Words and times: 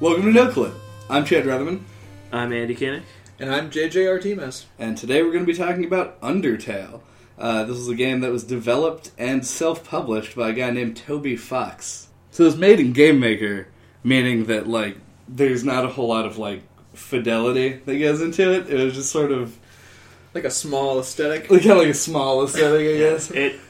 Welcome 0.00 0.24
to 0.24 0.32
No 0.32 0.50
Clip. 0.50 0.74
I'm 1.10 1.24
Chad 1.24 1.44
Rutherman, 1.44 1.80
I'm 2.32 2.52
Andy 2.52 2.74
Kinnick. 2.76 3.02
And 3.38 3.52
I'm 3.52 3.70
JJ 3.70 4.08
Artemis. 4.10 4.66
and 4.78 4.96
today 4.96 5.22
we're 5.22 5.32
going 5.32 5.46
to 5.46 5.52
be 5.52 5.56
talking 5.58 5.84
about 5.84 6.20
Undertale. 6.20 7.00
Uh, 7.38 7.64
this 7.64 7.76
is 7.76 7.88
a 7.88 7.94
game 7.94 8.20
that 8.20 8.30
was 8.32 8.44
developed 8.44 9.10
and 9.16 9.46
self-published 9.46 10.34
by 10.36 10.50
a 10.50 10.52
guy 10.52 10.70
named 10.70 10.96
Toby 10.96 11.36
Fox. 11.36 12.08
So 12.30 12.44
it's 12.44 12.56
made 12.56 12.80
in 12.80 12.92
Game 12.92 13.20
Maker, 13.20 13.68
meaning 14.04 14.46
that 14.46 14.66
like 14.68 14.96
there's 15.28 15.64
not 15.64 15.84
a 15.84 15.88
whole 15.88 16.08
lot 16.08 16.26
of 16.26 16.36
like 16.38 16.62
fidelity 16.94 17.80
that 17.84 17.98
goes 17.98 18.20
into 18.20 18.52
it. 18.52 18.68
It 18.68 18.82
was 18.84 18.94
just 18.94 19.10
sort 19.10 19.32
of 19.32 19.56
Like 20.34 20.44
a 20.44 20.50
small 20.50 20.98
aesthetic. 21.00 21.42
like, 21.50 21.60
kind 21.62 21.72
of 21.72 21.78
like 21.78 21.88
a 21.88 21.94
small 21.94 22.44
aesthetic, 22.44 22.94
I 22.94 22.98
guess. 22.98 23.30
It 23.30 23.60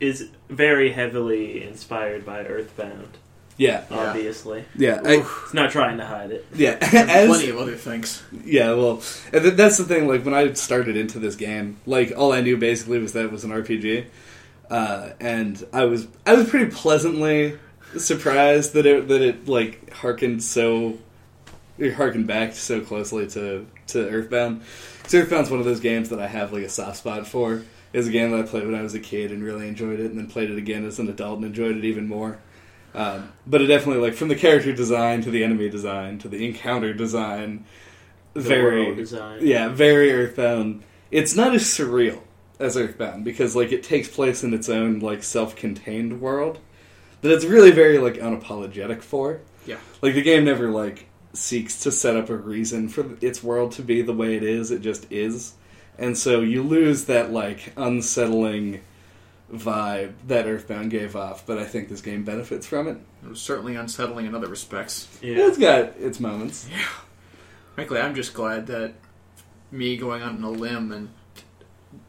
is 0.00 0.28
very 0.48 0.92
heavily 0.92 1.62
inspired 1.62 2.24
by 2.26 2.40
Earthbound, 2.40 3.18
Yeah, 3.60 3.84
Yeah. 3.90 3.96
obviously. 4.08 4.64
yeah, 4.74 5.00
I- 5.04 5.16
It's 5.44 5.52
not 5.52 5.70
trying 5.70 5.98
to 5.98 6.04
hide 6.06 6.30
it. 6.30 6.46
yeah. 6.54 6.78
As- 6.80 7.28
plenty 7.28 7.50
of 7.50 7.58
other 7.58 7.76
things. 7.76 8.22
Yeah, 8.44 8.72
well, 8.72 9.02
and 9.34 9.42
th- 9.42 9.54
that's 9.54 9.76
the 9.76 9.84
thing. 9.84 10.08
Like 10.08 10.24
when 10.24 10.32
I 10.32 10.52
started 10.54 10.96
into 10.96 11.18
this 11.18 11.36
game, 11.36 11.76
like 11.86 12.12
all 12.16 12.32
I 12.32 12.40
knew 12.40 12.56
basically 12.56 12.98
was 12.98 13.12
that 13.12 13.24
it 13.26 13.30
was 13.32 13.44
an 13.44 13.50
RPG, 13.50 14.06
uh, 14.70 15.10
and 15.20 15.62
I 15.74 15.84
was 15.84 16.06
I 16.24 16.32
was 16.34 16.48
pretty 16.48 16.70
pleasantly 16.70 17.58
surprised 17.98 18.72
that 18.72 18.86
it 18.86 19.08
that 19.08 19.20
it 19.20 19.46
like 19.48 19.92
harkened 19.92 20.42
so 20.42 20.96
it 21.78 21.92
harkened 21.94 22.26
back 22.26 22.54
so 22.54 22.80
closely 22.80 23.26
to 23.28 23.66
to 23.88 24.08
Earthbound. 24.08 24.62
Because 24.98 25.14
Earthbound's 25.14 25.50
one 25.50 25.60
of 25.60 25.66
those 25.66 25.80
games 25.80 26.08
that 26.08 26.18
I 26.20 26.28
have 26.28 26.52
like 26.52 26.62
a 26.62 26.68
soft 26.70 26.96
spot 26.98 27.26
for. 27.26 27.62
It's 27.92 28.06
a 28.06 28.10
game 28.12 28.30
that 28.30 28.38
I 28.40 28.42
played 28.44 28.64
when 28.64 28.74
I 28.76 28.82
was 28.82 28.94
a 28.94 29.00
kid 29.00 29.32
and 29.32 29.42
really 29.42 29.66
enjoyed 29.68 29.98
it, 29.98 30.06
and 30.06 30.16
then 30.18 30.28
played 30.28 30.48
it 30.50 30.56
again 30.56 30.86
as 30.86 30.98
an 31.00 31.08
adult 31.08 31.36
and 31.38 31.44
enjoyed 31.44 31.76
it 31.76 31.84
even 31.84 32.06
more. 32.08 32.38
Um, 32.94 33.32
but 33.46 33.60
it 33.62 33.66
definitely 33.66 34.02
like 34.02 34.14
from 34.14 34.28
the 34.28 34.34
character 34.36 34.72
design 34.72 35.22
to 35.22 35.30
the 35.30 35.44
enemy 35.44 35.68
design 35.68 36.18
to 36.18 36.28
the 36.28 36.44
encounter 36.46 36.92
design, 36.92 37.64
The 38.34 38.40
very 38.40 38.94
design. 38.94 39.38
yeah, 39.42 39.68
very 39.68 40.12
Earthbound. 40.12 40.82
It's 41.10 41.34
not 41.36 41.54
as 41.54 41.62
surreal 41.62 42.20
as 42.58 42.76
Earthbound 42.76 43.24
because 43.24 43.54
like 43.54 43.70
it 43.72 43.82
takes 43.82 44.08
place 44.08 44.42
in 44.42 44.52
its 44.54 44.68
own 44.68 44.98
like 45.00 45.22
self-contained 45.22 46.20
world 46.20 46.58
that 47.22 47.32
it's 47.32 47.44
really 47.44 47.70
very 47.70 47.98
like 47.98 48.14
unapologetic 48.14 49.02
for. 49.02 49.40
Yeah. 49.66 49.78
Like 50.02 50.14
the 50.14 50.22
game 50.22 50.44
never 50.44 50.68
like 50.70 51.06
seeks 51.32 51.78
to 51.80 51.92
set 51.92 52.16
up 52.16 52.28
a 52.28 52.36
reason 52.36 52.88
for 52.88 53.06
its 53.20 53.42
world 53.42 53.70
to 53.72 53.82
be 53.82 54.02
the 54.02 54.12
way 54.12 54.36
it 54.36 54.42
is. 54.42 54.70
It 54.72 54.80
just 54.82 55.06
is. 55.12 55.54
And 55.98 56.16
so 56.18 56.40
you 56.40 56.62
lose 56.62 57.04
that 57.04 57.30
like 57.30 57.72
unsettling 57.76 58.80
vibe 59.52 60.12
that 60.28 60.46
Earthbound 60.46 60.90
gave 60.90 61.16
off, 61.16 61.46
but 61.46 61.58
I 61.58 61.64
think 61.64 61.88
this 61.88 62.00
game 62.00 62.24
benefits 62.24 62.66
from 62.66 62.88
it. 62.88 62.98
It 63.24 63.28
was 63.28 63.40
certainly 63.40 63.76
unsettling 63.76 64.26
in 64.26 64.34
other 64.34 64.48
respects. 64.48 65.08
Yeah. 65.20 65.48
It's 65.48 65.58
got 65.58 65.96
its 65.98 66.20
moments. 66.20 66.68
Yeah. 66.70 66.86
Frankly, 67.74 68.00
I'm 68.00 68.14
just 68.14 68.34
glad 68.34 68.66
that 68.68 68.94
me 69.70 69.96
going 69.96 70.22
out 70.22 70.32
on 70.32 70.42
a 70.42 70.50
limb 70.50 70.92
and 70.92 71.10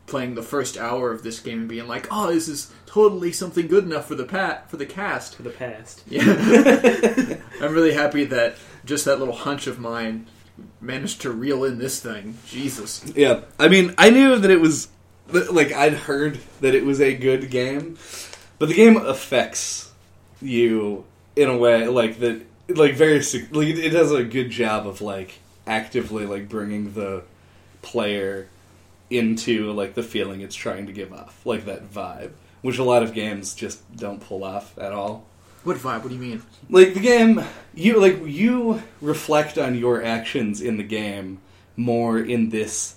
playing 0.06 0.36
the 0.36 0.44
first 0.44 0.78
hour 0.78 1.12
of 1.12 1.24
this 1.24 1.40
game 1.40 1.60
and 1.60 1.70
being 1.70 1.88
like, 1.88 2.08
"Oh, 2.12 2.32
this 2.32 2.48
is 2.48 2.72
totally 2.86 3.32
something 3.32 3.68
good 3.68 3.86
enough 3.86 4.08
for 4.08 4.16
the 4.16 4.26
pat 4.26 4.70
for 4.70 4.78
the 4.78 4.86
cast." 4.86 5.36
for 5.36 5.44
the 5.44 5.50
past. 5.50 6.04
Yeah, 6.08 6.24
I'm 7.62 7.74
really 7.74 7.94
happy 7.94 8.26
that 8.26 8.56
just 8.84 9.06
that 9.06 9.20
little 9.20 9.34
hunch 9.34 9.68
of 9.68 9.80
mine 9.80 10.28
managed 10.80 11.22
to 11.22 11.32
reel 11.32 11.64
in 11.64 11.78
this 11.78 12.00
thing. 12.00 12.38
Jesus. 12.46 13.04
Yeah, 13.16 13.42
I 13.60 13.68
mean, 13.68 13.94
I 13.98 14.10
knew 14.10 14.38
that 14.38 14.52
it 14.52 14.60
was 14.60 14.90
like 15.30 15.72
I'd 15.72 15.94
heard 15.94 16.40
that 16.62 16.76
it 16.76 16.86
was 16.86 17.00
a 17.02 17.16
good 17.16 17.50
game, 17.50 17.98
but 18.60 18.70
the 18.70 18.76
game 18.76 18.98
affects 18.98 19.92
you 20.42 21.06
in 21.36 21.50
a 21.50 21.58
way 21.58 21.88
like 21.88 22.20
that, 22.20 22.42
like 22.70 22.96
very 22.96 23.20
like 23.20 23.68
it, 23.68 23.80
it 23.80 23.90
does 23.92 24.12
a 24.12 24.24
good 24.24 24.50
job 24.50 24.88
of 24.88 25.02
like 25.02 25.40
actively 25.68 26.26
like 26.26 26.50
bringing 26.50 26.94
the 26.94 27.24
player 27.82 28.48
into 29.10 29.72
like 29.74 29.94
the 29.94 30.04
feeling 30.04 30.42
it's 30.42 30.56
trying 30.56 30.86
to 30.88 30.94
give 30.94 31.14
off, 31.14 31.46
like 31.46 31.66
that 31.66 31.90
vibe, 31.92 32.32
which 32.62 32.78
a 32.78 32.84
lot 32.84 33.04
of 33.04 33.14
games 33.14 33.54
just 33.54 33.80
don't 33.96 34.22
pull 34.22 34.44
off 34.44 34.78
at 34.78 34.92
all 34.94 35.26
What 35.64 35.78
vibe? 35.78 36.02
What 36.04 36.10
do 36.10 36.16
you 36.16 36.22
mean? 36.22 36.44
like 36.70 36.94
the 36.94 37.00
game 37.00 37.42
you 37.74 38.00
like 38.00 38.20
you 38.26 38.82
reflect 39.02 39.58
on 39.58 39.76
your 39.76 40.04
actions 40.04 40.62
in 40.62 40.78
the 40.78 40.84
game 40.84 41.40
more 41.76 42.20
in 42.20 42.50
this 42.50 42.96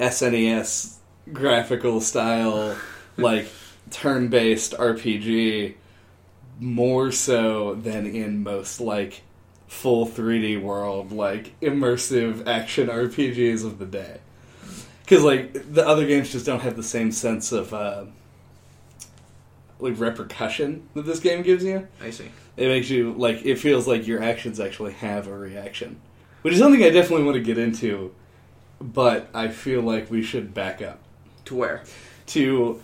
SNES 0.00 0.95
graphical 1.32 2.00
style 2.00 2.76
like 3.16 3.48
turn-based 3.90 4.72
RPG 4.72 5.74
more 6.60 7.10
so 7.12 7.74
than 7.74 8.06
in 8.06 8.42
most 8.42 8.80
like 8.80 9.22
full 9.66 10.06
3D 10.06 10.60
world 10.60 11.12
like 11.12 11.58
immersive 11.60 12.46
action 12.46 12.88
RPGs 12.88 13.64
of 13.64 13.78
the 13.78 13.86
day 13.86 14.18
cuz 15.06 15.22
like 15.22 15.72
the 15.72 15.86
other 15.86 16.06
games 16.06 16.32
just 16.32 16.46
don't 16.46 16.62
have 16.62 16.76
the 16.76 16.82
same 16.82 17.10
sense 17.10 17.52
of 17.52 17.74
uh 17.74 18.04
like 19.78 19.98
repercussion 19.98 20.88
that 20.94 21.04
this 21.04 21.20
game 21.20 21.42
gives 21.42 21.64
you 21.64 21.86
I 22.00 22.10
see. 22.10 22.30
it 22.56 22.68
makes 22.68 22.88
you 22.88 23.12
like 23.14 23.44
it 23.44 23.56
feels 23.56 23.86
like 23.86 24.06
your 24.06 24.22
actions 24.22 24.58
actually 24.60 24.92
have 24.92 25.26
a 25.26 25.36
reaction, 25.36 26.00
which 26.42 26.54
is 26.54 26.60
something 26.60 26.82
I 26.82 26.90
definitely 26.90 27.24
want 27.26 27.36
to 27.36 27.42
get 27.42 27.58
into. 27.58 28.14
But 28.80 29.28
I 29.34 29.48
feel 29.48 29.82
like 29.82 30.10
we 30.10 30.22
should 30.22 30.54
back 30.54 30.80
up 30.80 31.00
To 31.46 31.54
where? 31.54 31.82
to 32.28 32.80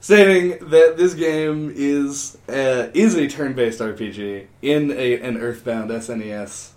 stating 0.00 0.50
that 0.70 0.94
this 0.96 1.14
game 1.14 1.72
is 1.74 2.38
uh, 2.48 2.88
is 2.94 3.14
a 3.14 3.28
turn-based 3.28 3.80
RPG 3.80 4.46
in 4.62 4.90
a 4.92 5.20
an 5.20 5.36
Earthbound 5.36 5.90
SNES 5.90 6.70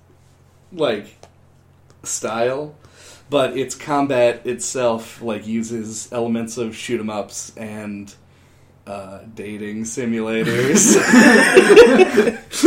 like 0.74 1.16
style, 2.04 2.76
but 3.30 3.58
its 3.58 3.76
combat 3.76 4.46
itself 4.46 5.22
like 5.22 5.48
uses 5.48 6.12
elements 6.12 6.58
of 6.58 6.76
shoot 6.76 7.00
'em 7.00 7.10
ups 7.10 7.56
and 7.56 8.14
uh, 8.88 9.20
dating 9.36 9.84
simulators, 9.84 10.96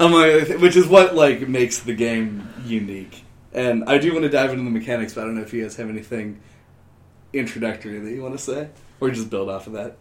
thi- 0.00 0.56
which 0.56 0.76
is 0.76 0.86
what 0.86 1.14
like 1.14 1.48
makes 1.48 1.78
the 1.80 1.94
game 1.94 2.48
unique. 2.64 3.22
And 3.52 3.84
I 3.84 3.98
do 3.98 4.12
want 4.12 4.24
to 4.24 4.28
dive 4.30 4.50
into 4.50 4.64
the 4.64 4.70
mechanics, 4.70 5.14
but 5.14 5.22
I 5.22 5.24
don't 5.24 5.36
know 5.36 5.42
if 5.42 5.52
you 5.52 5.62
guys 5.62 5.76
have 5.76 5.88
anything 5.88 6.40
introductory 7.34 7.98
that 7.98 8.10
you 8.10 8.22
want 8.22 8.36
to 8.36 8.42
say, 8.42 8.68
or 9.00 9.10
just 9.10 9.30
build 9.30 9.48
off 9.50 9.66
of 9.66 9.72
that. 9.74 9.96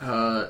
Uh, 0.00 0.48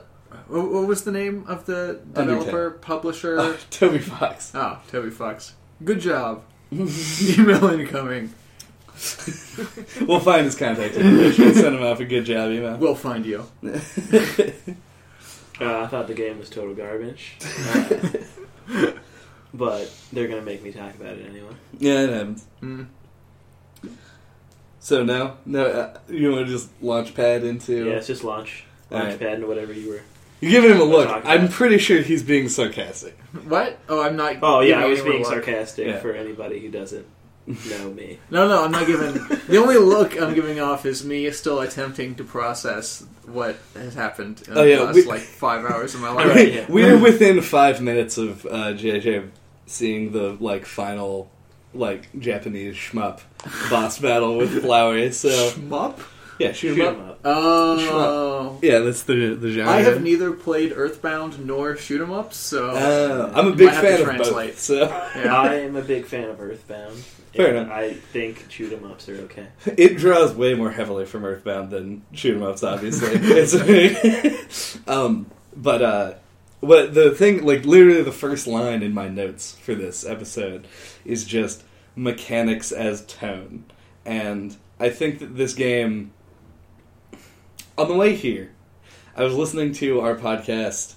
what, 0.48 0.70
what 0.72 0.86
was 0.86 1.04
the 1.04 1.12
name 1.12 1.44
of 1.46 1.66
the 1.66 2.00
developer, 2.12 2.70
publisher? 2.72 3.36
Oh, 3.40 3.56
Toby 3.70 3.98
Fox. 3.98 4.52
Oh, 4.54 4.80
Toby 4.90 5.10
Fox. 5.10 5.54
Good 5.84 6.00
job. 6.00 6.42
Email 6.72 7.64
incoming. 7.70 8.32
We'll 10.06 10.20
find 10.20 10.44
his 10.44 10.54
contact 10.56 10.94
information 10.94 11.44
and 11.48 11.56
send 11.56 11.74
him 11.76 11.82
off 11.82 12.00
a 12.00 12.04
good 12.04 12.24
job 12.24 12.50
email. 12.50 12.76
We'll 12.76 12.94
find 12.94 13.26
you. 13.26 13.44
Uh, 15.60 15.82
I 15.82 15.86
thought 15.86 16.06
the 16.08 16.14
game 16.14 16.38
was 16.38 16.50
total 16.50 16.74
garbage. 16.74 17.36
Uh, 17.68 18.92
but 19.52 19.92
they're 20.12 20.26
going 20.28 20.40
to 20.40 20.44
make 20.44 20.62
me 20.62 20.72
talk 20.72 20.94
about 20.96 21.16
it 21.16 21.26
anyway. 21.28 21.54
yeah, 21.78 22.00
it 22.02 22.10
happens. 22.10 22.44
Mm. 22.62 22.86
So 24.84 25.02
now, 25.02 25.38
no, 25.46 25.64
uh, 25.64 25.98
you 26.10 26.30
want 26.30 26.46
to 26.46 26.52
just 26.52 26.68
launch 26.82 27.14
pad 27.14 27.42
into? 27.42 27.86
Yeah, 27.86 27.92
it's 27.92 28.06
just 28.06 28.22
launch. 28.22 28.64
Alright. 28.92 29.18
Launchpad 29.18 29.34
and 29.36 29.48
whatever 29.48 29.72
you 29.72 29.88
were. 29.88 30.02
You're 30.42 30.50
giving 30.50 30.72
him 30.72 30.80
a 30.82 30.84
look. 30.84 31.08
I'm 31.24 31.48
pretty 31.48 31.78
sure 31.78 32.02
he's 32.02 32.22
being 32.22 32.50
sarcastic. 32.50 33.16
What? 33.48 33.78
Oh, 33.88 34.02
I'm 34.02 34.14
not. 34.14 34.36
Oh, 34.42 34.60
yeah, 34.60 34.80
I 34.80 34.84
was 34.84 35.00
being 35.00 35.24
sarcastic 35.24 35.86
Yeah. 35.86 36.00
for 36.00 36.12
anybody 36.12 36.60
who 36.60 36.68
doesn't 36.68 37.06
know 37.46 37.90
me. 37.92 38.18
No, 38.30 38.46
no, 38.46 38.62
I'm 38.62 38.70
not 38.72 38.86
giving. 38.86 39.14
the 39.48 39.56
only 39.56 39.76
look 39.78 40.20
I'm 40.20 40.34
giving 40.34 40.60
off 40.60 40.84
is 40.84 41.02
me 41.02 41.30
still 41.30 41.60
attempting 41.60 42.14
to 42.16 42.24
process 42.24 43.04
what 43.24 43.56
has 43.74 43.94
happened 43.94 44.42
in 44.46 44.56
Oh, 44.58 44.62
yeah, 44.64 44.76
the 44.80 44.84
last 44.84 44.96
we- 44.96 45.04
like 45.04 45.22
five 45.22 45.64
hours 45.64 45.94
of 45.94 46.02
my 46.02 46.08
Alright, 46.10 46.26
life. 46.36 46.54
yeah. 46.54 46.66
We're 46.68 46.98
within 46.98 47.40
five 47.40 47.80
minutes 47.80 48.18
of 48.18 48.44
uh, 48.44 48.74
JJ 48.74 49.30
seeing 49.64 50.12
the 50.12 50.36
like 50.40 50.66
final 50.66 51.30
like 51.74 52.08
Japanese 52.18 52.74
shmup 52.76 53.20
boss 53.70 53.98
battle 53.98 54.36
with 54.36 54.62
flowers. 54.62 55.16
So 55.18 55.28
Shmup? 55.50 55.98
yeah, 56.38 56.52
shoot, 56.52 56.74
Shoot 56.76 56.78
him 56.78 56.86
up. 56.86 56.94
'em 56.96 57.10
up. 57.10 57.20
Oh. 57.24 58.58
Yeah, 58.62 58.78
that's 58.80 59.02
the 59.02 59.34
the 59.34 59.50
genre. 59.52 59.72
I 59.72 59.80
have 59.82 60.02
neither 60.02 60.32
played 60.32 60.72
Earthbound 60.74 61.44
nor 61.46 61.76
shoot 61.76 62.00
'em 62.00 62.12
ups, 62.12 62.36
so 62.36 62.70
Uh, 62.70 63.32
I'm 63.34 63.48
a 63.48 63.52
big 63.52 63.66
Might 63.66 63.74
have 63.74 63.82
to 63.82 63.88
fan 63.88 64.00
of 64.00 64.06
translate. 64.06 64.50
both. 64.50 64.58
So 64.60 64.74
Yeah. 65.16 65.36
I 65.40 65.54
am 65.56 65.76
a 65.76 65.82
big 65.82 66.06
fan 66.06 66.28
of 66.28 66.40
Earthbound. 66.40 66.96
Fair 67.34 67.48
and 67.48 67.56
enough. 67.66 67.72
I 67.72 67.92
think 67.94 68.44
shoot 68.48 68.72
'em 68.72 68.84
ups 68.90 69.08
are 69.08 69.16
okay. 69.22 69.46
it 69.76 69.96
draws 69.96 70.32
way 70.34 70.54
more 70.54 70.70
heavily 70.70 71.04
from 71.04 71.24
Earthbound 71.24 71.70
than 71.70 72.02
shoot 72.12 72.36
'em 72.36 72.42
ups. 72.44 72.62
Obviously, 72.62 73.10
it's, 73.14 74.78
um, 74.88 75.26
but 75.56 75.82
uh, 75.82 76.12
what 76.64 76.94
the 76.94 77.10
thing 77.10 77.44
like 77.44 77.64
literally 77.64 78.02
the 78.02 78.12
first 78.12 78.46
line 78.46 78.82
in 78.82 78.92
my 78.94 79.08
notes 79.08 79.56
for 79.62 79.74
this 79.74 80.04
episode 80.04 80.66
is 81.04 81.24
just 81.24 81.62
mechanics 81.96 82.72
as 82.72 83.04
tone, 83.06 83.64
and 84.04 84.56
I 84.80 84.90
think 84.90 85.18
that 85.20 85.36
this 85.36 85.54
game. 85.54 86.12
On 87.76 87.88
the 87.88 87.94
way 87.94 88.14
here, 88.14 88.52
I 89.16 89.24
was 89.24 89.34
listening 89.34 89.72
to 89.74 90.00
our 90.00 90.14
podcast 90.14 90.94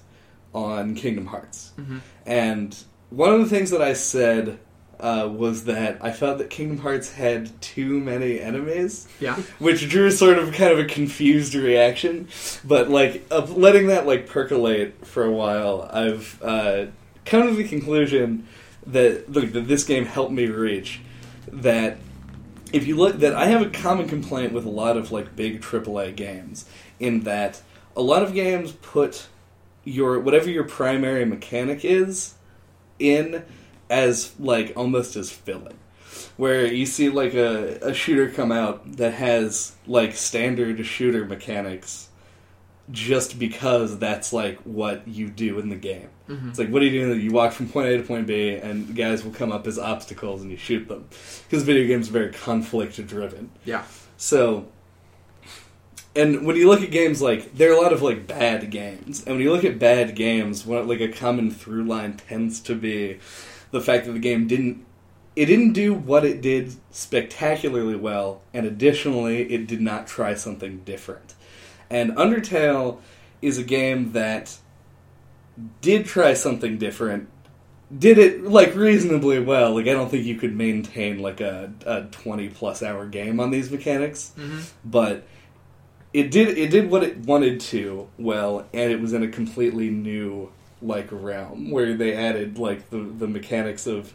on 0.54 0.94
Kingdom 0.96 1.28
Hearts, 1.28 1.72
Mhm. 1.80 2.02
and 2.26 2.76
one 3.10 3.34
of 3.34 3.40
the 3.40 3.50
things 3.56 3.72
that 3.72 3.82
I 3.82 3.94
said 3.94 4.60
uh, 5.00 5.30
was 5.32 5.66
that 5.66 5.98
I 6.02 6.12
felt 6.12 6.40
that 6.40 6.50
Kingdom 6.50 6.80
Hearts 6.80 7.12
had 7.12 7.60
too 7.62 8.00
many 8.00 8.40
enemies, 8.40 9.08
Yeah. 9.20 9.36
which 9.60 9.88
drew 9.90 10.10
sort 10.12 10.38
of 10.40 10.54
kind 10.54 10.72
of 10.72 10.80
a 10.80 10.86
confused 10.86 11.54
reaction. 11.54 12.28
But 12.64 12.90
like 12.90 13.24
of 13.30 13.56
letting 13.58 13.88
that 13.88 14.08
like 14.08 14.28
percolate 14.28 15.06
for 15.06 15.24
a 15.24 15.32
while, 15.32 15.88
I've 15.94 16.42
uh, 16.42 16.86
come 17.26 17.48
to 17.48 17.54
the 17.54 17.68
conclusion 17.68 18.48
that 18.88 19.30
look 19.32 19.52
that 19.54 19.68
this 19.68 19.84
game 19.84 20.06
helped 20.06 20.32
me 20.32 20.46
reach 20.48 21.02
that 21.52 21.98
if 22.74 22.88
you 22.88 22.96
look 22.96 23.18
that 23.20 23.34
I 23.36 23.46
have 23.48 23.62
a 23.62 23.70
common 23.70 24.08
complaint 24.08 24.54
with 24.54 24.66
a 24.66 24.70
lot 24.70 24.98
of 24.98 25.12
like 25.12 25.36
big 25.36 25.62
AAA 25.62 26.16
games 26.16 26.66
in 27.00 27.22
that 27.22 27.62
a 27.96 28.02
lot 28.02 28.24
of 28.24 28.34
games 28.34 28.72
put 28.72 29.28
your 29.84 30.20
whatever 30.20 30.50
your 30.50 30.64
primary 30.64 31.26
mechanic 31.26 31.84
is 31.86 32.34
in 33.00 33.44
as 33.90 34.34
like 34.40 34.74
almost 34.76 35.16
as 35.16 35.32
filling 35.32 35.78
where 36.36 36.66
you 36.72 36.86
see 36.86 37.10
like 37.10 37.34
a, 37.34 37.78
a 37.82 37.94
shooter 37.94 38.30
come 38.30 38.52
out 38.52 38.98
that 38.98 39.14
has 39.14 39.76
like 39.88 40.16
standard 40.16 40.84
shooter 40.86 41.26
mechanics 41.26 42.10
just 42.92 43.38
because 43.38 43.98
that's 44.00 44.32
like 44.32 44.58
what 44.60 45.06
you 45.08 45.30
do 45.30 45.60
in 45.60 45.68
the 45.70 45.76
game. 45.76 46.08
Mhm. 46.30 46.50
it's 46.50 46.60
like 46.60 46.70
what 46.70 46.80
do 46.80 46.86
you 46.86 47.06
do? 47.08 47.18
You 47.18 47.32
walk 47.32 47.52
from 47.54 47.68
point 47.70 47.88
a 47.90 47.98
to 47.98 48.04
point 48.04 48.28
b 48.28 48.56
and 48.56 48.96
guys 48.96 49.24
will 49.24 49.32
come 49.34 49.52
up 49.52 49.68
as 49.68 49.78
obstacles 49.78 50.42
and 50.42 50.52
you 50.52 50.58
shoot 50.58 50.88
them. 50.88 51.06
Because 51.50 51.64
video 51.64 51.86
games 51.88 52.10
are 52.10 52.14
very 52.14 52.32
conflict 52.32 53.06
driven 53.08 53.50
Yeah. 53.66 53.84
so, 54.18 54.68
and 56.16 56.46
when 56.46 56.56
you 56.56 56.68
look 56.68 56.82
at 56.82 56.92
games 56.92 57.22
like 57.22 57.54
there 57.56 57.72
are 57.72 57.76
a 57.78 57.82
lot 57.82 57.94
of 57.94 58.02
like 58.02 58.26
bad 58.28 58.70
games, 58.72 59.24
and 59.26 59.36
when 59.36 59.44
you 59.44 59.52
look 59.52 59.64
at 59.66 59.78
bad 59.80 60.16
games, 60.16 60.66
what 60.66 60.88
like 60.88 61.02
a 61.02 61.10
common 61.10 61.52
through 61.52 61.84
line 61.84 62.14
tends 62.18 62.60
to 62.62 62.76
be 62.76 63.20
the 63.72 63.82
fact 63.82 64.06
that 64.06 64.14
the 64.14 64.20
game 64.20 64.48
didn't 64.48 64.86
it 65.36 65.46
didn't 65.46 65.74
do 65.74 65.94
what 65.94 66.26
it 66.26 66.42
did 66.42 66.74
spectacularly 66.90 67.96
well, 67.96 68.42
and 68.56 68.66
additionally, 68.66 69.44
it 69.54 69.68
did 69.68 69.82
not 69.82 70.08
try 70.08 70.34
something 70.34 70.80
different. 70.80 71.36
And 71.92 72.14
Undertale 72.18 73.00
is 73.42 73.60
a 73.60 73.64
game 73.64 74.14
that 74.14 74.58
did 75.82 76.06
try 76.06 76.34
something 76.34 76.78
different 76.78 77.30
did 77.98 78.18
it 78.18 78.44
like 78.44 78.76
reasonably 78.76 79.40
well. 79.40 79.74
Like 79.76 79.88
I 79.88 79.94
don't 79.94 80.10
think 80.12 80.26
you 80.26 80.36
could 80.36 80.54
maintain 80.56 81.20
like 81.20 81.40
a, 81.40 81.72
a 81.86 82.04
twenty 82.12 82.50
plus 82.50 82.84
hour 82.84 83.06
game 83.06 83.40
on 83.40 83.50
these 83.50 83.72
mechanics, 83.72 84.34
Mm-hmm. 84.38 84.60
but 84.84 85.26
it 86.14 86.30
did 86.32 86.58
it 86.58 86.70
did 86.70 86.90
what 86.90 87.04
it 87.04 87.20
wanted 87.20 87.62
to 87.62 88.10
well, 88.18 88.68
and 88.74 88.92
it 88.92 89.00
was 89.00 89.14
in 89.14 89.24
a 89.24 89.28
completely 89.30 89.90
new 89.90 90.52
like 90.82 91.08
realm 91.12 91.72
where 91.72 91.96
they 91.96 92.14
added 92.14 92.58
like 92.60 92.90
the 92.90 92.98
the 93.00 93.28
mechanics 93.28 93.88
of 93.88 94.14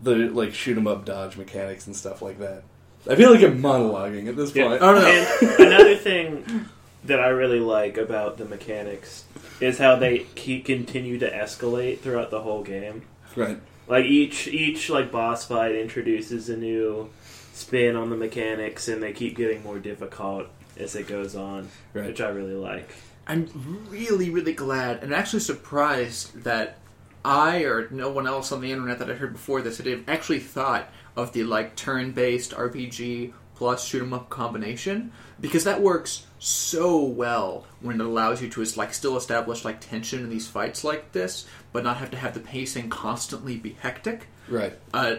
the 0.00 0.14
like 0.28 0.54
shoot 0.54 0.76
'em 0.76 0.86
up 0.86 1.04
dodge 1.04 1.36
mechanics 1.36 1.86
and 1.86 1.94
stuff 1.96 2.22
like 2.22 2.38
that. 2.38 2.62
I 3.08 3.16
feel 3.16 3.30
like 3.32 3.42
I'm 3.42 3.60
monologuing 3.62 4.28
at 4.28 4.36
this 4.36 4.54
Yeah. 4.54 4.68
point. 4.68 4.82
Oh 4.82 4.94
no. 4.94 5.06
And 5.06 5.60
another 5.66 5.96
thing 5.96 6.66
that 7.04 7.18
I 7.20 7.28
really 7.28 7.60
like 7.60 7.96
about 7.96 8.36
the 8.38 8.44
mechanics 8.44 9.24
is 9.60 9.78
how 9.78 9.96
they 9.96 10.26
keep 10.34 10.64
continue 10.66 11.18
to 11.18 11.30
escalate 11.30 12.00
throughout 12.00 12.30
the 12.30 12.40
whole 12.42 12.62
game. 12.62 13.02
Right. 13.36 13.58
Like 13.88 14.04
each 14.04 14.46
each 14.48 14.88
like 14.90 15.10
boss 15.10 15.46
fight 15.46 15.74
introduces 15.74 16.48
a 16.48 16.56
new 16.56 17.10
spin 17.52 17.96
on 17.96 18.08
the 18.10 18.16
mechanics, 18.16 18.86
and 18.88 19.02
they 19.02 19.12
keep 19.12 19.36
getting 19.36 19.62
more 19.62 19.78
difficult 19.78 20.46
as 20.78 20.94
it 20.94 21.06
goes 21.06 21.34
on, 21.36 21.68
Right. 21.92 22.06
which 22.06 22.20
I 22.20 22.28
really 22.30 22.54
like. 22.54 22.90
I'm 23.30 23.86
really, 23.88 24.28
really 24.30 24.52
glad 24.52 25.02
and 25.02 25.14
actually 25.14 25.40
surprised 25.40 26.42
that 26.42 26.78
I 27.24 27.62
or 27.64 27.88
no 27.90 28.10
one 28.10 28.26
else 28.26 28.50
on 28.50 28.60
the 28.60 28.72
internet 28.72 28.98
that 28.98 29.10
I 29.10 29.14
heard 29.14 29.32
before 29.32 29.62
this 29.62 29.78
had 29.78 30.04
actually 30.08 30.40
thought 30.40 30.88
of 31.16 31.32
the 31.32 31.44
like 31.44 31.76
turn-based 31.76 32.52
RPG 32.52 33.32
plus 33.54 33.84
shoot 33.84 34.02
'em 34.02 34.12
up 34.14 34.30
combination 34.30 35.12
because 35.40 35.64
that 35.64 35.80
works 35.82 36.26
so 36.38 37.04
well 37.04 37.66
when 37.80 38.00
it 38.00 38.04
allows 38.04 38.40
you 38.42 38.48
to 38.48 38.64
like 38.76 38.94
still 38.94 39.16
establish 39.16 39.64
like 39.64 39.80
tension 39.80 40.20
in 40.20 40.30
these 40.30 40.48
fights 40.48 40.82
like 40.82 41.12
this, 41.12 41.46
but 41.72 41.84
not 41.84 41.98
have 41.98 42.10
to 42.10 42.16
have 42.16 42.32
the 42.34 42.40
pacing 42.40 42.88
constantly 42.88 43.56
be 43.56 43.76
hectic 43.80 44.26
Right. 44.48 44.72
uh, 44.94 45.16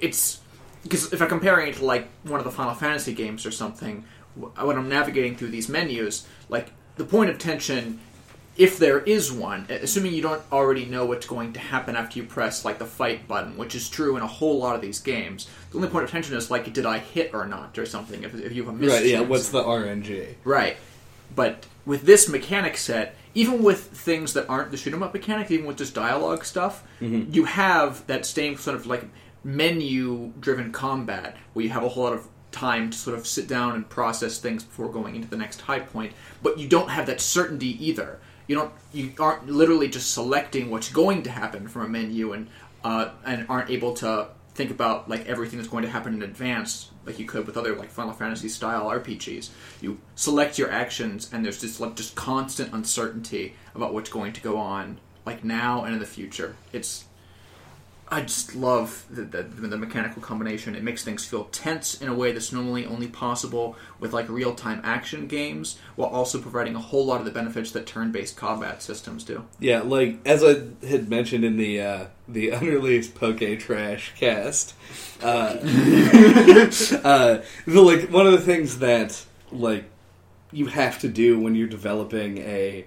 it's 0.00 0.40
because 0.82 1.12
if 1.12 1.20
I'm 1.20 1.28
comparing 1.28 1.68
it 1.68 1.76
to 1.76 1.84
like 1.84 2.08
one 2.22 2.38
of 2.38 2.44
the 2.44 2.52
Final 2.52 2.74
Fantasy 2.74 3.12
games 3.14 3.44
or 3.46 3.50
something, 3.50 4.04
when 4.36 4.76
I'm 4.76 4.88
navigating 4.88 5.34
through 5.34 5.48
these 5.48 5.68
menus, 5.68 6.26
like 6.48 6.70
the 6.96 7.04
point 7.04 7.30
of 7.30 7.38
tension, 7.38 8.00
if 8.56 8.78
there 8.78 9.00
is 9.00 9.30
one, 9.30 9.66
assuming 9.68 10.14
you 10.14 10.22
don't 10.22 10.42
already 10.50 10.86
know 10.86 11.04
what's 11.04 11.26
going 11.26 11.52
to 11.52 11.60
happen 11.60 11.94
after 11.94 12.18
you 12.18 12.24
press 12.24 12.64
like 12.64 12.78
the 12.78 12.86
fight 12.86 13.28
button, 13.28 13.56
which 13.56 13.74
is 13.74 13.88
true 13.88 14.16
in 14.16 14.22
a 14.22 14.26
whole 14.26 14.58
lot 14.58 14.74
of 14.74 14.80
these 14.80 14.98
games, 14.98 15.46
the 15.70 15.76
only 15.76 15.88
point 15.88 16.04
of 16.04 16.10
tension 16.10 16.34
is 16.36 16.50
like 16.50 16.72
did 16.72 16.86
I 16.86 16.98
hit 16.98 17.34
or 17.34 17.46
not 17.46 17.78
or 17.78 17.86
something. 17.86 18.22
If, 18.22 18.34
if 18.34 18.52
you 18.52 18.64
have 18.64 18.74
a 18.74 18.76
miss 18.76 18.92
Right. 18.92 19.06
Yeah. 19.06 19.20
What's 19.20 19.50
the 19.50 19.62
RNG? 19.62 20.34
Right. 20.44 20.76
But 21.34 21.66
with 21.84 22.02
this 22.02 22.28
mechanic 22.28 22.76
set, 22.76 23.14
even 23.34 23.62
with 23.62 23.84
things 23.84 24.32
that 24.32 24.48
aren't 24.48 24.70
the 24.70 24.78
shoot 24.78 24.94
'em 24.94 25.02
up 25.02 25.12
mechanic, 25.12 25.50
even 25.50 25.66
with 25.66 25.76
just 25.76 25.94
dialogue 25.94 26.44
stuff, 26.44 26.82
mm-hmm. 27.00 27.32
you 27.32 27.44
have 27.44 28.06
that 28.06 28.24
same 28.24 28.56
sort 28.56 28.76
of 28.76 28.86
like 28.86 29.04
menu 29.44 30.32
driven 30.40 30.72
combat 30.72 31.36
where 31.52 31.64
you 31.64 31.70
have 31.70 31.84
a 31.84 31.88
whole 31.88 32.04
lot 32.04 32.12
of 32.14 32.26
time 32.56 32.90
to 32.90 32.96
sort 32.96 33.18
of 33.18 33.26
sit 33.26 33.46
down 33.46 33.74
and 33.74 33.88
process 33.88 34.38
things 34.38 34.64
before 34.64 34.88
going 34.88 35.14
into 35.14 35.28
the 35.28 35.36
next 35.36 35.60
high 35.60 35.80
point, 35.80 36.12
but 36.42 36.58
you 36.58 36.66
don't 36.66 36.88
have 36.88 37.06
that 37.06 37.20
certainty 37.20 37.76
either. 37.86 38.18
You 38.46 38.56
don't 38.56 38.72
you 38.92 39.12
aren't 39.18 39.48
literally 39.48 39.88
just 39.88 40.12
selecting 40.12 40.70
what's 40.70 40.90
going 40.90 41.22
to 41.24 41.30
happen 41.30 41.68
from 41.68 41.82
a 41.82 41.88
menu 41.88 42.32
and 42.32 42.48
uh, 42.82 43.10
and 43.24 43.46
aren't 43.48 43.70
able 43.70 43.94
to 43.94 44.28
think 44.54 44.70
about 44.70 45.08
like 45.08 45.26
everything 45.26 45.58
that's 45.58 45.68
going 45.68 45.82
to 45.82 45.90
happen 45.90 46.14
in 46.14 46.22
advance 46.22 46.90
like 47.04 47.18
you 47.18 47.26
could 47.26 47.46
with 47.46 47.56
other 47.56 47.76
like 47.76 47.90
Final 47.90 48.12
Fantasy 48.12 48.48
style 48.48 48.86
RPGs. 48.86 49.50
You 49.80 49.98
select 50.14 50.58
your 50.58 50.70
actions 50.70 51.28
and 51.32 51.44
there's 51.44 51.60
just 51.60 51.80
like 51.80 51.94
just 51.94 52.14
constant 52.14 52.72
uncertainty 52.72 53.54
about 53.74 53.92
what's 53.92 54.10
going 54.10 54.32
to 54.32 54.40
go 54.40 54.56
on 54.56 54.98
like 55.26 55.44
now 55.44 55.84
and 55.84 55.92
in 55.92 56.00
the 56.00 56.06
future. 56.06 56.56
It's 56.72 57.04
I 58.08 58.20
just 58.20 58.54
love 58.54 59.04
the, 59.10 59.22
the, 59.22 59.42
the 59.42 59.76
mechanical 59.76 60.22
combination. 60.22 60.76
It 60.76 60.84
makes 60.84 61.02
things 61.02 61.24
feel 61.24 61.44
tense 61.44 62.00
in 62.00 62.08
a 62.08 62.14
way 62.14 62.30
that's 62.30 62.52
normally 62.52 62.86
only 62.86 63.08
possible 63.08 63.76
with 63.98 64.12
like 64.12 64.28
real 64.28 64.54
time 64.54 64.80
action 64.84 65.26
games, 65.26 65.78
while 65.96 66.08
also 66.10 66.40
providing 66.40 66.76
a 66.76 66.78
whole 66.78 67.04
lot 67.04 67.18
of 67.18 67.24
the 67.24 67.32
benefits 67.32 67.72
that 67.72 67.84
turn 67.86 68.12
based 68.12 68.36
combat 68.36 68.80
systems 68.80 69.24
do. 69.24 69.44
Yeah, 69.58 69.80
like 69.80 70.18
as 70.24 70.44
I 70.44 70.86
had 70.86 71.08
mentioned 71.08 71.44
in 71.44 71.56
the 71.56 71.80
uh, 71.80 72.06
the 72.28 72.50
unreleased 72.50 73.16
Poke 73.16 73.58
Trash 73.58 74.12
cast, 74.16 74.74
uh, 75.20 75.56
uh, 75.60 77.42
the, 77.66 77.80
like 77.80 78.10
one 78.10 78.26
of 78.26 78.32
the 78.32 78.42
things 78.42 78.78
that 78.78 79.24
like 79.50 79.84
you 80.52 80.66
have 80.66 81.00
to 81.00 81.08
do 81.08 81.40
when 81.40 81.56
you're 81.56 81.66
developing 81.66 82.38
a 82.38 82.86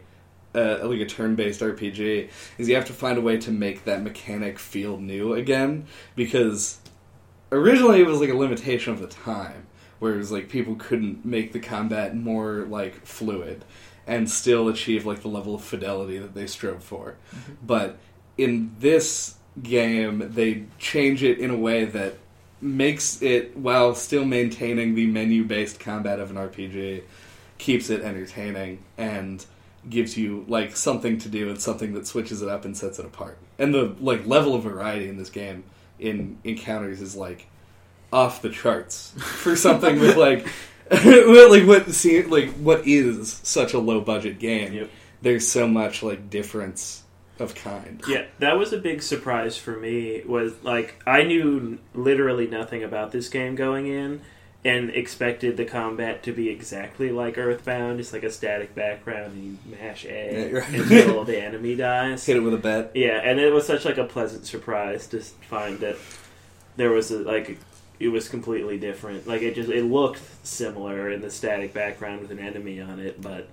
uh, 0.55 0.79
like 0.83 0.99
a 0.99 1.05
turn-based 1.05 1.61
RPG 1.61 2.29
is 2.57 2.67
you 2.67 2.75
have 2.75 2.85
to 2.85 2.93
find 2.93 3.17
a 3.17 3.21
way 3.21 3.37
to 3.37 3.51
make 3.51 3.85
that 3.85 4.01
mechanic 4.01 4.57
feel 4.57 4.97
new 4.97 5.33
again 5.33 5.85
because 6.15 6.79
originally 7.51 8.01
it 8.01 8.07
was 8.07 8.19
like 8.19 8.29
a 8.29 8.35
limitation 8.35 8.93
of 8.93 8.99
the 8.99 9.07
time 9.07 9.67
where 9.99 10.15
it 10.15 10.17
was 10.17 10.31
like 10.31 10.49
people 10.49 10.75
couldn't 10.75 11.23
make 11.25 11.51
the 11.51 11.59
combat 11.59 12.15
more 12.15 12.65
like 12.69 13.05
fluid 13.05 13.63
and 14.07 14.29
still 14.29 14.67
achieve 14.67 15.05
like 15.05 15.21
the 15.21 15.27
level 15.27 15.53
of 15.53 15.63
fidelity 15.63 16.17
that 16.17 16.33
they 16.33 16.47
strove 16.47 16.83
for. 16.83 17.15
But 17.61 17.97
in 18.37 18.75
this 18.79 19.35
game 19.61 20.31
they 20.33 20.65
change 20.79 21.21
it 21.21 21.37
in 21.37 21.49
a 21.49 21.55
way 21.55 21.85
that 21.85 22.15
makes 22.61 23.21
it 23.21 23.55
while 23.55 23.93
still 23.93 24.25
maintaining 24.25 24.95
the 24.95 25.05
menu 25.05 25.43
based 25.43 25.79
combat 25.79 26.19
of 26.19 26.31
an 26.31 26.37
RPG 26.37 27.03
keeps 27.57 27.89
it 27.89 28.01
entertaining 28.01 28.79
and 28.97 29.45
gives 29.89 30.17
you 30.17 30.46
like 30.48 30.75
something 30.75 31.17
to 31.19 31.29
do 31.29 31.50
and 31.50 31.62
something 31.62 31.93
that 31.93 32.08
switches 32.08 32.41
it 32.41 32.50
up 32.50 32.65
and 32.65 32.77
sets 32.77 33.00
it 33.00 33.05
apart. 33.05 33.38
And 33.58 33.74
the 33.74 33.96
like 34.00 34.25
level 34.25 34.55
of 34.55 34.63
variety 34.63 35.10
in 35.10 35.17
this 35.17 35.29
game 35.29 35.63
in 36.00 36.38
encounters 36.43 37.01
is 37.01 37.15
like 37.15 37.48
off 38.12 38.41
the 38.41 38.50
charts 38.50 39.13
for 39.17 39.55
something 39.55 40.00
with 40.00 40.15
like 40.17 40.48
like 40.91 41.67
what 41.67 41.89
see 41.91 42.24
like 42.24 42.50
what 42.53 42.88
is 42.88 43.39
such 43.43 43.74
a 43.74 43.79
low 43.79 44.01
budget 44.01 44.39
game. 44.39 44.74
Yep. 44.74 44.89
There's 45.22 45.48
so 45.48 45.67
much 45.67 46.01
like 46.01 46.29
difference 46.29 47.03
of 47.39 47.55
kind. 47.55 48.01
Yeah, 48.08 48.25
that 48.39 48.58
was 48.58 48.74
a 48.74 48.77
big 48.77 49.01
surprise 49.01 49.58
for 49.58 49.77
me. 49.77 50.24
Was 50.25 50.53
like 50.63 51.01
I 51.05 51.24
knew 51.24 51.79
literally 51.93 52.48
nothing 52.48 52.84
about 52.84 53.12
this 53.12 53.29
game 53.29 53.55
going 53.55 53.88
in, 53.88 54.22
and 54.65 54.89
expected 54.89 55.55
the 55.55 55.63
combat 55.65 56.21
to 56.23 56.33
be 56.33 56.49
exactly 56.49 57.11
like 57.11 57.37
Earthbound, 57.37 57.97
just 57.97 58.11
like 58.11 58.23
a 58.23 58.29
static 58.31 58.75
background, 58.75 59.33
and 59.33 59.43
you 59.43 59.77
mash 59.79 60.05
A 60.05 60.49
Yeah, 60.51 60.57
right. 60.59 60.73
until 60.73 61.23
the 61.23 61.41
enemy 61.41 61.75
dies. 61.75 62.25
Hit 62.25 62.35
it 62.37 62.41
with 62.41 62.53
a 62.53 62.57
bat. 62.57 62.91
Yeah, 62.93 63.21
and 63.23 63.39
it 63.39 63.53
was 63.53 63.65
such 63.65 63.85
like 63.85 63.97
a 63.97 64.03
pleasant 64.03 64.45
surprise 64.45 65.07
to 65.07 65.21
find 65.21 65.79
that 65.79 65.95
there 66.75 66.91
was 66.91 67.11
a, 67.11 67.19
like 67.19 67.57
it 67.99 68.09
was 68.09 68.27
completely 68.27 68.77
different. 68.77 69.27
Like 69.27 69.41
it 69.41 69.55
just 69.55 69.69
it 69.69 69.83
looked 69.85 70.21
similar 70.43 71.09
in 71.09 71.21
the 71.21 71.29
static 71.31 71.73
background 71.73 72.21
with 72.21 72.31
an 72.31 72.39
enemy 72.39 72.81
on 72.81 72.99
it, 72.99 73.21
but 73.21 73.47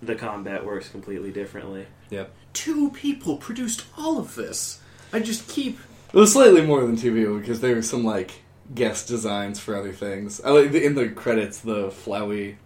the 0.00 0.14
combat 0.14 0.64
works 0.64 0.88
completely 0.88 1.32
differently. 1.32 1.86
Yeah. 2.10 2.26
Two 2.52 2.90
people 2.90 3.36
produced 3.36 3.84
all 3.96 4.18
of 4.18 4.36
this. 4.36 4.80
I 5.12 5.18
just 5.20 5.48
keep 5.48 5.78
It 6.12 6.16
was 6.16 6.32
slightly 6.32 6.62
more 6.62 6.82
than 6.86 6.96
two 6.96 7.12
people 7.12 7.38
because 7.38 7.60
there 7.60 7.74
were 7.74 7.82
some 7.82 8.04
like 8.04 8.42
guest 8.74 9.08
designs 9.08 9.58
for 9.58 9.74
other 9.74 9.92
things. 9.92 10.40
I 10.42 10.50
like 10.50 10.72
in 10.74 10.94
the 10.94 11.08
credits 11.08 11.60
the 11.60 11.88
Flowey 11.88 12.56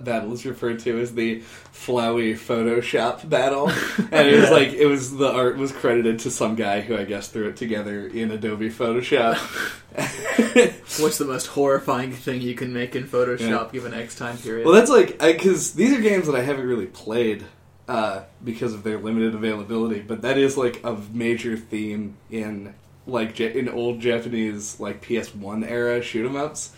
battle 0.00 0.32
is 0.34 0.44
referred 0.44 0.80
to 0.80 0.98
as 1.00 1.14
the 1.14 1.40
Flowey 1.72 2.34
Photoshop 2.34 3.26
battle, 3.28 3.68
and 4.12 4.28
it 4.28 4.40
was 4.40 4.50
like 4.50 4.72
it 4.74 4.86
was 4.86 5.16
the 5.16 5.30
art 5.32 5.56
was 5.56 5.72
credited 5.72 6.18
to 6.20 6.30
some 6.30 6.56
guy 6.56 6.82
who 6.82 6.96
I 6.96 7.04
guess 7.04 7.28
threw 7.28 7.48
it 7.48 7.56
together 7.56 8.06
in 8.06 8.30
Adobe 8.30 8.68
Photoshop. 8.70 9.36
what's 11.00 11.18
the 11.18 11.24
most 11.24 11.46
horrifying 11.46 12.12
thing 12.12 12.42
you 12.42 12.54
can 12.54 12.72
make 12.72 12.94
in 12.94 13.04
Photoshop 13.04 13.40
Yeah. 13.40 13.68
given 13.72 13.94
X 13.94 14.14
time 14.14 14.36
period. 14.36 14.66
well, 14.66 14.74
that's 14.74 14.90
like 14.90 15.18
because 15.18 15.72
these 15.72 15.92
are 15.96 16.00
games 16.00 16.26
that 16.26 16.34
I 16.36 16.42
haven't 16.42 16.66
really 16.66 16.86
played. 16.86 17.44
Uh, 17.88 18.24
because 18.42 18.74
of 18.74 18.82
their 18.82 18.98
limited 18.98 19.32
availability, 19.32 20.00
but 20.00 20.22
that 20.22 20.36
is 20.36 20.56
like 20.56 20.82
a 20.82 21.00
major 21.12 21.56
theme 21.56 22.16
in 22.32 22.74
like 23.06 23.40
in 23.40 23.68
old 23.68 24.00
Japanese 24.00 24.80
like 24.80 25.02
PS1 25.02 25.68
era 25.68 26.02
shoot 26.02 26.26
'em 26.26 26.36
ups, 26.36 26.72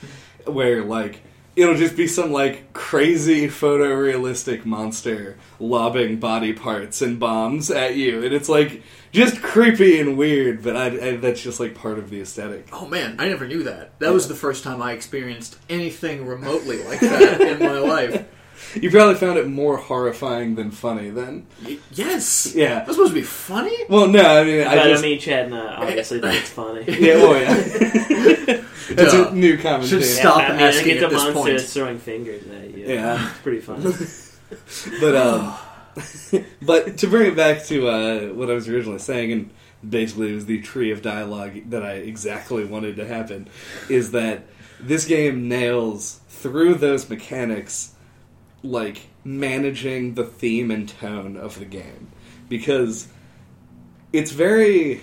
where 0.44 0.84
like 0.84 1.20
it'll 1.56 1.74
just 1.74 1.96
be 1.96 2.06
some 2.06 2.30
like 2.30 2.72
crazy 2.72 3.48
photorealistic 3.48 4.64
monster 4.64 5.36
lobbing 5.58 6.18
body 6.20 6.52
parts 6.52 7.02
and 7.02 7.18
bombs 7.18 7.70
at 7.70 7.96
you, 7.96 8.22
and 8.24 8.32
it's 8.34 8.48
like 8.48 8.82
just 9.10 9.42
creepy 9.42 9.98
and 9.98 10.16
weird. 10.16 10.62
But 10.62 10.76
I, 10.76 10.86
I 10.86 11.16
that's 11.16 11.42
just 11.42 11.58
like 11.60 11.74
part 11.74 11.98
of 11.98 12.10
the 12.10 12.20
aesthetic. 12.20 12.68
Oh 12.72 12.86
man, 12.86 13.16
I 13.18 13.28
never 13.28 13.46
knew 13.46 13.62
that. 13.64 13.98
That 13.98 14.12
was 14.12 14.28
the 14.28 14.34
first 14.34 14.62
time 14.64 14.80
I 14.82 14.92
experienced 14.92 15.58
anything 15.68 16.26
remotely 16.26 16.82
like 16.84 17.00
that 17.00 17.40
in 17.40 17.58
my 17.58 17.78
life. 17.78 18.26
You 18.82 18.90
probably 18.90 19.14
found 19.14 19.38
it 19.38 19.46
more 19.48 19.76
horrifying 19.76 20.54
than 20.54 20.70
funny 20.70 21.10
then. 21.10 21.46
Y- 21.64 21.78
yes. 21.92 22.52
Yeah. 22.54 22.80
That's 22.80 22.92
supposed 22.92 23.10
to 23.12 23.14
be 23.14 23.22
funny? 23.22 23.76
Well, 23.88 24.08
no, 24.08 24.20
I 24.22 24.44
mean, 24.44 24.64
But 24.64 24.78
I 24.78 24.82
I, 24.82 24.88
just 24.88 25.02
mean, 25.02 25.18
Chad 25.18 25.46
and 25.46 25.54
I 25.54 25.74
obviously 25.76 26.20
think 26.22 26.34
it's 26.40 26.50
funny. 26.50 26.84
yeah, 26.88 27.14
oh 27.16 27.34
yeah. 27.34 27.54
it's 28.90 29.12
Yeah. 29.14 29.28
a 29.30 29.34
new 29.34 29.58
commentator. 29.58 30.02
Should 30.02 30.04
Stop 30.04 30.38
I 30.38 30.48
mean, 30.52 30.60
asking 30.60 30.90
I 30.90 30.94
get 30.94 31.02
at 31.04 31.10
the 31.10 31.16
this 31.16 31.34
monsters 31.34 31.62
point. 31.62 31.70
throwing 31.70 31.98
fingers 31.98 32.42
at 32.48 32.74
you. 32.74 32.86
Yeah. 32.86 33.30
it's 33.30 33.38
pretty 33.40 33.60
fun. 33.60 33.82
But 35.00 35.14
um, 35.16 35.54
but 36.62 36.98
to 36.98 37.06
bring 37.06 37.26
it 37.26 37.36
back 37.36 37.64
to 37.66 37.88
uh, 37.88 38.20
what 38.34 38.50
I 38.50 38.54
was 38.54 38.68
originally 38.68 38.98
saying, 38.98 39.32
and 39.32 39.50
basically 39.88 40.32
it 40.32 40.34
was 40.34 40.46
the 40.46 40.60
tree 40.62 40.90
of 40.90 41.02
dialogue 41.02 41.70
that 41.70 41.82
I 41.82 41.94
exactly 41.94 42.64
wanted 42.64 42.96
to 42.96 43.06
happen, 43.06 43.48
is 43.88 44.10
that 44.12 44.44
this 44.80 45.04
game 45.06 45.48
nails 45.48 46.20
through 46.28 46.74
those 46.74 47.08
mechanics, 47.10 47.92
like 48.62 49.08
managing 49.24 50.14
the 50.14 50.24
theme 50.24 50.70
and 50.70 50.88
tone 50.88 51.36
of 51.36 51.58
the 51.58 51.64
game, 51.64 52.08
because 52.48 53.08
it's 54.12 54.30
very 54.32 55.02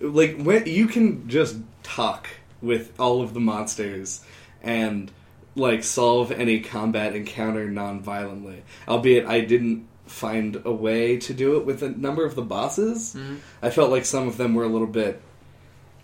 like 0.00 0.36
when 0.38 0.66
you 0.66 0.86
can 0.86 1.28
just 1.28 1.56
talk 1.82 2.28
with 2.62 2.92
all 2.98 3.22
of 3.22 3.34
the 3.34 3.40
monsters 3.40 4.24
and 4.62 5.10
like 5.56 5.84
solve 5.84 6.32
any 6.32 6.60
combat 6.60 7.14
encounter 7.14 7.70
non-violently. 7.70 8.62
Albeit 8.88 9.26
i 9.26 9.40
didn't 9.40 9.86
find 10.06 10.60
a 10.64 10.72
way 10.72 11.16
to 11.16 11.32
do 11.32 11.56
it 11.56 11.64
with 11.64 11.82
a 11.82 11.88
number 11.90 12.24
of 12.24 12.34
the 12.34 12.42
bosses. 12.42 13.14
Mhm. 13.16 13.38
i 13.62 13.70
felt 13.70 13.90
like 13.90 14.04
some 14.04 14.26
of 14.28 14.36
them 14.36 14.54
were 14.54 14.64
a 14.64 14.68
little 14.68 14.86
bit 14.88 15.20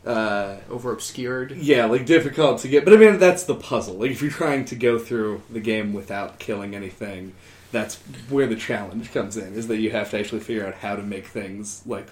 uh 0.06 0.56
Over 0.70 0.92
obscured. 0.92 1.52
yeah 1.58 1.84
like 1.84 2.06
difficult 2.06 2.60
to 2.60 2.68
get 2.68 2.84
but 2.84 2.94
i 2.94 2.96
mean 2.96 3.18
that's 3.18 3.44
the 3.44 3.54
puzzle 3.54 3.94
like 3.96 4.10
if 4.10 4.22
you're 4.22 4.30
trying 4.30 4.64
to 4.66 4.74
go 4.74 4.98
through 4.98 5.42
the 5.50 5.60
game 5.60 5.92
without 5.92 6.38
killing 6.38 6.74
anything 6.74 7.34
that's 7.70 7.96
where 8.30 8.46
the 8.46 8.56
challenge 8.56 9.12
comes 9.12 9.36
in 9.36 9.52
is 9.54 9.68
that 9.68 9.76
you 9.78 9.90
have 9.90 10.10
to 10.10 10.18
actually 10.18 10.40
figure 10.40 10.66
out 10.66 10.74
how 10.74 10.96
to 10.96 11.02
make 11.02 11.26
things 11.26 11.82
like 11.86 12.08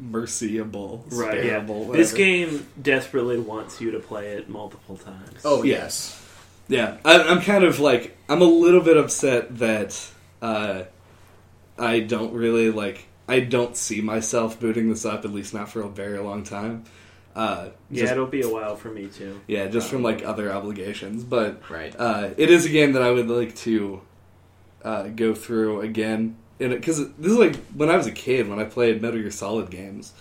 mercyable 0.00 1.02
Right. 1.12 1.44
Yeah. 1.44 1.60
spareable, 1.60 1.92
This 1.92 2.12
game 2.12 2.66
desperately 2.80 3.38
wants 3.38 3.80
you 3.80 3.90
to 3.92 3.98
play 3.98 4.28
it 4.32 4.48
multiple 4.48 4.96
times. 4.96 5.40
Oh 5.44 5.62
yes. 5.62 6.22
Yeah, 6.68 6.96
I, 7.04 7.22
I'm 7.22 7.40
kind 7.42 7.64
of 7.64 7.78
like 7.80 8.16
I'm 8.28 8.42
a 8.42 8.46
little 8.46 8.80
bit 8.80 8.96
upset 8.96 9.58
that 9.58 10.10
uh, 10.42 10.82
I 11.78 12.00
don't 12.00 12.32
really 12.34 12.70
like 12.70 13.06
I 13.28 13.40
don't 13.40 13.76
see 13.76 14.00
myself 14.00 14.58
booting 14.60 14.88
this 14.88 15.04
up 15.04 15.24
at 15.24 15.32
least 15.32 15.54
not 15.54 15.68
for 15.70 15.80
a 15.82 15.88
very 15.88 16.18
long 16.18 16.42
time. 16.44 16.84
Uh, 17.36 17.68
yeah, 17.90 18.00
just, 18.00 18.12
it'll 18.12 18.26
be 18.26 18.40
a 18.40 18.48
while 18.48 18.74
for 18.76 18.88
me 18.88 19.06
too. 19.08 19.40
yeah, 19.46 19.66
just 19.68 19.90
from 19.90 20.02
like 20.02 20.24
other 20.24 20.50
obligations, 20.52 21.22
but 21.22 21.60
Right. 21.70 21.94
uh, 21.98 22.30
it 22.38 22.50
is 22.50 22.64
a 22.64 22.70
game 22.70 22.92
that 22.94 23.02
I 23.02 23.10
would 23.10 23.28
like 23.28 23.54
to 23.56 24.00
uh, 24.82 25.08
go 25.08 25.34
through 25.34 25.82
again. 25.82 26.36
Because 26.58 26.96
this 27.16 27.30
is 27.32 27.36
like 27.36 27.56
when 27.74 27.90
I 27.90 27.96
was 27.98 28.06
a 28.06 28.12
kid 28.12 28.48
when 28.48 28.58
I 28.58 28.64
played 28.64 29.02
Metal 29.02 29.20
Gear 29.20 29.30
Solid 29.30 29.68
games, 29.70 30.14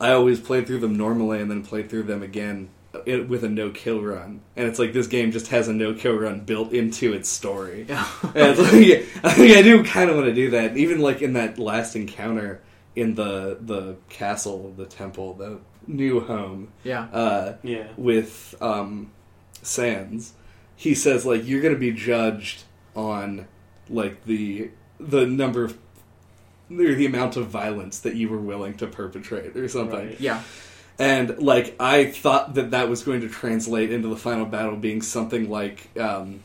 I 0.00 0.10
always 0.10 0.40
played 0.40 0.66
through 0.66 0.80
them 0.80 0.96
normally 0.96 1.40
and 1.40 1.48
then 1.48 1.62
played 1.62 1.88
through 1.88 2.02
them 2.04 2.20
again 2.24 2.70
it, 3.06 3.28
with 3.28 3.44
a 3.44 3.48
no 3.48 3.70
kill 3.70 4.02
run. 4.02 4.40
And 4.56 4.66
it's 4.66 4.80
like 4.80 4.92
this 4.92 5.06
game 5.06 5.30
just 5.30 5.46
has 5.48 5.68
a 5.68 5.72
no 5.72 5.94
kill 5.94 6.14
run 6.18 6.40
built 6.40 6.72
into 6.72 7.12
its 7.12 7.28
story. 7.28 7.86
Yeah. 7.88 8.08
And 8.34 8.58
it's 8.58 8.60
like, 8.60 9.24
I 9.24 9.32
think 9.34 9.56
I 9.56 9.62
do 9.62 9.84
kind 9.84 10.10
of 10.10 10.16
want 10.16 10.26
to 10.26 10.34
do 10.34 10.50
that. 10.50 10.76
Even 10.76 10.98
like 11.00 11.22
in 11.22 11.34
that 11.34 11.56
last 11.60 11.94
encounter 11.94 12.60
in 12.96 13.14
the 13.14 13.58
the 13.60 13.94
castle, 14.08 14.74
the 14.76 14.86
temple, 14.86 15.34
the 15.34 15.60
new 15.86 16.20
home 16.20 16.68
yeah. 16.84 17.04
uh, 17.12 17.56
Yeah. 17.62 17.88
with 17.96 18.54
um, 18.60 19.10
Sans, 19.62 20.32
he 20.76 20.94
says 20.94 21.24
like 21.26 21.46
you're 21.46 21.60
going 21.62 21.74
to 21.74 21.80
be 21.80 21.92
judged 21.92 22.64
on 22.94 23.46
like 23.88 24.24
the 24.24 24.70
the 24.98 25.26
number 25.26 25.64
of 25.64 25.78
or 26.70 26.94
the 26.94 27.06
amount 27.06 27.36
of 27.36 27.48
violence 27.48 28.00
that 28.00 28.14
you 28.16 28.28
were 28.28 28.38
willing 28.38 28.74
to 28.78 28.86
perpetrate 28.86 29.56
or 29.56 29.68
something. 29.68 30.06
Right. 30.08 30.20
Yeah. 30.20 30.42
And 30.98 31.38
like 31.38 31.74
I 31.80 32.06
thought 32.06 32.54
that 32.54 32.70
that 32.70 32.88
was 32.88 33.02
going 33.02 33.20
to 33.22 33.28
translate 33.28 33.92
into 33.92 34.08
the 34.08 34.16
final 34.16 34.46
battle 34.46 34.76
being 34.76 35.02
something 35.02 35.50
like 35.50 35.88
um, 35.98 36.40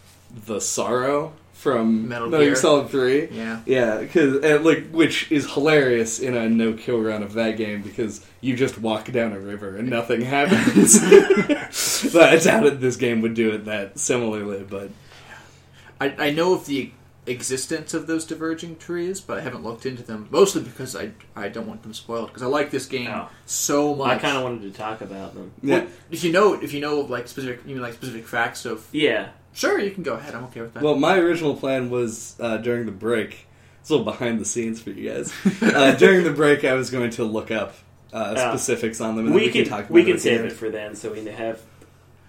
the 0.45 0.59
sorrow 0.59 1.33
from 1.57 2.07
Metal 2.07 2.27
Metal 2.29 2.39
Gear 2.45 2.49
Gear. 2.49 2.55
Solid 2.55 2.89
Three. 2.89 3.27
Yeah. 3.29 3.61
Yeah, 3.65 3.97
because 3.97 4.43
uh, 4.43 4.59
like 4.63 4.89
which 4.91 5.31
is 5.31 5.51
hilarious 5.53 6.19
in 6.19 6.35
a 6.35 6.47
no 6.47 6.73
kill 6.73 7.01
run 7.01 7.23
of 7.23 7.33
that 7.33 7.57
game 7.57 7.81
because 7.81 8.25
you 8.41 8.55
just 8.55 8.77
walk 8.79 9.11
down 9.11 9.33
a 9.33 9.39
river 9.39 9.75
and 9.75 9.89
nothing 9.89 10.21
happens. 10.35 10.99
but 12.13 12.23
I 12.29 12.37
doubted 12.37 12.79
this 12.79 12.95
game 12.95 13.21
would 13.21 13.33
do 13.33 13.51
it 13.51 13.65
that 13.65 13.97
similarly. 13.99 14.63
But 14.69 14.91
I, 15.99 16.15
I 16.27 16.31
know 16.31 16.53
of 16.53 16.65
the 16.67 16.91
existence 17.25 17.93
of 17.93 18.07
those 18.07 18.23
diverging 18.23 18.77
trees, 18.77 19.19
but 19.19 19.37
I 19.37 19.41
haven't 19.41 19.63
looked 19.63 19.85
into 19.85 20.01
them. 20.03 20.27
Mostly 20.31 20.61
because 20.63 20.95
I 20.95 21.11
I 21.35 21.49
don't 21.49 21.67
want 21.67 21.83
them 21.83 21.93
spoiled. 21.93 22.27
Because 22.27 22.43
I 22.43 22.45
like 22.47 22.71
this 22.71 22.85
game 22.85 23.09
Oh. 23.11 23.29
so 23.45 23.95
much. 23.95 24.09
I 24.09 24.17
kind 24.19 24.37
of 24.37 24.43
wanted 24.43 24.61
to 24.61 24.71
talk 24.77 25.01
about 25.01 25.33
them. 25.33 25.51
yeah, 25.61 25.79
Well, 25.79 25.87
if 26.11 26.23
you 26.23 26.31
know 26.31 26.53
if 26.53 26.71
you 26.73 26.79
know 26.81 26.99
like 27.01 27.27
specific 27.27 27.61
you 27.65 27.73
mean 27.73 27.81
like 27.81 27.95
specific 27.95 28.27
facts 28.27 28.65
of 28.65 28.87
Yeah. 28.91 29.29
Sure 29.57 29.79
you 29.79 29.91
can 29.91 30.03
go 30.03 30.13
ahead. 30.13 30.33
I'm 30.35 30.43
okay 30.45 30.61
with 30.61 30.73
that. 30.75 30.83
well, 30.83 30.95
my 30.95 31.17
original 31.17 31.55
plan 31.55 31.89
was 31.89 32.35
uh, 32.39 32.57
during 32.57 32.85
the 32.85 32.91
break. 32.91 33.45
It's 33.81 33.89
a 33.89 33.93
little 33.95 34.05
behind 34.11 34.39
the 34.39 34.45
scenes 34.45 34.81
for 34.81 34.89
you 34.91 35.09
guys. 35.11 35.33
Uh, 35.61 35.91
during 35.97 36.23
the 36.23 36.31
break, 36.31 36.63
I 36.65 36.73
was 36.73 36.89
going 36.89 37.09
to 37.11 37.23
look 37.23 37.51
up 37.51 37.73
uh, 38.13 38.33
Yeah. 38.35 38.49
specifics 38.51 38.99
on 39.01 39.15
them, 39.15 39.25
and 39.27 39.33
then 39.35 39.41
We 39.41 39.47
we, 39.47 39.51
can, 39.51 39.63
can 39.63 39.69
talk. 39.71 39.79
About 39.85 39.91
we 39.91 40.03
can 40.03 40.13
at 40.15 40.21
save 40.21 40.41
it 40.45 40.51
for 40.53 40.69
then, 40.69 40.95
so 40.95 41.11
we 41.11 41.23
have 41.25 41.61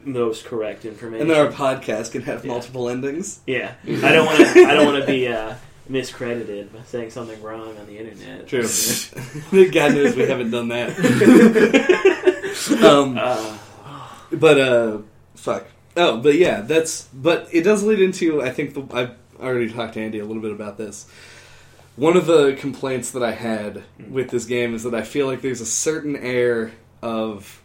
most 0.05 0.45
correct 0.45 0.85
information. 0.85 1.23
And 1.23 1.31
then 1.31 1.39
our 1.45 1.51
podcast 1.53 2.13
can 2.13 2.23
have 2.23 2.45
Yeah. 2.45 2.53
multiple 2.53 2.89
endings. 2.89 3.41
yeah, 3.47 3.75
I 3.87 4.13
don't 4.13 4.27
want 4.27 4.39
to. 4.39 4.45
I 4.65 4.75
don't 4.75 4.87
want 4.87 5.01
to 5.05 5.07
be 5.07 5.27
uh, 5.29 5.55
miscredited 5.91 6.73
by 6.73 6.83
saying 6.87 7.11
something 7.11 7.41
wrong 7.43 7.77
on 7.77 7.87
the 7.87 7.99
internet. 7.99 8.47
True. 8.47 8.63
God 9.71 9.95
knows 9.95 10.15
we 10.15 10.23
haven't 10.29 10.51
done 10.53 10.69
that. 10.69 10.91
um, 12.83 13.19
Uh, 13.19 13.59
but 14.33 14.61
uh, 14.61 14.99
fuck. 15.35 15.67
Oh, 15.97 16.19
but 16.19 16.35
yeah, 16.37 16.61
that's. 16.61 17.09
But 17.13 17.49
it 17.53 17.63
does 17.63 17.83
lead 17.83 18.01
into. 18.01 18.43
I 18.43 18.51
think 18.51 18.75
the, 18.75 18.87
I've 18.97 19.17
already 19.41 19.73
talked 19.73 19.95
to 19.95 20.01
Andy 20.01 20.19
a 20.19 20.25
little 20.25 20.43
bit 20.43 20.53
about 20.53 20.79
this. 20.79 21.09
One 21.97 22.17
of 22.17 22.27
the 22.27 22.55
complaints 22.55 23.11
that 23.13 23.23
I 23.23 23.33
had 23.33 23.83
with 24.09 24.31
this 24.31 24.45
game 24.45 24.75
is 24.75 24.85
that 24.85 24.95
I 24.95 25.03
feel 25.03 25.27
like 25.27 25.41
there's 25.41 25.61
a 25.61 25.67
certain 25.67 26.17
air 26.17 26.73
of. 27.03 27.63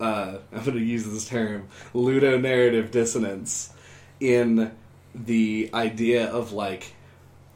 Uh, 0.00 0.38
I'm 0.52 0.64
going 0.64 0.78
to 0.78 0.84
use 0.84 1.04
this 1.04 1.28
term, 1.28 1.68
ludo 1.92 2.38
narrative 2.38 2.90
dissonance, 2.90 3.72
in 4.20 4.72
the 5.14 5.70
idea 5.72 6.26
of 6.30 6.52
like 6.52 6.94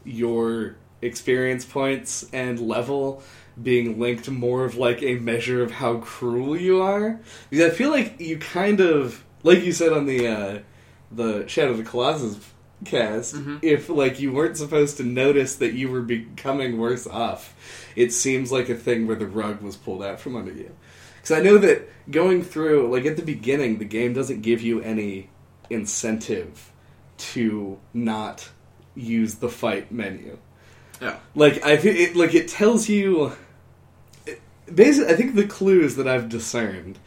your 0.05 0.77
experience 1.03 1.65
points 1.65 2.29
and 2.33 2.61
level 2.61 3.23
being 3.61 3.99
linked 3.99 4.29
more 4.29 4.65
of 4.65 4.77
like 4.77 5.03
a 5.03 5.17
measure 5.17 5.63
of 5.63 5.71
how 5.71 5.99
cruel 5.99 6.57
you 6.57 6.81
are. 6.81 7.21
Because 7.51 7.73
I 7.73 7.75
feel 7.75 7.91
like 7.91 8.21
you 8.21 8.39
kind 8.39 8.81
of 8.81 9.25
like 9.43 9.63
you 9.65 9.73
said 9.73 9.93
on 9.93 10.07
the 10.07 10.27
uh 10.27 10.59
the 11.11 11.47
Shadow 11.49 11.71
of 11.73 11.79
the 11.79 11.85
Colossus 11.85 12.39
cast, 12.85 13.35
Mhm. 13.35 13.59
if 13.63 13.89
like 13.89 14.21
you 14.21 14.33
weren't 14.33 14.57
supposed 14.57 14.97
to 14.99 15.03
notice 15.05 15.57
that 15.57 15.73
you 15.73 15.91
were 15.91 16.03
becoming 16.03 16.79
worse 16.79 17.07
off, 17.07 17.55
it 17.97 18.13
seems 18.13 18.53
like 18.53 18.69
a 18.69 18.75
thing 18.75 19.07
where 19.07 19.17
the 19.17 19.27
rug 19.27 19.61
was 19.63 19.77
pulled 19.77 20.03
out 20.03 20.21
from 20.21 20.37
under 20.37 20.53
you. 20.53 20.71
Because 21.17 21.37
I 21.37 21.43
know 21.43 21.59
that 21.59 21.89
going 22.11 22.43
through, 22.45 22.93
like 22.93 23.05
at 23.05 23.17
the 23.17 23.23
beginning, 23.23 23.79
the 23.79 23.85
game 23.85 24.13
doesn't 24.13 24.43
give 24.43 24.61
you 24.63 24.81
any 24.81 25.31
incentive 25.71 26.71
to 27.19 27.79
not 27.93 28.49
use 28.95 29.37
the 29.37 29.49
fight 29.49 29.91
menu. 29.91 30.39
yeah. 31.01 31.17
Like 31.35 31.65
I, 31.65 31.73
it, 31.73 32.15
like 32.17 32.35
it 32.35 32.49
tells 32.49 32.89
you. 32.89 33.33
basically, 34.73 35.13
I 35.13 35.17
think 35.17 35.35
the 35.35 35.47
clues 35.47 35.97
that 35.97 36.07
I've 36.07 36.29
discerned 36.29 36.99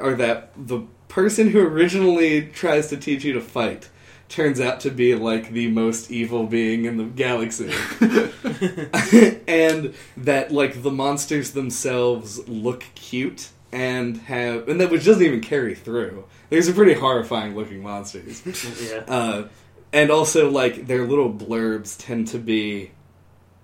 are 0.00 0.14
that 0.14 0.50
the 0.56 0.80
person 1.14 1.48
who 1.48 1.60
originally 1.60 2.42
tries 2.42 2.88
to 2.88 2.96
teach 2.96 3.22
you 3.22 3.32
to 3.32 3.40
fight 3.40 3.88
turns 4.28 4.60
out 4.60 4.80
to 4.80 4.90
be 4.90 5.14
like 5.14 5.52
the 5.52 5.68
most 5.68 6.10
evil 6.10 6.44
being 6.44 6.86
in 6.86 6.96
the 6.96 7.04
galaxy. 7.04 7.70
and 9.46 9.94
that 10.16 10.50
like 10.50 10.82
the 10.82 10.90
monsters 10.90 11.52
themselves 11.52 12.48
look 12.48 12.84
cute 12.96 13.50
and 13.70 14.16
have 14.22 14.68
and 14.68 14.80
that 14.80 14.90
which 14.90 15.04
doesn't 15.04 15.22
even 15.22 15.40
carry 15.40 15.76
through. 15.76 16.24
These 16.50 16.68
are 16.68 16.72
pretty 16.72 16.94
horrifying 16.94 17.54
looking 17.54 17.80
monsters. 17.80 18.42
yeah. 18.90 19.04
Uh, 19.06 19.48
and 19.92 20.10
also 20.10 20.50
like 20.50 20.88
their 20.88 21.06
little 21.06 21.32
blurbs 21.32 21.96
tend 21.96 22.26
to 22.28 22.38
be 22.38 22.90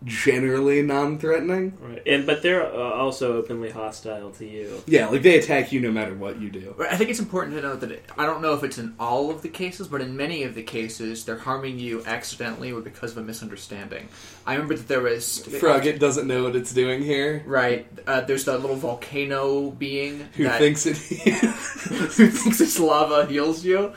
generally 0.04 0.82
non-threatening. 0.82 1.76
Right. 1.80 2.02
And 2.06 2.26
but 2.26 2.42
they're 2.42 2.64
uh, 2.64 2.92
also 2.92 3.36
openly 3.36 3.70
hostile 3.70 4.30
to 4.32 4.46
you. 4.46 4.82
Yeah, 4.86 5.08
like 5.08 5.22
they 5.22 5.38
attack 5.38 5.72
you 5.72 5.80
no 5.80 5.90
matter 5.90 6.14
what 6.14 6.40
you 6.40 6.50
do. 6.50 6.74
I 6.78 6.96
think 6.96 7.10
it's 7.10 7.20
important 7.20 7.56
to 7.56 7.62
note 7.62 7.80
that 7.80 7.92
it, 7.92 8.04
I 8.16 8.26
don't 8.26 8.40
know 8.40 8.54
if 8.54 8.64
it's 8.64 8.78
in 8.78 8.94
all 8.98 9.30
of 9.30 9.42
the 9.42 9.48
cases, 9.48 9.88
but 9.88 10.00
in 10.00 10.16
many 10.16 10.42
of 10.44 10.54
the 10.54 10.62
cases, 10.62 11.24
they're 11.24 11.38
harming 11.38 11.78
you 11.78 12.02
accidentally 12.06 12.72
or 12.72 12.80
because 12.80 13.12
of 13.12 13.18
a 13.18 13.22
misunderstanding. 13.22 14.08
I 14.46 14.54
remember 14.54 14.76
that 14.76 14.88
there 14.88 15.02
was 15.02 15.42
Froggit 15.46 15.98
doesn't 15.98 16.26
know 16.26 16.44
what 16.44 16.56
it's 16.56 16.72
doing 16.72 17.02
here. 17.02 17.42
Right, 17.46 17.86
uh, 18.06 18.22
there's 18.22 18.44
that 18.46 18.60
little 18.60 18.76
volcano 18.76 19.70
being 19.70 20.28
Who 20.36 20.44
that, 20.44 20.58
thinks 20.58 20.86
it? 20.86 20.96
who 20.96 22.28
thinks 22.28 22.60
it's 22.60 22.78
lava 22.80 23.26
heals 23.26 23.64
you. 23.64 23.92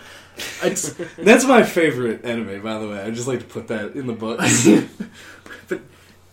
It's, 0.61 0.93
That's 1.17 1.45
my 1.45 1.63
favorite 1.63 2.25
anime, 2.25 2.61
by 2.61 2.79
the 2.79 2.87
way. 2.87 3.01
I 3.01 3.11
just 3.11 3.27
like 3.27 3.39
to 3.39 3.45
put 3.45 3.67
that 3.67 3.95
in 3.95 4.07
the 4.07 4.13
books. 4.13 4.67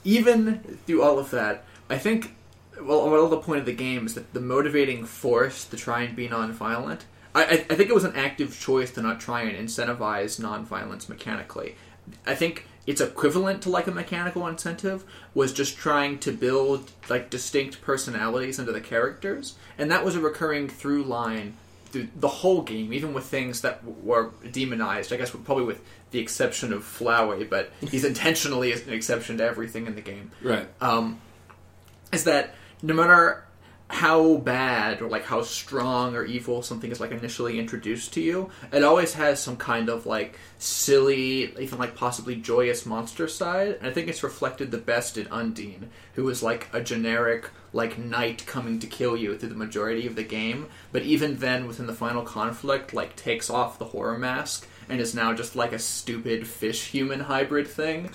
even 0.04 0.78
through 0.86 1.02
all 1.02 1.18
of 1.18 1.30
that, 1.30 1.64
I 1.88 1.98
think 1.98 2.34
well, 2.80 3.10
well, 3.10 3.28
the 3.28 3.36
point 3.38 3.60
of 3.60 3.66
the 3.66 3.72
game 3.72 4.06
is 4.06 4.14
that 4.14 4.32
the 4.32 4.40
motivating 4.40 5.04
force 5.04 5.64
to 5.66 5.76
try 5.76 6.02
and 6.02 6.16
be 6.16 6.28
nonviolent. 6.28 7.00
I, 7.34 7.44
I, 7.44 7.52
I 7.52 7.74
think 7.74 7.90
it 7.90 7.94
was 7.94 8.04
an 8.04 8.16
active 8.16 8.58
choice 8.58 8.90
to 8.92 9.02
not 9.02 9.20
try 9.20 9.42
and 9.42 9.68
incentivize 9.68 10.40
nonviolence 10.40 11.08
mechanically. 11.08 11.76
I 12.26 12.34
think 12.34 12.66
its 12.86 13.00
equivalent 13.00 13.62
to 13.62 13.70
like 13.70 13.86
a 13.86 13.92
mechanical 13.92 14.46
incentive 14.46 15.04
was 15.34 15.52
just 15.52 15.76
trying 15.76 16.18
to 16.20 16.32
build 16.32 16.90
like 17.08 17.30
distinct 17.30 17.82
personalities 17.82 18.58
into 18.58 18.72
the 18.72 18.80
characters, 18.80 19.54
and 19.78 19.90
that 19.90 20.04
was 20.04 20.16
a 20.16 20.20
recurring 20.20 20.68
through 20.68 21.04
line 21.04 21.54
through 21.90 22.08
the 22.16 22.28
whole 22.28 22.62
game, 22.62 22.92
even 22.92 23.12
with 23.12 23.24
things 23.24 23.60
that 23.62 23.84
w- 23.84 24.02
were 24.02 24.30
demonized. 24.50 25.12
I 25.12 25.16
guess 25.16 25.30
probably 25.30 25.64
with 25.64 25.82
the 26.10 26.18
exception 26.18 26.72
of 26.72 26.82
Flowey, 26.82 27.48
but 27.48 27.70
he's 27.80 28.04
intentionally 28.12 28.72
an 28.72 28.90
exception 28.90 29.38
to 29.38 29.44
everything 29.44 29.86
in 29.86 29.94
the 29.94 30.00
game. 30.00 30.30
right. 30.42 30.68
Um, 30.80 31.20
is 32.12 32.24
that 32.24 32.54
no 32.82 32.94
matter 32.94 33.44
how 33.88 34.36
bad 34.36 35.02
or 35.02 35.08
like 35.08 35.24
how 35.24 35.42
strong 35.42 36.14
or 36.14 36.24
evil 36.24 36.62
something 36.62 36.92
is 36.92 37.00
like 37.00 37.10
initially 37.10 37.58
introduced 37.58 38.12
to 38.14 38.20
you, 38.20 38.48
it 38.72 38.84
always 38.84 39.14
has 39.14 39.40
some 39.40 39.56
kind 39.56 39.88
of 39.88 40.06
like 40.06 40.38
silly, 40.58 41.52
even 41.58 41.78
like 41.78 41.96
possibly 41.96 42.36
joyous 42.36 42.86
monster 42.86 43.26
side. 43.26 43.76
And 43.78 43.86
I 43.88 43.92
think 43.92 44.08
it's 44.08 44.22
reflected 44.22 44.70
the 44.70 44.78
best 44.78 45.18
in 45.18 45.26
Undyne, 45.26 45.88
who 46.14 46.28
is 46.28 46.42
like 46.42 46.68
a 46.72 46.80
generic 46.80 47.50
like 47.72 47.98
knight 47.98 48.44
coming 48.46 48.78
to 48.80 48.86
kill 48.86 49.16
you 49.16 49.36
through 49.38 49.48
the 49.50 49.54
majority 49.54 50.06
of 50.06 50.16
the 50.16 50.24
game. 50.24 50.66
But 50.92 51.02
even 51.02 51.36
then, 51.36 51.66
within 51.66 51.86
the 51.86 51.92
final 51.94 52.22
conflict, 52.22 52.92
like 52.92 53.16
takes 53.16 53.48
off 53.50 53.78
the 53.78 53.84
horror 53.86 54.18
mask 54.18 54.66
and 54.88 55.00
is 55.00 55.14
now 55.14 55.32
just 55.32 55.54
like 55.56 55.72
a 55.72 55.78
stupid 55.78 56.46
fish 56.46 56.88
human 56.88 57.20
hybrid 57.20 57.68
thing. 57.68 58.10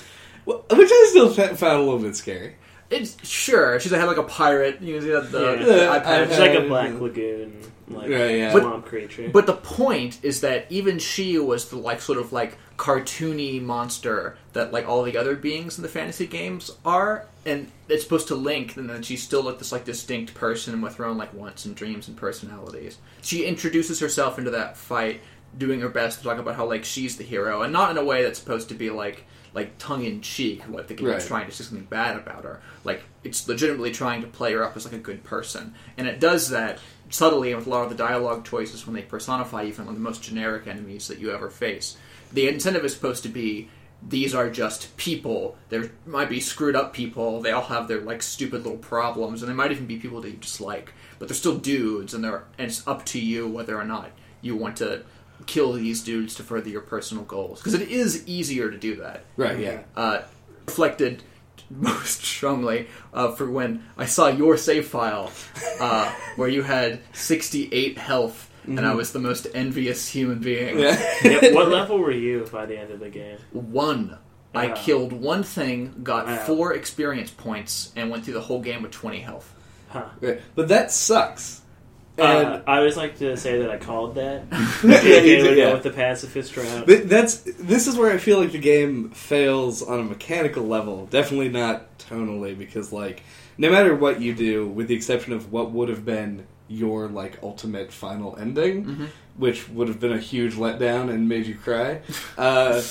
Well, 0.46 0.66
which 0.72 0.90
I 0.92 1.08
still 1.10 1.30
found 1.34 1.78
a 1.78 1.84
little 1.84 2.00
bit 2.00 2.16
scary. 2.16 2.56
It's 2.90 3.18
sure 3.28 3.80
she's 3.80 3.92
had 3.92 4.06
like 4.06 4.18
a 4.18 4.24
pirate 4.24 4.82
using 4.82 5.12
the, 5.12 5.22
the, 5.22 5.40
Yeah. 5.42 5.56
the 5.66 5.76
Yeah, 5.78 6.00
iPad. 6.00 6.28
It's 6.28 6.38
like 6.40 6.54
a 6.54 6.68
black 6.68 6.94
lagoon, 7.02 7.60
like 7.88 8.10
Yeah, 8.10 8.28
yeah. 8.30 8.52
swamp 8.52 8.86
creature. 8.86 9.30
But 9.32 9.46
the 9.46 9.54
point 9.54 10.20
is 10.24 10.42
that 10.42 10.66
even 10.72 10.98
she 11.00 11.38
was 11.38 11.70
the 11.70 11.78
like 11.78 12.02
sort 12.02 12.18
of 12.18 12.32
like 12.34 12.58
cartoony 12.78 13.62
monster 13.62 14.38
that 14.54 14.72
like 14.72 14.88
all 14.88 15.04
the 15.04 15.18
other 15.18 15.36
beings 15.36 15.78
in 15.78 15.84
the 15.84 15.90
fantasy 15.90 16.26
games 16.28 16.72
are, 16.86 17.26
and 17.46 17.72
it's 17.90 18.04
supposed 18.04 18.28
to 18.30 18.36
link, 18.36 18.78
and 18.78 18.90
then 18.90 19.02
she's 19.02 19.22
still 19.24 19.44
like 19.44 19.60
this 19.60 19.72
like 19.72 19.86
distinct 19.86 20.34
person 20.34 20.82
with 20.82 20.96
her 20.96 21.06
own 21.06 21.18
like 21.18 21.34
wants 21.34 21.66
and 21.66 21.76
dreams 21.76 22.08
and 22.08 22.18
personalities. 22.18 22.98
She 23.22 23.46
introduces 23.46 24.00
herself 24.00 24.38
into 24.40 24.52
that 24.52 24.78
fight, 24.78 25.22
doing 25.58 25.82
her 25.82 25.90
best 25.90 26.20
to 26.20 26.24
talk 26.24 26.38
about 26.38 26.56
how 26.56 26.66
like 26.66 26.86
she's 26.86 27.18
the 27.18 27.24
hero, 27.24 27.62
and 27.62 27.72
not 27.74 27.92
in 27.92 27.98
a 27.98 28.04
way 28.04 28.24
that's 28.24 28.40
supposed 28.40 28.70
to 28.70 28.76
be 28.76 28.90
like 28.90 29.26
like 29.54 29.78
tongue 29.78 30.04
in 30.04 30.20
cheek, 30.20 30.68
like 30.68 30.88
the 30.88 30.94
game's 30.94 31.10
Right. 31.14 31.22
trying 31.22 31.46
to 31.46 31.52
say 31.54 31.64
something 31.64 31.86
bad 31.86 32.18
about 32.18 32.44
her. 32.44 32.62
Like 32.84 33.04
it's 33.24 33.48
legitimately 33.48 33.92
trying 33.92 34.22
to 34.22 34.28
play 34.28 34.52
her 34.54 34.64
up 34.64 34.76
as 34.76 34.84
like 34.86 34.94
a 34.94 34.98
good 34.98 35.24
person, 35.24 35.74
and 35.98 36.08
it 36.08 36.20
does 36.20 36.50
that 36.50 36.80
subtly 37.10 37.52
and 37.52 37.58
with 37.60 37.68
a 37.68 37.70
lot 37.70 37.84
of 37.84 37.90
the 37.90 37.96
dialogue 37.96 38.46
choices 38.46 38.86
when 38.86 38.96
they 38.96 39.02
personify 39.02 39.64
even 39.66 39.86
the 39.86 39.94
most 39.94 40.24
generic 40.24 40.68
enemies 40.68 41.08
that 41.08 41.20
you 41.20 41.32
ever 41.32 41.50
face. 41.50 41.98
The 42.34 42.48
incentive 42.48 42.84
is 42.84 42.94
supposed 42.94 43.24
to 43.24 43.30
be 43.30 43.70
these 44.08 44.36
are 44.36 44.50
just 44.50 44.96
people. 44.98 45.58
There 45.70 45.92
might 46.06 46.30
be 46.30 46.40
screwed 46.40 46.76
up 46.76 46.94
people. 46.94 47.42
They 47.42 47.52
all 47.52 47.64
have 47.64 47.88
their 47.88 48.02
like 48.02 48.22
stupid 48.22 48.64
little 48.64 48.78
problems, 48.78 49.42
and 49.42 49.50
they 49.50 49.56
might 49.56 49.72
even 49.72 49.86
be 49.88 49.98
people 49.98 50.22
that 50.22 50.30
you 50.30 50.38
dislike. 50.38 50.94
But 51.18 51.28
they're 51.28 51.36
still 51.36 51.58
dudes, 51.58 52.14
and 52.14 52.24
they're 52.24 52.44
and 52.58 52.68
it's 52.68 52.86
up 52.88 53.06
to 53.08 53.20
you 53.20 53.48
whether 53.48 53.80
or 53.80 53.86
not 53.86 54.12
you 54.42 54.56
want 54.56 54.78
to 54.78 55.04
kill 55.46 55.74
these 55.74 56.04
dudes 56.04 56.36
to 56.36 56.44
further 56.44 56.70
your 56.70 56.82
personal 56.82 57.24
goals. 57.24 57.60
Because 57.60 57.74
it 57.74 57.90
is 57.90 58.28
easier 58.28 58.70
to 58.70 58.78
do 58.78 58.98
that 58.98 59.26
Right, 59.38 59.60
yeah. 59.60 59.84
uh, 59.96 60.22
reflected 60.66 61.24
most 61.70 62.24
strongly 62.24 62.88
uh, 63.14 63.32
for 63.32 63.50
when 63.50 63.84
I 63.98 64.06
saw 64.06 64.28
your 64.28 64.58
save 64.58 64.88
file 64.88 65.32
uh, 65.80 66.12
where 66.36 66.48
you 66.50 66.62
had 66.64 67.00
68 67.14 67.98
health 67.98 68.50
and 68.68 68.80
I 68.86 68.96
was 68.96 69.12
the 69.14 69.20
most 69.20 69.46
envious 69.54 70.08
human 70.08 70.40
being. 70.40 70.80
Yeah. 70.80 70.98
Yeah, 71.24 71.54
what 71.54 71.70
level 71.70 72.00
were 72.00 72.12
you 72.12 72.48
by 72.52 72.66
the 72.66 72.78
end 72.80 72.90
of 72.92 73.00
the 73.00 73.10
game? 73.10 73.38
One. 73.52 74.18
I 74.56 74.70
Uh. 74.70 74.76
killed 74.76 75.12
one 75.14 75.44
thing, 75.44 75.94
got 76.02 76.26
Wow. 76.26 76.38
four 76.46 76.74
experience 76.74 77.30
points, 77.30 77.92
and 77.96 78.10
went 78.10 78.24
through 78.26 78.34
the 78.36 78.42
whole 78.42 78.62
game 78.62 78.82
with 78.82 78.92
20 78.92 79.20
health. 79.20 79.54
Huh. 79.90 80.06
Right. 80.22 80.42
But 80.56 80.70
that 80.70 80.92
sucks. 80.92 81.62
Uh, 82.18 82.62
I 82.66 82.78
always 82.78 82.96
like 82.96 83.18
to 83.20 83.36
say 83.36 83.60
that 83.60 83.70
I 83.70 83.78
called 83.78 84.16
that. 84.16 84.44
Yeah, 84.84 85.02
you 85.02 85.16
okay, 85.18 85.38
did, 85.42 85.58
yeah. 85.58 85.74
with 85.74 85.84
the 85.84 85.90
pacifist 85.92 86.56
route. 86.56 86.86
But 86.86 87.10
that's 87.10 87.38
this 87.40 87.88
is 87.88 87.98
where 87.98 88.12
I 88.12 88.18
feel 88.18 88.40
like 88.40 88.52
the 88.52 88.58
game 88.60 89.10
fails 89.12 89.82
on 89.82 90.00
a 90.00 90.04
mechanical 90.04 90.64
level. 90.64 91.08
Definitely 91.08 91.50
not 91.50 91.98
tonally 92.00 92.58
because 92.58 92.94
like 92.94 93.24
no 93.58 93.70
matter 93.70 93.96
what 93.96 94.22
you 94.22 94.34
do, 94.34 94.68
with 94.68 94.88
the 94.88 94.96
exception 94.96 95.34
of 95.34 95.52
what 95.52 95.72
would 95.72 95.90
have 95.90 96.06
been 96.06 96.46
your 96.68 97.08
like 97.08 97.38
ultimate 97.44 97.92
final 97.92 98.36
ending, 98.38 98.86
Mhm. 98.86 99.08
which 99.38 99.68
would 99.70 99.88
have 99.88 100.00
been 100.00 100.14
a 100.14 100.18
huge 100.20 100.56
letdown 100.56 101.10
and 101.10 101.28
made 101.30 101.46
you 101.46 101.56
cry, 101.56 102.00
uh, 102.38 102.82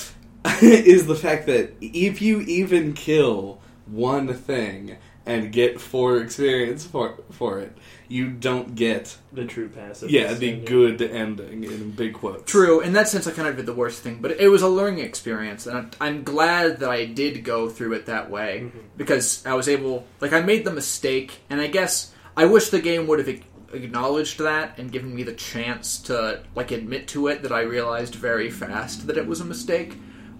is 0.62 1.06
the 1.06 1.14
fact 1.16 1.46
that 1.46 1.72
if 1.80 2.20
you 2.20 2.40
even 2.42 2.92
kill 2.92 3.58
one 3.86 4.32
thing 4.34 4.96
and 5.26 5.52
get 5.52 5.80
four 5.80 6.18
experience 6.18 6.84
for 6.84 7.18
for 7.30 7.58
it, 7.60 7.76
you 8.08 8.28
don't 8.28 8.74
get 8.74 9.16
the 9.32 9.44
true 9.46 9.68
pacifist. 9.68 10.12
yeah 10.12 10.32
the 10.34 10.50
ending. 10.50 10.64
good 10.64 11.00
ending 11.02 11.64
in 11.64 11.90
big 11.92 12.12
quotes. 12.14 12.50
True, 12.50 12.80
in 12.80 12.92
that 12.92 13.08
sense, 13.08 13.26
I 13.26 13.30
kind 13.32 13.48
of 13.48 13.56
did 13.56 13.66
the 13.66 13.72
worst 13.72 14.02
thing, 14.02 14.18
but 14.20 14.32
it 14.32 14.48
was 14.48 14.62
a 14.62 14.68
learning 14.68 14.98
experience, 15.04 15.66
and 15.66 15.76
I'm, 15.78 15.90
I'm 16.00 16.22
glad 16.24 16.80
that 16.80 16.90
I 16.90 17.06
did 17.06 17.44
go 17.44 17.68
through 17.70 17.94
it 17.94 18.06
that 18.06 18.30
way 18.30 18.64
Mhm. 18.66 18.80
because 18.96 19.44
I 19.46 19.54
was 19.54 19.68
able, 19.68 20.06
like, 20.20 20.32
I 20.32 20.40
made 20.42 20.64
the 20.64 20.72
mistake, 20.72 21.40
and 21.48 21.60
I 21.60 21.66
guess 21.66 22.12
I 22.36 22.44
wish 22.44 22.68
the 22.68 22.80
game 22.80 23.06
would 23.06 23.18
have 23.20 23.40
acknowledged 23.72 24.38
that 24.38 24.78
and 24.78 24.92
given 24.92 25.14
me 25.14 25.22
the 25.22 25.32
chance 25.32 25.98
to, 26.02 26.42
like, 26.54 26.70
admit 26.70 27.08
to 27.08 27.28
it 27.28 27.42
that 27.42 27.52
I 27.52 27.62
realized 27.62 28.14
very 28.14 28.50
fast 28.50 29.06
that 29.06 29.16
it 29.16 29.26
was 29.26 29.40
a 29.40 29.44
mistake, 29.44 29.96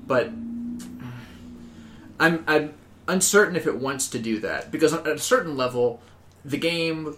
but 0.07 0.29
I'm, 2.21 2.45
I'm 2.47 2.75
uncertain 3.09 3.57
if 3.57 3.67
it 3.67 3.77
wants 3.77 4.09
to 4.09 4.19
do 4.19 4.41
that 4.41 4.71
because 4.71 4.93
at 4.93 5.07
a 5.07 5.19
certain 5.19 5.57
level, 5.57 6.01
the 6.45 6.57
game 6.57 7.17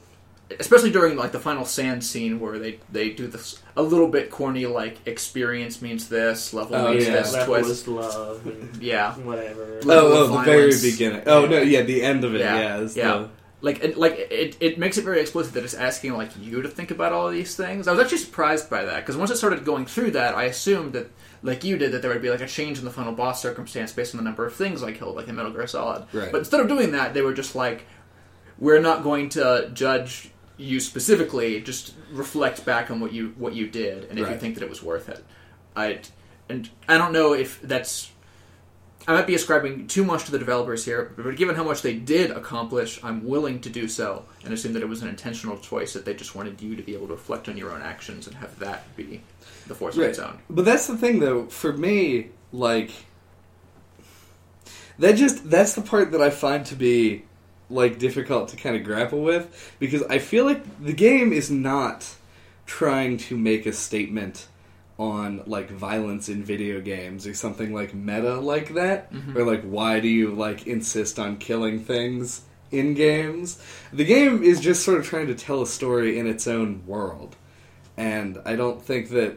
especially 0.60 0.90
during 0.92 1.16
like 1.16 1.32
the 1.32 1.40
final 1.40 1.64
Sans 1.64 2.08
scene 2.08 2.38
where 2.38 2.58
they 2.58 2.78
they 2.92 3.10
do 3.10 3.26
this 3.26 3.60
a 3.76 3.82
little 3.82 4.08
bit 4.08 4.30
corny 4.30 4.66
like 4.66 4.98
experience 5.06 5.82
means 5.82 6.08
this 6.08 6.54
level 6.54 6.76
Oh, 6.76 6.92
means 6.92 7.04
yeah. 7.06 7.12
this 7.14 7.32
level 7.32 7.54
twist 7.56 7.70
is 7.70 7.88
love 7.88 8.46
and 8.46 8.76
yeah 8.82 9.14
whatever. 9.16 9.80
Level 9.82 10.12
Oh, 10.12 10.16
oh, 10.32 10.38
the 10.38 10.42
very 10.44 10.72
beginning. 10.80 11.22
Oh 11.26 11.42
Yeah. 11.44 11.48
no, 11.50 11.58
yeah, 11.58 11.82
the 11.82 12.02
end 12.02 12.24
of 12.24 12.34
it. 12.34 12.40
Yeah. 12.40 12.58
Yeah, 12.78 12.88
Yeah. 12.94 13.12
the- 13.18 13.28
like 13.62 13.82
it, 13.82 13.96
like 13.96 14.18
it, 14.30 14.56
it 14.60 14.78
makes 14.78 14.98
it 14.98 15.02
very 15.02 15.18
explicit 15.20 15.54
that 15.54 15.64
it's 15.64 15.74
asking 15.74 16.12
like 16.12 16.30
you 16.40 16.60
to 16.62 16.68
think 16.68 16.90
about 16.90 17.12
all 17.12 17.26
of 17.26 17.32
these 17.32 17.56
things. 17.56 17.88
I 17.88 17.90
was 17.92 18.00
actually 18.00 18.18
surprised 18.18 18.68
by 18.70 18.84
that 18.84 18.96
because 18.96 19.16
once 19.16 19.30
I 19.30 19.34
started 19.34 19.64
going 19.64 19.86
through 19.86 20.12
that, 20.12 20.34
I 20.36 20.44
assumed 20.44 20.92
that 20.92 21.10
like 21.42 21.64
you 21.64 21.76
did 21.78 21.90
that 21.92 22.02
there 22.02 22.10
would 22.12 22.22
be 22.22 22.30
like 22.30 22.42
a 22.42 22.46
change 22.46 22.78
in 22.78 22.84
the 22.84 22.90
final 22.90 23.12
boss 23.14 23.40
circumstance 23.42 23.92
based 23.92 24.14
on 24.14 24.18
the 24.18 24.24
number 24.24 24.44
of 24.46 24.54
things 24.54 24.82
I 24.82 24.92
killed, 24.92 25.16
like 25.16 25.26
in 25.26 25.34
Metal 25.36 25.50
Gear 25.52 25.66
Solid. 25.66 26.04
Right. 26.12 26.30
But 26.30 26.38
instead 26.38 26.60
of 26.60 26.68
doing 26.68 26.92
that, 26.92 27.14
they 27.14 27.22
were 27.22 27.32
just 27.32 27.56
like, 27.56 27.86
we're 28.58 28.80
not 28.80 29.02
going 29.02 29.30
to 29.30 29.70
judge 29.72 30.30
you 30.56 30.80
specifically. 30.80 31.60
Just 31.60 31.94
reflect 32.10 32.64
back 32.64 32.90
on 32.90 33.00
what 33.00 33.12
you 33.12 33.34
what 33.38 33.54
you 33.54 33.66
did, 33.68 34.04
and 34.04 34.18
if 34.18 34.28
you 34.28 34.36
think 34.36 34.54
that 34.54 34.62
it 34.62 34.70
was 34.70 34.82
worth 34.82 35.08
it. 35.08 35.24
I 35.74 36.00
and 36.48 36.70
I 36.88 36.98
don't 36.98 37.12
know 37.12 37.32
if 37.34 37.60
that's 37.60 38.10
I 39.08 39.12
might 39.12 39.26
be 39.26 39.36
ascribing 39.36 39.86
too 39.86 40.04
much 40.04 40.24
to 40.24 40.32
the 40.32 40.38
developers 40.38 40.84
here, 40.84 41.12
but 41.16 41.36
given 41.36 41.54
how 41.54 41.62
much 41.62 41.82
they 41.82 41.94
did 41.94 42.32
accomplish, 42.32 42.98
I'm 43.04 43.24
willing 43.24 43.60
to 43.60 43.70
do 43.70 43.86
so 43.86 44.24
and 44.44 44.52
assume 44.52 44.72
that 44.72 44.82
it 44.82 44.88
was 44.88 45.00
an 45.02 45.08
intentional 45.08 45.58
choice 45.58 45.92
that 45.92 46.04
they 46.04 46.14
just 46.14 46.34
wanted 46.34 46.60
you 46.60 46.74
to 46.74 46.82
be 46.82 46.94
able 46.94 47.06
to 47.08 47.12
reflect 47.12 47.48
on 47.48 47.56
your 47.56 47.70
own 47.70 47.82
actions 47.82 48.26
and 48.26 48.34
have 48.36 48.58
that 48.58 48.96
be 48.96 49.22
the 49.68 49.76
force 49.76 49.96
of 49.96 50.02
its 50.02 50.18
own. 50.18 50.40
But 50.50 50.64
that's 50.64 50.88
the 50.88 50.96
thing, 50.96 51.20
though. 51.20 51.46
For 51.46 51.72
me, 51.72 52.30
like 52.52 52.90
that 54.98 55.12
just 55.12 55.48
that's 55.48 55.74
the 55.74 55.82
part 55.82 56.10
that 56.10 56.20
I 56.20 56.30
find 56.30 56.66
to 56.66 56.74
be 56.74 57.25
like 57.70 57.98
difficult 57.98 58.48
to 58.50 58.56
kind 58.56 58.76
of 58.76 58.84
grapple 58.84 59.22
with 59.22 59.74
because 59.78 60.02
I 60.04 60.18
feel 60.18 60.44
like 60.44 60.62
the 60.84 60.92
game 60.92 61.32
is 61.32 61.50
not 61.50 62.14
trying 62.66 63.16
to 63.18 63.36
make 63.36 63.66
a 63.66 63.72
statement 63.72 64.46
on 64.98 65.42
like 65.46 65.70
violence 65.70 66.28
in 66.28 66.42
video 66.42 66.80
games 66.80 67.26
or 67.26 67.34
something 67.34 67.74
like 67.74 67.92
meta 67.92 68.38
like 68.40 68.72
that 68.74 69.12
Mhm. 69.12 69.36
or 69.36 69.44
like 69.44 69.62
why 69.62 70.00
do 70.00 70.08
you 70.08 70.34
like 70.34 70.66
insist 70.66 71.18
on 71.18 71.36
killing 71.36 71.80
things 71.80 72.42
in 72.72 72.94
games 72.94 73.58
the 73.92 74.04
game 74.04 74.42
is 74.42 74.58
just 74.58 74.82
sort 74.84 74.98
of 74.98 75.06
trying 75.06 75.26
to 75.26 75.34
tell 75.34 75.60
a 75.62 75.66
story 75.66 76.18
in 76.18 76.26
its 76.26 76.46
own 76.46 76.82
world 76.86 77.36
and 77.96 78.38
i 78.46 78.56
don't 78.56 78.82
think 78.82 79.10
that 79.10 79.36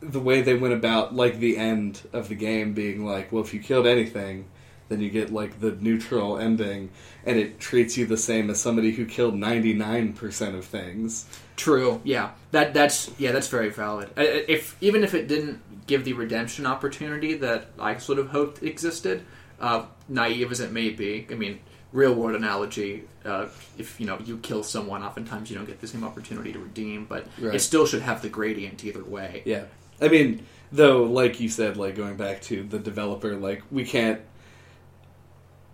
the 0.00 0.20
way 0.20 0.42
they 0.42 0.54
went 0.54 0.74
about 0.74 1.14
like 1.16 1.38
the 1.38 1.56
end 1.56 2.02
of 2.12 2.28
the 2.28 2.34
game 2.34 2.72
being 2.74 3.04
like 3.04 3.32
well 3.32 3.42
if 3.42 3.52
you 3.54 3.60
killed 3.60 3.86
anything 3.86 4.44
then 4.92 5.00
you 5.00 5.10
get 5.10 5.32
like 5.32 5.60
the 5.60 5.72
neutral 5.80 6.38
ending 6.38 6.90
and 7.24 7.38
it 7.38 7.58
treats 7.58 7.96
you 7.96 8.04
the 8.06 8.16
same 8.16 8.50
as 8.50 8.60
somebody 8.60 8.92
who 8.92 9.06
killed 9.06 9.34
99% 9.34 10.54
of 10.56 10.64
things 10.64 11.26
True. 11.56 12.00
Yeah. 12.04 12.30
That 12.50 12.74
that's 12.74 13.10
yeah, 13.18 13.32
that's 13.32 13.48
very 13.48 13.68
valid. 13.70 14.10
If 14.16 14.76
even 14.80 15.04
if 15.04 15.14
it 15.14 15.28
didn't 15.28 15.60
give 15.86 16.04
the 16.04 16.12
redemption 16.12 16.66
opportunity 16.66 17.34
that 17.34 17.66
I 17.78 17.98
sort 17.98 18.18
of 18.18 18.28
hoped 18.28 18.62
existed, 18.62 19.24
uh, 19.60 19.84
naive 20.08 20.50
as 20.50 20.60
it 20.60 20.72
may 20.72 20.90
be, 20.90 21.26
I 21.30 21.34
mean, 21.34 21.60
real 21.92 22.14
world 22.14 22.34
analogy. 22.36 23.04
Uh, 23.24 23.46
if 23.78 24.00
you 24.00 24.06
know 24.06 24.18
you 24.24 24.38
kill 24.38 24.62
someone, 24.62 25.02
oftentimes 25.02 25.50
you 25.50 25.56
don't 25.56 25.66
get 25.66 25.80
the 25.80 25.86
same 25.86 26.04
opportunity 26.04 26.52
to 26.52 26.58
redeem, 26.58 27.04
but 27.04 27.26
Right. 27.38 27.54
it 27.54 27.60
still 27.60 27.86
should 27.86 28.02
have 28.02 28.22
the 28.22 28.28
gradient 28.28 28.84
either 28.84 29.04
way. 29.04 29.42
Yeah. 29.44 29.64
I 30.00 30.08
mean, 30.08 30.44
though, 30.72 31.04
like 31.04 31.38
you 31.38 31.48
said, 31.48 31.76
like 31.76 31.94
going 31.94 32.16
back 32.16 32.40
to 32.42 32.64
the 32.64 32.78
developer, 32.78 33.36
like 33.36 33.62
we 33.70 33.84
can't 33.84 34.20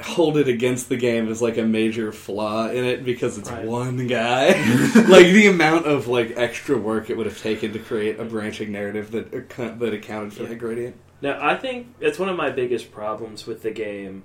hold 0.03 0.37
it 0.37 0.47
against 0.49 0.89
the 0.89 0.97
game 0.97 1.29
as 1.29 1.43
like 1.43 1.59
a 1.59 1.63
major 1.65 2.13
flaw 2.13 2.69
in 2.69 2.85
it 2.85 3.05
because 3.05 3.37
it's 3.39 3.51
Right. 3.51 3.65
one 3.67 4.07
guy. 4.07 4.49
like 5.09 5.27
the 5.27 5.49
amount 5.49 5.87
of 5.87 6.07
like 6.09 6.35
extra 6.37 6.77
work 6.79 7.11
it 7.11 7.17
would 7.17 7.27
have 7.27 7.41
taken 7.43 7.73
to 7.73 7.79
create 7.79 8.21
a 8.21 8.25
branching 8.25 8.71
narrative 8.73 9.11
that 9.11 9.35
ac- 9.35 9.75
that 9.79 9.93
accounted 9.95 10.33
for 10.35 10.43
Yeah. 10.45 10.49
that 10.51 10.59
gradient. 10.59 10.97
Now, 11.21 11.39
I 11.45 11.57
think 11.57 11.89
it's 11.99 12.17
one 12.19 12.29
of 12.29 12.37
my 12.37 12.51
biggest 12.51 12.93
problems 12.93 13.45
with 13.47 13.63
the 13.63 13.73
game. 13.73 14.23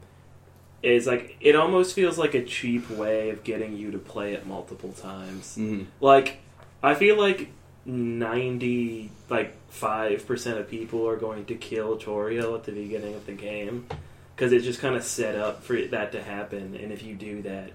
Is 0.83 1.07
like 1.07 1.37
it 1.39 1.55
almost 1.55 1.95
feels 1.95 2.17
like 2.17 2.33
a 2.35 2.43
cheap 2.43 2.89
way 2.89 3.29
of 3.29 3.43
getting 3.45 3.77
you 3.77 3.91
to 3.91 3.97
play 3.97 4.33
it 4.33 4.45
multiple 4.45 4.91
times. 4.91 5.55
Mm. 5.57 5.85
Like 6.01 6.39
I 6.83 6.93
feel 6.93 7.17
like 7.17 7.49
ninety 7.85 9.09
like 9.29 9.55
five 9.69 10.27
percent 10.27 10.57
of 10.59 10.69
people 10.69 11.07
are 11.07 11.15
going 11.17 11.45
to 11.45 11.55
kill 11.55 11.97
Toriel 11.97 12.53
at 12.55 12.65
the 12.65 12.71
beginning 12.73 13.15
of 13.15 13.25
the 13.25 13.31
game 13.31 13.87
because 14.43 14.51
it's 14.51 14.65
just 14.65 14.81
kind 14.81 14.95
of 14.95 15.03
set 15.05 15.35
up 15.35 15.63
for 15.63 15.79
that 15.81 16.11
to 16.11 16.21
happen. 16.21 16.75
And 16.75 16.91
if 16.91 17.01
you 17.01 17.15
do 17.15 17.41
that, 17.43 17.71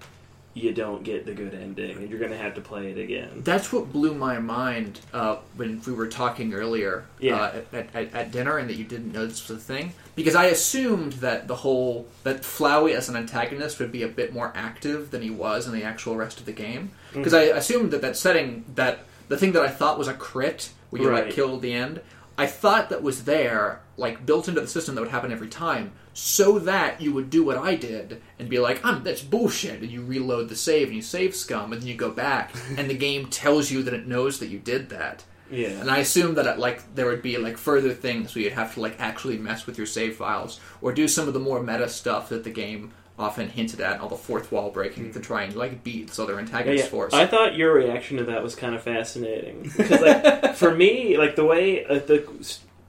you 0.53 0.71
don't 0.71 1.03
get 1.03 1.25
the 1.25 1.33
good 1.33 1.55
ending, 1.55 1.97
and 1.97 2.09
you're 2.09 2.19
going 2.19 2.31
to 2.31 2.37
have 2.37 2.53
to 2.55 2.61
play 2.61 2.91
it 2.91 2.97
again. 2.99 3.41
That's 3.43 3.73
what 3.73 3.91
blew 3.91 4.13
my 4.13 4.37
mind 4.37 4.99
uh, 5.11 5.37
when 5.55 5.81
we 5.87 5.93
were 5.93 6.07
talking 6.07 6.53
earlier 6.53 7.05
Yeah. 7.19 7.37
uh, 7.37 7.61
at, 7.73 7.95
at, 7.95 8.13
at 8.13 8.31
dinner, 8.31 8.57
and 8.59 8.69
that 8.69 8.75
you 8.75 8.83
didn't 8.83 9.11
know 9.11 9.25
this 9.25 9.47
was 9.49 9.57
a 9.57 9.61
thing. 9.61 9.93
Because 10.15 10.35
I 10.35 10.45
assumed 10.45 11.13
that 11.13 11.47
the 11.47 11.55
whole 11.55 12.07
that 12.23 12.41
Flowey 12.43 12.93
as 12.93 13.09
an 13.09 13.15
antagonist 13.15 13.79
would 13.79 13.91
be 13.91 14.03
a 14.03 14.07
bit 14.07 14.31
more 14.31 14.51
active 14.55 15.09
than 15.09 15.23
he 15.23 15.31
was 15.31 15.65
in 15.65 15.73
the 15.73 15.83
actual 15.83 16.15
rest 16.17 16.39
of 16.39 16.45
the 16.45 16.51
game. 16.51 16.91
Because 17.13 17.33
I 17.33 17.43
assumed 17.43 17.89
that 17.91 18.01
that 18.01 18.15
setting 18.15 18.63
that 18.75 18.99
the 19.27 19.37
thing 19.37 19.53
that 19.53 19.63
I 19.63 19.69
thought 19.69 19.97
was 19.97 20.07
a 20.07 20.13
crit 20.13 20.69
where 20.91 21.01
you 21.01 21.09
like 21.09 21.25
Right. 21.25 21.33
kill 21.33 21.55
at 21.55 21.61
the 21.61 21.73
end, 21.73 22.01
I 22.37 22.45
thought 22.47 22.89
that 22.89 23.01
was 23.01 23.23
there, 23.23 23.81
like 23.97 24.25
built 24.25 24.47
into 24.47 24.61
the 24.61 24.67
system 24.67 24.95
that 24.95 25.01
would 25.01 25.11
happen 25.11 25.31
every 25.31 25.47
time, 25.49 25.91
so 26.19 26.59
that 26.59 27.01
you 27.01 27.13
would 27.13 27.29
do 27.29 27.43
what 27.43 27.57
I 27.57 27.75
did 27.75 28.21
and 28.37 28.49
be 28.49 28.59
like, 28.59 28.83
"I'm 28.83 29.03
that's 29.03 29.21
bullshit," 29.21 29.81
and 29.81 29.89
you 29.91 30.03
reload 30.03 30.49
the 30.49 30.55
save 30.55 30.87
and 30.87 30.95
you 30.95 31.01
save 31.01 31.33
scum, 31.35 31.71
and 31.71 31.81
then 31.81 31.87
you 31.87 31.95
go 31.95 32.11
back, 32.11 32.53
and 32.77 32.89
the 32.89 32.97
game 32.97 33.27
tells 33.27 33.71
you 33.71 33.83
that 33.83 33.93
it 33.93 34.07
knows 34.07 34.39
that 34.39 34.49
you 34.49 34.59
did 34.59 34.89
that. 34.89 35.23
Yeah. 35.51 35.69
And 35.69 35.89
I 35.89 35.97
assume 35.97 36.35
that 36.35 36.59
like 36.59 36.93
there 36.93 37.07
would 37.07 37.21
be 37.23 37.37
like 37.37 37.57
further 37.57 37.93
things 37.93 38.35
where 38.35 38.43
you'd 38.43 38.53
have 38.53 38.73
to 38.75 38.81
like 38.81 38.99
actually 38.99 39.37
mess 39.37 39.65
with 39.65 39.77
your 39.77 39.87
save 39.87 40.15
files 40.17 40.59
or 40.81 40.93
do 40.93 41.07
some 41.07 41.27
of 41.27 41.33
the 41.33 41.39
more 41.39 41.63
meta 41.63 41.89
stuff 41.89 42.29
that 42.29 42.43
the 42.43 42.51
game 42.51 42.91
often 43.17 43.49
hinted 43.49 43.81
at, 43.81 43.99
all 43.99 44.07
the 44.07 44.15
fourth 44.15 44.51
wall 44.51 44.69
breaking 44.69 45.11
to 45.13 45.19
try 45.19 45.43
and 45.43 45.55
like 45.55 45.83
beat 45.83 46.07
this 46.07 46.19
other 46.19 46.33
Yeah, 46.33 46.39
antagonist 46.39 46.85
yeah. 46.85 46.89
force. 46.89 47.13
I 47.13 47.25
thought 47.25 47.55
your 47.55 47.73
reaction 47.73 48.17
to 48.17 48.23
that 48.25 48.43
was 48.43 48.55
kind 48.55 48.75
of 48.75 48.83
fascinating 48.83 49.63
because, 49.75 50.01
like, 50.01 50.55
for 50.61 50.73
me, 50.73 51.17
like 51.17 51.35
the 51.35 51.45
way 51.45 51.83
uh, 51.85 51.95
the 51.95 52.25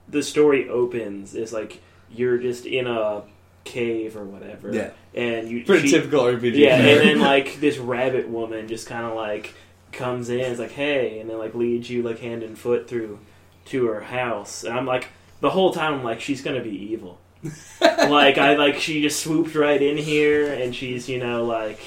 the 0.07 0.21
story 0.23 0.69
opens 0.69 1.33
is 1.35 1.51
like 1.51 1.81
you're 2.15 2.37
just 2.37 2.65
in 2.65 2.87
a 2.87 3.23
cave 3.63 4.17
or 4.17 4.23
whatever, 4.23 4.73
Yeah. 4.73 4.89
and 5.13 5.47
you 5.49 5.63
Pretty 5.65 5.87
she- 5.87 5.93
typical 5.93 6.21
RPG. 6.21 6.55
yeah, 6.57 6.75
and 6.77 6.99
then 6.99 7.19
like 7.31 7.59
this 7.59 7.77
rabbit 7.77 8.27
woman 8.29 8.67
just 8.67 8.87
kind 8.87 9.05
of 9.05 9.13
like 9.15 9.53
comes 9.91 10.29
in, 10.29 10.39
and 10.39 10.51
is 10.53 10.59
like, 10.59 10.71
hey, 10.71 11.19
and 11.19 11.29
then 11.29 11.37
like 11.37 11.53
leads 11.53 11.89
you 11.89 12.01
like 12.03 12.19
hand 12.19 12.43
and 12.43 12.57
foot 12.57 12.87
through 12.87 13.19
to 13.65 13.85
her 13.87 14.01
house, 14.01 14.63
and 14.63 14.77
I'm 14.77 14.85
like, 14.85 15.07
the 15.41 15.49
whole 15.49 15.73
time 15.73 15.93
I'm 15.95 16.03
like, 16.03 16.21
she's 16.21 16.41
gonna 16.41 16.63
be 16.63 16.91
evil. 16.91 17.19
like 17.81 18.37
I 18.37 18.55
like 18.55 18.79
she 18.79 19.01
just 19.01 19.21
swooped 19.23 19.55
right 19.55 19.81
in 19.81 19.97
here, 19.97 20.51
and 20.53 20.75
she's 20.75 21.09
you 21.09 21.19
know 21.19 21.43
like 21.45 21.79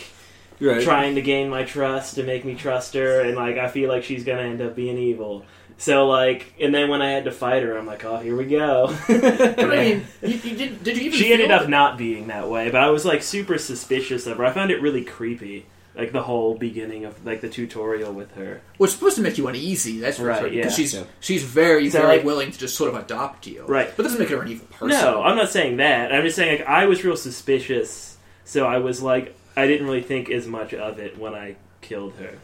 right. 0.60 0.82
trying 0.82 1.14
to 1.14 1.22
gain 1.22 1.48
my 1.48 1.62
trust 1.64 2.18
and 2.18 2.26
make 2.26 2.44
me 2.44 2.54
trust 2.54 2.94
her, 2.94 3.20
and 3.20 3.36
like 3.36 3.56
I 3.56 3.68
feel 3.68 3.88
like 3.88 4.02
she's 4.04 4.24
gonna 4.24 4.42
end 4.42 4.60
up 4.60 4.74
being 4.76 4.98
evil. 4.98 5.44
So 5.76 6.06
like, 6.06 6.54
and 6.60 6.74
then 6.74 6.88
when 6.88 7.02
I 7.02 7.10
had 7.10 7.24
to 7.24 7.32
fight 7.32 7.62
her, 7.62 7.76
I'm 7.76 7.86
like, 7.86 8.04
oh, 8.04 8.16
here 8.18 8.36
we 8.36 8.44
go. 8.46 8.96
but 9.08 9.58
I 9.60 9.66
mean, 9.76 10.06
you, 10.22 10.28
you 10.36 10.56
did, 10.56 10.84
did 10.84 10.96
you 10.96 11.04
even? 11.04 11.18
she 11.18 11.32
ended 11.32 11.48
feel 11.48 11.58
up 11.58 11.68
not 11.68 11.98
being 11.98 12.28
that 12.28 12.48
way, 12.48 12.70
but 12.70 12.80
I 12.80 12.90
was 12.90 13.04
like 13.04 13.22
super 13.22 13.58
suspicious 13.58 14.26
of 14.26 14.38
her. 14.38 14.44
I 14.44 14.52
found 14.52 14.70
it 14.70 14.80
really 14.80 15.02
creepy, 15.04 15.66
like 15.96 16.12
the 16.12 16.22
whole 16.22 16.54
beginning 16.54 17.04
of 17.04 17.26
like 17.26 17.40
the 17.40 17.48
tutorial 17.48 18.12
with 18.12 18.32
her. 18.36 18.62
Well, 18.78 18.84
it's 18.86 18.94
supposed 18.94 19.16
to 19.16 19.22
make 19.22 19.36
you 19.36 19.48
uneasy. 19.48 19.98
That's 20.00 20.16
for 20.18 20.24
Right, 20.26 20.38
sure. 20.40 20.48
yeah. 20.52 20.68
She's 20.70 20.94
Yeah. 20.94 21.04
she's 21.20 21.42
very 21.42 21.90
So, 21.90 22.00
very 22.02 22.16
like- 22.18 22.24
willing 22.24 22.50
to 22.52 22.58
just 22.58 22.76
sort 22.76 22.94
of 22.94 23.00
adopt 23.02 23.46
you. 23.48 23.64
Right. 23.66 23.90
But 23.96 24.04
doesn't 24.04 24.18
make 24.20 24.28
her 24.30 24.40
an 24.42 24.48
evil 24.48 24.66
person. 24.68 24.88
No, 24.88 25.22
I'm 25.22 25.36
not 25.36 25.50
saying 25.50 25.78
that. 25.78 26.12
I'm 26.14 26.22
just 26.22 26.36
saying 26.36 26.60
like 26.60 26.68
I 26.68 26.86
was 26.86 27.04
real 27.04 27.16
suspicious, 27.16 28.16
so 28.44 28.64
I 28.66 28.78
was 28.78 29.02
like 29.02 29.34
I 29.56 29.66
didn't 29.66 29.86
really 29.86 30.02
think 30.02 30.30
as 30.30 30.46
much 30.46 30.72
of 30.72 30.98
it 31.00 31.18
when 31.18 31.34
I 31.34 31.56
killed 31.80 32.14
her. 32.20 32.38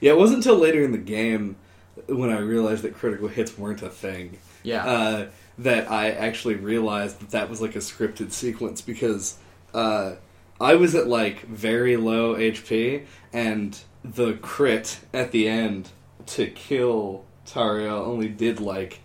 Yeah, 0.00 0.12
it 0.12 0.18
wasn't 0.18 0.38
until 0.38 0.56
later 0.56 0.82
in 0.82 0.92
the 0.92 0.98
game 0.98 1.56
when 2.06 2.30
I 2.30 2.38
realized 2.38 2.82
that 2.82 2.94
critical 2.94 3.28
hits 3.28 3.56
weren't 3.56 3.82
a 3.82 3.90
thing. 3.90 4.38
Yeah. 4.62 4.84
uh, 4.84 5.26
that 5.58 5.90
I 5.90 6.10
actually 6.10 6.56
realized 6.56 7.20
that 7.20 7.30
that 7.30 7.48
was 7.48 7.60
like 7.60 7.76
a 7.76 7.80
scripted 7.80 8.32
sequence 8.32 8.82
because 8.82 9.38
uh, 9.72 10.16
I 10.60 10.74
was 10.74 10.94
at 10.94 11.06
like 11.06 11.42
very 11.46 11.96
low 11.96 12.34
HP 12.34 13.06
and 13.32 13.78
the 14.04 14.34
crit 14.34 15.00
at 15.12 15.32
the 15.32 15.48
end 15.48 15.90
to 16.26 16.46
kill 16.46 17.24
Toriel 17.46 18.06
only 18.06 18.28
did 18.28 18.60
like 18.60 19.00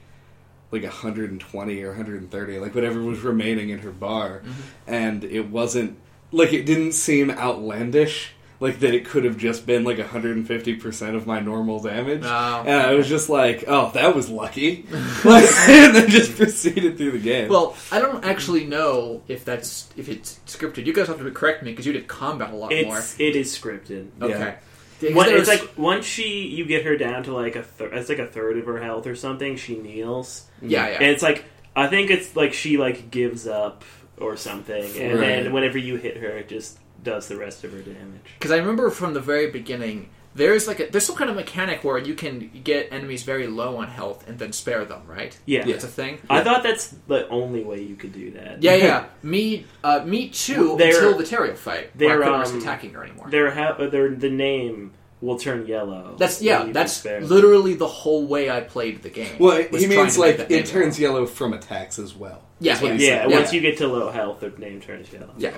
like 0.71 0.83
120 0.83 1.83
or 1.83 1.87
130 1.89 2.59
like 2.59 2.73
whatever 2.73 3.01
was 3.01 3.19
remaining 3.19 3.69
in 3.69 3.79
her 3.79 3.91
bar 3.91 4.41
and 4.87 5.23
it 5.25 5.49
wasn't 5.49 5.97
like 6.31 6.53
it 6.53 6.65
didn't 6.65 6.93
seem 6.93 7.29
outlandish 7.29 8.33
like 8.61 8.79
that 8.79 8.93
it 8.93 9.03
could 9.05 9.25
have 9.25 9.37
just 9.37 9.65
been 9.65 9.83
like 9.83 9.97
150% 9.97 11.15
of 11.15 11.27
my 11.27 11.39
normal 11.41 11.79
damage 11.81 12.21
Oh. 12.23 12.63
and 12.65 12.81
I 12.81 12.93
was 12.93 13.09
just 13.09 13.27
like, 13.27 13.65
oh, 13.67 13.91
that 13.95 14.15
was 14.15 14.29
lucky. 14.29 14.85
like, 15.25 15.43
and 15.67 15.95
then 15.95 16.09
just 16.09 16.37
proceeded 16.37 16.97
through 16.97 17.11
the 17.11 17.19
game. 17.19 17.49
Well, 17.49 17.75
I 17.91 17.99
don't 17.99 18.23
actually 18.23 18.65
know 18.65 19.23
if 19.27 19.43
that's 19.43 19.89
if 19.97 20.07
it's 20.07 20.39
scripted. 20.47 20.85
You 20.85 20.93
guys 20.93 21.07
have 21.07 21.19
to 21.19 21.31
correct 21.31 21.63
me 21.63 21.71
because 21.71 21.85
you 21.85 21.91
did 21.93 22.07
combat 22.07 22.51
a 22.53 22.55
lot 22.55 22.71
more. 22.71 22.99
It's 22.99 23.57
scripted. 23.57 24.07
Okay. 24.21 24.39
Yeah. 24.39 24.55
Because 24.99 25.15
One, 25.15 25.29
it's 25.29 25.47
like 25.47 25.71
once 25.77 26.05
she 26.05 26.45
you 26.47 26.63
get 26.65 26.85
her 26.85 26.95
down 26.95 27.23
to 27.23 27.33
like 27.33 27.55
a 27.55 27.63
thir- 27.63 27.91
it's 27.91 28.07
like 28.09 28.19
a 28.19 28.27
third 28.27 28.57
of 28.59 28.65
her 28.67 28.79
health 28.79 29.07
or 29.07 29.15
something. 29.15 29.55
She 29.55 29.75
kneels, 29.75 30.45
yeah, 30.61 30.87
yeah. 30.89 30.93
and 30.97 31.05
it's 31.07 31.23
like 31.23 31.45
I 31.75 31.87
think 31.87 32.11
it's 32.11 32.35
like 32.35 32.53
she 32.53 32.77
like 32.77 33.09
gives 33.09 33.47
up 33.47 33.83
or 34.17 34.37
something, 34.37 34.83
and 34.99 35.13
Right. 35.19 35.43
then 35.43 35.53
whenever 35.53 35.79
you 35.79 35.95
hit 35.95 36.17
her, 36.17 36.27
it 36.37 36.47
just 36.49 36.77
does 37.03 37.27
the 37.27 37.37
rest 37.37 37.63
of 37.63 37.71
her 37.71 37.79
damage. 37.79 38.21
Because 38.37 38.51
I 38.51 38.57
remember 38.57 38.89
from 38.89 39.13
the 39.13 39.19
very 39.19 39.49
beginning, 39.49 40.09
there's 40.33 40.67
like 40.67 40.79
a, 40.79 40.85
there's 40.87 41.05
some 41.05 41.15
kind 41.15 41.29
of 41.29 41.35
mechanic 41.35 41.83
where 41.83 41.97
you 41.97 42.13
can 42.13 42.49
get 42.63 42.87
enemies 42.91 43.23
very 43.23 43.47
low 43.47 43.77
on 43.77 43.87
health 43.89 44.27
and 44.27 44.39
then 44.39 44.53
spare 44.53 44.85
them, 44.85 45.01
right? 45.07 45.37
Yeah. 45.45 45.65
That's 45.65 45.83
a 45.83 45.87
thing. 45.87 46.19
I 46.29 46.43
thought 46.43 46.63
that's 46.63 46.87
the 47.07 47.27
only 47.29 47.63
way 47.63 47.81
you 47.81 47.95
could 47.95 48.13
do 48.13 48.31
that. 48.31 48.63
Yeah, 48.63 48.75
yeah. 48.75 49.05
me, 49.23 49.65
uh, 49.83 50.03
me 50.05 50.29
too. 50.29 50.77
They're- 50.77 50.95
until 50.95 51.17
the 51.17 51.23
Toriel 51.23 51.57
fight, 51.57 51.95
where 51.95 52.13
I 52.13 52.15
they're, 52.15 52.23
couldn't 52.23 52.39
risk 52.39 52.53
um, 52.53 52.59
attacking 52.61 52.93
her 52.93 53.03
anymore. 53.03 53.29
Their 53.29 53.51
ha- 53.51 53.75
uh, 53.77 53.89
their 53.89 54.09
the 54.15 54.29
name 54.29 54.93
will 55.19 55.37
turn 55.37 55.67
yellow. 55.67 56.15
That's 56.17 56.41
yeah. 56.41 56.63
That's 56.71 57.03
literally 57.05 57.75
the 57.75 57.87
whole 57.87 58.25
way 58.25 58.49
I 58.49 58.61
played 58.61 59.03
the 59.03 59.09
game. 59.09 59.35
Well, 59.39 59.63
he 59.71 59.87
means 59.87 60.17
like 60.17 60.39
it 60.39 60.49
name 60.49 60.63
turns 60.63 60.99
yellow. 60.99 61.15
yellow 61.17 61.27
from 61.27 61.53
attacks 61.53 61.99
as 61.99 62.15
well. 62.15 62.41
Yeah, 62.59 62.73
That's 62.75 62.83
yeah. 62.85 62.93
he 62.93 63.07
Yeah, 63.07 63.27
once 63.27 63.53
you 63.53 63.61
get 63.61 63.77
to 63.79 63.87
low 63.87 64.11
health, 64.11 64.39
the 64.39 64.49
name 64.49 64.81
turns 64.81 65.11
yellow. 65.11 65.33
Yeah. 65.37 65.57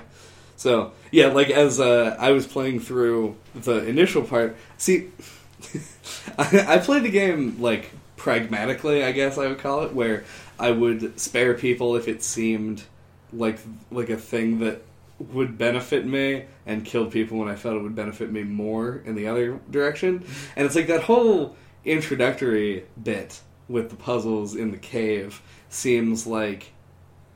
So 0.55 0.91
yeah, 1.11 1.27
like 1.27 1.49
as 1.49 1.79
uh, 1.79 2.15
I 2.19 2.31
was 2.31 2.47
playing 2.47 2.79
through 2.79 3.35
the 3.55 3.85
initial 3.85 4.23
part, 4.23 4.55
see, 4.77 5.09
I, 6.37 6.65
I 6.67 6.77
played 6.79 7.03
the 7.03 7.11
game 7.11 7.61
like 7.61 7.91
pragmatically, 8.17 9.03
I 9.03 9.11
guess 9.11 9.37
I 9.37 9.47
would 9.47 9.59
call 9.59 9.83
it, 9.83 9.93
where 9.93 10.23
I 10.59 10.71
would 10.71 11.19
spare 11.19 11.53
people 11.53 11.95
if 11.95 12.07
it 12.07 12.23
seemed 12.23 12.83
like 13.31 13.59
like 13.91 14.09
a 14.09 14.17
thing 14.17 14.59
that 14.59 14.81
would 15.19 15.57
benefit 15.57 16.05
me, 16.05 16.45
and 16.65 16.83
kill 16.83 17.05
people 17.05 17.37
when 17.37 17.47
I 17.47 17.55
felt 17.55 17.75
it 17.75 17.81
would 17.81 17.95
benefit 17.95 18.31
me 18.31 18.43
more 18.43 19.01
in 19.05 19.15
the 19.15 19.27
other 19.27 19.59
direction. 19.69 20.25
And 20.55 20.65
it's 20.65 20.75
like 20.75 20.87
that 20.87 21.03
whole 21.03 21.55
introductory 21.85 22.85
bit 23.01 23.41
with 23.67 23.89
the 23.89 23.95
puzzles 23.95 24.55
in 24.55 24.71
the 24.71 24.77
cave 24.77 25.41
seems 25.69 26.27
like 26.27 26.72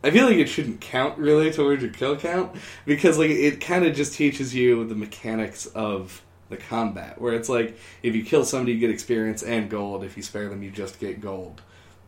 I 0.03 0.11
feel 0.11 0.25
like 0.25 0.37
it 0.37 0.47
shouldn't 0.47 0.81
count 0.81 1.17
really 1.17 1.51
towards 1.51 1.81
your 1.81 1.91
kill 1.91 2.15
count? 2.17 2.55
Because 2.85 3.17
like 3.17 3.31
it 3.31 3.61
kind 3.61 3.85
of 3.85 3.95
just 3.95 4.13
teaches 4.13 4.53
you 4.53 4.85
the 4.85 4.95
mechanics 4.95 5.65
of 5.67 6.23
the 6.49 6.57
combat 6.57 7.19
where 7.19 7.33
it's 7.33 7.49
like 7.49 7.77
if 8.03 8.15
you 8.15 8.23
kill 8.23 8.45
somebody 8.45 8.73
you 8.73 8.79
get 8.79 8.89
experience 8.89 9.43
and 9.43 9.69
gold. 9.69 10.03
If 10.03 10.15
you 10.17 10.23
spare 10.23 10.49
them 10.49 10.63
you 10.63 10.71
just 10.71 10.99
get 10.99 11.19
gold. 11.19 11.61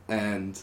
And 0.08 0.60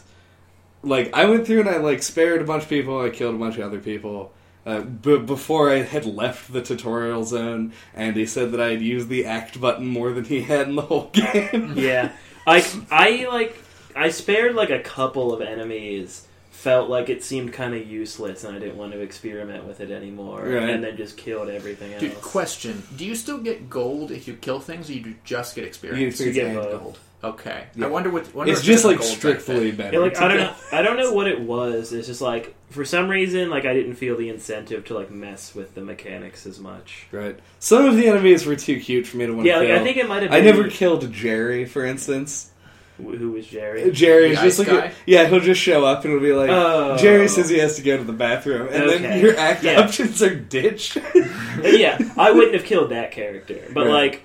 like 0.83 1.13
I 1.13 1.25
went 1.25 1.45
through 1.45 1.61
and 1.61 1.69
I 1.69 1.77
like 1.77 2.01
spared 2.01 2.41
a 2.41 2.45
bunch 2.45 2.63
of 2.63 2.69
people 2.69 3.01
I 3.01 3.09
killed 3.09 3.35
a 3.35 3.39
bunch 3.39 3.57
of 3.57 3.63
other 3.63 3.79
people 3.79 4.31
uh, 4.67 4.81
but 4.81 5.25
before 5.25 5.71
I 5.71 5.77
had 5.77 6.05
left 6.05 6.51
the 6.51 6.61
tutorial 6.61 7.23
zone 7.23 7.71
and 7.93 8.17
he 8.17 8.25
said 8.25 8.51
that 8.51 8.59
I 8.59 8.71
had 8.71 8.81
used 8.81 9.07
the 9.07 9.25
act 9.25 9.61
button 9.61 9.87
more 9.87 10.11
than 10.11 10.25
he 10.25 10.41
had 10.41 10.67
in 10.67 10.75
the 10.75 10.81
whole 10.81 11.09
game. 11.13 11.73
Yeah, 11.77 12.11
I 12.45 12.69
I 12.91 13.27
like 13.31 13.57
I 13.95 14.09
spared 14.09 14.55
like 14.55 14.69
a 14.69 14.81
couple 14.81 15.33
of 15.33 15.39
enemies. 15.39 16.26
Felt 16.57 16.89
like 16.89 17.07
it 17.09 17.23
seemed 17.23 17.53
kind 17.53 17.75
of 17.75 17.85
useless, 17.87 18.43
and 18.43 18.55
I 18.55 18.59
didn't 18.59 18.77
want 18.77 18.91
to 18.93 18.99
experiment 18.99 19.65
with 19.65 19.79
it 19.79 19.91
anymore. 19.91 20.41
Right. 20.41 20.69
And 20.69 20.83
then 20.83 20.97
just 20.97 21.15
killed 21.15 21.49
everything 21.49 21.93
else. 21.93 22.01
Dude, 22.01 22.19
question: 22.19 22.81
Do 22.95 23.05
you 23.05 23.13
still 23.13 23.37
get 23.37 23.69
gold 23.69 24.09
if 24.09 24.27
you 24.27 24.33
kill 24.33 24.59
things, 24.59 24.89
or 24.89 24.93
do 24.93 24.99
you 25.01 25.15
just 25.23 25.53
get 25.53 25.65
experience? 25.65 26.01
You 26.01 26.07
experience 26.07 26.35
get 26.35 26.45
and 26.47 26.55
both. 26.55 26.81
gold. 26.81 26.99
Okay, 27.23 27.65
Yeah. 27.75 27.85
I 27.85 27.89
wonder 27.89 28.09
what. 28.09 28.33
Wonder 28.33 28.51
it's 28.51 28.61
if 28.61 28.65
just 28.65 28.85
like 28.85 29.03
strictly 29.03 29.71
benefit. 29.71 29.77
better 29.77 29.93
Yeah, 29.93 29.99
like 29.99 30.17
I 30.17 30.27
don't 30.27 30.37
know. 30.37 30.53
I 30.71 30.81
don't 30.81 30.97
know 30.97 31.13
what 31.13 31.27
it 31.27 31.39
was. 31.39 31.93
It's 31.93 32.07
just 32.07 32.21
like 32.21 32.55
for 32.71 32.85
some 32.85 33.07
reason, 33.07 33.51
like 33.51 33.65
I 33.65 33.73
didn't 33.75 33.93
feel 33.95 34.17
the 34.17 34.29
incentive 34.29 34.85
to 34.85 34.95
like 34.95 35.11
mess 35.11 35.53
with 35.53 35.75
the 35.75 35.81
mechanics 35.81 36.47
as 36.47 36.59
much. 36.59 37.05
Right. 37.11 37.39
Some 37.59 37.85
of 37.85 37.95
the 37.95 38.07
enemies 38.07 38.47
were 38.47 38.55
too 38.55 38.79
cute 38.79 39.05
for 39.05 39.17
me 39.17 39.27
to 39.27 39.33
want 39.33 39.45
Yeah, 39.45 39.59
to 39.59 39.67
like. 39.67 39.79
I 39.79 39.83
think 39.83 39.97
it 39.97 40.07
might 40.07 40.23
have. 40.23 40.31
Been... 40.31 40.41
I 40.41 40.45
never 40.45 40.67
killed 40.69 41.11
Jerry, 41.13 41.65
for 41.65 41.85
instance. 41.85 42.51
Wh- 42.97 43.15
Who 43.15 43.31
was 43.31 43.47
Jerry? 43.47 43.91
Jerry 43.91 44.31
is 44.31 44.39
The 44.39 44.45
just 44.45 44.59
like 44.59 44.67
guy? 44.69 44.85
a, 44.87 44.91
yeah, 45.05 45.27
he'll 45.27 45.39
just 45.39 45.61
show 45.61 45.85
up 45.85 46.03
and 46.03 46.13
it'll 46.13 46.23
be 46.25 46.33
like 46.33 46.49
Oh. 46.49 46.97
Jerry 46.97 47.27
says 47.27 47.49
he 47.49 47.59
has 47.59 47.75
to 47.75 47.81
go 47.81 47.97
to 47.97 48.03
the 48.03 48.13
bathroom, 48.13 48.67
and 48.71 48.89
then 48.89 49.21
your 49.21 49.37
act 49.37 49.63
Yeah. 49.63 49.81
options 49.81 50.21
are 50.23 50.33
ditched. 50.35 50.97
yeah, 51.63 51.97
I 52.17 52.31
wouldn't 52.31 52.53
have 52.55 52.63
killed 52.63 52.91
that 52.91 53.11
character, 53.11 53.59
but 53.73 53.85
Right. 53.85 53.93
like, 53.93 54.21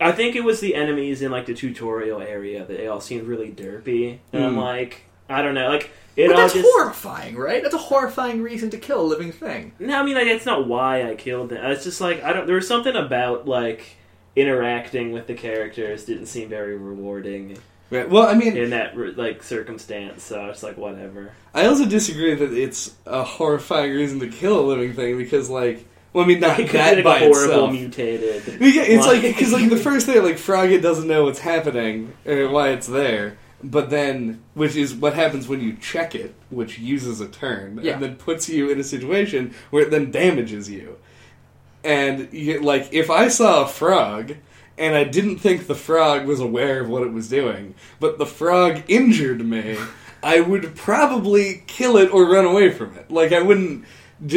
I 0.00 0.12
think 0.12 0.34
it 0.36 0.42
was 0.44 0.60
the 0.60 0.74
enemies 0.74 1.22
in 1.22 1.30
like 1.30 1.46
the 1.46 1.54
tutorial 1.54 2.20
area 2.20 2.64
that 2.64 2.76
they 2.76 2.86
all 2.88 3.00
seemed 3.00 3.26
really 3.26 3.50
derpy, 3.50 4.18
and 4.32 4.44
I'm 4.44 4.52
Hmm. 4.54 4.58
like, 4.58 5.02
I 5.28 5.40
don't 5.42 5.54
know, 5.54 5.68
like 5.68 5.90
it 6.16 6.28
But 6.28 6.36
that's 6.36 6.54
just. 6.54 6.68
horrifying, 6.74 7.36
right? 7.36 7.62
That's 7.62 7.74
a 7.74 7.78
horrifying 7.78 8.42
reason 8.42 8.70
to 8.70 8.76
kill 8.78 9.00
a 9.00 9.06
living 9.06 9.32
thing. 9.32 9.72
No, 9.78 9.98
I 9.98 10.02
mean 10.04 10.14
like 10.14 10.26
that's 10.26 10.46
not 10.46 10.66
why 10.68 11.08
I 11.08 11.14
killed 11.14 11.48
them. 11.50 11.64
It's 11.70 11.84
just 11.84 12.00
like 12.00 12.22
I 12.22 12.32
don't. 12.32 12.46
There 12.46 12.56
was 12.56 12.68
something 12.68 12.94
about 12.94 13.46
like 13.48 13.96
interacting 14.36 15.12
with 15.12 15.26
the 15.26 15.34
characters 15.34 16.04
didn't 16.04 16.26
seem 16.26 16.48
very 16.48 16.76
rewarding 16.76 17.56
right. 17.90 18.08
Well, 18.08 18.24
I 18.26 18.34
mean, 18.34 18.56
in 18.56 18.70
that 18.70 18.96
like 19.16 19.42
circumstance. 19.42 20.22
So 20.24 20.46
it's 20.46 20.62
like 20.62 20.76
whatever. 20.76 21.32
I 21.54 21.66
also 21.66 21.86
disagree 21.86 22.34
that 22.34 22.52
it's 22.52 22.94
a 23.06 23.22
horrifying 23.22 23.92
reason 23.92 24.18
to 24.20 24.28
kill 24.28 24.60
a 24.60 24.66
living 24.66 24.94
thing 24.94 25.16
because, 25.18 25.48
like, 25.48 25.86
well, 26.12 26.24
I 26.24 26.26
mean, 26.28 26.40
not 26.40 26.56
could 26.56 26.68
that 26.70 27.02
by 27.04 27.18
horrible 27.20 27.42
itself. 27.44 27.72
mutated. 27.72 28.44
Because 28.58 28.88
it's 28.88 29.06
like 29.06 29.22
Like- 29.22 29.36
because 29.36 29.52
like 29.52 29.70
the 29.70 29.76
first 29.90 30.06
thing, 30.06 30.22
like 30.22 30.36
Froggit 30.36 30.82
doesn't 30.82 31.06
know 31.06 31.24
what's 31.24 31.40
happening 31.40 32.12
or 32.26 32.48
why 32.48 32.70
it's 32.70 32.86
there, 32.88 33.36
but 33.62 33.90
then 33.90 34.42
which 34.54 34.74
is 34.76 34.94
what 34.94 35.14
happens 35.14 35.46
when 35.48 35.60
you 35.60 35.74
check 35.76 36.14
it, 36.16 36.34
which 36.50 36.78
uses 36.78 37.20
a 37.20 37.28
turn 37.28 37.78
Yeah. 37.82 37.94
and 37.94 38.02
then 38.02 38.16
puts 38.16 38.48
you 38.48 38.70
in 38.70 38.80
a 38.80 38.84
situation 38.84 39.54
where 39.70 39.84
it 39.84 39.90
then 39.90 40.10
damages 40.10 40.68
you. 40.70 40.96
And 41.84 42.32
you, 42.32 42.60
like 42.60 42.88
if 42.92 43.10
I 43.10 43.28
saw 43.28 43.64
a 43.64 43.68
frog 43.68 44.34
and 44.78 44.94
I 44.94 45.04
didn't 45.04 45.38
think 45.38 45.66
the 45.66 45.74
frog 45.74 46.26
was 46.26 46.40
aware 46.40 46.80
of 46.80 46.88
what 46.88 47.02
it 47.02 47.12
was 47.12 47.28
doing, 47.28 47.74
but 48.00 48.18
the 48.18 48.26
frog 48.26 48.82
injured 48.88 49.44
me, 49.44 49.76
I 50.22 50.40
would 50.40 50.74
probably 50.74 51.62
kill 51.66 51.96
it 51.96 52.10
or 52.12 52.24
run 52.24 52.46
away 52.46 52.70
from 52.70 52.96
it. 52.96 53.10
Like 53.10 53.32
I 53.32 53.42
wouldn't, 53.42 53.84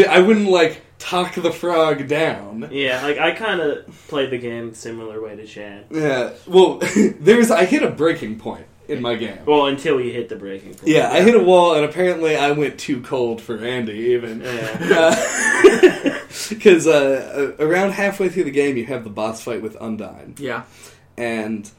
I 0.10 0.20
wouldn't 0.20 0.50
like 0.50 0.82
talk 1.00 1.36
the 1.36 1.52
frog 1.52 2.08
down. 2.08 2.70
Yeah, 2.72 3.02
like 3.04 3.18
I 3.18 3.32
kind 3.32 3.62
of 3.62 3.88
played 4.08 4.32
the 4.32 4.38
game 4.38 4.74
similar 4.74 5.22
way 5.22 5.36
to 5.36 5.46
Chad. 5.46 5.86
Yeah. 5.90 6.34
Well, 6.46 6.82
there's 7.20 7.50
I 7.50 7.66
hit 7.66 7.84
a 7.84 7.90
breaking 7.90 8.40
point 8.40 8.68
in 8.88 9.02
my 9.02 9.16
game. 9.16 9.40
Well, 9.46 9.66
until 9.68 10.00
you 10.00 10.12
hit 10.12 10.30
the 10.30 10.36
breaking 10.36 10.76
point. 10.76 10.88
Yeah, 10.88 11.10
I 11.12 11.22
hit 11.22 11.36
a 11.36 11.40
wall, 11.44 11.76
and 11.76 11.84
apparently 11.86 12.36
I 12.36 12.52
went 12.52 12.80
too 12.80 13.02
cold 13.02 13.42
for 13.42 13.58
Andy 13.64 13.94
even. 13.94 14.42
Yeah. 14.42 16.14
Because 16.50 16.86
uh, 16.88 17.54
uh, 17.60 17.66
around 17.66 17.92
halfway 17.92 18.30
through 18.30 18.44
the 18.46 18.52
game, 18.52 18.78
you 18.78 18.86
have 18.86 19.04
the 19.04 19.10
boss 19.10 19.42
fight 19.44 19.62
with 19.62 19.76
Undyne, 19.80 20.40
Yeah. 20.40 20.64
and 21.18 21.70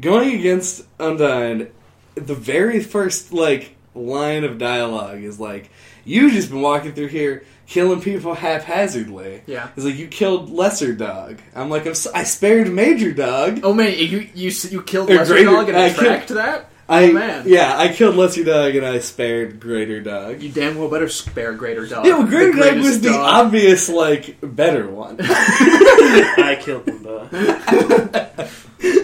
going 0.00 0.34
against 0.38 0.84
Undyne, 0.98 1.70
the 2.14 2.34
very 2.34 2.80
first 2.82 3.32
like 3.32 3.76
line 3.94 4.42
of 4.44 4.58
dialogue 4.58 5.22
is 5.22 5.38
like, 5.38 5.70
you've 6.04 6.32
just 6.32 6.50
been 6.50 6.62
walking 6.62 6.92
through 6.92 7.08
here." 7.08 7.44
Killing 7.70 8.00
people 8.00 8.34
haphazardly. 8.34 9.42
Yeah. 9.46 9.68
It's 9.76 9.86
like 9.86 9.94
you 9.96 10.08
killed 10.08 10.50
lesser 10.50 10.92
dog. 10.92 11.38
I'm 11.54 11.70
like 11.70 11.84
I'm, 11.86 11.92
s- 11.92 12.08
I 12.08 12.24
spared 12.24 12.68
major 12.68 13.12
dog. 13.12 13.60
Oh 13.62 13.72
man, 13.72 13.96
you 13.96 14.28
you 14.34 14.50
you 14.70 14.82
killed 14.82 15.08
Or 15.08 15.14
Lesser 15.14 15.34
greater- 15.34 15.50
Dog 15.52 15.68
and 15.68 15.78
I 15.78 15.86
attract 15.86 16.30
that? 16.30 16.68
I 16.88 17.10
oh 17.10 17.12
man, 17.12 17.44
yeah, 17.46 17.78
I 17.78 17.86
killed 17.92 18.16
lesser 18.16 18.42
dog 18.42 18.74
and 18.74 18.84
I 18.84 18.98
spared 18.98 19.60
greater 19.60 20.00
dog. 20.00 20.42
You 20.42 20.50
damn 20.50 20.76
well 20.78 20.88
better 20.90 21.08
spare 21.08 21.52
Greater 21.52 21.86
Dog. 21.86 22.04
Yeah, 22.06 22.14
well, 22.14 22.22
The 22.24 22.28
greater 22.30 22.50
dog 22.50 22.60
greatest 22.60 22.84
was 22.84 23.00
the 23.02 23.10
dog. 23.10 23.46
obvious 23.46 23.88
like 23.88 24.36
better 24.42 24.88
one. 24.90 25.18
I 25.22 26.58
killed 26.60 26.86
them 26.86 27.04
both. 27.04 27.30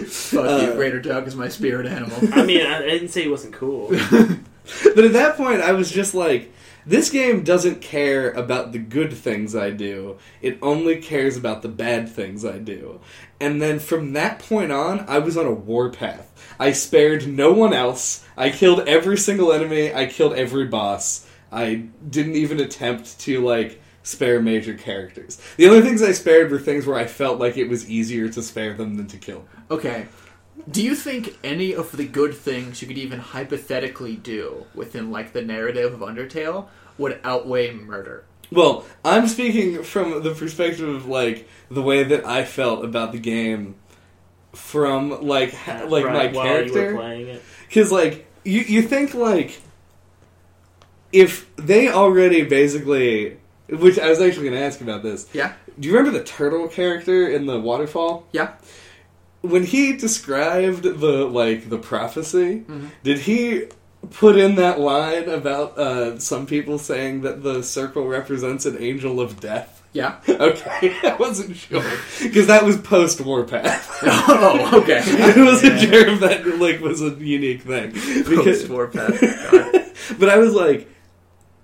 Fuck 0.07 0.45
uh, 0.45 0.57
you, 0.65 0.73
Greater 0.73 0.99
Dog 0.99 1.25
is 1.27 1.35
my 1.37 1.47
spirit 1.47 1.85
animal. 1.85 2.17
I 2.33 2.43
mean, 2.45 2.65
I, 2.65 2.79
I 2.79 2.89
didn't 2.89 3.09
say 3.09 3.21
he 3.23 3.29
wasn't 3.29 3.53
cool. 3.53 3.87
but 4.95 5.05
at 5.05 5.13
that 5.13 5.37
point, 5.37 5.61
I 5.61 5.71
was 5.71 5.89
just 5.89 6.13
like, 6.13 6.51
this 6.87 7.09
game 7.09 7.43
doesn't 7.43 7.81
care 7.81 8.31
about 8.31 8.71
the 8.71 8.79
good 8.79 9.11
things 9.11 9.55
I 9.55 9.71
do. 9.71 10.17
It 10.41 10.57
only 10.61 11.01
cares 11.01 11.35
about 11.35 11.61
the 11.61 11.67
bad 11.67 12.07
things 12.07 12.45
I 12.45 12.59
do. 12.59 13.01
And 13.41 13.61
then 13.61 13.79
from 13.79 14.13
that 14.13 14.39
point 14.39 14.71
on, 14.71 15.01
I 15.01 15.19
was 15.19 15.35
on 15.35 15.45
a 15.45 15.51
warpath. 15.51 16.31
I 16.57 16.71
spared 16.71 17.27
no 17.27 17.51
one 17.51 17.73
else. 17.73 18.25
I 18.37 18.51
killed 18.51 18.87
every 18.87 19.17
single 19.17 19.51
enemy. 19.51 19.93
I 19.93 20.05
killed 20.05 20.33
every 20.33 20.65
boss. 20.65 21.27
I 21.51 21.87
didn't 22.09 22.35
even 22.35 22.61
attempt 22.61 23.19
to 23.19 23.43
like 23.43 23.81
spare 24.03 24.41
major 24.41 24.73
characters. 24.73 25.41
The 25.57 25.67
only 25.67 25.81
things 25.81 26.01
I 26.01 26.13
spared 26.13 26.49
were 26.49 26.59
things 26.59 26.85
where 26.85 26.97
I 26.97 27.05
felt 27.05 27.37
like 27.37 27.57
it 27.57 27.67
was 27.67 27.89
easier 27.89 28.29
to 28.29 28.41
spare 28.41 28.73
them 28.73 28.95
than 28.95 29.07
to 29.07 29.17
kill. 29.17 29.45
Okay. 29.69 30.07
Do 30.69 30.83
you 30.83 30.95
think 30.95 31.37
any 31.43 31.73
of 31.73 31.95
the 31.95 32.05
good 32.05 32.33
things 32.33 32.81
you 32.81 32.87
could 32.87 32.97
even 32.97 33.19
hypothetically 33.19 34.15
do 34.15 34.65
within 34.73 35.11
like 35.11 35.33
the 35.33 35.41
narrative 35.41 35.93
of 35.93 35.99
Undertale 36.01 36.67
would 36.97 37.19
outweigh 37.23 37.73
murder? 37.73 38.25
Well, 38.51 38.85
I'm 39.03 39.27
speaking 39.27 39.83
from 39.83 40.23
the 40.23 40.33
perspective 40.33 40.87
of 40.87 41.05
like 41.05 41.47
the 41.69 41.81
way 41.81 42.03
that 42.03 42.25
I 42.25 42.43
felt 42.43 42.83
about 42.83 43.11
the 43.11 43.19
game 43.19 43.75
from 44.53 45.21
like 45.21 45.53
ha- 45.53 45.85
like 45.87 46.05
Right, 46.05 46.33
my 46.33 46.37
while 46.37 46.45
you 46.45 46.51
were 46.73 46.79
character 46.79 46.95
playing 46.95 47.27
it. 47.27 47.41
cuz 47.71 47.91
like 47.91 48.25
you 48.43 48.61
you 48.61 48.81
think 48.81 49.13
like 49.13 49.59
if 51.11 51.53
they 51.55 51.89
already 51.89 52.43
basically 52.43 53.37
which 53.69 53.99
I 53.99 54.09
was 54.09 54.21
actually 54.21 54.47
going 54.49 54.59
to 54.59 54.65
ask 54.65 54.79
about 54.79 55.03
this. 55.03 55.27
Yeah. 55.33 55.51
Do 55.77 55.89
you 55.89 55.93
remember 55.95 56.17
the 56.17 56.23
turtle 56.23 56.69
character 56.69 57.27
in 57.27 57.47
the 57.47 57.59
waterfall? 57.59 58.25
Yeah. 58.31 58.53
When 59.49 59.63
he 59.63 59.95
described 59.95 60.83
the 60.83 61.25
like 61.25 61.69
the 61.69 61.77
prophecy, 61.77 62.63
Mhm. 62.67 62.89
did 63.03 63.19
he 63.19 63.63
put 64.11 64.37
in 64.37 64.55
that 64.55 64.79
line 64.79 65.27
about 65.29 65.77
uh, 65.77 66.17
some 66.19 66.45
people 66.45 66.77
saying 66.77 67.21
that 67.21 67.43
the 67.43 67.61
circle 67.63 68.07
represents 68.07 68.65
an 68.65 68.77
angel 68.79 69.19
of 69.19 69.39
death? 69.39 69.73
Yeah. 69.93 70.15
Okay, 70.29 70.93
I 71.03 71.15
wasn't 71.19 71.55
sure 71.55 71.83
because 72.21 72.47
that 72.47 72.63
was 72.63 72.77
post 72.77 73.19
Warpath. 73.21 73.99
oh, 74.03 74.81
okay. 74.81 75.01
I 75.05 75.43
wasn't 75.43 75.79
sure 75.79 76.07
if 76.07 76.19
that 76.19 76.45
like 76.59 76.79
was 76.81 77.01
a 77.01 77.09
unique 77.39 77.61
thing 77.63 77.91
Post 78.23 78.69
Warpath. 78.69 79.19
But 80.19 80.29
I 80.29 80.37
was 80.37 80.53
like, 80.53 80.87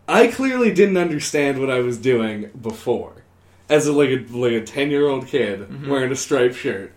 I 0.07 0.27
clearly 0.27 0.73
didn't 0.73 0.97
understand 0.97 1.59
what 1.59 1.69
I 1.69 1.79
was 1.79 1.97
doing 1.97 2.49
before, 2.59 3.23
as 3.69 3.87
a 3.87 3.93
like 3.93 4.09
a 4.09 4.25
like 4.35 4.53
a 4.53 4.61
ten 4.65 4.89
year 4.89 5.07
old 5.07 5.27
kid 5.27 5.59
Mm-hmm. 5.61 5.89
wearing 5.89 6.11
a 6.11 6.15
striped 6.15 6.55
shirt, 6.55 6.91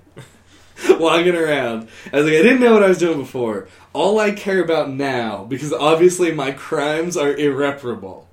walking 0.98 1.34
around. 1.34 1.88
I 2.12 2.16
was 2.16 2.26
like, 2.26 2.34
I 2.34 2.42
didn't 2.42 2.60
know 2.60 2.74
what 2.74 2.82
I 2.82 2.88
was 2.88 2.98
doing 2.98 3.18
before. 3.18 3.68
All 3.92 4.18
I 4.18 4.32
care 4.32 4.62
about 4.62 4.90
now, 4.90 5.44
because 5.44 5.72
obviously 5.72 6.32
my 6.32 6.52
crimes 6.52 7.16
are 7.16 7.34
irreparable, 7.34 8.28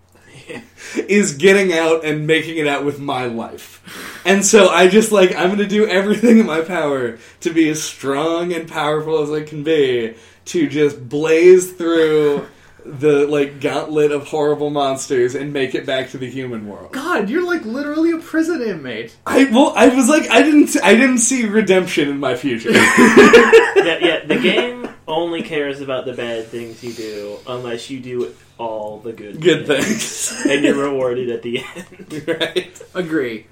is 0.95 1.35
getting 1.35 1.73
out 1.73 2.03
and 2.03 2.27
making 2.27 2.57
it 2.57 2.67
out 2.67 2.83
with 2.83 2.99
my 2.99 3.25
life. 3.25 4.21
And 4.25 4.45
so 4.45 4.69
I 4.69 4.87
just 4.87 5.11
like 5.11 5.35
I'm 5.35 5.49
gonna 5.49 5.67
do 5.67 5.87
everything 5.87 6.39
in 6.39 6.45
my 6.45 6.61
power 6.61 7.17
to 7.41 7.53
be 7.53 7.69
as 7.69 7.81
strong 7.81 8.53
and 8.53 8.69
powerful 8.69 9.21
as 9.21 9.31
I 9.31 9.43
can 9.43 9.63
be 9.63 10.15
to 10.45 10.67
just 10.67 11.07
blaze 11.07 11.71
through 11.71 12.47
the 12.85 13.25
like 13.27 13.61
gauntlet 13.61 14.11
of 14.11 14.27
horrible 14.27 14.69
monsters 14.69 15.35
and 15.35 15.53
make 15.53 15.73
it 15.73 15.85
back 15.85 16.09
to 16.11 16.17
the 16.17 16.29
human 16.29 16.67
world. 16.67 16.91
God, 16.91 17.29
you're 17.29 17.45
like 17.45 17.63
literally 17.65 18.11
a 18.11 18.17
prison 18.17 18.61
inmate. 18.61 19.15
I 19.25 19.45
well, 19.45 19.73
I 19.75 19.87
was 19.89 20.09
like, 20.09 20.29
I 20.29 20.41
didn't, 20.41 20.75
I 20.83 20.95
didn't 20.95 21.19
see 21.19 21.45
redemption 21.45 22.09
in 22.09 22.19
my 22.19 22.35
future. 22.35 22.71
yeah, 22.71 23.97
yeah. 23.99 24.25
The 24.25 24.39
game 24.41 24.89
only 25.07 25.43
cares 25.43 25.81
about 25.81 26.05
the 26.05 26.13
bad 26.13 26.47
things 26.47 26.83
you 26.83 26.93
do, 26.93 27.37
unless 27.47 27.89
you 27.89 27.99
do 27.99 28.33
all 28.57 28.99
the 28.99 29.13
good, 29.13 29.41
Good 29.41 29.67
things, 29.67 30.45
and 30.49 30.63
you're 30.63 30.75
rewarded 30.75 31.29
at 31.29 31.41
the 31.41 31.63
end. 31.75 32.27
right? 32.27 32.81
Agree. 32.93 33.47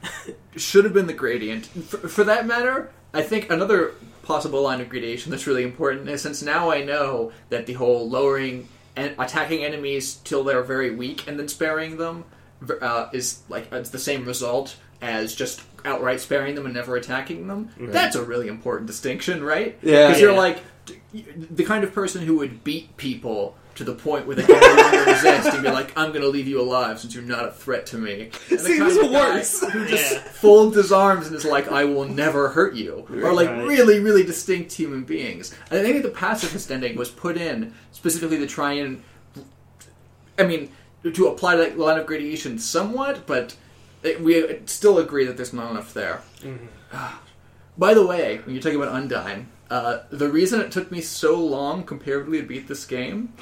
Should 0.56 0.86
have 0.86 0.94
been 0.94 1.08
the 1.08 1.14
gradient. 1.14 1.66
For, 1.66 2.08
for 2.08 2.24
that 2.24 2.46
matter, 2.46 2.92
I 3.14 3.22
think 3.22 3.50
another 3.50 3.94
possible 4.24 4.62
line 4.62 4.80
of 4.80 4.90
gradation 4.90 5.32
that's 5.32 5.48
really 5.48 5.64
important 5.64 6.08
is 6.08 6.22
since 6.22 6.42
now 6.42 6.70
I 6.70 6.84
know 6.84 7.32
that 7.50 7.66
the 7.66 7.74
whole 7.74 8.08
lowering 8.08 8.68
and 8.96 9.16
attacking 9.18 9.64
enemies 9.64 10.16
till 10.24 10.44
they're 10.44 10.64
very 10.64 10.92
weak 10.92 11.28
and 11.28 11.40
then 11.40 11.48
sparing 11.48 11.98
them 11.98 12.26
uh, 12.82 13.10
is 13.14 13.42
like 13.50 13.72
it's 13.72 13.90
the 13.90 14.00
same 14.00 14.26
result 14.26 14.76
as 15.02 15.34
just 15.36 15.62
outright 15.84 16.20
sparing 16.20 16.56
them 16.56 16.66
and 16.66 16.76
never 16.76 16.96
attacking 16.96 17.48
them. 17.48 17.70
That's 17.80 18.16
a 18.16 18.24
really 18.24 18.48
important 18.48 18.88
distinction, 18.88 19.44
right? 19.44 19.78
Yeah. 19.82 20.08
because 20.08 20.22
you're 20.22 20.34
like 20.36 20.60
the 21.14 21.64
kind 21.64 21.84
of 21.84 21.94
person 21.94 22.26
who 22.26 22.38
would 22.38 22.64
beat 22.64 22.98
people 22.98 23.56
to 23.76 23.84
the 23.84 23.94
point 23.96 24.28
where 24.28 24.36
they 24.36 24.44
can 24.44 24.60
no 24.60 24.82
longer 24.82 25.12
resist 25.12 25.54
and 25.54 25.64
be 25.64 25.70
like, 25.70 25.92
"I'm 25.98 26.10
going 26.10 26.22
to 26.22 26.28
leave 26.28 26.48
you 26.48 26.60
alive 26.60 27.00
since 27.00 27.14
you're 27.16 27.24
not 27.24 27.46
a 27.48 27.52
threat 27.52 27.86
to 27.88 27.98
me." 27.98 28.30
And 28.50 28.60
the 28.60 28.64
Seems 28.64 28.80
kind 28.80 29.06
of 29.06 29.12
guy 29.12 29.36
worse. 29.36 29.62
Who 29.72 29.86
just 29.88 30.12
Yeah. 30.14 30.20
folds 30.20 30.76
his 30.76 30.92
arms 30.92 31.28
and 31.28 31.36
is 31.36 31.46
like, 31.46 31.72
"I 31.72 31.86
will 31.86 32.06
never 32.06 32.50
hurt 32.50 32.76
you," 32.76 33.06
or 33.24 33.34
like 33.34 33.50
Right. 33.50 33.66
really, 33.68 34.00
really 34.00 34.24
distinct 34.24 34.74
human 34.74 35.04
beings. 35.04 35.54
And 35.70 35.80
I 35.80 35.84
think 35.84 36.04
the 36.04 36.10
pacifist 36.10 36.72
ending 36.72 36.96
was 36.98 37.10
put 37.10 37.38
in 37.38 37.74
specifically 37.92 38.38
to 38.40 38.48
try 38.48 38.74
and, 38.74 39.02
I 40.38 40.44
mean, 40.44 40.70
to 41.12 41.28
apply 41.28 41.56
that 41.56 41.78
line 41.80 41.98
of 41.98 42.06
gradation 42.06 42.60
somewhat, 42.60 43.26
but 43.26 43.56
it, 44.04 44.22
we 44.22 44.60
still 44.66 44.98
agree 45.00 45.26
that 45.26 45.38
there's 45.38 45.54
not 45.54 45.72
enough 45.72 45.94
there. 45.94 46.22
Mm-hmm. 46.42 46.66
By 47.78 47.94
the 47.94 48.06
way, 48.06 48.42
when 48.46 48.54
you're 48.54 48.62
talking 48.62 48.82
about 48.82 48.94
Undyne, 48.94 49.46
uh, 49.72 50.04
the 50.10 50.30
reason 50.30 50.60
it 50.60 50.72
took 50.72 50.92
me 50.92 51.02
so 51.02 51.40
long 51.40 51.84
comparatively 51.84 52.42
to 52.42 52.46
beat 52.48 52.68
this 52.68 52.86
game 52.86 53.34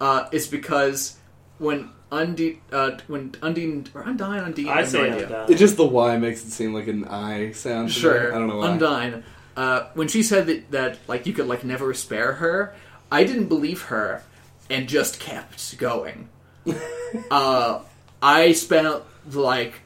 uh, 0.00 0.28
is 0.30 0.46
because 0.46 1.18
when 1.58 1.90
Undine, 2.12 2.60
uh, 2.70 2.98
when 3.08 3.34
Undine 3.42 3.86
or 3.92 4.04
Undyne, 4.04 4.44
Undine, 4.44 4.68
I 4.68 4.76
have 4.78 4.88
say 4.88 5.10
no 5.10 5.16
idea. 5.16 5.42
I'm 5.44 5.52
It 5.52 5.56
just 5.56 5.76
the 5.76 5.84
Y 5.84 6.16
makes 6.18 6.44
it 6.44 6.50
seem 6.50 6.72
like 6.72 6.86
an 6.86 7.04
I 7.06 7.50
sound. 7.52 7.88
to 7.88 7.94
me. 7.94 8.00
Sure, 8.00 8.34
I 8.34 8.38
don't 8.38 8.48
know 8.48 8.58
why. 8.58 8.68
Undyne. 8.68 9.22
Uh, 9.56 9.88
when 9.94 10.08
she 10.08 10.22
said 10.22 10.46
that, 10.46 10.70
that 10.70 10.98
like 11.08 11.26
you 11.26 11.32
could 11.32 11.46
like 11.48 11.64
never 11.64 11.92
spare 11.94 12.34
her, 12.34 12.74
I 13.10 13.24
didn't 13.24 13.48
believe 13.48 13.82
her 13.82 14.22
and 14.70 14.88
just 14.88 15.18
kept 15.20 15.76
going. 15.78 16.28
uh, 17.30 17.80
I 18.22 18.52
spent 18.52 19.02
like 19.32 19.80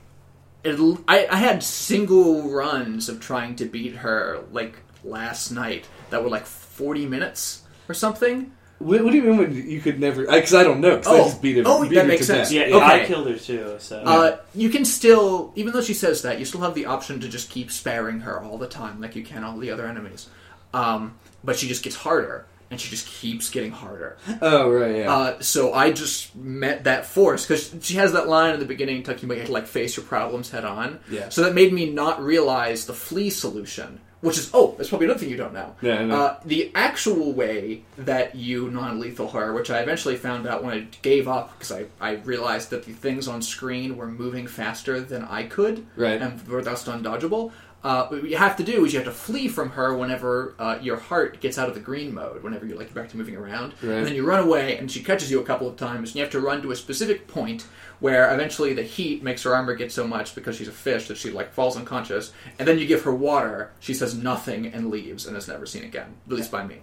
it, 0.62 0.98
I, 1.08 1.26
I 1.26 1.36
had 1.36 1.62
single 1.62 2.50
runs 2.50 3.08
of 3.08 3.20
trying 3.20 3.56
to 3.56 3.64
beat 3.64 3.96
her 3.96 4.44
like 4.52 4.76
last 5.06 5.50
night 5.50 5.86
that 6.10 6.22
were 6.22 6.28
like 6.30 6.46
forty 6.46 7.06
minutes 7.06 7.62
or 7.88 7.94
something. 7.94 8.52
What, 8.78 9.02
what 9.02 9.10
do 9.12 9.16
you 9.16 9.22
mean 9.22 9.38
when 9.38 9.54
you 9.70 9.80
could 9.80 9.98
never? 9.98 10.26
Because 10.26 10.52
I, 10.52 10.62
don't 10.62 10.80
know. 10.82 10.96
Because 10.98 11.06
I 11.14 11.18
Oh. 11.20 11.24
just 11.24 11.40
beat 11.40 11.56
him. 11.56 11.64
Oh, 11.66 11.80
beat 11.82 11.94
that 11.94 12.02
her 12.02 12.08
makes 12.08 12.26
to 12.26 12.26
sense. 12.26 12.50
death. 12.50 12.68
Yeah, 12.68 12.76
Okay. 12.76 13.02
I 13.04 13.06
killed 13.06 13.26
her 13.26 13.38
too. 13.38 13.76
So 13.78 14.02
Uh, 14.04 14.36
you 14.54 14.68
can 14.68 14.84
still, 14.84 15.52
even 15.56 15.72
though 15.72 15.80
she 15.80 15.94
says 15.94 16.20
that, 16.22 16.38
you 16.38 16.44
still 16.44 16.60
have 16.60 16.74
the 16.74 16.84
option 16.84 17.18
to 17.20 17.28
just 17.28 17.48
keep 17.48 17.70
sparing 17.70 18.20
her 18.20 18.42
all 18.42 18.58
the 18.58 18.66
time, 18.68 19.00
like 19.00 19.16
you 19.16 19.22
can 19.24 19.44
all 19.44 19.56
the 19.56 19.70
other 19.70 19.86
enemies. 19.86 20.28
Um, 20.74 21.14
but 21.42 21.56
she 21.56 21.68
just 21.68 21.82
gets 21.84 21.96
harder, 21.96 22.44
and 22.70 22.78
she 22.78 22.90
just 22.90 23.06
keeps 23.06 23.48
getting 23.48 23.70
harder. 23.70 24.18
Oh 24.42 24.68
right, 24.70 24.96
yeah. 24.96 25.10
Uh, 25.16 25.40
so 25.40 25.72
I 25.72 25.90
just 25.90 26.36
met 26.36 26.84
that 26.84 27.06
force 27.06 27.46
because 27.46 27.74
she 27.80 27.94
has 27.94 28.12
that 28.12 28.28
line 28.28 28.52
in 28.52 28.60
the 28.60 28.66
beginning 28.66 29.02
talking 29.04 29.24
about 29.24 29.34
you 29.36 29.40
have 29.40 29.46
to 29.46 29.54
like 29.54 29.68
face 29.68 29.96
your 29.96 30.04
problems 30.04 30.50
head 30.50 30.66
on. 30.66 30.98
Yeah. 31.10 31.30
So 31.30 31.44
that 31.44 31.54
made 31.54 31.72
me 31.72 31.88
not 31.88 32.22
realize 32.22 32.84
the 32.84 32.92
flee 32.92 33.30
solution, 33.30 34.00
which 34.20 34.38
is 34.38 34.50
oh, 34.54 34.74
that's 34.76 34.88
probably 34.88 35.06
another 35.06 35.20
thing 35.20 35.30
you 35.30 35.36
don't 35.36 35.52
know. 35.54 35.74
Yeah, 35.82 36.04
know. 36.04 36.16
Uh, 36.16 36.36
the 36.44 36.70
actual 36.74 37.32
way 37.32 37.82
that 37.98 38.34
you 38.34 38.70
non-lethal 38.70 39.28
her, 39.30 39.52
which 39.52 39.70
I 39.70 39.80
eventually 39.80 40.16
found 40.16 40.46
out 40.46 40.64
when 40.64 40.72
I 40.72 40.86
gave 41.02 41.28
up 41.28 41.52
because 41.58 41.70
I, 41.72 41.86
I 42.00 42.14
realized 42.14 42.70
that 42.70 42.84
the 42.84 42.92
things 42.92 43.28
on 43.28 43.42
screen 43.42 43.96
were 43.96 44.08
moving 44.08 44.46
faster 44.46 45.00
than 45.00 45.24
I 45.24 45.44
could, 45.44 45.86
Right. 45.96 46.20
and 46.20 46.46
were 46.48 46.62
thus 46.62 46.84
undodgeable. 46.84 47.52
Uh, 47.86 48.08
what 48.08 48.24
you 48.28 48.36
have 48.36 48.56
to 48.56 48.64
do 48.64 48.84
is 48.84 48.92
you 48.92 48.98
have 48.98 49.06
to 49.06 49.14
flee 49.14 49.46
from 49.46 49.70
her 49.70 49.96
whenever 49.96 50.54
uh, 50.58 50.76
your 50.82 50.96
heart 50.96 51.38
gets 51.40 51.56
out 51.56 51.68
of 51.68 51.74
the 51.74 51.80
green 51.80 52.12
mode, 52.12 52.42
whenever 52.42 52.66
you're 52.66 52.76
like 52.76 52.92
back 52.92 53.08
to 53.08 53.16
moving 53.16 53.36
around, 53.36 53.72
Right. 53.80 53.98
and 53.98 54.06
then 54.06 54.14
you 54.16 54.26
run 54.26 54.40
away, 54.42 54.76
and 54.76 54.90
she 54.90 55.04
catches 55.04 55.30
you 55.30 55.38
a 55.40 55.44
couple 55.44 55.68
of 55.68 55.76
times, 55.76 56.08
and 56.10 56.16
you 56.16 56.22
have 56.22 56.32
to 56.32 56.40
run 56.40 56.62
to 56.62 56.72
a 56.72 56.76
specific 56.76 57.28
point 57.28 57.64
where 58.00 58.34
eventually 58.34 58.72
the 58.74 58.82
heat 58.82 59.22
makes 59.22 59.44
her 59.44 59.54
armor 59.54 59.74
get 59.76 59.92
so 59.92 60.04
much 60.04 60.34
because 60.34 60.56
she's 60.56 60.66
a 60.66 60.72
fish 60.72 61.06
that 61.06 61.16
she 61.16 61.30
like 61.30 61.52
falls 61.52 61.76
unconscious, 61.76 62.32
and 62.58 62.66
then 62.66 62.78
you 62.80 62.86
give 62.86 63.02
her 63.04 63.14
water, 63.14 63.70
she 63.78 63.94
says 63.94 64.16
nothing 64.16 64.66
and 64.66 64.90
leaves, 64.90 65.24
and 65.24 65.36
is 65.36 65.46
never 65.46 65.64
seen 65.64 65.84
again, 65.84 66.14
at 66.26 66.32
least 66.32 66.50
by 66.50 66.64
me. 66.66 66.78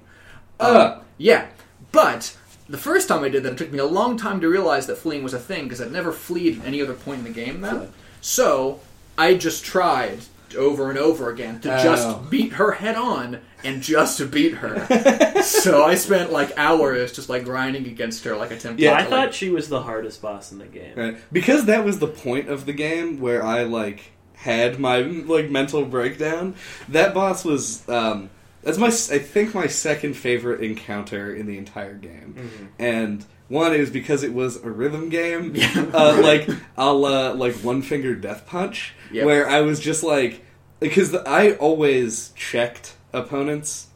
Uh. 0.57 1.01
yeah, 1.17 1.47
but 1.91 2.37
the 2.69 2.77
first 2.77 3.09
time 3.09 3.25
I 3.25 3.29
did 3.29 3.43
that, 3.43 3.51
it 3.53 3.57
took 3.57 3.73
me 3.73 3.79
a 3.79 3.85
long 3.85 4.15
time 4.15 4.39
to 4.39 4.47
realize 4.47 4.87
that 4.87 4.95
fleeing 4.97 5.21
was 5.23 5.33
a 5.33 5.39
thing 5.39 5.63
because 5.63 5.81
I'd 5.81 5.91
never 5.91 6.13
fleed 6.13 6.61
at 6.61 6.65
any 6.65 6.81
other 6.81 6.93
point 6.93 7.19
in 7.19 7.25
the 7.25 7.29
game. 7.43 7.59
Then, 7.59 7.89
so 8.21 8.79
I 9.17 9.33
just 9.33 9.65
tried 9.65 10.19
over 10.55 10.89
and 10.89 10.99
over 10.99 11.29
again 11.29 11.59
to 11.61 11.73
Oh. 11.79 11.83
just 11.83 12.29
beat 12.29 12.53
her 12.53 12.71
head 12.71 12.95
on 12.95 13.39
and 13.63 13.81
just 13.81 14.17
to 14.17 14.25
beat 14.25 14.55
her. 14.55 15.41
so 15.43 15.83
I 15.83 15.95
spent 15.95 16.31
like 16.31 16.51
hours 16.57 17.13
just 17.13 17.29
like 17.29 17.45
grinding 17.45 17.87
against 17.87 18.23
her 18.25 18.35
like 18.35 18.51
a 18.51 18.55
template. 18.55 18.79
Yeah, 18.79 18.95
I 18.95 19.03
to, 19.03 19.09
thought 19.09 19.19
like, 19.27 19.33
she 19.33 19.49
was 19.49 19.69
the 19.69 19.81
hardest 19.81 20.21
boss 20.21 20.51
in 20.51 20.57
the 20.59 20.65
game. 20.65 20.93
Right. 20.95 21.17
Because 21.31 21.65
that 21.65 21.83
was 21.85 21.99
the 21.99 22.07
point 22.07 22.49
of 22.49 22.65
the 22.65 22.73
game 22.73 23.19
where 23.19 23.43
I 23.43 23.63
like 23.63 24.11
had 24.35 24.79
my 24.79 24.99
like 24.99 25.49
mental 25.49 25.85
breakdown. 25.85 26.55
That 26.89 27.13
boss 27.13 27.45
was 27.45 27.87
um 27.87 28.29
that's 28.61 28.77
my 28.77 28.87
I 28.87 28.89
think 29.19 29.53
my 29.53 29.67
second 29.67 30.15
favorite 30.15 30.61
encounter 30.61 31.33
in 31.33 31.45
the 31.47 31.57
entire 31.57 31.95
game. 31.95 32.71
And 32.79 33.25
one 33.49 33.73
is 33.73 33.89
because 33.89 34.23
it 34.23 34.34
was 34.34 34.58
a 34.63 34.69
rhythm 34.69 35.10
game, 35.10 35.53
uh, 35.93 36.19
like 36.21 36.47
a 36.77 36.91
la 36.93 37.32
like 37.32 37.56
one 37.56 37.82
finger 37.82 38.15
death 38.15 38.45
punch, 38.47 38.93
Yep. 39.12 39.25
where 39.25 39.49
I 39.49 39.62
was 39.62 39.79
just 39.79 40.03
like 40.03 40.43
because 40.79 41.13
I 41.15 41.51
always 41.53 42.29
checked 42.36 42.95
opponents 43.13 43.88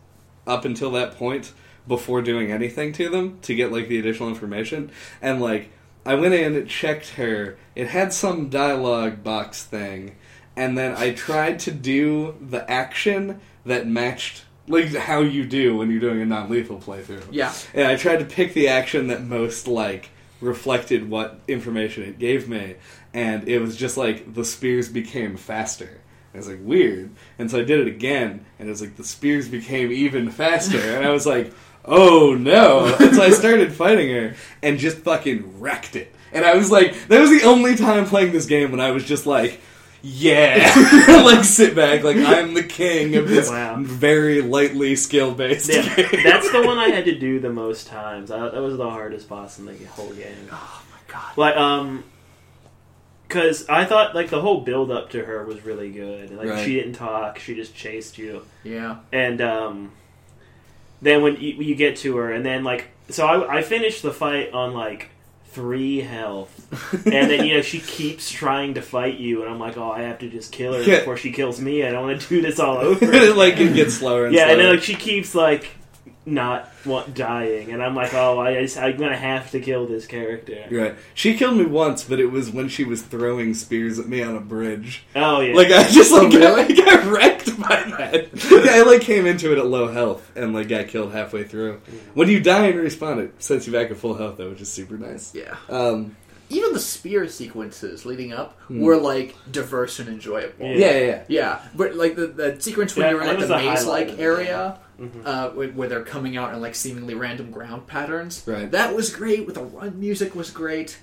up 0.46 0.64
until 0.64 0.92
that 0.92 1.16
point 1.18 1.52
before 1.88 2.22
doing 2.22 2.52
anything 2.52 2.92
to 2.94 3.10
them 3.10 3.40
to 3.42 3.56
get 3.56 3.72
like 3.72 3.88
the 3.88 3.98
additional 3.98 4.30
information 4.30 4.92
and 5.22 5.42
like 5.42 5.70
i 6.06 6.14
went 6.14 6.34
in 6.34 6.54
it 6.56 6.68
checked 6.68 7.12
her 7.12 7.58
it 7.76 7.88
had 7.88 8.12
some 8.14 8.50
dialogue 8.50 9.24
box 9.24 9.64
thing 9.64 10.14
and 10.56 10.78
then 10.78 10.94
i 10.98 11.12
tried 11.14 11.58
to 11.58 11.72
do 11.72 12.36
the 12.42 12.70
action 12.70 13.40
that 13.66 13.88
matched 13.88 14.44
like 14.68 14.94
how 14.96 15.22
you 15.22 15.46
do 15.46 15.78
when 15.78 15.90
you're 15.90 16.00
doing 16.00 16.22
a 16.22 16.26
non-lethal 16.26 16.78
playthrough 16.80 17.24
Yeah. 17.32 17.54
and 17.74 17.88
i 17.88 17.96
tried 17.96 18.18
to 18.20 18.26
pick 18.26 18.54
the 18.54 18.68
action 18.68 19.08
that 19.08 19.24
most 19.24 19.68
like 19.68 20.10
reflected 20.42 21.10
what 21.10 21.40
information 21.48 22.04
it 22.04 22.20
gave 22.20 22.48
me 22.48 22.76
and 23.14 23.48
it 23.48 23.60
was 23.60 23.76
just 23.76 23.98
like 23.98 24.34
the 24.34 24.46
spears 24.46 24.90
became 24.90 25.38
faster 25.38 26.02
I 26.34 26.38
was 26.40 26.50
like, 26.50 26.60
weird. 26.62 27.10
And 27.40 27.50
so 27.50 27.60
I 27.62 27.64
did 27.64 27.80
it 27.80 27.88
again, 27.88 28.46
and 28.60 28.68
it 28.68 28.72
was 28.72 28.80
like 28.82 28.96
the 28.96 29.04
spears 29.04 29.48
became 29.50 29.92
even 29.92 30.30
faster. 30.30 30.78
And 30.78 31.04
I 31.04 31.10
was 31.10 31.26
like, 31.26 31.52
oh 31.84 32.36
no. 32.40 32.96
And 33.00 33.16
so 33.16 33.24
I 33.24 33.32
started 33.32 33.74
fighting 33.74 34.10
her 34.14 34.36
and 34.62 34.78
just 34.78 34.98
fucking 35.00 35.60
wrecked 35.60 35.96
it. 35.96 36.14
And 36.32 36.46
I 36.46 36.56
was 36.56 36.70
like, 36.70 37.08
that 37.08 37.20
was 37.22 37.32
the 37.32 37.48
only 37.48 37.76
time 37.76 38.06
playing 38.06 38.34
this 38.34 38.46
game 38.46 38.70
when 38.70 38.80
I 38.82 38.92
was 38.92 39.04
just 39.04 39.26
like, 39.26 39.60
yeah. 40.02 40.74
like, 41.26 41.44
sit 41.44 41.76
back, 41.76 42.04
like, 42.04 42.18
I'm 42.18 42.54
the 42.54 42.64
king 42.64 43.16
of 43.16 43.28
this 43.28 43.50
Wow. 43.50 43.78
very 43.80 44.42
lightly 44.42 44.96
skill 44.96 45.34
based 45.34 45.70
Yeah, 45.70 45.96
game. 45.96 46.24
that's 46.24 46.52
the 46.52 46.62
one 46.64 46.78
I 46.78 46.90
had 46.90 47.06
to 47.06 47.16
do 47.20 47.40
the 47.40 47.50
most 47.52 47.88
times. 47.88 48.32
I, 48.32 48.40
that 48.50 48.62
was 48.62 48.78
the 48.78 48.90
hardest 48.90 49.28
boss 49.30 49.60
in 49.60 49.66
the 49.66 49.76
whole 49.86 50.12
game. 50.14 50.48
Oh 50.52 50.84
my 50.92 51.14
god. 51.14 51.38
Like, 51.38 51.56
um, 51.58 52.04
because 53.28 53.68
I 53.68 53.84
thought 53.86 54.16
like 54.16 54.30
the 54.30 54.40
whole 54.42 54.62
build 54.62 54.90
up 54.92 55.10
to 55.12 55.26
her 55.26 55.44
was 55.46 55.66
really 55.66 55.92
good. 55.92 56.32
Like 56.32 56.48
Right. 56.48 56.64
she 56.66 56.76
didn't 56.76 56.94
talk; 56.94 57.40
she 57.40 57.56
just 57.56 57.76
chased 57.76 58.18
you, 58.18 58.44
Yeah. 58.64 58.98
and 59.12 59.42
um, 59.42 59.92
then 61.02 61.22
when 61.22 61.36
you, 61.36 61.54
you 61.56 61.76
get 61.76 61.98
to 61.98 62.16
her, 62.18 62.32
and 62.32 62.46
then 62.46 62.64
like 62.64 62.88
so 63.10 63.26
I, 63.28 63.58
I 63.58 63.62
finished 63.64 64.02
the 64.02 64.14
fight 64.14 64.54
on 64.54 64.74
like 64.74 65.10
three 65.52 66.02
health, 66.02 66.52
and 67.06 67.30
then 67.32 67.46
you 67.46 67.56
know 67.56 67.62
she 67.62 67.80
keeps 67.80 68.30
trying 68.32 68.76
to 68.76 68.82
fight 68.82 69.18
you, 69.18 69.42
and 69.44 69.52
I'm 69.52 69.60
like, 69.60 69.78
oh, 69.78 69.92
I 69.92 70.02
have 70.04 70.20
to 70.20 70.30
just 70.30 70.52
kill 70.52 70.74
her 70.74 70.82
Yeah. 70.82 71.00
before 71.00 71.18
she 71.18 71.32
kills 71.32 71.60
me. 71.60 71.84
I 71.84 71.92
don't 71.92 72.08
want 72.08 72.22
to 72.22 72.28
do 72.30 72.42
this 72.42 72.60
all 72.60 72.78
over. 72.80 73.34
like 73.34 73.58
it 73.58 73.74
gets 73.74 73.96
slower 73.96 74.26
and 74.26 74.36
yeah, 74.36 74.44
slower. 74.46 74.52
and 74.52 74.62
then 74.62 74.70
like 74.76 74.84
she 74.84 74.96
keeps 74.96 75.34
like 75.36 75.70
not 76.28 76.70
want, 76.86 77.16
dying, 77.16 77.72
and 77.72 77.82
I'm 77.82 77.96
like, 77.96 78.14
oh, 78.14 78.40
I 78.40 78.62
just, 78.62 78.78
I'm 78.78 78.98
gonna 78.98 79.16
have 79.18 79.50
to 79.52 79.60
kill 79.62 79.88
this 79.88 80.06
character. 80.06 80.66
Right. 80.70 80.96
She 81.14 81.36
killed 81.38 81.58
me 81.58 81.66
once, 81.66 82.04
but 82.04 82.20
it 82.20 82.28
was 82.28 82.52
when 82.52 82.68
she 82.68 82.84
was 82.84 83.02
throwing 83.02 83.54
spears 83.54 83.98
at 83.98 84.08
me 84.08 84.22
on 84.22 84.36
a 84.36 84.42
bridge. 84.42 85.04
Oh 85.16 85.40
yeah, 85.40 85.56
Like 85.56 85.72
I 85.72 85.88
just 85.90 86.12
like 86.12 86.34
Oh, 86.34 86.38
really? 86.38 86.76
got, 86.76 86.86
got 86.86 87.06
wrecked 87.12 87.58
by 87.60 87.84
that. 87.98 88.28
Yeah, 88.52 88.74
I 88.74 88.84
like 88.84 89.02
came 89.02 89.26
into 89.26 89.52
it 89.54 89.58
at 89.58 89.66
low 89.66 89.88
health 89.88 90.30
and 90.36 90.54
like 90.54 90.68
got 90.68 90.90
killed 90.90 91.14
halfway 91.14 91.46
through. 91.46 91.82
When 92.14 92.28
you 92.30 92.40
die 92.42 92.68
and 92.68 92.76
respawn, 92.80 93.20
it 93.24 93.42
sets 93.42 93.66
you 93.66 93.72
back 93.74 93.90
at 93.90 93.98
full 93.98 94.16
health 94.16 94.38
though, 94.38 94.50
which 94.50 94.62
is 94.62 94.70
super 94.70 94.98
nice. 94.98 95.34
Yeah. 95.34 95.56
Um, 95.70 96.16
Even 96.50 96.74
the 96.74 96.80
spear 96.80 97.28
sequences 97.30 98.06
leading 98.06 98.34
up 98.34 98.60
Hmm. 98.68 98.82
were 98.82 98.98
like 98.98 99.34
diverse 99.50 100.00
and 100.00 100.10
enjoyable. 100.10 100.54
Yeah. 100.66 100.76
yeah, 100.76 100.92
yeah, 100.92 101.06
yeah. 101.06 101.24
Yeah, 101.30 101.60
but 101.76 101.96
like 101.96 102.16
the, 102.18 102.28
the 102.28 102.60
sequence 102.60 102.96
when 102.96 103.06
Yeah, 103.06 103.12
you're 103.12 103.22
in 103.22 103.28
like 103.28 103.40
the 103.40 103.46
the 103.48 103.58
maze-like 103.58 104.10
of 104.10 104.18
the 104.18 104.24
area, 104.24 104.80
Mhm. 105.00 105.22
uh, 105.26 105.50
where, 105.52 105.68
where 105.70 105.88
they're 105.88 106.04
coming 106.04 106.38
out 106.38 106.54
in 106.54 106.62
like 106.62 106.76
seemingly 106.76 107.14
random 107.14 107.52
ground 107.52 107.86
patterns. 107.88 108.44
Right. 108.46 108.70
That 108.72 108.96
was 108.96 109.10
great. 109.10 109.46
With 109.46 109.56
the 109.56 109.64
run 109.64 110.00
music 110.00 110.34
was 110.36 110.50
great. 110.50 110.98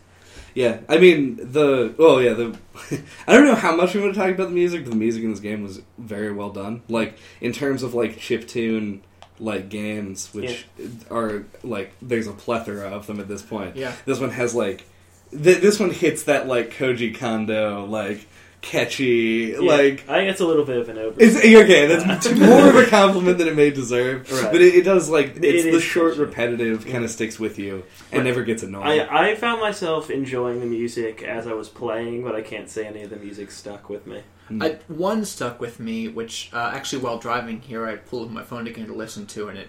Yeah, 0.54 0.80
I 0.88 0.98
mean 0.98 1.36
the 1.36 1.94
oh 1.98 2.18
yeah 2.18 2.32
the 2.34 2.56
I 3.26 3.32
don't 3.34 3.44
know 3.44 3.54
how 3.56 3.74
much 3.74 3.94
we 3.94 4.00
want 4.00 4.14
to 4.14 4.20
talk 4.20 4.30
about 4.30 4.48
the 4.48 4.54
music, 4.54 4.84
but 4.84 4.90
the 4.90 4.96
music 4.96 5.22
in 5.24 5.30
this 5.30 5.40
game 5.40 5.62
was 5.62 5.80
very 5.98 6.32
well 6.32 6.50
done. 6.50 6.82
Like 6.88 7.18
in 7.40 7.52
terms 7.52 7.82
of 7.82 7.94
like 7.94 8.18
chip 8.18 8.46
tune 8.48 9.02
like 9.40 9.68
games, 9.68 10.32
which 10.32 10.66
are 11.10 11.44
like 11.64 11.92
there's 12.00 12.28
a 12.28 12.32
plethora 12.32 12.88
of 12.88 13.06
them 13.06 13.18
at 13.20 13.26
this 13.28 13.42
point. 13.42 13.76
Yeah. 13.76 13.92
This 14.06 14.20
one 14.20 14.30
has 14.30 14.54
like 14.54 14.84
th- 15.30 15.60
this 15.60 15.80
one 15.80 15.90
hits 15.90 16.24
that 16.24 16.46
like 16.46 16.72
Koji 16.74 17.16
Kondo 17.18 17.84
like 17.84 18.26
catchy 18.64 19.54
Yeah, 19.54 19.60
like. 19.60 20.08
I 20.08 20.18
think 20.18 20.30
it's 20.30 20.40
a 20.40 20.46
little 20.46 20.64
bit 20.64 20.78
of 20.78 20.88
an 20.88 20.98
over. 20.98 21.16
It's 21.18 21.36
okay. 21.36 21.86
That's 21.86 22.30
more 22.38 22.68
of 22.68 22.76
a 22.76 22.86
compliment 22.86 23.38
than 23.38 23.48
it 23.48 23.54
may 23.56 23.70
deserve, 23.70 24.30
Right. 24.32 24.50
but 24.50 24.60
it, 24.60 24.74
it 24.74 24.82
does 24.82 25.08
like 25.08 25.36
It 25.36 25.44
it's 25.44 25.64
the 25.64 25.80
short, 25.80 26.12
catchy. 26.12 26.20
repetitive 26.24 26.86
kind 26.86 27.04
of 27.04 27.10
sticks 27.10 27.38
with 27.38 27.58
you 27.58 27.84
and 28.10 28.20
Right. 28.20 28.24
never 28.24 28.42
gets 28.42 28.62
annoying. 28.62 29.00
I, 29.00 29.30
I 29.30 29.34
found 29.36 29.60
myself 29.60 30.10
enjoying 30.10 30.60
the 30.60 30.66
music 30.66 31.22
as 31.22 31.46
I 31.46 31.52
was 31.52 31.68
playing, 31.68 32.22
but 32.24 32.34
I 32.34 32.42
can't 32.42 32.68
say 32.68 32.86
any 32.86 33.02
of 33.02 33.10
the 33.10 33.16
music 33.16 33.50
stuck 33.50 33.88
with 33.88 34.06
me. 34.06 34.22
Hmm. 34.48 34.62
I, 34.62 34.78
one 34.88 35.24
stuck 35.24 35.60
with 35.60 35.80
me, 35.80 36.08
which 36.08 36.50
uh, 36.52 36.70
actually 36.74 37.02
while 37.02 37.18
driving 37.18 37.60
here, 37.60 37.86
I 37.86 37.96
pulled 37.96 38.30
my 38.32 38.42
phone 38.42 38.66
again 38.66 38.86
to 38.88 38.94
listen 38.94 39.26
to, 39.28 39.48
and 39.48 39.58
it, 39.58 39.68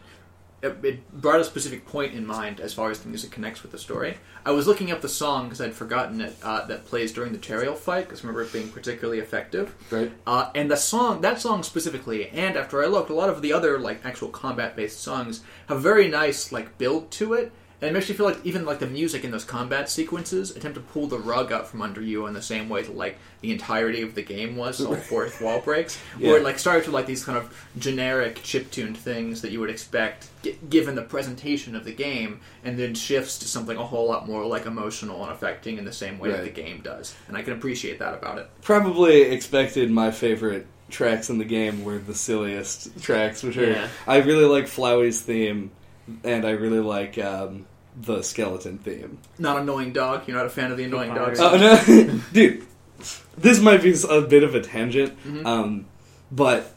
it 0.62 0.78
it 0.84 1.12
brought 1.22 1.40
a 1.40 1.44
specific 1.44 1.86
point 1.86 2.14
in 2.14 2.26
mind 2.26 2.60
as 2.60 2.74
far 2.74 2.92
as 2.92 3.00
the 3.00 3.10
music 3.10 3.32
connects 3.32 3.62
with 3.62 3.72
the 3.72 3.78
story. 3.78 4.18
I 4.46 4.52
was 4.52 4.68
looking 4.68 4.92
up 4.92 5.02
the 5.02 5.10
song 5.10 5.46
because 5.46 5.62
I'd 5.62 5.74
forgotten 5.74 6.22
it 6.22 6.36
uh, 6.44 6.66
that 6.68 6.86
plays 6.86 7.12
during 7.12 7.32
the 7.34 7.40
Toriel 7.40 7.76
fight 7.76 8.06
because 8.06 8.20
I 8.20 8.28
remember 8.28 8.44
it 8.44 8.54
being 8.54 8.70
particularly 8.70 9.20
effective. 9.20 9.76
right. 9.92 10.12
Uh, 10.28 10.52
and 10.54 10.70
the 10.70 10.76
song, 10.78 11.22
that 11.22 11.42
song 11.42 11.64
specifically, 11.64 12.30
and 12.30 12.56
after 12.56 12.84
I 12.84 12.88
looked, 12.88 13.10
a 13.10 13.16
lot 13.16 13.30
of 13.30 13.42
the 13.42 13.54
other 13.54 13.80
like 13.80 14.06
actual 14.06 14.30
combat-based 14.30 15.00
songs 15.00 15.44
have 15.68 15.82
very 15.82 16.08
nice 16.08 16.52
like 16.52 16.78
build 16.78 17.12
to 17.12 17.34
it, 17.34 17.52
and 17.86 17.96
it 17.96 18.00
makes 18.00 18.10
you 18.10 18.16
feel 18.16 18.26
like 18.26 18.40
even 18.44 18.66
like 18.66 18.80
the 18.80 18.88
music 18.88 19.24
in 19.24 19.32
those 19.32 19.44
combat 19.46 19.90
sequences 19.90 20.56
attempt 20.56 20.76
to 20.76 20.82
pull 20.82 21.08
the 21.08 21.20
rug 21.20 21.52
out 21.52 21.68
from 21.68 21.82
under 21.82 22.02
you 22.02 22.26
in 22.26 22.34
the 22.34 22.42
same 22.42 22.68
way 22.70 22.82
that 22.82 22.96
like 22.98 23.18
the 23.42 23.52
entirety 23.52 24.02
of 24.02 24.16
the 24.16 24.22
game 24.24 24.56
was 24.58 24.82
all 24.84 24.96
fourth 25.12 25.40
wall 25.42 25.60
breaks, 25.60 25.98
where 26.18 26.32
Yeah. 26.34 26.38
it 26.38 26.44
like 26.44 26.58
started 26.60 26.86
to 26.86 26.92
like 26.92 27.06
these 27.06 27.24
kind 27.24 27.38
of 27.38 27.54
generic 27.78 28.42
chip-tuned 28.44 28.98
things 28.98 29.42
that 29.42 29.52
you 29.52 29.60
would 29.60 29.70
expect 29.70 30.28
g- 30.44 30.58
given 30.70 30.96
the 30.96 31.04
presentation 31.04 31.76
of 31.76 31.84
the 31.86 31.92
game, 31.94 32.40
and 32.64 32.78
then 32.80 32.96
shifts 32.96 33.38
to 33.40 33.48
something 33.48 33.78
a 33.78 33.86
whole 33.86 34.08
lot 34.08 34.28
more 34.28 34.46
like 34.46 34.66
emotional 34.66 35.22
and 35.24 35.32
affecting 35.32 35.78
in 35.78 35.86
the 35.86 35.94
same 35.94 36.18
way 36.20 36.32
that 36.32 36.44
the 36.44 36.50
game 36.50 36.82
does, 36.84 37.16
and 37.28 37.38
I 37.38 37.42
can 37.44 37.54
appreciate 37.54 38.00
that 38.00 38.14
about 38.16 38.40
it. 38.40 38.50
probably 38.62 39.22
expected 39.22 39.92
my 39.92 40.10
favorite 40.12 40.66
tracks 40.90 41.30
in 41.30 41.38
the 41.40 41.46
game 41.46 41.84
were 41.84 41.98
the 41.98 42.14
silliest 42.16 43.02
tracks, 43.02 43.44
which 43.44 43.58
are 43.58 43.66
Yeah. 43.72 43.88
I 44.08 44.18
really 44.18 44.46
like 44.46 44.66
Flowey's 44.68 45.22
theme, 45.22 45.72
and 46.24 46.46
I 46.46 46.52
really 46.52 46.80
like 46.80 47.18
um, 47.18 47.66
the 48.02 48.22
skeleton 48.22 48.78
theme. 48.78 49.18
Not 49.40 49.58
annoying 49.62 49.94
dog. 49.94 50.28
You're 50.28 50.38
not 50.38 50.46
a 50.46 50.50
fan 50.50 50.72
of 50.72 50.78
the 50.78 50.84
annoying 50.84 51.14
dog. 51.14 51.36
Pirate. 51.36 51.40
Oh 51.40 51.58
no, 51.58 52.20
dude, 52.34 52.64
this 53.38 53.60
might 53.60 53.82
be 53.82 53.96
a 54.10 54.22
bit 54.22 54.44
of 54.44 54.56
a 54.56 54.62
tangent, 54.62 55.18
Mhm. 55.26 55.46
um, 55.46 55.86
but 56.32 56.72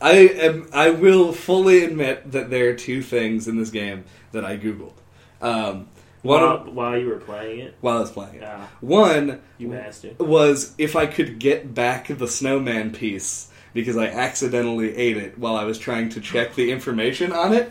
I 0.00 0.12
am 0.12 0.68
I 0.72 0.90
will 0.90 1.32
fully 1.32 1.84
admit 1.84 2.32
that 2.32 2.50
there 2.50 2.68
are 2.70 2.74
two 2.74 3.02
things 3.02 3.46
in 3.48 3.56
this 3.56 3.70
game 3.70 4.04
that 4.32 4.44
I 4.44 4.56
googled. 4.56 4.92
Um, 5.40 5.88
one 6.22 6.40
While, 6.42 6.58
while 6.72 6.98
you 6.98 7.06
were 7.08 7.18
playing 7.18 7.60
it, 7.60 7.74
while 7.82 7.98
I 7.98 8.00
was 8.00 8.10
playing 8.10 8.36
it. 8.36 8.44
ah, 8.46 8.68
One 8.80 9.40
you 9.58 9.68
bastard. 9.68 10.18
was 10.18 10.72
if 10.78 10.96
I 10.96 11.06
could 11.06 11.38
get 11.38 11.74
back 11.74 12.08
the 12.08 12.26
snowman 12.26 12.92
piece 12.92 13.48
because 13.74 13.96
I 13.96 14.06
accidentally 14.06 14.96
ate 14.96 15.18
it 15.18 15.38
while 15.38 15.54
I 15.56 15.64
was 15.64 15.78
trying 15.78 16.08
to 16.10 16.20
check 16.20 16.54
the 16.54 16.70
information 16.72 17.30
on 17.32 17.52
it. 17.52 17.70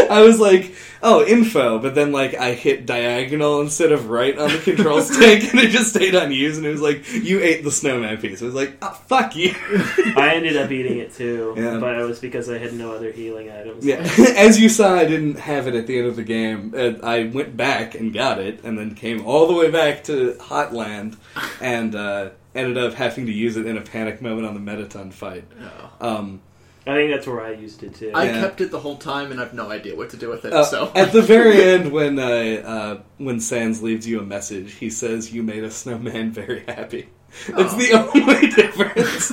I 0.10 0.22
was 0.22 0.38
like, 0.40 0.74
oh, 1.02 1.24
info, 1.24 1.78
but 1.78 1.94
then 1.94 2.12
like 2.12 2.34
I 2.34 2.54
hit 2.54 2.86
diagonal 2.86 3.60
instead 3.60 3.92
of 3.92 4.08
right 4.10 4.36
on 4.38 4.50
the 4.50 4.58
control 4.58 5.00
stick, 5.02 5.50
and 5.50 5.60
it 5.60 5.70
just 5.70 5.90
stayed 5.90 6.14
unused, 6.14 6.58
and 6.58 6.66
it 6.66 6.70
was 6.70 6.80
like, 6.80 7.10
you 7.12 7.40
ate 7.40 7.62
the 7.64 7.70
snowman 7.70 8.18
piece. 8.18 8.42
I 8.42 8.46
was 8.46 8.54
like, 8.54 8.76
oh, 8.82 8.92
fuck 9.06 9.36
you. 9.36 9.54
I 10.16 10.32
ended 10.34 10.56
up 10.56 10.70
eating 10.70 10.98
it 10.98 11.14
too, 11.14 11.54
Yeah. 11.56 11.78
but 11.78 11.96
it 11.98 12.04
was 12.04 12.18
because 12.20 12.48
I 12.50 12.58
had 12.58 12.72
no 12.74 12.92
other 12.92 13.12
healing 13.12 13.50
items. 13.50 13.84
Yeah, 13.84 13.98
as 14.36 14.60
you 14.60 14.68
saw, 14.68 14.94
I 14.94 15.04
didn't 15.06 15.38
have 15.38 15.66
it 15.68 15.74
at 15.74 15.86
the 15.86 15.98
end 15.98 16.08
of 16.08 16.16
the 16.16 16.24
game. 16.24 16.74
Uh, 16.76 16.94
I 17.06 17.24
went 17.24 17.56
back 17.56 17.94
and 17.94 18.12
got 18.12 18.38
it, 18.40 18.64
and 18.64 18.78
then 18.78 18.94
came 18.94 19.24
all 19.26 19.46
the 19.46 19.54
way 19.54 19.70
back 19.70 20.04
to 20.04 20.32
Hotland, 20.40 21.16
and 21.60 21.94
uh, 21.94 22.30
ended 22.54 22.78
up 22.78 22.94
having 22.94 23.26
to 23.26 23.32
use 23.32 23.56
it 23.56 23.66
in 23.66 23.76
a 23.76 23.82
panic 23.82 24.20
moment 24.20 24.46
on 24.46 24.54
the 24.54 24.60
Mettaton 24.60 25.10
fight. 25.12 25.44
No. 25.60 25.90
Um, 26.00 26.40
I 26.88 26.94
think 26.94 27.10
that's 27.12 27.26
where 27.26 27.42
I 27.42 27.52
used 27.52 27.82
it 27.82 27.94
too. 27.94 28.10
I 28.14 28.24
Yeah. 28.24 28.40
kept 28.40 28.60
it 28.62 28.70
the 28.70 28.80
whole 28.80 28.96
time, 28.96 29.30
and 29.30 29.38
I 29.38 29.44
have 29.44 29.52
no 29.54 29.70
idea 29.70 29.94
what 29.94 30.08
to 30.10 30.16
do 30.16 30.30
with 30.30 30.44
it. 30.46 30.52
uh, 30.54 30.64
so 30.64 30.90
at 30.94 31.12
the 31.12 31.20
very 31.22 31.62
end, 31.72 31.92
when 31.92 32.18
uh, 32.18 32.22
uh, 32.64 33.00
when 33.18 33.40
Sans 33.40 33.82
leaves 33.82 34.06
you 34.08 34.20
a 34.20 34.22
message, 34.24 34.72
he 34.74 34.88
says, 34.88 35.32
"You 35.32 35.42
made 35.42 35.64
a 35.64 35.70
snowman 35.70 36.32
very 36.32 36.64
happy." 36.66 37.10
That's 37.48 37.74
Oh. 37.74 37.76
the 37.76 37.92
only 37.92 38.46
difference. 38.62 39.32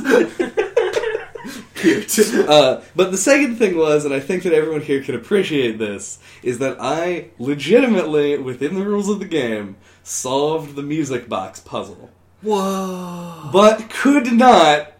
cute. 1.75 2.19
Uh, 2.49 2.81
but 2.95 3.11
the 3.11 3.17
second 3.17 3.57
thing 3.57 3.77
was, 3.77 4.03
and 4.05 4.13
I 4.13 4.19
think 4.19 4.43
that 4.43 4.53
everyone 4.53 4.81
here 4.81 5.01
can 5.01 5.15
appreciate 5.15 5.77
this, 5.77 6.19
is 6.43 6.57
that 6.59 6.77
I 6.79 7.29
legitimately, 7.39 8.37
within 8.37 8.75
the 8.75 8.83
rules 8.85 9.07
of 9.09 9.19
the 9.19 9.25
game, 9.25 9.77
solved 10.03 10.75
the 10.75 10.81
music 10.83 11.29
box 11.29 11.59
puzzle, 11.59 12.09
Whoa! 12.41 13.49
but 13.53 13.89
could 13.89 14.31
not 14.33 14.91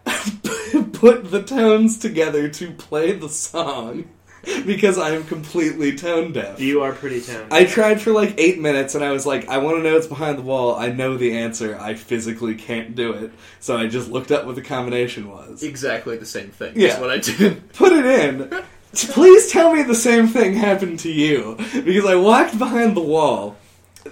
put 0.97 1.31
the 1.31 1.43
tones 1.43 1.97
together 1.97 2.47
to 2.49 2.71
play 2.71 3.11
the 3.13 3.29
song 3.29 4.09
because 4.65 4.97
I 4.97 5.11
am 5.11 5.23
completely 5.23 5.95
tone 5.95 6.31
deaf. 6.31 6.59
you 6.59 6.81
are 6.83 6.93
pretty 6.93 7.21
talented. 7.21 7.51
I 7.51 7.65
tried 7.65 7.99
for 8.01 8.11
like 8.11 8.35
eight 8.37 8.59
minutes 8.59 8.93
and 8.95 9.03
I 9.03 9.11
was 9.11 9.25
like, 9.25 9.47
I 9.47 9.57
want 9.57 9.77
to 9.77 9.83
know 9.83 9.93
what's 9.95 10.07
behind 10.07 10.37
the 10.37 10.43
wall. 10.43 10.75
I 10.75 10.89
know 10.89 11.17
the 11.17 11.37
answer. 11.37 11.77
I 11.79 11.95
physically 11.95 12.55
can't 12.55 12.95
do 12.95 13.13
it. 13.13 13.31
So 13.59 13.75
I 13.77 13.87
just 13.87 14.09
looked 14.09 14.31
up 14.31 14.45
what 14.45 14.55
the 14.55 14.61
combination 14.61 15.29
was. 15.31 15.63
Exactly 15.63 16.17
the 16.17 16.25
same 16.25 16.49
thing. 16.49 16.73
Yeah. 16.75 16.95
Is 16.95 16.99
what 16.99 17.09
I 17.09 17.17
did. 17.17 17.69
Put 17.73 17.91
it 17.91 18.05
in. 18.05 18.63
Please 18.93 19.51
tell 19.51 19.73
me 19.73 19.83
the 19.83 19.95
same 19.95 20.27
thing 20.27 20.53
happened 20.53 20.99
to 20.99 21.11
you. 21.11 21.57
Because 21.73 22.05
I 22.05 22.15
walked 22.15 22.57
behind 22.57 22.95
the 22.95 23.01
wall. 23.01 23.57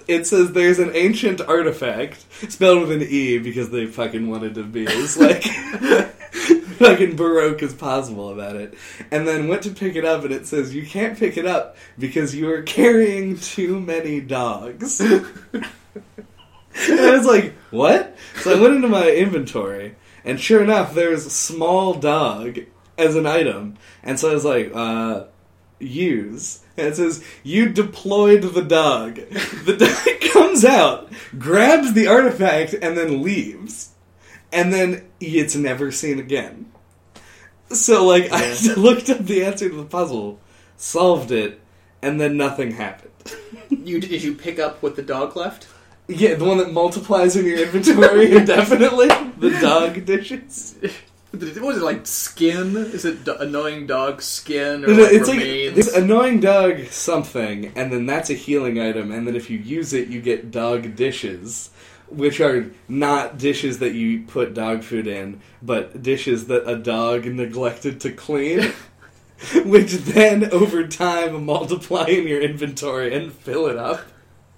It 0.08 0.26
says 0.26 0.50
there's 0.52 0.80
an 0.80 0.90
ancient 0.94 1.40
artifact, 1.40 2.26
spelled 2.50 2.80
with 2.80 2.90
an 2.90 3.02
E 3.02 3.38
because 3.38 3.70
they 3.70 3.86
fucking 3.86 4.28
wanted 4.28 4.56
to 4.56 4.64
be 4.64 4.86
as 4.88 5.16
like 5.16 5.44
fucking 6.78 7.16
baroque 7.16 7.62
as 7.62 7.74
possible 7.74 8.30
about 8.30 8.56
it. 8.56 8.74
And 9.10 9.26
then 9.26 9.48
went 9.48 9.62
to 9.62 9.70
pick 9.70 9.96
it 9.96 10.04
up 10.04 10.24
and 10.24 10.32
it 10.32 10.46
says 10.46 10.74
you 10.74 10.86
can't 10.86 11.18
pick 11.18 11.36
it 11.36 11.46
up 11.46 11.76
because 11.98 12.34
you 12.34 12.50
are 12.50 12.62
carrying 12.62 13.38
too 13.38 13.80
many 13.80 14.20
dogs. 14.20 15.00
and 15.00 15.32
I 15.54 17.16
was 17.16 17.26
like, 17.26 17.54
what? 17.70 18.16
So 18.36 18.56
I 18.56 18.60
went 18.60 18.74
into 18.74 18.88
my 18.88 19.10
inventory 19.10 19.96
and 20.24 20.40
sure 20.40 20.62
enough 20.62 20.94
there's 20.94 21.26
a 21.26 21.30
small 21.30 21.94
dog 21.94 22.60
as 22.96 23.16
an 23.16 23.26
item. 23.26 23.76
And 24.02 24.18
so 24.18 24.30
I 24.30 24.34
was 24.34 24.44
like, 24.44 24.72
uh 24.74 25.24
use. 25.84 26.60
And 26.76 26.88
it 26.88 26.96
says, 26.96 27.24
You 27.42 27.68
deployed 27.68 28.42
the 28.42 28.62
dog. 28.62 29.16
The 29.16 29.76
dog 29.76 30.20
comes 30.32 30.64
out, 30.64 31.12
grabs 31.38 31.92
the 31.92 32.06
artifact, 32.06 32.74
and 32.74 32.96
then 32.96 33.22
leaves. 33.22 33.90
And 34.54 34.72
then 34.72 35.04
it's 35.20 35.56
never 35.56 35.90
seen 35.90 36.18
again. 36.20 36.70
So, 37.70 38.06
like, 38.06 38.28
I 38.30 38.54
looked 38.76 39.10
up 39.10 39.18
the 39.26 39.44
answer 39.44 39.68
to 39.68 39.74
the 39.74 39.84
puzzle, 39.84 40.38
solved 40.76 41.32
it, 41.32 41.60
and 42.00 42.20
then 42.20 42.36
nothing 42.36 42.72
happened. 42.72 43.10
You 43.70 43.98
did 44.00 44.22
you 44.22 44.34
pick 44.34 44.58
up 44.58 44.82
what 44.82 44.94
the 44.94 45.02
dog 45.02 45.36
left? 45.36 45.66
Yeah, 46.06 46.34
the 46.34 46.44
one 46.44 46.58
that 46.58 46.72
multiplies 46.72 47.34
in 47.34 47.44
your 47.46 47.58
inventory 47.58 48.30
indefinitely. 48.36 49.08
The 49.38 49.58
dog 49.60 50.04
dishes. 50.04 50.76
What 51.32 51.60
was 51.62 51.78
it 51.78 51.82
like? 51.82 52.06
Skin? 52.06 52.76
Is 52.76 53.04
it 53.04 53.24
do- 53.24 53.34
annoying 53.36 53.86
dog 53.86 54.22
skin 54.22 54.84
or 54.84 54.88
No, 54.88 54.94
no, 54.94 55.02
like 55.02 55.12
it's 55.12 55.28
like 55.28 55.38
remains? 55.38 55.74
this 55.76 55.94
annoying 55.96 56.40
dog 56.40 56.86
something, 56.88 57.72
and 57.74 57.92
then 57.92 58.06
that's 58.06 58.30
a 58.30 58.34
healing 58.34 58.78
item, 58.80 59.10
and 59.10 59.26
then 59.26 59.34
if 59.34 59.50
you 59.50 59.58
use 59.58 59.92
it, 59.92 60.08
you 60.08 60.20
get 60.20 60.50
dog 60.50 60.94
dishes, 60.94 61.70
which 62.16 62.40
are 62.40 62.70
not 62.88 63.38
dishes 63.38 63.78
that 63.80 63.92
you 63.94 64.22
put 64.22 64.54
dog 64.54 64.82
food 64.82 65.06
in, 65.06 65.40
but 65.62 66.02
dishes 66.02 66.46
that 66.46 66.68
a 66.68 66.76
dog 66.76 67.24
neglected 67.26 68.00
to 68.02 68.12
clean, 68.12 68.72
which 69.64 69.92
then 69.92 70.50
over 70.52 70.86
time 70.86 71.44
multiply 71.44 72.06
in 72.06 72.26
your 72.26 72.40
inventory 72.40 73.14
and 73.14 73.32
fill 73.32 73.66
it 73.66 73.76
up. 73.76 74.00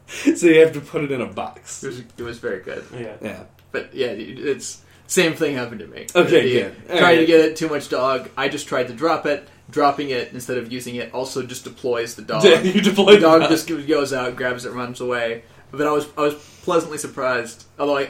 So 0.07 0.47
you 0.47 0.61
have 0.61 0.73
to 0.75 0.81
put 0.81 1.03
it 1.03 1.11
in 1.11 1.21
a 1.21 1.27
box. 1.27 1.83
It 1.83 1.89
was, 1.89 1.99
it 2.19 2.23
was 2.23 2.39
very 2.39 2.63
good. 2.63 2.85
Yeah. 2.95 3.17
Yeah. 3.21 3.43
But 3.73 3.93
yeah, 3.95 4.09
it's 4.09 4.83
same 5.09 5.35
thing 5.35 5.57
happened 5.57 5.81
to 5.81 5.87
me. 5.87 6.07
Okay, 6.15 6.43
The- 6.43 6.53
good. 6.63 6.77
All 6.93 6.99
Trying 6.99 7.19
to 7.19 7.27
get 7.27 7.41
it 7.41 7.57
too 7.57 7.69
much 7.69 7.89
dog. 7.89 8.31
I 8.37 8.49
just 8.49 8.69
tried 8.69 8.89
to 8.89 8.95
drop 8.95 9.27
it. 9.27 9.49
Dropping 9.69 10.11
it 10.11 10.33
instead 10.33 10.59
of 10.59 10.71
using 10.71 10.95
it 10.95 11.13
also 11.13 11.43
just 11.43 11.65
deploys 11.65 12.15
the 12.15 12.23
dog. 12.23 12.45
you 12.65 12.81
deploy 12.81 13.15
the 13.17 13.21
dog 13.21 13.41
dog. 13.41 13.51
just 13.51 13.67
goes 13.67 14.13
out, 14.13 14.37
grabs 14.37 14.65
it, 14.65 14.71
runs 14.71 15.01
away. 15.01 15.43
But 15.73 15.89
I 15.89 15.91
was 15.91 16.07
I 16.17 16.21
was 16.21 16.35
pleasantly 16.67 16.99
surprised. 16.99 17.65
Although 17.79 17.97
I 17.99 18.09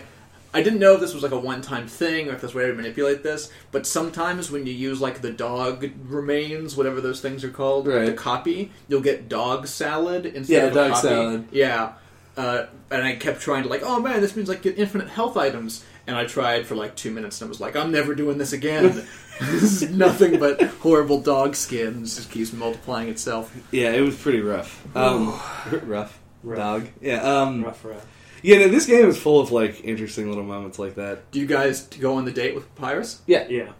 I 0.54 0.62
didn't 0.62 0.78
know 0.80 0.94
if 0.94 1.00
this 1.00 1.12
was 1.12 1.22
like 1.22 1.32
a 1.32 1.38
one 1.38 1.60
time 1.60 1.86
thing 1.86 2.28
or 2.28 2.32
if 2.32 2.40
there's 2.40 2.54
a 2.54 2.56
way 2.56 2.66
to 2.66 2.72
manipulate 2.72 3.22
this. 3.22 3.50
But 3.70 3.86
sometimes 3.86 4.50
when 4.50 4.66
you 4.66 4.72
use 4.72 5.00
like 5.00 5.20
the 5.20 5.30
dog 5.30 5.84
remains, 6.08 6.76
whatever 6.76 7.00
those 7.02 7.20
things 7.20 7.44
are 7.44 7.50
called, 7.50 7.86
Right. 7.86 8.06
the 8.06 8.12
copy, 8.14 8.72
you'll 8.88 9.02
get 9.02 9.28
dog 9.28 9.66
salad 9.66 10.24
instead 10.24 10.54
Yeah, 10.54 10.62
of 10.64 10.72
a 10.72 10.74
dog 10.74 10.90
copy. 10.92 11.08
salad. 11.08 11.48
Yeah. 11.52 11.92
Uh, 12.38 12.66
and 12.90 13.02
I 13.02 13.16
kept 13.16 13.40
trying 13.40 13.62
to 13.64 13.68
like, 13.68 13.82
oh 13.84 14.00
man, 14.00 14.20
this 14.22 14.34
means 14.36 14.48
like 14.48 14.62
get 14.62 14.78
infinite 14.78 15.08
health 15.08 15.36
items. 15.36 15.84
And 16.06 16.16
I 16.16 16.24
tried 16.24 16.66
for 16.66 16.74
like 16.76 16.96
two 16.96 17.10
minutes 17.10 17.40
and 17.42 17.48
I 17.48 17.50
was 17.50 17.60
like, 17.60 17.76
I'm 17.76 17.90
never 17.92 18.14
doing 18.14 18.38
this 18.38 18.52
again. 18.54 18.84
this 19.40 19.82
is 19.82 19.90
nothing 19.90 20.38
but 20.40 20.62
horrible 20.62 21.20
dog 21.20 21.54
skin. 21.56 21.98
It 21.98 22.04
just 22.04 22.30
keeps 22.30 22.52
multiplying 22.54 23.08
itself. 23.08 23.54
Yeah, 23.72 23.90
it 23.90 24.00
was 24.00 24.16
pretty 24.16 24.40
rough. 24.40 24.70
Um, 24.96 25.28
rough. 25.84 26.18
Rough. 26.42 26.58
Dog. 26.58 26.88
Yeah. 27.02 27.20
Um, 27.22 27.64
Rough, 27.64 27.84
rough. 27.84 28.06
Yeah, 28.42 28.58
no, 28.58 28.68
this 28.68 28.86
game 28.86 29.06
is 29.08 29.18
full 29.18 29.40
of 29.40 29.50
like 29.52 29.84
interesting 29.84 30.28
little 30.28 30.44
moments 30.44 30.78
like 30.78 30.94
that. 30.96 31.30
Do 31.30 31.40
you 31.40 31.46
guys 31.46 31.82
go 31.86 32.14
on 32.14 32.24
the 32.24 32.32
date 32.32 32.54
with 32.54 32.72
Papyrus? 32.74 33.22
Yeah, 33.26 33.46
Yeah. 33.48 33.72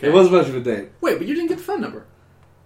it 0.00 0.12
wasn't 0.12 0.36
much 0.36 0.48
of 0.48 0.56
a 0.56 0.60
date. 0.60 0.90
Wait, 1.00 1.18
but 1.18 1.26
you 1.26 1.34
didn't 1.34 1.48
get 1.48 1.58
the 1.58 1.64
phone 1.64 1.80
number. 1.80 2.06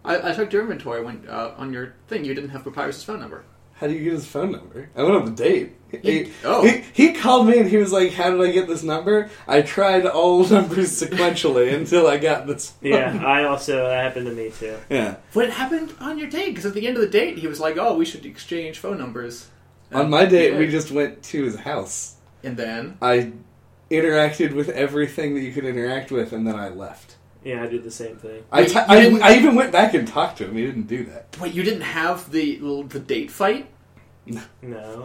I, 0.04 0.30
I 0.30 0.32
checked 0.34 0.52
your 0.52 0.62
inventory 0.62 1.02
when 1.02 1.24
uh, 1.28 1.54
on 1.56 1.72
your 1.72 1.94
thing. 2.08 2.24
You 2.24 2.34
didn't 2.34 2.50
have 2.50 2.64
Papyrus's 2.64 3.04
phone 3.04 3.20
number. 3.20 3.44
How 3.74 3.88
do 3.88 3.94
you 3.94 4.04
get 4.04 4.12
his 4.12 4.26
phone 4.26 4.52
number? 4.52 4.90
I 4.94 5.02
went 5.02 5.16
on 5.16 5.24
the 5.24 5.32
date. 5.32 5.72
He, 6.02 6.30
oh. 6.44 6.64
he, 6.64 6.84
he 6.92 7.12
called 7.12 7.48
me 7.48 7.58
and 7.58 7.68
he 7.68 7.76
was 7.76 7.92
like, 7.92 8.12
"How 8.12 8.30
did 8.30 8.40
I 8.40 8.52
get 8.52 8.68
this 8.68 8.82
number?" 8.82 9.28
I 9.46 9.62
tried 9.62 10.06
all 10.06 10.44
numbers 10.48 11.02
sequentially 11.02 11.74
until 11.74 12.06
I 12.06 12.16
got 12.18 12.46
this. 12.46 12.74
Yeah, 12.80 13.20
I 13.26 13.44
also 13.44 13.88
that 13.88 14.02
happened 14.04 14.26
to 14.26 14.32
me 14.32 14.50
too. 14.50 14.78
Yeah. 14.88 15.16
What 15.32 15.50
happened 15.50 15.94
on 16.00 16.18
your 16.18 16.28
date? 16.30 16.50
Because 16.50 16.64
at 16.64 16.74
the 16.74 16.86
end 16.86 16.96
of 16.96 17.02
the 17.02 17.08
date, 17.08 17.38
he 17.38 17.46
was 17.48 17.60
like, 17.60 17.76
"Oh, 17.76 17.96
we 17.96 18.04
should 18.04 18.24
exchange 18.24 18.78
phone 18.78 18.98
numbers." 18.98 19.48
On 19.94 20.10
my 20.10 20.24
date, 20.24 20.52
you 20.52 20.58
we 20.58 20.68
just 20.68 20.90
went 20.90 21.22
to 21.24 21.44
his 21.44 21.56
house. 21.56 22.16
and 22.44 22.56
then 22.56 22.96
I 23.02 23.32
interacted 23.90 24.52
with 24.54 24.68
everything 24.70 25.34
that 25.34 25.40
you 25.42 25.52
could 25.52 25.64
interact 25.64 26.10
with, 26.10 26.32
and 26.32 26.46
then 26.46 26.56
I 26.56 26.68
left. 26.70 27.16
Yeah, 27.44 27.62
I 27.62 27.66
did 27.66 27.82
the 27.84 27.90
same 27.90 28.16
thing. 28.16 28.44
I, 28.52 28.60
Wait, 28.62 28.68
t- 28.70 28.74
didn't- 28.88 29.22
I 29.22 29.36
even 29.36 29.54
went 29.56 29.72
back 29.72 29.94
and 29.94 30.06
talked 30.06 30.38
to 30.38 30.44
him. 30.46 30.56
He 30.56 30.64
didn't 30.64 30.86
do 30.86 31.04
that. 31.06 31.36
wait, 31.40 31.52
you 31.54 31.62
didn't 31.62 31.82
have 31.82 32.30
the 32.30 32.56
the 32.88 33.00
date 33.00 33.30
fight? 33.30 33.68
No. 34.26 34.40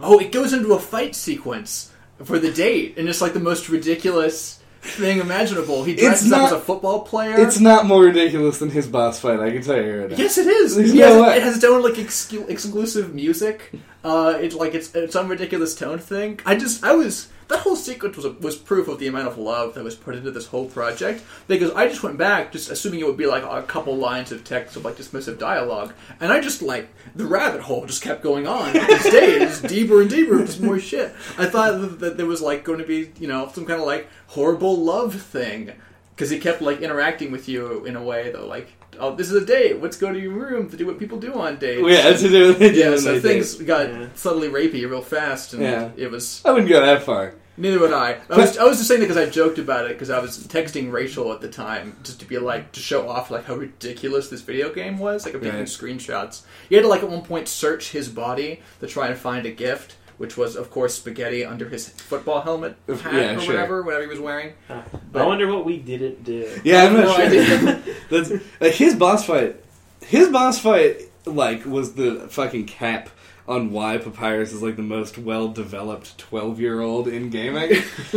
Oh, 0.02 0.18
it 0.20 0.30
goes 0.30 0.52
into 0.52 0.72
a 0.74 0.78
fight 0.78 1.14
sequence 1.16 1.90
for 2.22 2.38
the 2.38 2.52
date, 2.52 2.96
and 2.96 3.08
it's 3.08 3.20
like 3.20 3.32
the 3.32 3.40
most 3.40 3.68
ridiculous 3.68 4.57
thing 4.88 5.18
imaginable. 5.20 5.84
He 5.84 5.94
dresses 5.94 6.32
up 6.32 6.38
not- 6.42 6.46
as 6.52 6.58
a 6.58 6.60
football 6.60 7.00
player. 7.00 7.38
It's 7.40 7.60
not 7.60 7.86
more 7.86 8.02
ridiculous 8.02 8.58
than 8.58 8.70
his 8.70 8.86
boss 8.86 9.20
fight. 9.20 9.40
I 9.40 9.50
can 9.50 9.62
tell 9.62 9.76
you 9.82 10.00
right 10.00 10.10
now. 10.10 10.16
Yes, 10.16 10.38
it 10.38 10.46
is. 10.46 10.76
There's 10.76 10.92
He 10.92 10.98
no 10.98 11.06
has- 11.06 11.22
way. 11.22 11.36
It 11.36 11.42
has 11.42 11.56
its 11.56 11.64
own 11.64 11.82
like 11.82 11.94
excu- 11.94 12.48
exclusive 12.48 13.14
music. 13.14 13.72
Uh, 14.04 14.34
it's 14.40 14.54
like 14.54 14.74
it's 14.74 14.94
its 14.94 15.16
own 15.16 15.28
ridiculous 15.28 15.74
tone 15.74 15.98
thing. 15.98 16.40
I 16.46 16.56
just 16.56 16.84
I 16.84 16.92
was 16.92 17.28
that 17.48 17.60
whole 17.60 17.76
sequence 17.76 18.16
was 18.16 18.24
a, 18.24 18.32
was 18.32 18.56
proof 18.56 18.88
of 18.88 18.98
the 18.98 19.06
amount 19.06 19.28
of 19.28 19.38
love 19.38 19.74
that 19.74 19.84
was 19.84 19.94
put 19.94 20.14
into 20.14 20.30
this 20.30 20.46
whole 20.46 20.66
project 20.66 21.24
because 21.46 21.72
I 21.72 21.88
just 21.88 22.02
went 22.02 22.18
back 22.18 22.52
just 22.52 22.70
assuming 22.70 23.00
it 23.00 23.06
would 23.06 23.16
be 23.16 23.26
like 23.26 23.42
a 23.42 23.62
couple 23.62 23.96
lines 23.96 24.32
of 24.32 24.44
text 24.44 24.76
of 24.76 24.84
like 24.84 24.96
dismissive 24.96 25.38
dialogue, 25.38 25.92
and 26.20 26.32
I 26.32 26.40
just 26.40 26.62
like 26.62 26.88
the 27.14 27.26
rabbit 27.26 27.62
hole 27.62 27.86
just 27.86 28.02
kept 28.02 28.22
going 28.22 28.46
on. 28.46 28.72
This 28.72 29.10
day 29.10 29.40
is 29.40 29.60
deeper 29.62 30.00
and 30.00 30.10
deeper, 30.10 30.38
just 30.44 30.60
more 30.60 30.78
shit. 30.78 31.12
I 31.36 31.46
thought 31.46 31.80
that, 31.80 32.00
that 32.00 32.16
there 32.16 32.26
was 32.26 32.42
like 32.42 32.64
going 32.64 32.78
to 32.78 32.86
be 32.86 33.12
you 33.18 33.28
know 33.28 33.50
some 33.52 33.66
kind 33.66 33.80
of 33.80 33.86
like 33.86 34.08
horrible 34.28 34.76
love 34.76 35.20
thing 35.20 35.72
because 36.14 36.30
he 36.30 36.38
kept 36.38 36.60
like 36.60 36.80
interacting 36.80 37.30
with 37.30 37.48
you 37.48 37.84
in 37.84 37.96
a 37.96 38.02
way 38.02 38.30
that 38.30 38.44
like 38.46 38.72
oh 39.00 39.14
this 39.14 39.30
is 39.30 39.42
a 39.42 39.44
date 39.46 39.80
let's 39.82 39.96
go 39.96 40.12
to 40.12 40.18
your 40.18 40.32
room 40.32 40.68
to 40.70 40.76
do 40.76 40.86
what 40.86 40.98
people 40.98 41.18
do 41.18 41.34
on 41.34 41.56
dates 41.58 41.82
Well, 41.82 41.92
yeah, 41.92 42.12
to 42.12 42.28
do 42.28 42.48
with 42.48 42.62
it. 42.62 42.74
yeah 42.74 42.96
so 42.96 43.20
things 43.20 43.54
got 43.56 43.88
Yeah. 43.88 44.06
subtly 44.14 44.48
rapey 44.48 44.88
real 44.88 45.02
fast 45.02 45.52
and 45.54 45.62
Yeah. 45.62 45.90
it 45.96 46.10
was 46.10 46.42
I 46.44 46.50
wouldn't 46.52 46.68
go 46.70 46.80
that 46.80 47.02
far. 47.02 47.34
neither 47.56 47.78
would 47.80 47.92
I 47.92 48.18
I 48.30 48.36
was, 48.36 48.56
I 48.58 48.64
was 48.64 48.76
just 48.76 48.88
saying 48.88 49.00
that 49.00 49.08
because 49.08 49.22
I 49.22 49.28
joked 49.30 49.58
about 49.58 49.86
it 49.86 49.92
because 49.92 50.10
I 50.10 50.18
was 50.20 50.38
texting 50.46 50.92
Rachel 50.92 51.32
at 51.32 51.40
the 51.40 51.48
time 51.48 51.96
just 52.04 52.20
to 52.20 52.26
be 52.26 52.38
like 52.38 52.72
to 52.72 52.80
show 52.80 53.08
off 53.08 53.30
like 53.30 53.44
how 53.46 53.54
ridiculous 53.54 54.28
this 54.28 54.42
video 54.42 54.72
game 54.72 54.98
was 54.98 55.24
like 55.24 55.34
I'm 55.34 55.40
taking 55.40 55.58
Right. 55.58 55.66
screenshots 55.68 56.42
you 56.68 56.76
had 56.76 56.82
to 56.82 56.88
like 56.88 57.02
at 57.02 57.08
one 57.10 57.22
point 57.22 57.48
search 57.48 57.90
his 57.90 58.08
body 58.08 58.60
to 58.80 58.86
try 58.86 59.08
and 59.08 59.16
find 59.18 59.46
a 59.46 59.50
gift 59.50 59.96
which 60.18 60.36
was 60.36 60.54
of 60.56 60.70
course 60.70 60.94
spaghetti 60.94 61.44
under 61.44 61.68
his 61.68 61.88
football 61.88 62.40
helmet 62.42 62.76
hat 62.86 63.14
Yeah, 63.14 63.36
or 63.36 63.40
sure. 63.40 63.54
whatever 63.54 63.82
whatever 63.82 64.02
he 64.02 64.08
was 64.08 64.20
wearing 64.20 64.52
Huh. 64.68 64.82
But- 65.12 65.22
I 65.22 65.26
wonder 65.26 65.46
what 65.52 65.64
we 65.64 65.78
didn't 65.78 66.22
do. 66.24 66.48
Yeah, 66.64 66.84
I'm 66.84 66.92
No 66.94 67.02
not 67.04 67.16
sure. 67.32 67.80
That's 68.10 68.30
like 68.60 68.72
his 68.74 68.94
boss 68.94 69.24
fight. 69.24 69.56
His 70.04 70.28
boss 70.28 70.58
fight, 70.60 71.02
like, 71.26 71.64
was 71.66 71.94
the 71.94 72.28
fucking 72.30 72.66
cap 72.66 73.10
on 73.48 73.70
why 73.72 73.96
Papyrus 73.98 74.52
is 74.52 74.62
like 74.62 74.76
the 74.76 74.82
most 74.82 75.16
well-developed 75.18 76.18
twelve-year-old 76.18 77.08
in 77.08 77.30
gaming. 77.30 77.70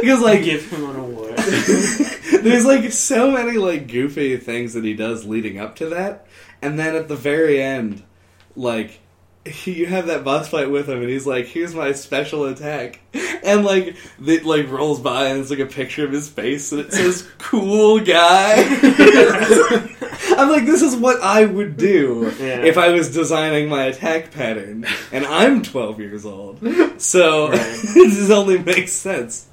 because 0.00 0.20
like 0.20 0.42
give 0.44 0.68
him 0.70 0.88
an 0.90 0.96
award. 0.96 1.36
there's 2.42 2.64
like 2.66 2.90
so 2.92 3.30
many 3.30 3.58
like 3.58 3.86
goofy 3.88 4.36
things 4.36 4.74
that 4.74 4.84
he 4.84 4.94
does 4.94 5.24
leading 5.24 5.58
up 5.58 5.76
to 5.76 5.88
that, 5.90 6.26
and 6.62 6.78
then 6.78 6.94
at 6.94 7.08
the 7.08 7.16
very 7.16 7.62
end, 7.62 8.02
like 8.54 9.00
you 9.64 9.86
have 9.86 10.06
that 10.06 10.24
boss 10.24 10.48
fight 10.48 10.70
with 10.70 10.88
him, 10.88 11.00
and 11.00 11.08
he's 11.08 11.26
like, 11.26 11.46
"Here's 11.46 11.74
my 11.74 11.92
special 11.92 12.44
attack," 12.46 13.00
and 13.44 13.64
like 13.64 13.96
it 14.24 14.44
like 14.44 14.70
rolls 14.70 15.00
by, 15.00 15.26
and 15.26 15.40
it's 15.40 15.50
like 15.50 15.58
a 15.58 15.66
picture 15.66 16.04
of 16.04 16.12
his 16.12 16.28
face, 16.28 16.72
and 16.72 16.80
it 16.80 16.92
says 16.92 17.28
"cool 17.38 18.00
guy." 18.00 18.54
I'm 20.38 20.50
like, 20.50 20.66
this 20.66 20.82
is 20.82 20.94
what 20.96 21.22
I 21.22 21.44
would 21.44 21.76
do 21.76 22.32
Yeah. 22.38 22.62
if 22.64 22.76
I 22.76 22.88
was 22.88 23.12
designing 23.12 23.68
my 23.68 23.84
attack 23.84 24.32
pattern, 24.32 24.84
and 25.12 25.24
I'm 25.24 25.62
12 25.62 26.00
years 26.00 26.26
old, 26.26 26.60
so 27.00 27.48
Right. 27.50 27.58
this 27.94 28.30
only 28.30 28.58
makes 28.58 28.92
sense. 28.92 29.46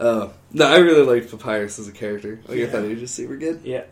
Uh, 0.00 0.28
no, 0.52 0.66
I 0.66 0.78
really 0.78 1.04
liked 1.04 1.30
Papyrus 1.30 1.78
as 1.78 1.86
a 1.88 1.92
character. 1.92 2.40
Like, 2.48 2.58
I 2.58 2.60
Yeah. 2.62 2.66
thought 2.68 2.82
he 2.84 2.88
was 2.90 3.00
just 3.00 3.14
super 3.14 3.36
good. 3.36 3.60
Yeah, 3.64 3.82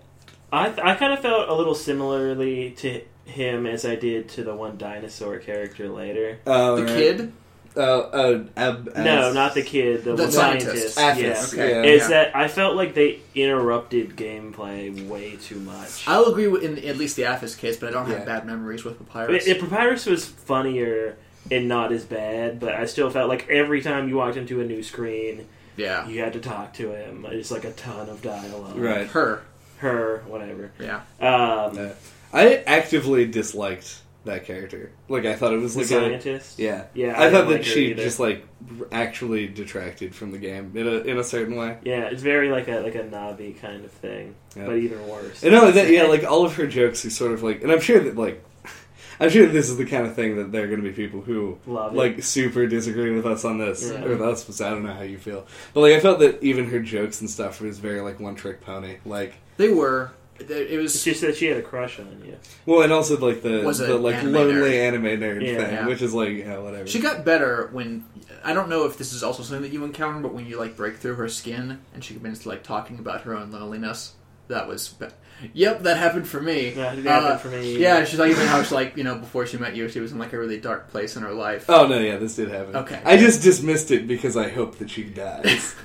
I 0.53 0.67
I 0.83 0.95
kind 0.97 1.13
of 1.13 1.21
felt 1.21 1.49
a 1.49 1.55
little 1.55 1.75
similarly 1.77 2.73
to 2.79 3.03
him 3.31 3.67
as 3.67 3.85
I 3.85 3.95
did 3.97 4.29
to 4.31 4.45
the 4.45 4.55
one 4.55 4.77
dinosaur 4.77 5.39
character 5.39 5.89
later. 5.89 6.39
Uh, 6.47 6.75
the 6.77 6.83
right. 6.85 6.93
kid 6.97 7.33
Uh, 7.77 7.81
uh, 7.81 8.45
ab- 8.57 8.91
no, 8.97 9.33
not 9.33 9.55
the 9.55 9.63
kid, 9.63 10.03
the, 10.03 10.17
The 10.17 10.31
scientist. 10.31 10.95
scientist. 10.97 11.55
Athos, 11.55 11.55
yeah. 11.57 11.67
yeah. 11.69 11.83
Is 11.85 12.03
Yeah. 12.03 12.09
that 12.09 12.37
I 12.37 12.49
felt 12.49 12.75
like 12.75 12.95
they 12.95 13.21
interrupted 13.35 14.17
gameplay 14.17 15.07
way 15.07 15.37
too 15.37 15.61
much. 15.61 16.05
I'll 16.09 16.25
agree 16.25 16.49
with 16.49 16.65
in 16.65 16.79
at 16.85 16.97
least 16.97 17.15
the 17.15 17.23
Alphys 17.23 17.57
case, 17.57 17.77
but 17.77 17.91
I 17.91 17.93
don't 17.93 18.09
have 18.11 18.27
bad 18.27 18.45
memories 18.45 18.85
with 18.85 18.95
I 18.97 18.99
mean, 18.99 19.09
Papyrus. 19.29 19.47
if 19.47 19.61
Papyrus 19.61 20.07
was 20.07 20.25
funnier 20.25 21.17
and 21.51 21.69
not 21.69 21.93
as 21.93 22.05
bad, 22.05 22.59
but 22.59 22.75
I 22.75 22.87
still 22.87 23.09
felt 23.09 23.29
like 23.29 23.49
every 23.49 23.83
time 23.83 24.09
you 24.09 24.17
walked 24.17 24.37
into 24.37 24.61
a 24.61 24.65
new 24.65 24.83
screen, 24.83 25.47
yeah, 25.77 26.07
you 26.09 26.21
had 26.21 26.33
to 26.33 26.41
talk 26.41 26.75
to 26.75 26.91
him. 26.93 27.25
It's 27.31 27.53
like 27.53 27.65
a 27.65 27.71
ton 27.73 28.09
of 28.09 28.21
dialogue. 28.21 28.77
Right. 28.77 29.07
her. 29.09 29.43
Her, 29.79 30.23
whatever. 30.27 30.73
Yeah, 30.79 30.97
Um, 31.21 31.75
No. 31.77 31.91
I 32.33 32.57
actively 32.67 33.27
disliked 33.27 34.03
that 34.25 34.45
character. 34.45 34.93
Like, 35.09 35.25
I 35.25 35.35
thought 35.35 35.53
it 35.55 35.59
was 35.61 35.75
the 35.75 35.81
like 35.81 35.87
a. 35.87 35.89
scientist. 35.95 36.59
Yeah. 36.59 36.85
Yeah, 36.95 37.19
I, 37.19 37.27
I 37.27 37.31
thought 37.31 37.49
that 37.49 37.55
like 37.55 37.65
she 37.65 37.95
just, 37.95 38.21
like, 38.21 38.47
actually 38.93 39.49
detracted 39.49 40.15
from 40.15 40.31
the 40.31 40.39
game 40.39 40.73
in 40.77 40.87
a, 40.87 40.91
in 41.01 41.19
a 41.19 41.25
certain 41.25 41.57
way. 41.57 41.79
Yeah, 41.85 42.03
it's 42.05 42.23
very 42.23 42.51
like 42.51 42.69
a 42.69 42.81
like 42.81 42.95
a 42.95 43.03
Navi 43.05 43.59
kind 43.61 43.85
of 43.85 43.91
thing, 43.91 44.35
Yeah. 44.57 44.67
but 44.67 44.77
even 44.77 45.07
worse. 45.09 45.43
And 45.43 45.53
not 45.53 45.63
only 45.65 45.73
that, 45.73 45.91
yeah, 45.91 46.03
like 46.09 46.25
all 46.25 46.45
of 46.45 46.55
her 46.57 46.67
jokes 46.67 47.05
are 47.05 47.11
sort 47.11 47.33
of 47.33 47.43
like, 47.43 47.63
and 47.63 47.73
I'm 47.73 47.81
sure 47.81 47.99
that 48.01 48.17
like, 48.17 48.45
I'm 49.21 49.31
sure 49.31 49.47
this 49.47 49.71
is 49.71 49.79
the 49.79 49.87
kind 49.87 50.07
of 50.07 50.15
thing 50.15 50.37
that 50.37 50.53
there 50.53 50.65
are 50.65 50.67
going 50.69 50.83
to 50.83 50.87
be 50.89 50.95
people 50.95 51.23
who 51.23 51.59
love 51.67 51.95
it. 51.95 51.97
like 51.97 52.23
super 52.23 52.67
disagree 52.67 53.11
with 53.15 53.25
us 53.27 53.45
on 53.47 53.57
this, 53.59 53.91
Yeah. 53.91 54.05
or 54.05 54.11
with 54.11 54.23
us. 54.23 54.45
but 54.45 54.61
I 54.65 54.69
don't 54.71 54.85
know 54.85 54.93
how 54.93 55.03
you 55.03 55.17
feel, 55.19 55.47
but 55.73 55.81
like 55.81 55.95
I 55.95 56.01
felt 56.01 56.19
that 56.21 56.43
even 56.43 56.67
her 56.69 56.81
jokes 56.81 57.23
and 57.23 57.31
stuff 57.31 57.61
was 57.63 57.79
very 57.79 58.03
like 58.03 58.21
one 58.21 58.35
trick 58.35 58.61
pony. 58.61 58.99
Like, 59.07 59.33
they 59.57 59.71
were. 59.73 60.13
It 60.41 60.51
It's 60.51 60.83
was 60.83 61.05
just 61.05 61.21
that 61.23 61.37
she 61.37 61.47
had 61.47 61.57
a 61.59 61.63
crush 61.63 61.99
on 61.99 62.07
you. 62.25 62.37
Well, 62.67 62.83
and 62.83 62.93
also 62.93 63.19
like 63.19 63.43
the 63.43 63.63
Was 63.63 63.79
the 63.79 63.97
an 63.97 64.03
like 64.03 64.17
anime 64.17 64.33
lonely 64.33 64.71
nerd. 64.73 64.89
anime 64.89 65.05
nerd 65.21 65.43
Yeah. 65.47 65.57
thing, 65.57 65.75
Yeah. 65.75 65.87
which 65.87 66.03
is 66.03 66.15
like 66.15 66.37
yeah, 66.37 66.59
whatever. 66.59 66.87
She 66.87 67.01
got 67.01 67.25
better 67.25 67.69
when 67.73 68.05
I 68.45 68.53
don't 68.55 68.69
know 68.69 68.87
if 68.87 68.97
this 68.97 69.13
is 69.13 69.23
also 69.23 69.43
something 69.43 69.63
that 69.63 69.73
you 69.73 69.85
encounter, 69.85 70.21
but 70.21 70.33
when 70.33 70.47
you 70.47 70.59
like 70.59 70.77
break 70.77 70.97
through 70.97 71.17
her 71.17 71.29
skin 71.29 71.81
and 71.95 72.03
she 72.05 72.15
begins 72.15 72.47
like 72.47 72.63
talking 72.63 72.99
about 72.99 73.23
her 73.23 73.35
own 73.37 73.51
loneliness, 73.51 74.13
that 74.49 74.67
was. 74.67 74.89
Be- 74.89 75.07
yep, 75.53 75.83
that 75.83 75.97
happened 75.97 76.27
for 76.29 76.41
me. 76.41 76.71
That 76.71 76.97
happened 76.99 77.09
Uh, 77.09 77.37
for 77.39 77.49
me. 77.49 77.79
Yeah, 77.79 78.05
she's 78.05 78.19
talking 78.19 78.33
about 78.35 78.47
how 78.49 78.63
she 78.63 78.75
like 78.75 78.97
you 78.97 79.05
know 79.05 79.17
before 79.17 79.47
she 79.47 79.57
met 79.59 79.75
you, 79.77 79.89
she 79.89 80.01
was 80.01 80.13
in 80.13 80.19
like 80.19 80.33
a 80.33 80.39
really 80.39 80.59
dark 80.59 80.91
place 80.91 81.17
in 81.17 81.23
her 81.23 81.33
life. 81.33 81.67
Oh 81.69 81.87
no, 81.87 81.99
yeah, 81.99 82.17
this 82.17 82.37
did 82.37 82.51
happen. 82.51 82.77
Okay. 82.77 83.01
I 83.05 83.17
just 83.17 83.43
dismissed 83.43 83.91
it 83.91 84.07
because 84.09 84.37
I 84.37 84.49
hope 84.49 84.79
that 84.79 84.91
she 84.91 85.05
dies. 85.05 85.75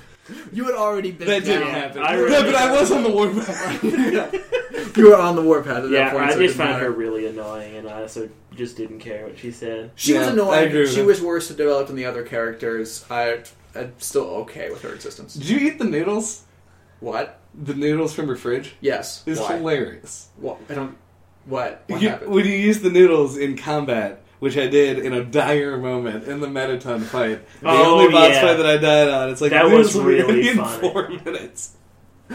You 0.52 0.64
had 0.64 0.74
already 0.74 1.12
been. 1.12 1.28
that 1.28 1.44
didn't 1.44 1.68
happen. 1.68 2.02
I 2.02 2.16
no, 2.16 2.42
but 2.42 2.54
I 2.54 2.72
was 2.72 2.90
on 2.90 3.02
the 3.02 3.10
warpath. 3.10 3.84
You 4.96 5.10
were 5.10 5.16
on 5.16 5.36
the 5.36 5.42
warpath 5.42 5.76
at 5.78 5.82
that 5.84 5.90
Yeah, 5.90 6.10
point. 6.10 6.24
I 6.24 6.32
so 6.32 6.38
it 6.40 6.46
just 6.46 6.56
didn't 6.56 6.68
found 6.70 6.82
her 6.82 6.88
matter. 6.90 6.98
really 7.00 7.26
annoying, 7.26 7.76
and 7.76 7.88
I 7.88 8.02
also 8.02 8.28
just 8.54 8.76
didn't 8.76 9.00
care 9.00 9.26
what 9.26 9.38
she 9.38 9.50
said. 9.50 9.90
She 9.94 10.12
was 10.14 10.22
Yeah, 10.22 10.28
I 10.28 10.32
annoying. 10.32 10.68
agree 10.68 10.80
with 10.82 10.90
she 10.90 10.96
that. 11.00 11.06
was 11.06 11.20
worse 11.20 11.48
developed 11.48 11.88
than 11.88 11.96
the 11.96 12.04
other 12.06 12.22
characters. 12.22 13.04
I, 13.10 13.40
I'm 13.74 13.92
still 13.98 14.24
okay 14.42 14.70
with 14.70 14.82
her 14.82 14.94
existence. 14.94 15.34
Did 15.34 15.48
you 15.48 15.58
eat 15.58 15.78
the 15.78 15.84
noodles? 15.84 16.44
What? 17.00 17.38
The 17.54 17.74
noodles 17.74 18.14
from 18.14 18.28
her 18.28 18.36
fridge? 18.36 18.74
Yes. 18.80 19.22
It's 19.26 19.38
Why? 19.40 19.56
hilarious. 19.58 20.28
What? 20.36 20.58
I 20.70 20.74
don't. 20.74 20.96
What? 21.44 21.84
What 21.88 22.00
You- 22.02 22.08
happened? 22.10 22.32
when 22.32 22.44
you 22.46 22.52
use 22.52 22.80
the 22.80 22.90
noodles 22.90 23.36
in 23.36 23.56
combat, 23.56 24.22
which 24.38 24.56
I 24.56 24.66
did 24.66 24.98
in 24.98 25.12
a 25.12 25.24
dire 25.24 25.76
moment 25.78 26.24
in 26.28 26.40
the 26.40 26.48
Mettaton 26.48 27.00
fight, 27.00 27.40
the 27.60 27.68
Oh, 27.68 28.00
only 28.00 28.12
boss 28.12 28.30
yeah. 28.30 28.40
fight 28.42 28.56
that 28.56 28.66
I 28.66 28.76
died 28.76 29.08
on, 29.08 29.30
it's 29.30 29.40
like 29.40 29.50
That 29.52 29.70
was 29.70 29.94
will 29.94 30.04
be 30.04 30.08
really 30.22 30.48
in 30.50 30.56
funny. 30.58 30.80
four 30.80 31.08
minutes. 31.08 31.72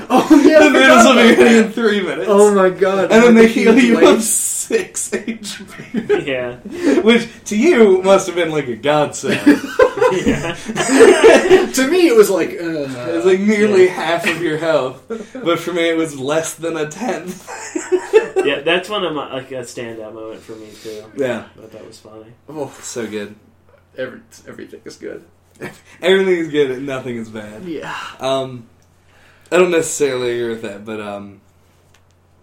Oh 0.10 0.41
yeah, 0.45 0.60
I 0.60 0.64
the 0.64 0.70
noodles 0.70 1.02
forgot 1.04 1.16
will 1.16 1.36
be 1.36 1.41
about 1.43 1.66
in 1.66 1.72
three 1.74 2.02
minutes. 2.02 2.28
Oh 2.30 2.56
my 2.56 2.70
god! 2.70 3.12
and 3.12 3.24
then 3.24 3.36
they 3.36 3.41
The 3.47 3.47
heal 3.47 3.74
huge 3.74 3.99
you 3.99 4.08
up 4.08 4.22
six 4.22 5.10
HP. 5.12 6.26
yeah. 6.26 7.02
Which 7.02 7.28
to 7.45 7.58
you 7.58 8.02
must 8.02 8.28
have 8.28 8.36
been 8.38 8.52
like 8.52 8.68
a 8.70 8.78
godsend. 8.78 9.36
yeah. 10.26 10.56
to 10.56 11.88
me, 11.91 12.08
it 12.08 12.16
was 12.16 12.30
like. 12.30 12.52
Uh, 12.52 12.88
it 12.88 13.16
was 13.18 13.26
like 13.26 13.41
nearly 13.41 13.88
half 13.88 14.26
of 14.28 14.41
your 14.41 14.58
health, 14.58 15.04
but 15.34 15.60
for 15.60 15.74
me 15.74 15.89
it 15.89 15.97
was 15.97 16.18
less 16.18 16.54
than 16.54 16.78
a 16.78 16.88
tenth. 16.88 17.45
yeah, 18.46 18.62
that's 18.62 18.90
one 18.90 19.04
of 19.04 19.14
my 19.14 19.34
like 19.34 19.52
a 19.52 19.56
standout 19.62 20.14
moment 20.14 20.42
for 20.42 20.54
me 20.54 20.70
too. 20.84 21.04
Yeah, 21.16 21.48
But 21.56 21.72
that 21.72 21.86
was 21.86 22.00
funny. 22.00 22.34
oh, 22.50 22.74
so 22.82 23.08
good. 23.08 23.36
every, 23.98 24.22
everything 24.48 24.82
is 24.86 24.98
good. 24.98 25.26
Everything 26.02 26.38
is 26.38 26.48
good, 26.50 26.72
and 26.72 26.86
nothing 26.88 27.18
is 27.18 27.30
bad. 27.30 27.64
Yeah. 27.66 27.96
Um, 28.20 28.68
I 29.52 29.58
don't 29.58 29.70
necessarily 29.70 30.32
agree 30.40 30.50
with 30.50 30.62
that, 30.64 30.84
but 30.86 31.00
um, 31.00 31.42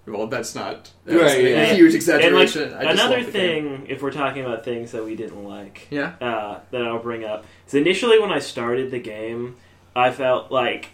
Well, 0.06 0.28
that's 0.28 0.54
not 0.54 0.92
Right, 1.04 1.18
that's 1.18 1.34
a 1.34 1.50
yeah. 1.50 1.64
huge 1.74 1.94
And 1.94 2.04
like 2.34 2.44
exaggeration. 2.44 2.74
I 2.74 2.84
just 2.84 2.94
another 3.02 3.16
love 3.22 3.32
game. 3.32 3.32
thing, 3.32 3.86
if 3.88 4.02
we're 4.02 4.12
talking 4.12 4.44
about 4.44 4.64
things 4.64 4.92
that 4.92 5.04
we 5.04 5.16
didn't 5.16 5.42
like, 5.42 5.88
Yeah. 5.90 6.12
uh, 6.20 6.60
that 6.70 6.82
I'll 6.82 7.00
bring 7.02 7.24
up 7.24 7.44
is 7.66 7.74
initially 7.74 8.20
when 8.20 8.30
I 8.30 8.38
started 8.38 8.90
the 8.92 9.00
game, 9.00 9.56
I 9.96 10.12
felt 10.12 10.52
like 10.52 10.90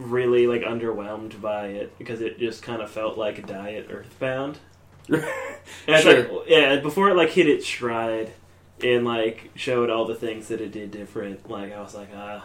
really 0.00 0.46
like 0.46 0.62
underwhelmed 0.62 1.40
by 1.40 1.66
it 1.68 1.96
because 1.98 2.20
it 2.20 2.38
just 2.38 2.62
kind 2.62 2.82
of 2.82 2.90
felt 2.90 3.16
like 3.18 3.38
a 3.38 3.42
Diet 3.42 3.88
Earthbound. 3.90 4.58
Sure. 5.86 6.24
thought- 6.24 6.48
yeah, 6.48 6.76
before 6.80 7.10
it 7.10 7.16
like 7.16 7.30
hit 7.30 7.48
its 7.48 7.66
stride 7.66 8.32
and 8.82 9.04
like 9.04 9.50
showed 9.54 9.90
all 9.90 10.06
the 10.06 10.14
things 10.14 10.48
that 10.48 10.60
it 10.60 10.72
did 10.72 10.90
different, 10.90 11.48
like 11.50 11.72
I 11.72 11.80
was 11.80 11.94
like, 11.94 12.08
ah, 12.16 12.44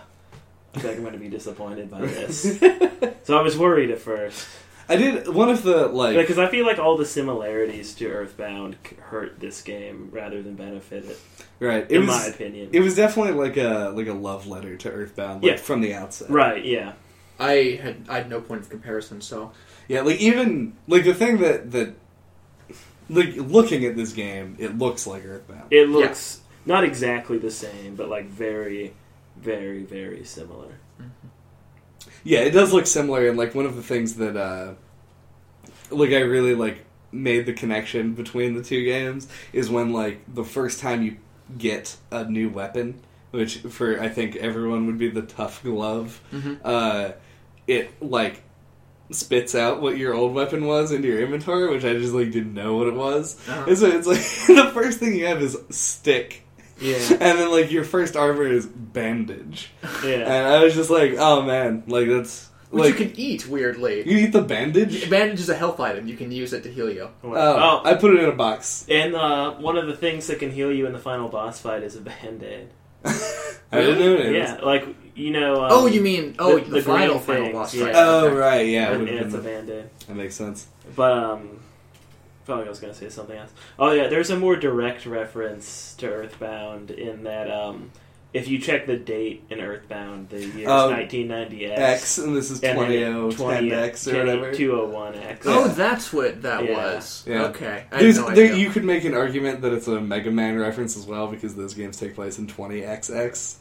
I 0.76 0.80
think 0.80 0.96
I'm 0.98 1.02
going 1.02 1.14
to 1.14 1.20
be 1.20 1.30
disappointed 1.30 1.90
by 1.90 2.02
this. 2.02 2.60
so 3.24 3.38
I 3.38 3.42
was 3.42 3.58
worried 3.58 3.90
at 3.92 4.00
first 4.00 4.48
I 4.88 4.98
did 4.98 5.28
one 5.28 5.50
of 5.50 5.64
the 5.64 5.88
like. 5.88 6.16
because 6.18 6.38
I 6.38 6.48
feel 6.48 6.66
like 6.66 6.78
all 6.78 6.98
the 6.98 7.06
similarities 7.06 7.96
to 7.96 8.08
Earthbound 8.08 8.76
hurt 9.00 9.40
this 9.40 9.62
game 9.64 10.10
rather 10.12 10.44
than 10.44 10.54
benefit 10.56 11.06
it, 11.06 11.20
right, 11.60 11.86
it 11.90 11.92
in 11.92 12.02
was 12.06 12.10
my 12.10 12.26
opinion. 12.28 12.70
it 12.74 12.82
was 12.82 12.96
definitely 12.96 13.34
like 13.34 13.58
a 13.58 13.92
like 13.96 14.08
a 14.08 14.14
love 14.14 14.46
letter 14.48 14.76
to 14.78 14.92
Earthbound, 14.92 15.42
like 15.44 15.52
Yeah. 15.54 15.58
from 15.58 15.82
the 15.82 15.94
outset. 15.96 16.30
right? 16.30 16.64
Yeah. 16.64 16.94
I 17.40 17.80
had 17.82 18.06
I 18.08 18.18
had 18.18 18.30
no 18.30 18.42
point 18.42 18.62
of 18.62 18.70
comparison, 18.70 19.22
so 19.22 19.52
Yeah, 19.88 20.02
like 20.02 20.20
even 20.20 20.76
like 20.88 21.04
the 21.04 21.14
thing 21.14 21.38
that 21.40 21.72
that 21.72 21.96
like 23.10 23.36
looking 23.36 23.86
at 23.86 23.96
this 23.96 24.14
game, 24.14 24.56
it 24.60 24.78
looks 24.78 25.06
like 25.06 25.26
Earthbound. 25.26 25.68
It 25.72 25.90
looks 25.90 26.42
not 26.66 26.84
exactly 26.84 27.38
the 27.38 27.52
same, 27.52 27.96
but 27.96 28.10
like 28.10 28.26
very, 28.26 28.94
very, 29.38 29.84
very 29.84 30.24
similar. 30.24 30.80
Yeah, 32.24 32.40
it 32.40 32.52
does 32.52 32.74
look 32.74 32.88
similar, 32.88 33.28
and 33.28 33.38
like 33.38 33.54
one 33.54 33.66
of 33.66 33.76
the 33.76 33.84
things 33.84 34.16
that 34.16 34.36
uh 34.36 34.74
like 35.92 36.12
I 36.12 36.22
really 36.22 36.56
like 36.56 36.86
made 37.12 37.46
the 37.46 37.54
connection 37.54 38.14
between 38.14 38.56
the 38.56 38.64
two 38.64 38.84
games 38.84 39.28
is 39.54 39.70
when 39.70 39.94
like 39.94 40.22
the 40.34 40.44
first 40.44 40.80
time 40.80 41.04
you 41.04 41.18
get 41.58 41.96
a 42.12 42.26
new 42.26 42.50
weapon, 42.50 43.00
which 43.32 43.58
for 43.58 44.02
I 44.02 44.10
think 44.10 44.36
everyone 44.38 44.88
would 44.88 44.98
be 44.98 45.10
the 45.10 45.22
tough 45.22 45.62
glove. 45.64 46.20
Mhm. 46.34 46.60
Uh, 46.64 47.12
it 47.68 47.90
like 48.02 48.42
spits 49.12 49.54
out 49.56 49.82
what 49.82 49.98
your 49.98 50.14
old 50.14 50.34
weapon 50.34 50.66
was 50.66 50.92
into 50.92 51.08
your 51.08 51.22
inventory, 51.22 51.70
which 51.70 51.86
I 51.86 51.94
just 51.94 52.14
like 52.14 52.32
didn't 52.32 52.54
know 52.54 52.76
what 52.78 52.88
it 52.88 52.96
was. 52.96 53.38
Uh-huh. 53.48 53.66
And 53.68 53.78
so 53.78 53.86
it's 53.88 54.08
like 54.08 54.18
the 54.66 54.72
first 54.74 55.00
thing 55.00 55.16
you 55.16 55.26
have 55.28 55.42
is 55.42 55.58
stick, 55.70 56.44
Yeah. 56.80 56.96
and 57.12 57.20
then 57.40 57.52
like 57.52 57.72
your 57.72 57.84
first 57.84 58.16
armor 58.16 58.48
is 58.48 58.66
bandage, 58.66 59.70
Yeah. 60.04 60.22
and 60.26 60.48
I 60.48 60.64
was 60.64 60.74
just 60.74 60.90
like, 60.90 61.16
oh 61.18 61.44
man, 61.44 61.84
like 61.88 62.08
that's 62.08 62.50
which 62.72 62.84
like 62.92 63.00
you 63.00 63.06
can 63.08 63.20
eat 63.20 63.48
weirdly. 63.48 64.10
you 64.10 64.18
eat 64.18 64.32
the 64.34 64.42
bandage. 64.42 65.08
Bandage 65.10 65.40
is 65.40 65.50
a 65.50 65.56
health 65.56 65.80
item. 65.80 66.08
You 66.08 66.18
can 66.18 66.32
use 66.32 66.52
it 66.52 66.64
to 66.64 66.72
heal 66.72 66.90
you. 66.92 67.10
Oh, 67.24 67.82
I 67.86 67.94
put 67.94 68.14
it 68.16 68.22
in 68.24 68.28
a 68.28 68.34
box. 68.34 68.86
and 68.90 69.16
uh, 69.16 69.54
one 69.54 69.78
of 69.78 69.86
the 69.88 69.96
things 69.96 70.28
that 70.28 70.40
can 70.40 70.52
heal 70.52 70.72
you 70.72 70.86
in 70.88 70.92
the 70.94 71.00
final 71.00 71.30
boss 71.30 71.60
fight 71.60 71.84
is 71.84 71.96
a 71.96 72.02
band 72.02 72.42
aid. 72.44 72.70
I 73.06 73.82
didn't 73.82 74.00
know 74.00 74.16
it. 74.16 74.34
Yeah, 74.36 74.56
like 74.64 74.84
you 75.16 75.32
know. 75.32 75.64
Um, 75.64 75.70
oh, 75.72 75.86
you 75.88 76.02
mean 76.02 76.36
oh 76.40 76.60
the- 76.60 76.66
the, 76.66 76.70
the 76.72 76.82
final 76.84 77.20
final 77.20 77.44
things, 77.46 77.54
boss 77.54 77.74
yeah. 77.74 77.86
fight? 77.86 77.96
Oh 77.96 78.36
right, 78.36 78.68
yeah, 78.68 78.90
it 78.92 78.96
and, 79.00 79.08
and 79.10 79.18
have 79.18 79.26
it's 79.28 79.36
a 79.36 79.38
been 79.40 79.66
band 79.66 79.70
aid. 79.70 79.90
that 80.08 80.16
makes 80.16 80.36
sense. 80.36 80.68
But 80.96 81.12
um, 81.14 81.60
I 82.44 82.46
felt 82.46 82.60
like 82.60 82.68
I 82.68 82.70
was 82.70 82.80
going 82.80 82.94
to 82.94 83.00
say 83.00 83.10
something 83.10 83.38
else. 83.38 83.52
Oh 83.80 83.92
yeah, 83.92 84.08
there's 84.08 84.30
a 84.30 84.38
more 84.38 84.56
direct 84.56 85.06
reference 85.06 85.96
to 86.00 86.08
Earthbound 86.08 86.92
in 86.92 87.24
that 87.24 87.50
um, 87.50 87.90
if 88.34 88.48
you 88.50 88.60
check 88.60 88.86
the 88.86 88.98
date 88.98 89.44
in 89.50 89.62
Earthbound, 89.62 90.28
the 90.30 90.42
year 90.46 90.66
is 90.66 90.68
Oh, 90.68 90.92
1990X. 90.94 91.78
X 91.78 92.18
and 92.18 92.36
this 92.36 92.52
is 92.52 92.62
and 92.62 92.78
then 92.78 93.32
20 93.32 93.72
X 93.72 94.08
or 94.10 94.18
whatever. 94.18 94.52
201X. 94.54 95.38
Oh, 95.46 95.66
Yeah. 95.68 95.74
that's 95.74 96.12
what 96.12 96.42
that 96.42 96.66
Yeah. 96.66 96.74
was. 96.96 97.24
Yeah. 97.26 97.44
Okay, 97.46 97.86
I 97.92 98.00
There's, 98.00 98.18
no 98.18 98.30
there, 98.32 98.54
you 98.54 98.70
could 98.70 98.84
make 98.84 99.06
an 99.06 99.14
argument 99.14 99.62
that 99.62 99.72
it's 99.72 99.88
a 99.88 100.02
Mega 100.02 100.32
Man 100.32 100.60
reference 100.60 100.98
as 100.98 101.06
well 101.06 101.28
because 101.28 101.56
those 101.56 101.74
games 101.74 101.98
take 101.98 102.14
place 102.14 102.38
in 102.38 102.46
20XX. 102.48 103.56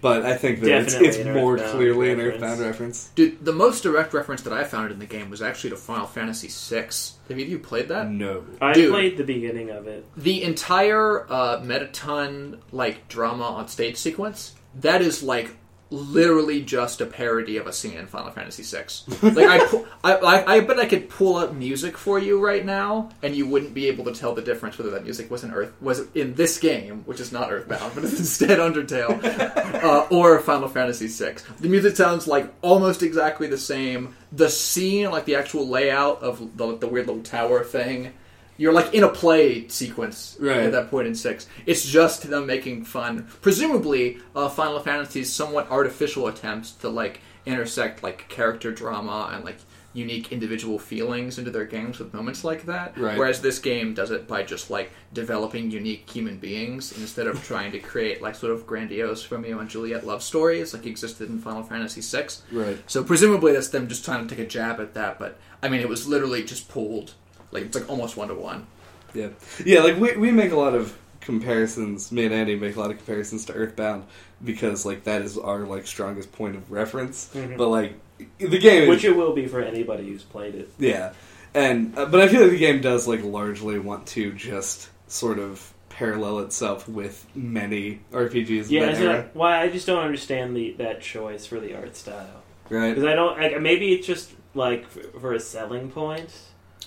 But 0.00 0.24
I 0.24 0.36
think 0.36 0.60
that 0.60 0.70
it's, 0.70 0.92
Definitely 0.92 1.08
it's 1.08 1.18
an 1.18 1.34
more 1.34 1.54
Earthbound 1.54 1.72
clearly 1.72 2.12
an. 2.12 2.20
Earthbound 2.20 2.60
reference. 2.60 3.10
Dude, 3.14 3.44
the 3.44 3.52
most 3.52 3.82
direct 3.82 4.12
reference 4.12 4.42
that 4.42 4.52
I 4.52 4.64
found 4.64 4.90
in 4.90 4.98
the 4.98 5.06
game 5.06 5.30
was 5.30 5.40
actually 5.40 5.70
to 5.70 5.76
Final 5.76 6.06
Fantasy 6.06 6.48
VI. 6.48 6.88
Have 7.28 7.38
either 7.38 7.42
of 7.42 7.48
you 7.50 7.58
played 7.58 7.88
that? 7.88 8.08
No. 8.10 8.44
I 8.60 8.72
Dude. 8.72 8.90
played 8.90 9.16
the 9.16 9.24
beginning 9.24 9.70
of 9.70 9.86
it. 9.86 10.04
The 10.16 10.42
entire 10.42 11.30
uh, 11.32 11.60
Mettaton 11.62 12.60
like 12.72 13.08
drama 13.08 13.44
on 13.44 13.68
stage 13.68 13.96
sequence 13.96 14.54
that 14.76 15.02
is 15.02 15.22
like 15.22 15.56
literally 15.92 16.62
just 16.62 17.00
a 17.00 17.06
parody 17.06 17.58
of 17.58 17.66
a 17.66 17.72
scene 17.72 17.98
in 17.98 18.06
Final 18.06 18.30
Fantasy 18.30 18.62
VI. 18.62 18.84
Like 19.22 19.46
I, 19.46 19.66
pu- 19.66 19.86
I, 20.04 20.14
I, 20.14 20.54
I 20.54 20.60
bet 20.60 20.78
I 20.78 20.86
could 20.86 21.08
pull 21.08 21.36
up 21.36 21.52
music 21.52 21.96
for 21.98 22.18
you 22.18 22.40
right 22.40 22.64
now, 22.64 23.10
and 23.22 23.36
you 23.36 23.46
wouldn't 23.46 23.74
be 23.74 23.88
able 23.88 24.04
to 24.06 24.12
tell 24.12 24.34
the 24.34 24.42
difference 24.42 24.78
whether 24.78 24.90
that 24.90 25.04
music 25.04 25.30
was 25.30 25.44
in 25.44 25.52
Earth 25.52 25.72
was 25.80 26.06
in 26.14 26.34
this 26.34 26.58
game, 26.58 27.02
which 27.04 27.20
is 27.20 27.30
not 27.30 27.52
Earthbound, 27.52 27.94
but 27.94 28.04
it's 28.04 28.18
instead 28.18 28.58
Undertale, 28.58 29.22
uh, 29.84 30.06
or 30.10 30.40
Final 30.40 30.68
Fantasy 30.68 31.06
VI. 31.06 31.34
The 31.60 31.68
music 31.68 31.96
sounds 31.96 32.26
like 32.26 32.52
almost 32.62 33.02
exactly 33.02 33.46
the 33.46 33.58
same. 33.58 34.16
The 34.32 34.48
scene, 34.48 35.10
like 35.10 35.26
the 35.26 35.36
actual 35.36 35.68
layout 35.68 36.22
of 36.22 36.56
the, 36.56 36.76
the 36.78 36.88
weird 36.88 37.06
little 37.06 37.22
tower 37.22 37.62
thing. 37.64 38.14
You're 38.62 38.72
like 38.72 38.94
in 38.94 39.02
a 39.02 39.08
play 39.08 39.66
sequence 39.66 40.36
Right. 40.38 40.58
at 40.58 40.70
that 40.72 40.88
point 40.88 41.08
in 41.08 41.16
six. 41.16 41.48
It's 41.66 41.84
just 41.84 42.30
them 42.30 42.46
making 42.46 42.84
fun. 42.84 43.26
Presumably, 43.40 44.18
uh, 44.36 44.48
Final 44.48 44.78
Fantasy's 44.78 45.32
somewhat 45.32 45.68
artificial 45.68 46.28
attempts 46.28 46.70
to 46.82 46.88
like 46.88 47.20
intersect 47.44 48.04
like 48.04 48.28
character 48.28 48.70
drama 48.70 49.30
and 49.34 49.44
like 49.44 49.56
unique 49.94 50.30
individual 50.32 50.78
feelings 50.78 51.38
into 51.38 51.50
their 51.50 51.64
games 51.64 51.98
with 51.98 52.14
moments 52.14 52.44
like 52.44 52.64
that. 52.66 52.96
Right. 52.96 53.18
Whereas 53.18 53.40
this 53.42 53.58
game 53.58 53.94
does 53.94 54.10
it 54.12 54.28
by 54.28 54.44
just 54.44 54.70
like 54.70 54.92
developing 55.12 55.70
unique 55.72 56.08
human 56.08 56.38
beings 56.38 56.92
instead 56.98 57.26
of 57.26 57.42
trying 57.44 57.72
to 57.72 57.80
create 57.80 58.22
like 58.22 58.36
sort 58.36 58.52
of 58.52 58.64
grandiose 58.66 59.28
Romeo 59.30 59.58
and 59.58 59.68
Juliet 59.68 60.06
love 60.06 60.22
stories 60.22 60.72
like 60.72 60.86
existed 60.86 61.28
in 61.28 61.40
Final 61.40 61.64
Fantasy 61.64 62.00
VI. 62.00 62.28
Right. 62.52 62.78
So 62.86 63.02
presumably 63.02 63.52
that's 63.52 63.68
them 63.68 63.88
just 63.88 64.04
trying 64.04 64.26
to 64.26 64.34
take 64.34 64.44
a 64.46 64.48
jab 64.48 64.80
at 64.80 64.94
that. 64.94 65.18
But 65.18 65.36
I 65.62 65.68
mean, 65.68 65.80
it 65.80 65.88
was 65.88 66.06
literally 66.06 66.44
just 66.44 66.68
pulled. 66.68 67.14
Like 67.52 67.64
it's 67.64 67.76
like 67.78 67.88
almost 67.88 68.16
one 68.16 68.28
to 68.28 68.34
one. 68.34 68.66
Yeah. 69.14 69.28
Yeah, 69.64 69.80
like 69.80 69.98
we, 69.98 70.16
we 70.16 70.30
make 70.32 70.50
a 70.52 70.56
lot 70.56 70.74
of 70.74 70.96
comparisons, 71.20 72.10
me 72.10 72.24
and 72.24 72.34
Andy 72.34 72.56
make 72.56 72.74
a 72.76 72.80
lot 72.80 72.90
of 72.90 72.96
comparisons 72.96 73.44
to 73.44 73.52
Earthbound 73.52 74.04
because 74.42 74.84
like 74.84 75.04
that 75.04 75.22
is 75.22 75.38
our 75.38 75.60
like 75.60 75.86
strongest 75.86 76.32
point 76.32 76.56
of 76.56 76.70
reference. 76.72 77.30
Mhm. 77.34 77.56
But 77.56 77.68
like 77.68 77.94
the 78.38 78.58
game 78.58 78.84
is 78.84 78.88
Which 78.88 79.04
it 79.04 79.16
will 79.16 79.32
be 79.32 79.46
for 79.46 79.60
anybody 79.60 80.08
who's 80.08 80.22
played 80.22 80.54
it. 80.54 80.70
Yeah, 80.78 81.12
and 81.54 81.96
uh, 81.96 82.06
but 82.06 82.20
I 82.20 82.28
feel 82.28 82.42
like 82.42 82.50
the 82.50 82.58
game 82.58 82.80
does 82.80 83.06
like 83.06 83.22
largely 83.22 83.78
want 83.78 84.06
to 84.08 84.32
just 84.32 84.88
sort 85.06 85.38
of 85.38 85.72
parallel 85.90 86.38
itself 86.40 86.88
with 86.88 87.26
many 87.34 88.00
RPGs. 88.12 88.70
Yeah, 88.70 88.84
of 88.84 88.96
that 88.96 89.02
era, 89.02 89.16
not, 89.18 89.36
why 89.36 89.60
I 89.60 89.68
just 89.68 89.86
don't 89.86 90.02
understand 90.02 90.56
the 90.56 90.72
that 90.78 91.00
choice 91.02 91.46
for 91.46 91.60
the 91.60 91.74
art 91.74 91.96
style 91.96 92.42
right? 92.70 92.94
because 92.94 93.04
I 93.04 93.14
don't 93.14 93.38
like 93.38 93.60
maybe 93.60 93.92
it's 93.92 94.06
just 94.06 94.32
like 94.54 94.84
f- 94.84 95.20
for 95.20 95.32
a 95.34 95.40
selling 95.40 95.90
point, 95.90 96.30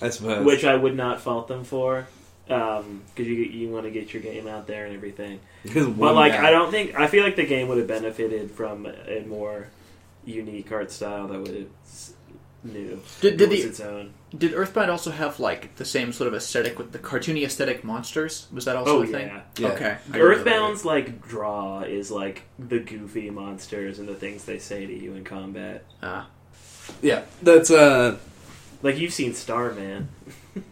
I 0.01 0.09
suppose. 0.09 0.45
which 0.45 0.63
I 0.65 0.75
would 0.75 0.95
not 0.95 1.21
fault 1.21 1.47
them 1.47 1.63
for. 1.63 2.07
Because 2.47 2.99
you 3.17 3.33
you 3.35 3.69
want 3.69 3.85
to 3.85 3.91
get 3.91 4.13
your 4.13 4.21
game 4.21 4.45
out 4.47 4.67
there 4.67 4.85
and 4.85 4.95
everything, 4.95 5.39
but 5.73 6.13
like 6.13 6.33
guy- 6.33 6.47
I 6.47 6.51
don't 6.51 6.69
think 6.69 6.93
I 6.93 7.07
feel 7.07 7.23
like 7.23 7.35
the 7.35 7.45
game 7.45 7.67
would 7.69 7.79
have 7.79 7.87
benefited 7.87 8.51
from 8.51 8.85
a 8.85 9.21
more 9.21 9.67
unique 10.25 10.71
art 10.71 10.91
style 10.91 11.27
that 11.29 11.39
was 11.39 12.13
new. 12.63 13.01
Did, 13.21 13.37
did 13.37 13.49
was 13.49 13.61
the 13.63 13.67
its 13.69 13.79
own. 13.79 14.13
did 14.37 14.53
Earthbound 14.53 14.91
also 14.91 15.09
have 15.09 15.39
like 15.39 15.75
the 15.77 15.85
same 15.85 16.11
sort 16.13 16.27
of 16.27 16.35
aesthetic 16.35 16.77
with 16.77 16.91
the 16.91 16.99
cartoony 16.99 17.43
aesthetic 17.43 17.83
monsters? 17.83 18.45
Was 18.53 18.65
that 18.65 18.75
also 18.75 18.99
Oh 18.99 19.01
a 19.03 19.07
thing? 19.07 19.27
yeah. 19.27 19.41
Yeah. 19.57 19.67
Okay. 19.69 19.97
I 20.13 20.17
remember 20.17 20.43
that. 20.43 20.51
Earthbound's 20.53 20.85
like 20.85 21.27
draw 21.27 21.81
is 21.81 22.11
like 22.11 22.43
the 22.59 22.77
goofy 22.79 23.31
monsters 23.31 23.97
and 23.97 24.07
the 24.07 24.13
things 24.15 24.45
they 24.45 24.59
say 24.59 24.85
to 24.85 24.93
you 24.93 25.15
in 25.15 25.23
combat. 25.23 25.83
Ah, 26.03 26.27
yeah, 27.01 27.23
that's 27.41 27.71
uh, 27.71 28.17
Like 28.85 28.99
you've 28.99 29.13
seen 29.13 29.33
Starman. 29.33 30.09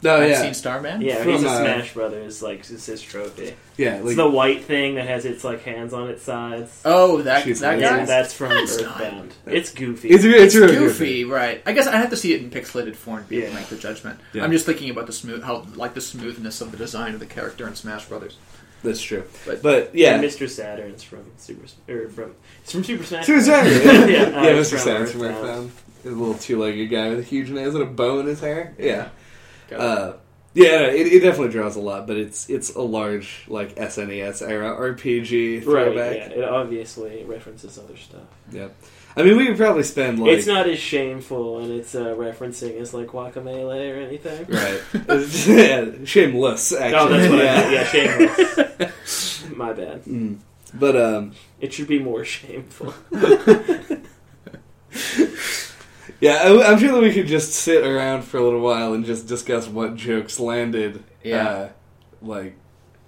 oh 0.05 0.21
I've 0.21 0.29
yeah, 0.29 0.41
seen 0.41 0.53
Starman. 0.53 1.01
Yeah, 1.01 1.23
From, 1.23 1.31
he's 1.33 1.43
a 1.43 1.49
uh, 1.49 1.57
Smash 1.57 1.93
Brothers 1.95 2.43
like 2.43 2.59
it's 2.59 2.85
his 2.85 3.01
trophy. 3.01 3.55
yeah, 3.75 4.01
it's 4.03 4.15
the 4.15 4.29
white 4.29 4.65
thing 4.65 4.95
that 4.95 5.07
has 5.07 5.25
its 5.25 5.43
like 5.43 5.63
hands 5.63 5.93
on 5.93 6.09
its 6.09 6.21
sides. 6.23 6.79
Oh, 6.85 7.23
that 7.23 7.43
She's 7.43 7.59
that 7.61 7.79
guy. 7.79 7.97
yeah, 7.97 8.05
that's 8.05 8.31
from 8.31 8.49
That's 8.49 8.79
not- 8.79 9.01
Earthbound. 9.01 9.33
It's 9.47 9.71
goofy. 9.71 10.09
it's, 10.09 10.23
it's, 10.23 10.35
It's 10.35 10.55
really 10.55 10.75
goofy, 10.75 11.25
right? 11.25 11.63
I 11.65 11.73
guess 11.73 11.87
I 11.87 11.97
have 11.97 12.11
to 12.11 12.15
see 12.15 12.33
it 12.33 12.41
in 12.43 12.51
pixelated 12.51 12.95
form 12.95 13.23
to 13.23 13.29
be 13.29 13.37
able 13.39 13.47
to 13.47 13.53
Yeah. 13.53 13.59
make 13.59 13.69
the 13.69 13.75
judgment. 13.77 14.19
Yeah. 14.31 14.43
I'm 14.43 14.51
just 14.51 14.67
thinking 14.67 14.91
about 14.91 15.07
the 15.07 15.13
smooth, 15.13 15.41
how 15.43 15.65
like 15.75 15.95
the 15.95 16.01
smoothness 16.01 16.61
of 16.61 16.69
the 16.71 16.77
design 16.77 17.15
of 17.15 17.19
the 17.19 17.25
character 17.25 17.67
in 17.67 17.73
Smash 17.75 18.05
Brothers. 18.05 18.37
That's 18.83 19.01
true. 19.01 19.23
But- 19.45 19.63
But, 19.63 19.95
yeah, 19.95 20.13
And 20.15 20.23
Mr. 20.23 20.47
Saturn's 20.47 21.01
from 21.01 21.25
Super 21.37 21.65
or 21.91 22.09
from 22.09 22.35
it's 22.61 22.71
from 22.71 22.83
Super 22.83 23.03
Smash. 23.03 23.25
True 23.25 23.35
Bros. 23.43 23.45
Saturn. 23.47 24.09
yeah, 24.09 24.29
Yeah, 24.31 24.37
uh, 24.39 24.43
yeah 24.43 24.49
it's 24.51 24.69
Mr. 24.69 24.71
from 24.71 24.79
Sands 24.79 25.11
from 25.13 25.21
Earthbound. 25.23 25.71
A 26.05 26.09
little 26.09 26.33
two-legged 26.33 26.89
guy 26.89 27.09
with 27.09 27.19
a 27.19 27.23
huge 27.23 27.49
nose 27.49 27.73
and 27.75 27.83
a 27.83 27.85
bow 27.85 28.19
in 28.19 28.25
his 28.25 28.39
hair. 28.41 28.75
Yeah. 28.77 29.09
Uh, 29.75 30.13
yeah, 30.53 30.81
it, 30.81 31.07
it 31.07 31.19
definitely 31.21 31.51
draws 31.51 31.75
a 31.75 31.79
lot, 31.79 32.05
but 32.05 32.17
it's 32.17 32.47
it's 32.49 32.75
a 32.75 32.81
large 32.81 33.45
like 33.47 33.75
SNES 33.75 34.47
era 34.47 34.69
RPG 34.75 35.55
Right. 35.57 35.63
throwback. 35.63 36.15
Yeah. 36.15 36.29
It 36.29 36.43
obviously 36.43 37.23
references 37.23 37.79
other 37.79 37.97
stuff. 37.97 38.21
Yeah. 38.51 38.67
I 39.15 39.23
mean, 39.23 39.37
we 39.37 39.45
could 39.47 39.57
probably 39.57 39.83
spend 39.83 40.19
like 40.19 40.31
it's 40.37 40.45
not 40.47 40.67
as 40.69 40.77
shameful 40.77 41.59
and 41.59 41.71
it's 41.71 41.95
uh, 41.95 42.13
referencing 42.15 42.79
as 42.79 42.93
like 42.93 43.07
Guacamelee 43.07 43.95
or 43.95 44.01
anything. 44.01 44.45
right. 44.47 44.81
Yeah, 45.47 46.05
shameless. 46.05 46.73
Actually, 46.73 46.99
Oh, 46.99 47.09
that's 47.09 47.29
what 47.31 47.43
yeah. 47.43 47.53
I 47.53 47.61
meant. 47.61 47.71
Yeah, 47.71 47.83
shameless. 47.85 49.49
My 49.55 49.73
bad. 49.73 50.03
Mm. 50.05 50.37
But 50.75 50.95
um, 50.97 51.31
It 51.61 51.73
should 51.73 51.87
be 51.87 51.99
more 51.99 52.23
shameful. 52.25 52.93
Yeah, 56.23 56.35
I, 56.35 56.71
am 56.71 56.79
sure 56.79 56.93
that 56.93 57.01
we 57.01 57.13
could 57.13 57.27
just 57.27 57.51
sit 57.51 57.85
around 57.85 58.21
for 58.21 58.37
a 58.37 58.41
little 58.41 58.61
while 58.61 58.93
and 58.93 59.03
just 59.03 59.27
discuss 59.27 59.67
what 59.67 59.97
jokes 59.97 60.39
landed. 60.39 61.03
Yeah. 61.21 61.49
Uh, 61.49 61.69
like, 62.21 62.55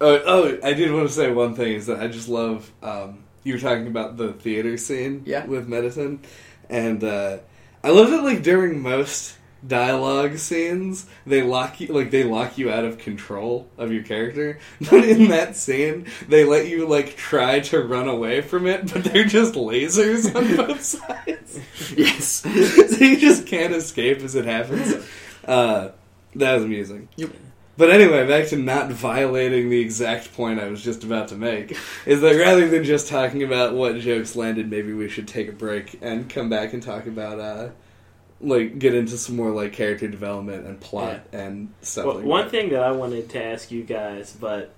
oh, 0.02 0.20
oh, 0.26 0.58
I 0.62 0.74
did 0.74 0.92
want 0.92 1.08
to 1.08 1.14
say 1.14 1.30
one 1.30 1.54
thing 1.54 1.72
is 1.72 1.86
that 1.86 1.98
I 1.98 2.08
just 2.08 2.28
love. 2.28 2.70
Um, 2.82 3.24
you 3.42 3.54
were 3.54 3.58
talking 3.58 3.86
about 3.86 4.18
the 4.18 4.34
theater 4.34 4.76
scene 4.76 5.22
Yeah. 5.24 5.46
with 5.46 5.66
medicine, 5.66 6.20
and 6.68 7.02
uh, 7.02 7.38
I 7.82 7.88
love 7.88 8.10
that 8.10 8.22
like 8.22 8.42
during 8.42 8.82
most 8.82 9.38
dialogue 9.66 10.38
scenes 10.38 11.06
they 11.26 11.42
lock 11.42 11.80
you 11.80 11.88
like 11.88 12.10
they 12.10 12.24
lock 12.24 12.56
you 12.58 12.70
out 12.70 12.84
of 12.84 12.98
control 12.98 13.68
of 13.78 13.92
your 13.92 14.02
character 14.02 14.58
but 14.90 15.04
in 15.04 15.28
that 15.28 15.56
scene 15.56 16.06
they 16.28 16.44
let 16.44 16.68
you 16.68 16.86
like 16.86 17.16
try 17.16 17.60
to 17.60 17.82
run 17.82 18.08
away 18.08 18.40
from 18.40 18.66
it 18.66 18.92
but 18.92 19.04
they're 19.04 19.24
just 19.24 19.54
lasers 19.54 20.34
on 20.34 20.56
both 20.66 20.82
sides 20.82 21.60
yes. 21.96 22.26
so 22.98 23.04
you 23.04 23.18
just 23.18 23.46
can't 23.46 23.74
escape 23.74 24.18
as 24.20 24.34
it 24.34 24.44
happens. 24.44 25.04
Uh, 25.44 25.90
that 26.34 26.54
was 26.54 26.64
amusing. 26.64 27.08
Yep. 27.16 27.30
But 27.78 27.90
anyway, 27.90 28.26
back 28.26 28.48
to 28.48 28.56
not 28.56 28.90
violating 28.90 29.68
the 29.68 29.80
exact 29.80 30.32
point 30.34 30.60
I 30.60 30.68
was 30.68 30.82
just 30.82 31.04
about 31.04 31.28
to 31.28 31.36
make, 31.36 31.76
is 32.06 32.22
that 32.22 32.34
rather 32.36 32.68
than 32.68 32.84
just 32.84 33.08
talking 33.08 33.42
about 33.42 33.74
what 33.74 33.98
jokes 34.00 34.34
landed, 34.34 34.70
maybe 34.70 34.94
we 34.94 35.08
should 35.10 35.28
take 35.28 35.48
a 35.48 35.52
break 35.52 35.98
and 36.00 36.28
come 36.28 36.48
back 36.48 36.72
and 36.72 36.82
talk 36.82 37.06
about, 37.06 37.38
uh, 37.38 37.68
like, 38.40 38.78
get 38.78 38.94
into 38.94 39.16
some 39.16 39.36
more, 39.36 39.50
like, 39.50 39.72
character 39.72 40.08
development 40.08 40.66
and 40.66 40.78
plot 40.80 41.20
and 41.32 41.72
stuff 41.82 42.04
Well, 42.06 42.16
like 42.16 42.24
one 42.24 42.44
that. 42.44 42.50
thing 42.50 42.68
that 42.70 42.82
I 42.82 42.92
wanted 42.92 43.28
to 43.30 43.42
ask 43.42 43.70
you 43.70 43.82
guys, 43.82 44.36
but 44.38 44.72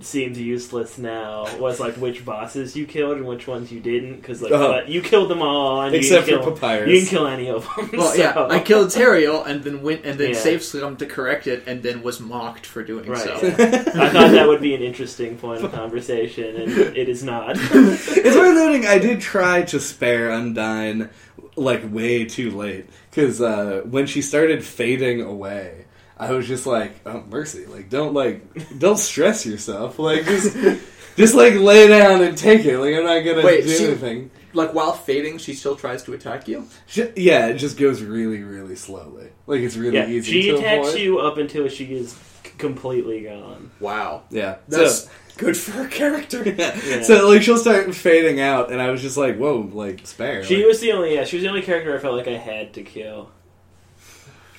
seems 0.00 0.38
useless 0.38 0.98
now, 0.98 1.46
was 1.58 1.78
like 1.78 1.94
which 1.94 2.24
bosses 2.24 2.74
you 2.74 2.86
killed 2.86 3.18
and 3.18 3.26
which 3.26 3.46
ones 3.46 3.70
you 3.70 3.78
didn't. 3.78 4.16
Because 4.16 4.42
like, 4.42 4.50
uh-huh. 4.50 4.68
but 4.68 4.88
you 4.88 5.00
killed 5.00 5.30
them 5.30 5.42
all, 5.42 5.82
and 5.82 5.94
Except 5.94 6.26
you 6.26 6.38
for 6.38 6.42
kill, 6.42 6.52
Papyrus. 6.56 6.88
You 6.88 6.94
didn't 6.94 7.08
kill 7.08 7.26
any 7.26 7.48
of 7.48 7.68
them. 7.76 7.90
Well, 7.92 8.12
so- 8.14 8.18
yeah, 8.20 8.46
I 8.50 8.58
killed 8.58 8.88
Toriel 8.88 9.46
and 9.46 9.62
then 9.62 9.82
went 9.82 10.04
and 10.04 10.18
then 10.18 10.30
Yeah. 10.30 10.38
saved 10.38 10.62
Slim 10.64 10.96
to 10.96 11.06
correct 11.06 11.46
it, 11.46 11.64
and 11.66 11.82
then 11.82 12.02
was 12.02 12.20
mocked 12.20 12.66
for 12.66 12.82
doing 12.82 13.06
Right. 13.08 13.20
so. 13.20 13.38
yeah. 13.42 13.54
I 13.94 14.08
thought 14.08 14.32
that 14.32 14.48
would 14.48 14.60
be 14.60 14.74
an 14.74 14.82
interesting 14.82 15.36
point 15.38 15.62
of 15.62 15.72
conversation, 15.72 16.56
and 16.56 16.72
it 16.96 17.08
is 17.08 17.22
not. 17.22 17.50
it's 17.56 18.36
worth 18.36 18.54
noting 18.56 18.86
I 18.86 18.98
did 18.98 19.20
try 19.20 19.62
to 19.62 19.78
spare 19.78 20.30
Undyne 20.30 21.10
like 21.56 21.82
way 21.92 22.24
too 22.24 22.50
late 22.50 22.86
because 23.10 23.40
uh, 23.40 23.82
when 23.84 24.06
she 24.06 24.22
started 24.22 24.64
fading 24.64 25.20
away, 25.22 25.84
I 26.18 26.32
was 26.32 26.46
just 26.46 26.66
like, 26.66 26.92
"Oh 27.06 27.22
mercy! 27.28 27.66
Like 27.66 27.88
don't 27.90 28.14
like 28.14 28.78
don't 28.78 28.98
stress 28.98 29.44
yourself. 29.46 29.98
Like 29.98 30.24
just 30.24 30.56
just 31.16 31.34
like 31.34 31.54
lay 31.54 31.88
down 31.88 32.22
and 32.22 32.36
take 32.38 32.64
it. 32.64 32.78
Like 32.78 32.94
I'm 32.94 33.04
not 33.04 33.20
gonna 33.20 33.44
Wait, 33.44 33.64
do 33.64 33.68
she- 33.76 33.84
anything." 33.86 34.30
Like 34.54 34.74
while 34.74 34.92
fading, 34.92 35.38
she 35.38 35.54
still 35.54 35.76
tries 35.76 36.02
to 36.02 36.12
attack 36.12 36.46
you. 36.46 36.66
She- 36.86 37.10
yeah, 37.16 37.46
it 37.46 37.54
just 37.54 37.78
goes 37.78 38.02
really 38.02 38.42
really 38.42 38.76
slowly. 38.76 39.28
Like 39.46 39.60
it's 39.60 39.76
really 39.76 39.96
yeah, 39.96 40.06
easy. 40.08 40.30
she 40.42 40.50
to 40.50 40.56
attacks 40.58 40.88
avoid. 40.88 41.00
you 41.00 41.18
up 41.20 41.38
until 41.38 41.68
she 41.68 41.84
is 41.86 42.14
completely 42.58 43.22
gone. 43.22 43.70
Wow, 43.80 44.22
Yeah, 44.30 44.56
that's 44.68 45.04
so, 45.04 45.10
good 45.44 45.56
for 45.56 45.72
her 45.72 45.88
character. 45.88 46.42
Yeah. 46.56 47.02
so 47.02 47.28
like 47.28 47.42
she'll 47.42 47.58
start 47.58 47.94
fading 47.94 48.40
out, 48.40 48.70
and 48.72 48.80
I 48.80 48.90
was 48.90 49.02
just 49.02 49.16
like, 49.16 49.36
"Whoa!" 49.36 49.68
Like 49.72 50.06
spare. 50.06 50.42
She 50.44 50.56
like- 50.58 50.66
was 50.66 50.80
the 50.80 50.92
only 50.92 51.14
yeah, 51.14 51.24
she 51.24 51.36
was 51.36 51.42
the 51.42 51.48
only 51.48 51.62
character 51.62 51.94
I 51.96 51.98
felt 51.98 52.16
like 52.16 52.28
I 52.28 52.36
had 52.38 52.72
to 52.74 52.82
kill. 52.82 53.30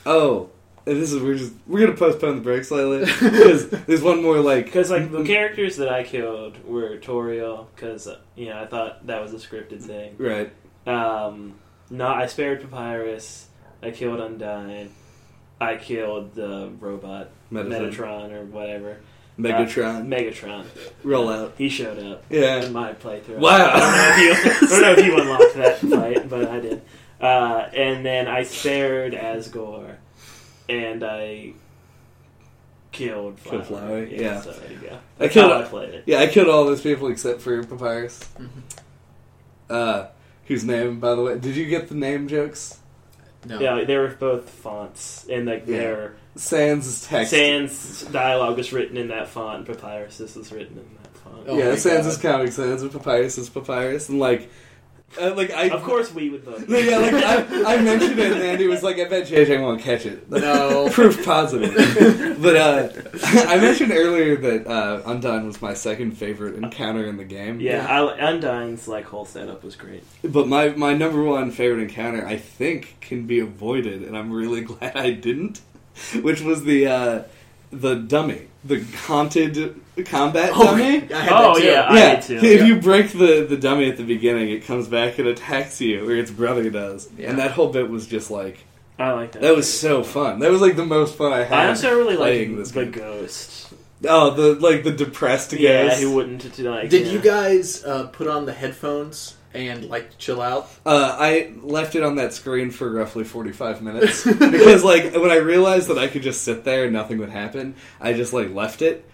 Oh, 0.05 0.49
and 0.86 1.01
this 1.01 1.11
is 1.13 1.21
we're 1.21 1.36
just 1.36 1.53
we're 1.65 1.79
gonna 1.86 1.97
postpone 1.97 2.36
the 2.36 2.41
break 2.41 2.63
slightly 2.65 2.99
because 3.21 3.69
there's 3.69 4.01
one 4.01 4.21
more 4.21 4.39
like 4.39 4.65
Because 4.65 4.91
like 4.91 5.11
the 5.11 5.23
characters 5.36 5.77
that 5.77 5.89
I 5.89 6.03
killed 6.03 6.63
were 6.65 6.97
Toriel, 6.97 7.67
because 7.75 8.07
uh, 8.07 8.19
you 8.36 8.47
know 8.49 8.59
I 8.61 8.65
thought 8.65 9.07
that 9.07 9.21
was 9.21 9.34
a 9.34 9.38
scripted 9.38 9.81
thing. 9.81 10.15
right. 10.17 10.51
Um, 10.86 11.55
no, 11.89 12.07
I 12.07 12.25
spared 12.25 12.61
Papyrus. 12.61 13.47
I 13.81 13.91
killed 13.91 14.19
Undyne. 14.19 14.89
I 15.61 15.77
killed 15.77 16.34
the 16.36 16.71
robot 16.79 17.29
Medicine. 17.49 17.91
Metatron 17.91 18.31
or 18.34 18.43
whatever. 18.45 18.97
Megatron. 19.39 20.01
Uh, 20.01 20.03
Megatron. 20.03 20.65
Roll 21.03 21.29
out. 21.29 21.53
He 21.57 21.67
showed 21.69 21.97
up 21.99 22.23
Yeah. 22.29 22.63
in 22.63 22.71
my 22.73 22.93
playthrough. 22.93 23.38
Wow. 23.39 23.71
I 23.73 23.79
don't 23.79 23.91
know 23.97 24.13
if 24.15 24.45
you, 24.45 24.51
I 24.51 24.69
don't 24.69 24.81
know 24.81 24.91
if 24.91 25.05
you 25.05 25.19
unlocked 25.21 25.55
that 25.55 25.79
fight, 25.79 26.29
but 26.29 26.47
I 26.49 26.59
did. 26.59 26.81
Uh, 27.19 27.69
and 27.73 28.05
then 28.05 28.27
I 28.27 28.43
spared 28.43 29.13
Asgore, 29.13 29.95
and 30.69 31.03
I 31.03 31.53
killed 32.91 33.39
Flower. 33.39 33.55
Killed 33.63 33.67
Flower, 33.67 34.03
yeah. 34.03 34.41
So 34.41 34.51
there 34.51 34.71
you 34.71 34.77
go. 34.77 34.97
I 35.19 35.27
killed- 35.29 35.51
how 35.51 35.59
I 35.59 35.63
played 35.63 35.93
it. 35.95 36.03
Yeah, 36.05 36.19
I 36.19 36.27
killed 36.27 36.47
all 36.49 36.65
those 36.65 36.81
people 36.81 37.07
except 37.07 37.41
for 37.41 37.63
Papyrus. 37.63 38.19
Mhm. 38.39 38.47
Uh, 39.69 40.07
whose 40.45 40.63
name, 40.63 40.99
by 40.99 41.15
the 41.15 41.21
way? 41.23 41.39
Did 41.39 41.55
you 41.55 41.65
get 41.65 41.88
the 41.89 41.95
name 41.95 42.27
jokes? 42.27 42.77
No. 43.47 43.59
Yeah, 43.59 43.84
they 43.84 43.97
were 43.97 44.09
both 44.09 44.49
fonts, 44.49 45.25
and 45.29 45.45
like 45.47 45.63
Yeah. 45.65 45.77
their 45.77 46.13
Sans' 46.36 47.05
text. 47.05 47.31
Sans 47.31 48.03
dialogue 48.11 48.59
is 48.59 48.73
written 48.73 48.97
in 48.97 49.09
that 49.09 49.27
font. 49.27 49.57
and 49.57 49.67
Papyrus 49.67 50.19
is 50.19 50.51
written 50.51 50.77
in 50.77 50.97
that 51.01 51.17
font. 51.17 51.45
Oh 51.47 51.57
yeah, 51.57 51.69
my 51.71 51.75
Sans' 51.75 52.17
God. 52.17 52.31
Comic 52.38 52.51
Sans 52.51 52.81
and 52.81 52.91
Papyrus 52.91 53.38
is 53.38 53.49
Papyrus, 53.49 54.09
and 54.09 54.19
like, 54.19 54.49
uh, 55.21 55.34
like 55.36 55.51
I. 55.51 55.69
Of 55.69 55.84
course, 55.84 56.11
we 56.11 56.31
would 56.31 56.43
vote. 56.43 56.65
Yeah, 56.69 56.97
like 56.97 57.13
I, 57.13 57.75
I 57.75 57.81
mentioned 57.81 58.17
it, 58.17 58.31
and 58.31 58.41
Andy 58.41 58.65
was 58.65 58.81
like, 58.81 58.97
"I 58.97 59.07
bet 59.07 59.27
JJ 59.27 59.61
won't 59.61 59.81
catch 59.81 60.07
it." 60.07 60.27
No. 60.29 60.89
proof 60.91 61.23
positive. 61.23 61.75
but 62.41 62.55
uh, 62.55 62.89
I 63.47 63.57
mentioned 63.57 63.91
earlier 63.91 64.36
that 64.38 64.67
uh, 64.67 65.03
Undyne 65.03 65.45
was 65.45 65.61
my 65.61 65.75
second 65.75 66.17
favorite 66.17 66.55
encounter 66.55 67.05
in 67.05 67.17
the 67.17 67.25
game. 67.25 67.59
Yeah, 67.59 67.86
I, 67.88 68.19
Undyne's 68.19 68.88
like 68.88 69.05
whole 69.05 69.25
setup 69.25 69.63
was 69.63 69.75
great. 69.75 70.03
But 70.23 70.47
my 70.47 70.69
my 70.69 70.95
number 70.95 71.21
one 71.21 71.51
favorite 71.51 71.84
encounter, 71.84 72.25
I 72.25 72.38
think, 72.38 72.95
can 72.99 73.27
be 73.27 73.39
avoided, 73.39 74.01
and 74.01 74.17
I'm 74.17 74.31
really 74.31 74.61
glad 74.61 74.97
I 74.97 75.11
didn't. 75.11 75.61
Which 76.21 76.41
was 76.41 76.63
the 76.63 76.87
uh, 76.87 77.23
the 77.71 77.95
dummy, 77.95 78.47
the 78.63 78.81
haunted 79.05 79.79
combat 80.05 80.51
Oh, 80.53 80.63
dummy. 80.65 80.83
I 80.83 80.91
had 80.99 81.09
that 81.09 81.31
Oh, 81.31 81.55
too. 81.59 81.65
yeah. 81.65 81.81
I 81.89 81.97
yeah, 81.97 82.19
too. 82.19 82.35
if 82.37 82.43
Yeah. 82.61 82.65
you 82.65 82.79
break 82.81 83.11
the, 83.11 83.45
the 83.47 83.57
dummy 83.57 83.89
at 83.89 83.97
the 83.97 84.03
beginning, 84.03 84.49
it 84.49 84.65
comes 84.65 84.87
back 84.87 85.19
and 85.19 85.27
attacks 85.27 85.79
you, 85.81 86.07
or 86.07 86.15
its 86.15 86.31
brother 86.31 86.69
does. 86.69 87.09
Yeah. 87.17 87.29
And 87.29 87.39
that 87.39 87.51
whole 87.51 87.69
bit 87.69 87.89
was 87.89 88.07
just 88.07 88.29
like 88.31 88.59
I 88.99 89.11
like 89.11 89.31
that. 89.33 89.41
That 89.41 89.55
was 89.55 89.71
so 89.71 90.03
fun. 90.03 90.39
That 90.39 90.51
was 90.51 90.61
like 90.61 90.75
the 90.75 90.85
most 90.85 91.15
fun 91.15 91.33
I 91.33 91.43
had. 91.43 91.65
I 91.65 91.69
also 91.69 91.95
really 91.95 92.15
playing 92.15 92.49
like 92.51 92.57
this 92.59 92.71
the 92.71 92.83
game. 92.85 92.91
ghost. 92.91 93.73
Oh, 94.07 94.31
the 94.31 94.55
like 94.59 94.83
the 94.83 94.91
depressed 94.91 95.51
ghost. 95.51 95.61
Yeah, 95.61 95.87
ghost. 95.89 96.01
who 96.01 96.13
wouldn't 96.13 96.59
like? 96.59 96.89
Did 96.89 97.07
yeah. 97.07 97.13
you 97.13 97.19
guys 97.19 97.83
uh, 97.83 98.07
put 98.07 98.27
on 98.27 98.45
the 98.45 98.53
headphones 98.53 99.35
and 99.53 99.89
like 99.89 100.17
chill 100.17 100.41
out? 100.41 100.69
Uh, 100.85 101.15
I 101.19 101.53
left 101.61 101.95
it 101.95 102.03
on 102.03 102.15
that 102.15 102.33
screen 102.33 102.71
for 102.71 102.91
roughly 102.91 103.23
45 103.23 103.81
minutes 103.81 104.23
because, 104.39 104.83
like, 104.83 105.13
when 105.13 105.31
I 105.31 105.37
realized 105.37 105.87
that 105.89 105.97
I 105.97 106.07
could 106.07 106.23
just 106.23 106.43
sit 106.43 106.63
there 106.63 106.85
and 106.85 106.93
nothing 106.93 107.19
would 107.19 107.29
happen, 107.29 107.75
I 108.01 108.13
just 108.13 108.33
like 108.33 108.53
left 108.53 108.81
it 108.81 109.09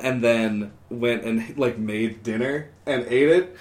and 0.00 0.22
then 0.22 0.72
went 0.88 1.24
and 1.24 1.56
like 1.56 1.78
made 1.78 2.22
dinner 2.22 2.70
and 2.86 3.04
ate 3.06 3.28
it 3.28 3.56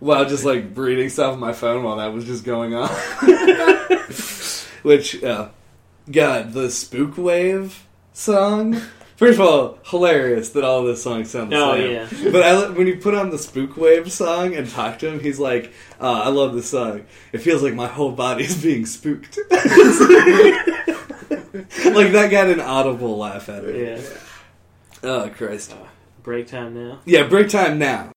while 0.00 0.24
just 0.24 0.44
like 0.44 0.76
reading 0.76 1.08
stuff 1.08 1.34
on 1.34 1.40
my 1.40 1.52
phone 1.52 1.84
while 1.84 1.96
that 1.96 2.12
was 2.12 2.24
just 2.24 2.44
going 2.44 2.74
on. 2.74 2.88
Which, 4.82 5.22
uh, 5.22 5.50
God, 6.10 6.52
the 6.52 6.70
Spook 6.70 7.18
Wave 7.18 7.86
song. 8.12 8.80
First 9.20 9.38
of 9.38 9.46
all, 9.46 9.78
hilarious 9.84 10.48
that 10.50 10.64
all 10.64 10.82
this 10.82 11.02
song 11.02 11.26
sounds 11.26 11.50
the 11.50 11.56
Oh 11.56 11.74
same. 11.74 11.90
yeah. 11.92 12.08
But 12.32 12.42
I, 12.42 12.70
when 12.70 12.86
you 12.86 12.96
put 12.96 13.14
on 13.14 13.28
the 13.28 13.36
Spook 13.36 13.76
Wave 13.76 14.10
song 14.10 14.54
and 14.54 14.66
talk 14.66 14.98
to 15.00 15.08
him, 15.10 15.20
he's 15.20 15.38
like, 15.38 15.74
uh, 16.00 16.22
"I 16.24 16.30
love 16.30 16.54
this 16.54 16.70
song. 16.70 17.04
It 17.30 17.42
feels 17.42 17.62
like 17.62 17.74
my 17.74 17.86
whole 17.86 18.12
body 18.12 18.44
is 18.44 18.62
being 18.62 18.86
spooked." 18.86 19.36
like 19.50 19.60
that 22.12 22.28
got 22.30 22.48
an 22.48 22.60
audible 22.60 23.18
laugh 23.18 23.50
at 23.50 23.62
it. 23.64 23.76
Yeah. 23.76 24.00
Oh 25.02 25.28
Christ! 25.28 25.74
Break 26.22 26.46
time 26.46 26.72
now. 26.74 27.00
Yeah, 27.04 27.24
break 27.24 27.50
time 27.50 27.78
now. 27.78 28.12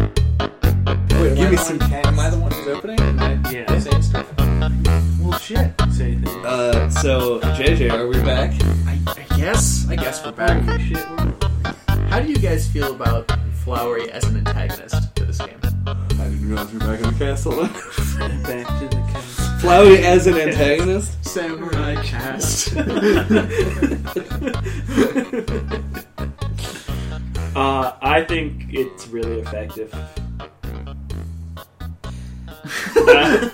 Wait, 0.00 1.36
Give 1.36 1.50
me 1.50 1.56
some 1.56 1.78
the. 1.78 2.06
Am 2.06 2.18
I 2.18 2.30
the 2.30 2.38
one 2.38 2.52
who's 2.52 2.68
opening? 2.68 3.00
I 3.00 3.32
Yeah. 3.50 3.78
Saying 5.48 5.72
stuff? 5.74 5.78
Well, 5.80 5.86
shit. 5.86 5.94
Say 5.94 6.12
anything. 6.12 6.44
Uh, 6.44 6.90
so 6.90 7.40
JJ, 7.40 7.90
are 7.92 8.06
we 8.06 8.20
back? 8.22 8.52
I, 8.86 8.98
I 9.06 9.36
guess. 9.38 9.88
I 9.88 9.96
guess 9.96 10.22
we're 10.24 10.32
back. 10.32 10.62
Holy 10.62 10.84
shit, 10.84 11.08
we're- 11.10 11.32
How 12.10 12.20
do 12.20 12.28
you 12.28 12.36
guys 12.36 12.68
feel 12.68 12.94
about 12.94 13.26
Flowey 13.64 14.08
as 14.08 14.24
an 14.24 14.36
antagonist 14.46 15.14
to 15.16 15.24
this 15.24 15.38
game? 15.38 15.58
I 15.86 15.94
didn't 16.28 16.48
realize 16.48 16.70
we 16.70 16.78
were 16.78 16.86
back 16.86 17.00
in 17.00 17.12
the 17.12 17.18
castle. 17.18 17.52
Back 18.18 18.66
to 18.80 18.88
the 18.88 19.02
cast. 19.12 19.38
Flowey 19.64 19.98
as 20.00 20.26
an 20.26 20.36
antagonist. 20.36 21.24
Samurai 21.24 21.94
cast. 22.02 22.74
Uh, 27.56 27.92
I 28.02 28.22
think 28.22 28.66
it's 28.70 29.08
really 29.08 29.40
effective. 29.40 29.92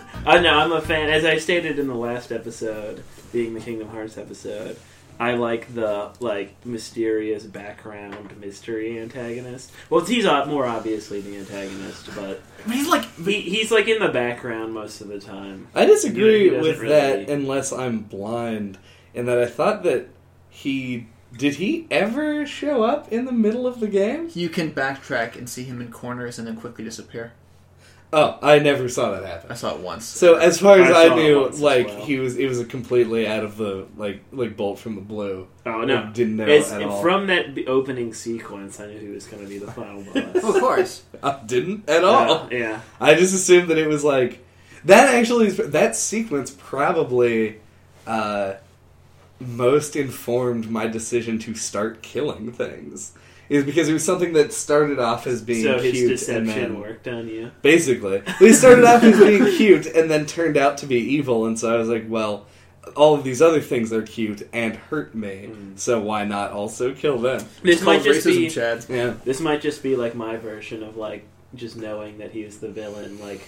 uh, 0.26 0.30
I 0.30 0.40
know 0.40 0.54
I'm 0.58 0.72
a 0.72 0.80
fan. 0.80 1.10
As 1.10 1.24
I 1.24 1.38
stated 1.38 1.78
in 1.78 1.86
the 1.88 1.94
last 1.94 2.32
episode, 2.32 3.02
being 3.32 3.54
the 3.54 3.60
Kingdom 3.60 3.88
Hearts 3.88 4.16
episode, 4.18 4.76
I 5.18 5.34
like 5.34 5.72
the 5.74 6.10
like 6.20 6.54
mysterious 6.66 7.44
background 7.44 8.36
mystery 8.40 8.98
antagonist. 8.98 9.70
Well, 9.88 10.04
he's 10.04 10.24
more 10.24 10.66
obviously 10.66 11.20
the 11.20 11.36
antagonist, 11.36 12.10
but 12.16 12.40
he's 12.68 12.88
like 12.88 13.04
he, 13.24 13.40
he's 13.40 13.70
like 13.70 13.86
in 13.86 14.00
the 14.00 14.08
background 14.08 14.74
most 14.74 15.00
of 15.00 15.08
the 15.08 15.20
time. 15.20 15.68
I 15.74 15.84
disagree 15.86 16.44
He 16.44 16.50
doesn't 16.50 16.62
with 16.62 16.78
really- 16.80 17.24
that 17.24 17.30
unless 17.30 17.72
I'm 17.72 18.00
blind, 18.00 18.78
in 19.14 19.26
that 19.26 19.38
I 19.38 19.46
thought 19.46 19.82
that 19.84 20.08
he 20.50 21.06
did 21.36 21.56
he 21.56 21.86
ever 21.90 22.46
show 22.46 22.82
up 22.84 23.12
in 23.12 23.24
the 23.24 23.32
middle 23.32 23.66
of 23.66 23.80
the 23.80 23.88
game? 23.88 24.30
you 24.34 24.48
can 24.48 24.72
backtrack 24.72 25.36
and 25.36 25.48
see 25.48 25.64
him 25.64 25.80
in 25.80 25.90
corners 25.92 26.38
and 26.38 26.46
then 26.48 26.56
quickly 26.56 26.84
disappear. 26.84 27.32
Oh, 28.16 28.38
I 28.42 28.60
never 28.60 28.88
saw 28.88 29.10
that 29.10 29.24
happen. 29.24 29.50
I 29.50 29.54
saw 29.54 29.74
it 29.74 29.80
once. 29.80 30.04
So 30.04 30.36
as 30.36 30.60
far 30.60 30.78
as 30.78 30.88
I 30.90 31.06
I, 31.12 31.16
knew, 31.16 31.48
like 31.48 31.88
well. 31.88 32.04
he 32.04 32.18
was, 32.20 32.36
it 32.36 32.46
was 32.46 32.60
a 32.60 32.64
completely 32.64 33.26
out 33.26 33.42
of 33.42 33.56
the 33.56 33.86
like 33.96 34.22
like 34.30 34.56
bolt 34.56 34.78
from 34.78 34.94
the 34.94 35.00
blue. 35.00 35.48
Oh 35.66 35.82
I 35.82 35.84
no! 35.84 36.10
didn't 36.12 36.36
know 36.36 36.46
It's, 36.46 36.70
at 36.70 36.82
all. 36.82 37.02
from 37.02 37.26
that 37.26 37.58
opening 37.66 38.14
sequence, 38.14 38.78
I 38.78 38.86
knew 38.86 39.00
he 39.00 39.08
was 39.08 39.26
going 39.26 39.42
to 39.42 39.48
be 39.48 39.58
the 39.58 39.72
final 39.72 40.02
boss. 40.14 40.36
of 40.36 40.60
course. 40.60 41.02
I 41.24 41.40
didn't 41.44 41.88
at 41.90 42.04
all. 42.04 42.32
Uh, 42.44 42.48
yeah. 42.52 42.80
I 43.00 43.14
just 43.14 43.34
assumed 43.34 43.68
that 43.70 43.78
it 43.78 43.88
was 43.88 44.04
like 44.04 44.44
that. 44.84 45.12
Actually, 45.12 45.48
is- 45.48 45.56
that 45.56 45.96
sequence 45.96 46.54
probably 46.56 47.58
uh, 48.06 48.54
most 49.40 49.96
informed 49.96 50.70
my 50.70 50.86
decision 50.86 51.38
to 51.40 51.54
start 51.54 52.02
killing 52.02 52.52
things. 52.52 53.12
Is 53.48 53.64
because 53.64 53.88
it 53.88 53.92
was 53.92 54.04
something 54.04 54.32
that 54.34 54.52
started 54.52 54.98
off 54.98 55.26
as 55.26 55.42
being 55.42 55.64
So 55.64 55.78
his 55.78 55.92
cute 55.92 56.02
and 56.10 56.18
deception 56.18 56.46
then 56.46 56.80
worked 56.80 57.06
on 57.08 57.28
you. 57.28 57.50
basically 57.62 58.22
he 58.38 58.52
started 58.52 58.84
off 58.84 59.02
as 59.02 59.18
being 59.18 59.44
cute 59.56 59.86
and 59.86 60.10
then 60.10 60.24
turned 60.26 60.56
out 60.56 60.78
to 60.78 60.86
be 60.86 60.96
evil, 60.96 61.44
and 61.46 61.58
so 61.58 61.74
I 61.74 61.78
was 61.78 61.88
like, 61.88 62.04
well. 62.08 62.46
All 62.96 63.14
of 63.14 63.24
these 63.24 63.40
other 63.40 63.62
things 63.62 63.94
are 63.94 64.02
cute 64.02 64.46
and 64.52 64.76
hurt 64.76 65.14
me, 65.14 65.48
Mm. 65.50 65.78
so 65.78 66.00
why 66.00 66.24
not 66.26 66.50
also 66.52 66.92
kill 66.92 67.16
them? 67.16 67.38
This 67.62 67.76
It's 67.76 67.82
called 67.82 67.96
might 67.96 68.04
just 68.04 68.26
racism, 68.26 68.36
be 68.36 68.50
Chad. 68.50 68.84
Yeah, 68.90 69.14
this 69.24 69.40
might 69.40 69.62
just 69.62 69.82
be 69.82 69.96
like 69.96 70.14
my 70.14 70.36
version 70.36 70.82
of 70.82 70.94
like 70.94 71.24
just 71.54 71.76
knowing 71.78 72.18
that 72.18 72.32
he 72.32 72.44
was 72.44 72.58
the 72.58 72.68
villain. 72.68 73.18
Like 73.20 73.40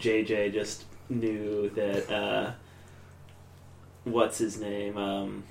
JJ 0.00 0.52
just 0.52 0.86
knew 1.08 1.70
that 1.76 2.10
uh, 2.12 2.50
what's 4.04 4.38
his 4.38 4.60
name 4.60 4.96
um, 4.96 5.44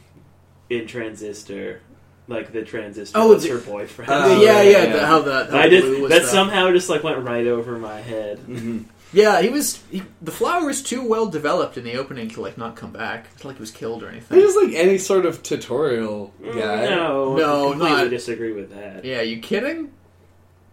in 0.69 0.85
Transistor, 0.85 1.81
like 2.29 2.53
the 2.53 2.63
Transistor 2.63 3.17
Oh, 3.17 3.29
was 3.33 3.43
the- 3.43 3.49
her 3.49 3.57
boyfriend. 3.57 4.09
Oh, 4.11 4.41
yeah, 4.41 4.61
yeah, 4.61 4.83
yeah. 4.83 4.93
The, 4.93 5.05
how 5.05 5.19
the 5.21 5.47
how 5.51 5.57
I 5.57 5.67
just 5.69 5.87
was 6.01 6.09
that 6.11 6.21
the- 6.21 6.27
somehow 6.27 6.71
just 6.71 6.87
like 6.89 7.03
went 7.03 7.19
right 7.25 7.47
over 7.47 7.77
my 7.77 7.99
head. 7.99 8.39
hmm 8.39 8.83
Yeah, 9.11 9.41
he 9.41 9.49
was. 9.49 9.81
He, 9.89 10.03
the 10.21 10.31
flower 10.31 10.65
was 10.65 10.83
too 10.83 11.01
well 11.03 11.25
developed 11.25 11.77
in 11.77 11.83
the 11.83 11.95
opening 11.95 12.29
to 12.29 12.41
like 12.41 12.57
not 12.57 12.75
come 12.75 12.91
back. 12.91 13.25
It's 13.33 13.43
like 13.43 13.55
he 13.57 13.59
was 13.61 13.71
killed 13.71 14.03
or 14.03 14.07
He 14.11 14.17
anything. 14.17 14.37
was 14.45 14.55
like 14.55 14.73
any 14.75 14.97
sort 14.99 15.25
of 15.25 15.41
tutorial 15.43 16.31
guy. 16.43 16.51
Mm, 16.53 16.89
No, 16.91 17.35
No, 17.35 17.67
I 17.67 17.71
completely 17.71 17.97
not- 18.03 18.09
disagree 18.11 18.53
with 18.53 18.69
that. 18.75 19.03
Yeah, 19.03 19.21
you 19.21 19.39
kidding? 19.39 19.91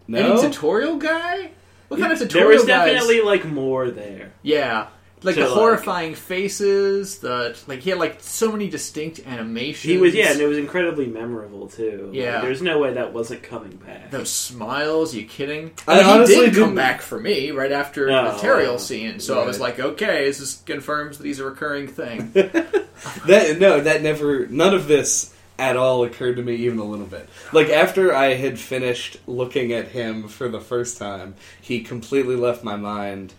No, 0.08 0.18
Any 0.18 0.40
tutorial 0.40 0.96
guy? 0.98 1.50
What 1.88 1.98
kind 2.00 2.12
of 2.12 2.18
tutorial? 2.18 2.50
There 2.50 2.58
tutorial 2.58 2.58
was 2.58 2.66
guys? 2.66 2.92
definitely 2.92 3.20
like 3.22 3.44
more 3.46 3.90
there. 3.90 4.32
Yeah, 4.42 4.88
like 5.22 5.34
So, 5.34 5.42
the 5.42 5.48
like- 5.48 5.58
horrifying 5.58 6.14
faces. 6.14 7.18
The 7.18 7.56
like 7.66 7.80
he 7.80 7.90
had 7.90 7.98
like 7.98 8.18
so 8.20 8.52
many 8.52 8.68
distinct 8.68 9.20
animations. 9.26 9.82
He 9.90 9.96
was 9.98 10.14
yeah, 10.14 10.32
and 10.32 10.40
it 10.40 10.46
was 10.46 10.58
incredibly 10.58 11.06
memorable 11.06 11.68
too. 11.68 12.06
Like, 12.08 12.14
Yeah. 12.16 12.40
there's 12.42 12.62
no 12.62 12.78
way 12.78 12.92
that 12.94 13.12
wasn't 13.12 13.42
coming 13.42 13.76
back. 13.76 14.10
Those 14.10 14.30
smiles, 14.30 15.14
you 15.14 15.24
kidding? 15.24 15.72
I 15.88 15.96
mean, 15.98 16.06
honestly 16.06 16.34
he 16.36 16.40
did 16.42 16.54
come 16.54 16.62
didn't- 16.64 16.74
back 16.76 17.02
for 17.02 17.18
me 17.18 17.50
right 17.50 17.72
after 17.72 18.10
Oh, 18.10 18.24
the 18.32 18.38
Toriel 18.46 18.72
wow. 18.72 18.76
scene, 18.76 19.20
so 19.20 19.40
I 19.40 19.46
was 19.46 19.58
like, 19.58 19.78
okay, 19.80 20.24
this 20.26 20.40
is 20.40 20.62
confirms 20.66 21.18
that 21.18 21.26
he's 21.26 21.40
a 21.40 21.44
recurring 21.44 21.88
thing. 21.88 22.30
that 22.34 23.56
no, 23.58 23.80
that 23.80 24.02
never. 24.02 24.46
None 24.46 24.74
of 24.74 24.86
this 24.88 25.32
at 25.58 25.76
all 25.76 26.04
occurred 26.04 26.36
to 26.36 26.42
me 26.42 26.54
even 26.56 26.78
a 26.78 26.84
little 26.84 27.06
bit. 27.06 27.28
Like 27.52 27.68
after 27.70 28.14
I 28.14 28.34
had 28.34 28.58
finished 28.58 29.16
looking 29.26 29.72
at 29.72 29.88
him 29.88 30.28
for 30.28 30.48
the 30.48 30.60
first 30.60 30.98
time, 30.98 31.34
he 31.60 31.80
completely 31.80 32.36
left 32.36 32.62
my 32.62 32.76
mind. 32.76 33.32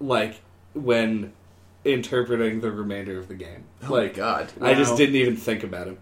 Like 0.00 0.36
when 0.74 1.32
interpreting 1.84 2.60
the 2.60 2.70
remainder 2.70 3.18
of 3.18 3.28
the 3.28 3.34
game, 3.34 3.64
oh 3.82 3.88
my 3.90 3.96
like 3.96 4.14
god! 4.14 4.52
I 4.60 4.74
just 4.74 4.96
didn't 4.96 5.16
even 5.16 5.36
think 5.36 5.62
about 5.62 5.86
him, 5.88 5.98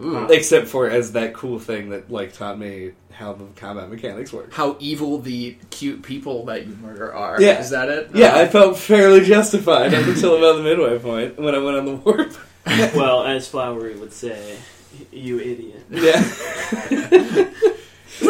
Ooh. 0.00 0.26
except 0.26 0.66
for 0.68 0.88
as 0.90 1.12
that 1.12 1.34
cool 1.34 1.58
thing 1.58 1.90
that 1.90 2.10
like 2.10 2.32
taught 2.32 2.58
me 2.58 2.92
how 3.12 3.32
the 3.32 3.44
combat 3.56 3.88
mechanics 3.88 4.32
work. 4.32 4.52
How 4.52 4.76
evil 4.80 5.18
the 5.18 5.56
cute 5.70 6.02
people 6.02 6.44
that 6.46 6.66
you 6.66 6.74
murder 6.76 7.14
are. 7.14 7.40
Yeah. 7.40 7.60
Is 7.60 7.70
that 7.70 7.88
it? 7.88 8.10
Yeah, 8.12 8.34
Uh, 8.34 8.40
I 8.40 8.48
felt 8.48 8.76
fairly 8.76 9.20
justified 9.24 9.94
up 9.94 10.06
until 10.06 10.36
about 10.36 10.56
the 10.56 10.62
midway 10.62 10.98
point 10.98 11.38
when 11.38 11.54
I 11.54 11.58
went 11.58 11.76
on 11.76 11.84
the 11.86 11.94
warp. 11.94 12.36
well, 12.96 13.22
as 13.26 13.48
Flowey 13.50 13.98
would 13.98 14.12
say, 14.12 14.56
you 15.12 15.38
idiot. 15.38 15.84
Yeah. 15.90 16.20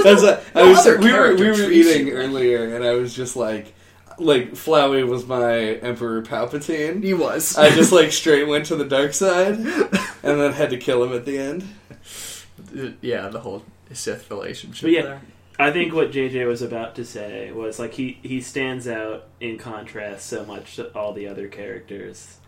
That's 0.02 0.22
a, 0.22 0.42
I 0.54 0.62
No 0.62 0.68
was, 0.70 0.78
other 0.80 0.98
we 0.98 1.12
were 1.12 1.34
we 1.34 1.48
were 1.50 1.70
eating 1.70 2.10
earlier, 2.10 2.74
and 2.74 2.84
I 2.84 2.92
was 2.92 3.14
just 3.14 3.36
like, 3.36 3.74
like 4.18 4.52
Flowey 4.52 5.06
was 5.06 5.26
my 5.26 5.54
Emperor 5.54 6.22
Palpatine. 6.22 7.02
he 7.02 7.14
was. 7.14 7.56
I 7.56 7.70
just 7.70 7.92
like 7.92 8.12
straight 8.12 8.46
went 8.46 8.66
to 8.66 8.76
the 8.76 8.84
dark 8.84 9.14
side, 9.14 9.54
and 9.56 10.40
then 10.40 10.52
had 10.52 10.70
to 10.70 10.76
kill 10.76 11.02
him 11.04 11.12
at 11.12 11.24
the 11.24 11.38
end. 11.38 11.68
yeah, 13.00 13.28
the 13.28 13.40
whole 13.40 13.64
Sith 13.92 14.30
relationship. 14.30 14.82
But 14.82 14.92
yeah, 14.92 15.02
there. 15.02 15.20
I 15.58 15.70
think 15.70 15.94
what 15.94 16.10
JJ 16.10 16.46
was 16.46 16.62
about 16.62 16.96
to 16.96 17.04
say 17.04 17.52
was 17.52 17.78
like 17.78 17.94
he 17.94 18.18
he 18.22 18.40
stands 18.40 18.88
out 18.88 19.28
in 19.40 19.58
contrast 19.58 20.26
so 20.26 20.44
much 20.44 20.76
to 20.76 20.92
all 20.96 21.12
the 21.12 21.28
other 21.28 21.48
characters. 21.48 22.38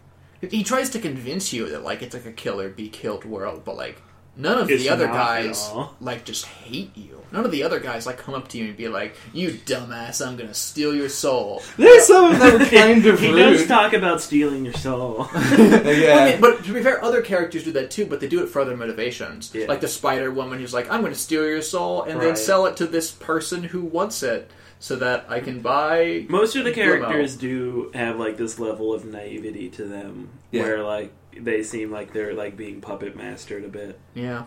he 0.41 0.65
tries 0.65 0.91
to 0.91 0.99
convince 0.99 1.53
you 1.53 1.69
that 1.71 1.85
like 1.85 2.03
it's 2.03 2.15
like 2.15 2.27
a 2.27 2.33
killer 2.33 2.69
be 2.69 2.89
killed 2.89 3.25
world, 3.25 3.65
but 3.65 3.77
like 3.77 4.03
none 4.37 4.59
of 4.59 4.71
It's 4.71 4.83
the 4.83 4.91
other 4.91 5.07
guys 5.07 5.71
like 6.01 6.25
just 6.25 6.47
hate 6.47 6.97
you. 6.97 7.17
None 7.33 7.45
of 7.45 7.51
the 7.51 7.65
other 7.65 7.81
guys 7.81 8.07
like 8.07 8.19
come 8.19 8.35
up 8.35 8.49
to 8.49 8.59
you 8.59 8.67
and 8.67 8.77
be 8.77 8.89
like, 8.89 9.17
"You 9.33 9.51
dumbass, 9.51 10.25
I'm 10.25 10.37
gonna 10.37 10.55
steal 10.55 10.95
your 10.95 11.09
soul." 11.09 11.63
There's 11.77 12.05
some 12.05 12.33
of 12.33 12.39
them 12.39 12.65
kind 12.71 13.05
of 13.05 13.19
he 13.19 13.33
does 13.33 13.67
talk 13.67 13.93
about 13.93 14.21
stealing 14.21 14.65
your 14.65 14.75
soul. 14.75 15.27
I 15.35 15.91
yeah. 15.91 16.25
mean, 16.31 16.41
but 16.41 16.65
to 16.65 16.73
be 16.73 16.83
fair, 16.83 17.03
other 17.05 17.23
characters 17.23 17.65
do 17.65 17.73
that 17.73 17.91
too, 17.91 18.07
but 18.07 18.21
they 18.21 18.29
do 18.29 18.43
it 18.43 18.49
for 18.49 18.61
other 18.61 18.77
motivations. 18.77 19.53
Yeah. 19.53 19.67
Like 19.67 19.81
the 19.81 19.89
Spider 19.89 20.31
Woman 20.31 20.61
who's 20.61 20.73
like, 20.73 20.91
"I'm 20.91 21.01
going 21.01 21.13
to 21.13 21.19
steal 21.19 21.45
your 21.45 21.63
soul 21.63 22.03
and 22.05 22.21
then 22.21 22.37
sell 22.37 22.67
it 22.67 22.77
to 22.79 22.87
this 22.87 23.11
person 23.11 23.65
who 23.65 23.83
wants 23.83 24.23
it." 24.23 24.51
so 24.79 24.95
that 24.97 25.25
I 25.31 25.41
can 25.41 25.61
buy. 25.61 26.27
Most 26.29 26.55
of 26.55 26.65
the 26.65 26.71
Limo. 26.71 26.83
characters 26.83 27.35
do 27.37 27.91
have 27.95 28.19
like 28.19 28.37
this 28.37 28.59
level 28.59 28.93
of 28.93 29.07
naivety 29.07 29.71
to 29.71 29.85
them, 29.87 30.29
Yeah. 30.53 30.63
where 30.65 30.83
like 30.85 31.13
they 31.39 31.63
seem 31.63 31.91
like 31.91 32.13
they're 32.13 32.35
like 32.35 32.57
being 32.57 32.81
puppet 32.81 33.17
mastered 33.17 33.65
a 33.65 33.69
bit. 33.69 33.99
Yeah. 34.15 34.45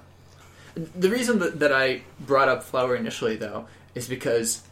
The 0.75 1.09
reason 1.09 1.39
that, 1.39 1.59
that 1.59 1.73
I 1.73 2.01
brought 2.19 2.47
up 2.47 2.63
Flower 2.63 2.95
initially, 2.95 3.35
though, 3.35 3.67
is 3.95 4.07
because 4.07 4.63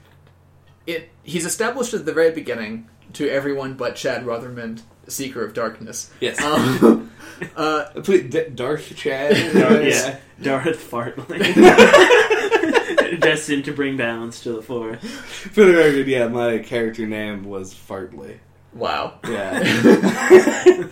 it 0.86 1.10
he's 1.24 1.46
established 1.46 1.94
at 1.94 2.06
the 2.06 2.14
very 2.14 2.32
beginning 2.32 2.88
to 3.14 3.30
everyone 3.30 3.74
but 3.74 3.96
Chad 3.96 4.26
Rotherman, 4.26 4.82
Seeker 5.08 5.44
of 5.44 5.54
Darkness. 5.54 6.12
Yes. 6.20 6.42
Um, 6.42 7.12
uh, 7.56 7.86
Please, 8.04 8.30
D- 8.32 8.50
Dark 8.54 8.82
Chad. 8.82 9.54
Dar- 9.54 9.82
yeah, 9.82 10.18
Darth 10.42 10.90
Fartley, 10.90 11.40
destined 13.20 13.66
to 13.66 13.74
bring 13.74 13.98
balance 13.98 14.42
to 14.44 14.54
the 14.54 14.62
force. 14.62 15.04
For 15.04 15.66
the 15.66 15.76
record, 15.76 16.08
yeah, 16.08 16.28
my 16.28 16.60
character 16.60 17.06
name 17.06 17.44
was 17.44 17.74
Fartley. 17.74 18.38
Wow. 18.78 19.20
Yeah. 19.28 19.64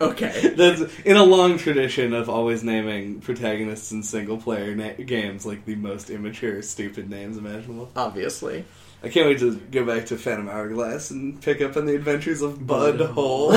Okay. 0.00 0.52
That's 0.56 0.80
in 1.04 1.16
a 1.16 1.24
long 1.24 1.58
tradition 1.58 2.12
of 2.14 2.28
always 2.28 2.62
naming 2.62 3.20
protagonists 3.20 3.90
in 3.92 4.02
single 4.02 4.36
player 4.38 4.74
na- 4.74 4.92
games 5.04 5.44
like 5.44 5.64
the 5.64 5.74
most 5.74 6.10
immature, 6.10 6.62
stupid 6.62 7.10
names 7.10 7.36
imaginable. 7.36 7.90
Obviously. 7.96 8.64
I 9.02 9.08
can't 9.08 9.26
wait 9.26 9.38
to 9.40 9.56
go 9.56 9.84
back 9.84 10.06
to 10.06 10.16
Phantom 10.16 10.48
Hourglass 10.48 11.10
and 11.10 11.40
pick 11.40 11.60
up 11.60 11.76
on 11.76 11.86
the 11.86 11.94
adventures 11.94 12.42
of 12.42 12.66
Bud 12.66 13.00
Hole. 13.00 13.54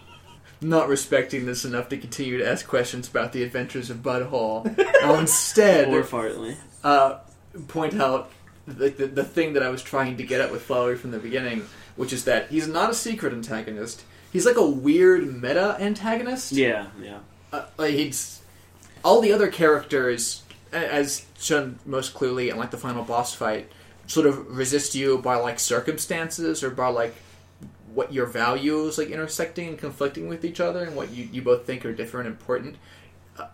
Not 0.62 0.88
respecting 0.88 1.46
this 1.46 1.64
enough 1.64 1.88
to 1.90 1.96
continue 1.96 2.38
to 2.38 2.46
ask 2.48 2.66
questions 2.66 3.08
about 3.08 3.32
the 3.32 3.42
adventures 3.42 3.88
of 3.90 4.02
Bud 4.02 4.26
Hall. 4.26 4.66
I'll 5.02 5.18
instead 5.18 5.88
Or 5.94 6.02
Fartley. 6.02 6.56
uh, 6.84 7.18
point 7.68 7.94
out 8.00 8.30
the, 8.66 8.88
the, 8.90 9.06
the 9.06 9.24
thing 9.24 9.54
that 9.54 9.62
I 9.62 9.70
was 9.70 9.82
trying 9.82 10.16
to 10.18 10.22
get 10.22 10.40
at 10.40 10.52
with 10.52 10.66
Flowey 10.66 10.96
from 10.98 11.10
the 11.12 11.18
beginning, 11.18 11.64
which 12.00 12.12
is 12.14 12.24
that 12.24 12.48
he's 12.50 12.66
not 12.66 12.88
a 12.90 12.94
secret 12.94 13.32
antagonist. 13.32 14.04
He's 14.32 14.46
like 14.46 14.56
a 14.56 14.66
weird 14.66 15.42
meta 15.42 15.76
antagonist. 15.78 16.52
Yeah, 16.52 16.86
yeah. 17.02 17.18
Uh, 17.52 17.66
like 17.76 17.92
he's 17.94 18.40
all 19.04 19.20
the 19.20 19.32
other 19.32 19.48
characters, 19.48 20.42
as 20.72 21.26
shown 21.38 21.78
most 21.84 22.14
clearly 22.14 22.48
in 22.48 22.56
like 22.56 22.70
the 22.70 22.78
final 22.78 23.04
boss 23.04 23.34
fight, 23.34 23.70
sort 24.06 24.26
of 24.26 24.56
resist 24.56 24.94
you 24.94 25.18
by 25.18 25.36
like 25.36 25.58
circumstances 25.58 26.62
or 26.64 26.70
by 26.70 26.88
like 26.88 27.14
what 27.92 28.12
your 28.12 28.24
values 28.26 28.96
like 28.98 29.08
intersecting 29.10 29.68
and 29.68 29.78
conflicting 29.78 30.28
with 30.28 30.44
each 30.44 30.60
other 30.60 30.84
and 30.84 30.94
what 30.96 31.10
you, 31.10 31.28
you 31.32 31.42
both 31.42 31.66
think 31.66 31.84
are 31.84 31.92
different 31.92 32.28
and 32.28 32.36
important. 32.36 32.76
Uh, 33.38 33.48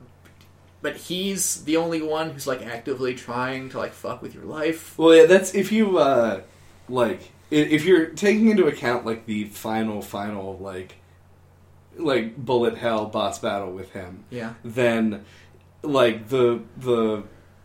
but 0.82 0.96
he's 0.96 1.64
the 1.64 1.76
only 1.78 2.02
one 2.02 2.30
who's 2.30 2.46
like 2.46 2.62
actively 2.64 3.14
trying 3.14 3.70
to 3.70 3.78
like 3.78 3.92
fuck 3.92 4.22
with 4.22 4.34
your 4.34 4.44
life. 4.44 4.96
well, 4.98 5.14
yeah, 5.16 5.24
that's 5.26 5.54
if 5.54 5.72
you 5.72 5.98
uh, 5.98 6.42
like 6.88 7.22
i- 7.22 7.24
if 7.50 7.84
you're 7.84 8.06
taking 8.06 8.48
into 8.50 8.66
account 8.66 9.04
like 9.06 9.26
the 9.26 9.44
final, 9.44 10.02
final 10.02 10.56
like 10.58 10.96
like 11.96 12.36
bullet 12.36 12.76
hell 12.76 13.06
boss 13.06 13.38
battle 13.38 13.72
with 13.72 13.92
him. 13.92 14.24
Yeah. 14.30 14.54
then 14.64 15.24
like 15.82 16.28
the 16.28 16.60
the 16.76 17.22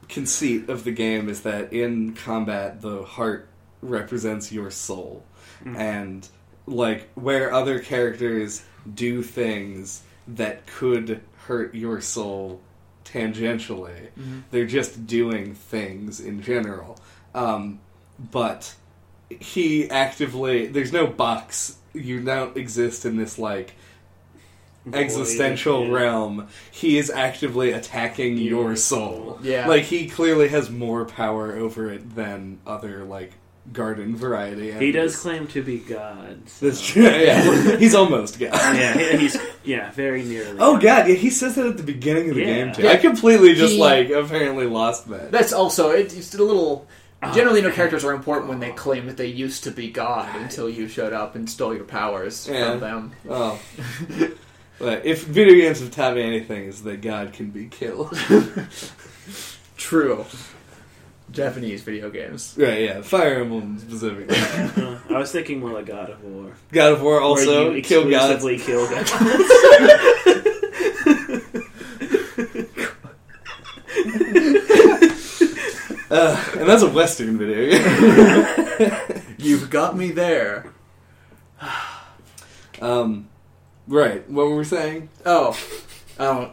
conceit 0.08 0.70
of 0.70 0.84
the 0.84 0.92
game 0.92 1.28
is 1.30 1.42
that 1.42 1.72
in 1.74 2.14
combat 2.14 2.82
the 2.82 3.04
heart 3.04 3.48
represents 3.82 4.52
your 4.52 4.70
soul 4.70 5.24
Mhm. 5.66 5.78
and 5.78 6.28
like 6.68 7.10
where 7.16 7.52
other 7.54 7.80
characters 7.80 8.64
do 8.94 9.22
things 9.24 10.04
that 10.28 10.66
could 10.68 11.22
hurt 11.48 11.74
your 11.74 12.00
soul 12.02 12.60
tangentially 13.06 14.10
they're 14.52 14.66
just 14.66 15.06
doing 15.08 15.54
things 15.56 16.20
in 16.20 16.42
general 16.42 16.98
um, 17.34 17.80
but 18.32 18.76
he 19.40 19.90
actively 19.90 20.68
there's 20.68 20.92
no 20.92 21.08
box 21.08 21.78
you 21.94 22.22
don't 22.22 22.56
exist 22.58 23.06
in 23.06 23.18
this 23.18 23.38
like 23.40 23.74
existential 24.94 25.86
Yeah. 25.86 25.92
realm, 25.94 26.48
he 26.72 26.98
is 26.98 27.10
actively 27.12 27.72
attacking 27.72 28.38
your 28.38 28.68
Your 28.70 28.76
soul. 28.76 29.10
soul. 29.38 29.40
Yeah. 29.44 29.68
Like 29.68 29.84
he 29.84 30.08
clearly 30.08 30.48
has 30.50 30.70
more 30.70 31.06
power 31.06 31.56
over 31.56 31.92
it 31.92 32.16
than 32.16 32.60
other 32.66 33.04
like 33.04 33.34
garden 33.72 34.16
variety. 34.16 34.72
He 34.72 34.92
does 34.92 35.16
claim 35.16 35.46
to 35.50 35.62
be 35.62 35.78
God. 35.78 36.42
so- 36.48 36.66
That's 36.66 36.82
true. 36.86 37.04
Yeah, 37.06 37.78
he's 37.78 37.94
almost 37.94 38.40
God. 38.40 38.52
yeah, 38.54 39.18
he's 39.18 39.38
yeah, 39.64 39.92
very 39.92 40.24
nearly. 40.24 40.58
Oh 40.60 40.80
god, 40.80 41.08
yeah, 41.08 41.16
he 41.16 41.30
says 41.30 41.56
that 41.56 41.68
at 41.68 41.78
the 41.78 41.84
beginning 41.84 42.30
of 42.30 42.36
the 42.36 42.42
Yeah. 42.42 42.48
game 42.66 42.74
too. 42.74 42.82
Yeah. 42.84 42.92
I 42.94 42.98
completely 42.98 43.54
just 43.54 43.74
He- 43.74 43.80
like 43.80 44.10
apparently 44.10 44.66
lost 44.66 45.08
that. 45.10 45.32
That's 45.32 45.54
also 45.54 45.92
it, 45.92 46.16
it's 46.18 46.34
a 46.34 46.44
little. 46.44 46.88
Oh, 47.24 47.32
Generally, 47.34 47.62
no 47.62 47.72
characters 47.72 48.04
are 48.04 48.14
important 48.14 48.50
when 48.50 48.60
they 48.60 48.72
claim 48.72 49.06
that 49.06 49.16
they 49.18 49.28
used 49.28 49.64
to 49.66 49.72
be 49.72 49.92
God 49.92 50.36
until 50.42 50.68
you 50.70 50.88
showed 50.88 51.14
up 51.14 51.36
and 51.36 51.48
stole 51.50 51.76
your 51.76 51.84
powers 51.84 52.48
Yeah. 52.52 52.72
from 52.72 52.80
them. 52.80 53.12
Oh. 53.30 53.60
but 54.80 55.06
if 55.06 55.24
video 55.26 55.54
games 55.56 55.80
have 55.82 55.92
taught 55.92 56.16
me 56.16 56.24
anything, 56.24 56.66
is 56.66 56.82
that 56.84 57.02
God 57.02 57.32
can 57.34 57.52
be 57.52 57.68
killed. 57.68 58.18
True. 59.78 60.26
Japanese 61.32 61.82
video 61.84 62.10
games. 62.10 62.56
right? 62.58 62.82
Yeah, 62.82 63.02
Fire 63.02 63.42
Emblem 63.42 63.78
specifically. 63.80 64.36
Uh, 64.36 64.98
I 65.10 65.18
was 65.18 65.32
thinking 65.32 65.60
more 65.60 65.72
like 65.72 65.86
God 65.86 66.10
of 66.10 66.24
War. 66.24 66.52
God 66.72 66.94
of 66.94 67.02
War 67.02 67.14
where 67.14 67.22
also 67.22 67.72
you 67.72 67.82
kill 67.82 68.10
gods. 68.10 68.44
exclusively 68.44 68.58
kill 68.58 68.90
gods. 68.90 69.12
Uh, 76.12 76.44
and 76.58 76.68
that's 76.68 76.84
a 76.84 76.90
Western 76.90 77.38
video. 77.38 77.72
You've 79.38 79.70
got 79.70 79.96
me 79.96 80.12
there. 80.12 80.74
um, 82.82 83.30
right. 83.88 84.30
What 84.30 84.48
were 84.48 84.58
we 84.58 84.66
saying? 84.66 85.08
Oh, 85.26 85.58
oh, 86.20 86.52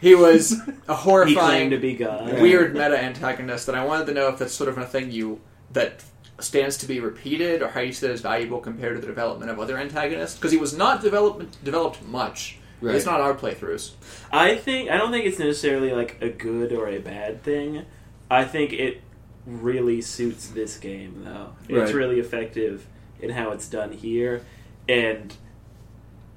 he 0.00 0.14
was 0.14 0.52
a 0.52 0.56
he 0.64 0.72
claimed 0.86 0.88
horrifying, 0.88 1.70
to 1.70 1.76
be 1.76 1.94
God. 1.94 2.40
weird 2.40 2.72
meta 2.72 2.98
antagonist, 2.98 3.68
and 3.68 3.76
I 3.76 3.84
wanted 3.84 4.06
to 4.06 4.14
know 4.14 4.28
if 4.28 4.38
that's 4.38 4.54
sort 4.54 4.70
of 4.70 4.78
a 4.78 4.86
thing 4.86 5.10
you 5.10 5.40
that 5.72 6.02
stands 6.38 6.78
to 6.78 6.86
be 6.86 6.98
repeated, 6.98 7.60
or 7.60 7.68
how 7.68 7.80
you 7.80 7.92
see 7.92 8.06
that 8.06 8.12
as 8.14 8.22
valuable 8.22 8.60
compared 8.60 8.94
to 8.96 9.00
the 9.02 9.06
development 9.06 9.50
of 9.50 9.60
other 9.60 9.76
antagonists. 9.76 10.36
Because 10.36 10.52
he 10.52 10.58
was 10.58 10.74
not 10.74 11.02
development 11.02 11.62
developed 11.62 12.02
much. 12.02 12.56
Right. 12.80 12.94
It's 12.94 13.04
not 13.04 13.20
our 13.20 13.34
playthroughs. 13.34 13.92
I 14.32 14.56
think 14.56 14.90
I 14.90 14.96
don't 14.96 15.10
think 15.10 15.26
it's 15.26 15.38
necessarily 15.38 15.92
like 15.92 16.16
a 16.22 16.30
good 16.30 16.72
or 16.72 16.88
a 16.88 16.98
bad 16.98 17.42
thing. 17.42 17.84
I 18.30 18.44
think 18.44 18.72
it 18.72 19.02
really 19.46 20.00
suits 20.00 20.48
this 20.48 20.76
game 20.78 21.22
though. 21.24 21.52
It's 21.68 21.92
Right. 21.92 21.94
really 21.94 22.18
effective 22.20 22.86
in 23.20 23.30
how 23.30 23.50
it's 23.52 23.68
done 23.68 23.92
here, 23.92 24.42
and 24.88 25.34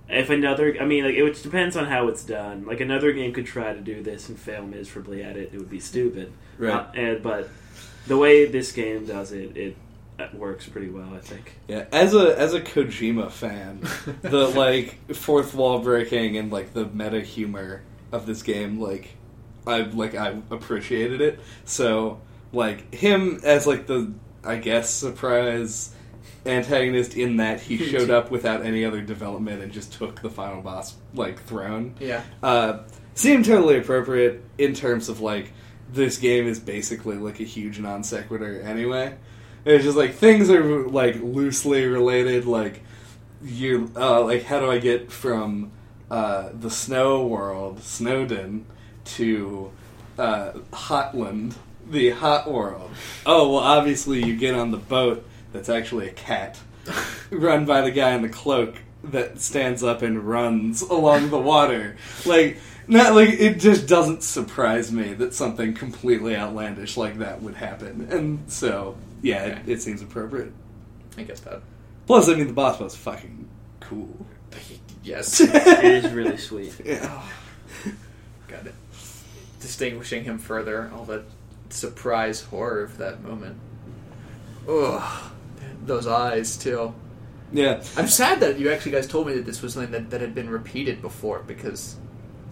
if 0.07 0.29
another, 0.29 0.75
I 0.79 0.85
mean, 0.85 1.03
like 1.05 1.15
it 1.15 1.43
depends 1.43 1.75
on 1.75 1.85
how 1.85 2.07
it's 2.07 2.23
done. 2.23 2.65
Like 2.65 2.79
another 2.79 3.11
game 3.11 3.31
could 3.33 3.45
try 3.45 3.73
to 3.73 3.79
do 3.79 4.01
this 4.01 4.27
and 4.29 4.39
fail 4.39 4.65
miserably 4.65 5.21
at 5.23 5.37
it. 5.37 5.51
It 5.53 5.57
would 5.59 5.69
be 5.69 5.79
stupid. 5.79 6.31
Right. 6.57 6.73
Uh, 6.73 6.85
and 6.95 7.23
but 7.23 7.49
the 8.07 8.17
way 8.17 8.45
this 8.45 8.71
game 8.71 9.05
does 9.05 9.31
it, 9.31 9.55
it 9.55 9.75
uh, 10.19 10.27
works 10.33 10.67
pretty 10.67 10.89
well. 10.89 11.13
I 11.13 11.19
think. 11.19 11.53
Yeah, 11.67 11.85
as 11.91 12.15
a 12.15 12.37
as 12.39 12.53
a 12.53 12.61
Kojima 12.61 13.29
fan, 13.31 13.81
the 14.23 14.47
like 14.47 15.13
fourth 15.13 15.53
wall 15.53 15.79
breaking 15.79 16.37
and 16.37 16.51
like 16.51 16.73
the 16.73 16.85
meta 16.85 17.21
humor 17.21 17.83
of 18.11 18.25
this 18.25 18.41
game, 18.41 18.79
like 18.79 19.15
I 19.67 19.81
like 19.81 20.15
I 20.15 20.29
appreciated 20.51 21.21
it. 21.21 21.39
So 21.65 22.21
like 22.51 22.93
him 22.93 23.39
as 23.43 23.67
like 23.67 23.87
the 23.87 24.13
I 24.43 24.57
guess 24.57 24.89
surprise 24.89 25.93
antagonist 26.45 27.15
in 27.15 27.37
that 27.37 27.61
he 27.61 27.77
showed 27.89 28.09
up 28.09 28.31
without 28.31 28.65
any 28.65 28.85
other 28.85 29.01
development 29.01 29.61
and 29.61 29.71
just 29.71 29.93
took 29.93 30.21
the 30.21 30.29
final 30.29 30.61
boss 30.61 30.95
like 31.13 31.43
throne. 31.43 31.95
Yeah. 31.99 32.23
Uh, 32.41 32.79
seemed 33.13 33.45
totally 33.45 33.77
appropriate 33.77 34.43
in 34.57 34.73
terms 34.73 35.09
of 35.09 35.19
like 35.19 35.51
this 35.91 36.17
game 36.17 36.47
is 36.47 36.59
basically 36.59 37.17
like 37.17 37.39
a 37.39 37.43
huge 37.43 37.79
non 37.79 38.03
sequitur 38.03 38.61
anyway. 38.61 39.15
It's 39.65 39.83
just 39.83 39.97
like 39.97 40.15
things 40.15 40.49
are 40.49 40.87
like 40.87 41.15
loosely 41.21 41.85
related. 41.85 42.45
Like 42.45 42.83
you, 43.43 43.91
uh, 43.95 44.23
like 44.23 44.43
how 44.43 44.59
do 44.59 44.71
I 44.71 44.79
get 44.79 45.11
from 45.11 45.71
uh, 46.09 46.49
the 46.53 46.69
snow 46.69 47.25
world, 47.25 47.79
Snowdin, 47.79 48.63
to 49.17 49.71
uh, 50.17 50.51
Hotland, 50.71 51.55
the 51.89 52.09
hot 52.11 52.49
world? 52.51 52.91
Oh 53.25 53.49
well, 53.53 53.59
obviously 53.63 54.23
you 54.23 54.35
get 54.35 54.55
on 54.55 54.71
the 54.71 54.77
boat 54.77 55.25
that's 55.53 55.69
actually 55.69 56.07
a 56.07 56.13
cat, 56.13 56.59
run 57.31 57.65
by 57.65 57.81
the 57.81 57.91
guy 57.91 58.11
in 58.11 58.21
the 58.21 58.29
cloak 58.29 58.75
that 59.03 59.39
stands 59.39 59.83
up 59.83 60.01
and 60.01 60.19
runs 60.27 60.81
along 60.81 61.29
the 61.29 61.39
water. 61.39 61.95
Like, 62.25 62.57
not 62.87 63.13
like 63.15 63.29
it 63.29 63.59
just 63.59 63.87
doesn't 63.87 64.23
surprise 64.23 64.91
me 64.91 65.13
that 65.13 65.33
something 65.33 65.73
completely 65.73 66.35
outlandish 66.35 66.97
like 66.97 67.19
that 67.19 67.41
would 67.41 67.55
happen. 67.55 68.07
And 68.11 68.51
so, 68.51 68.97
yeah, 69.21 69.45
it, 69.45 69.51
Okay. 69.59 69.71
it 69.73 69.81
seems 69.81 70.01
appropriate. 70.01 70.51
I 71.17 71.23
guess 71.23 71.39
that. 71.41 71.61
Plus, 72.07 72.27
I 72.27 72.35
mean, 72.35 72.47
the 72.47 72.53
boss 72.53 72.79
was 72.79 72.95
fucking 72.95 73.47
cool. 73.79 74.25
Yes. 75.03 75.39
It 75.41 76.05
is 76.05 76.11
really 76.11 76.37
sweet. 76.37 76.73
Yeah. 76.83 77.23
Got 78.47 78.65
it. 78.67 78.73
Distinguishing 79.59 80.23
him 80.23 80.37
further, 80.37 80.89
all 80.93 81.05
the 81.05 81.23
surprise 81.69 82.41
horror 82.41 82.83
of 82.83 82.97
that 82.97 83.21
moment. 83.23 83.57
ugh, 84.67 85.31
those 85.85 86.07
eyes 86.07 86.57
too. 86.57 86.93
Yeah, 87.51 87.83
I'm 87.97 88.07
sad 88.07 88.39
that 88.41 88.59
you 88.59 88.71
actually 88.71 88.91
guys 88.91 89.07
told 89.07 89.27
me 89.27 89.33
that 89.33 89.45
this 89.45 89.61
was 89.61 89.73
something 89.73 89.91
that, 89.91 90.11
that 90.11 90.21
had 90.21 90.35
been 90.35 90.49
repeated 90.49 91.01
before 91.01 91.39
because 91.39 91.95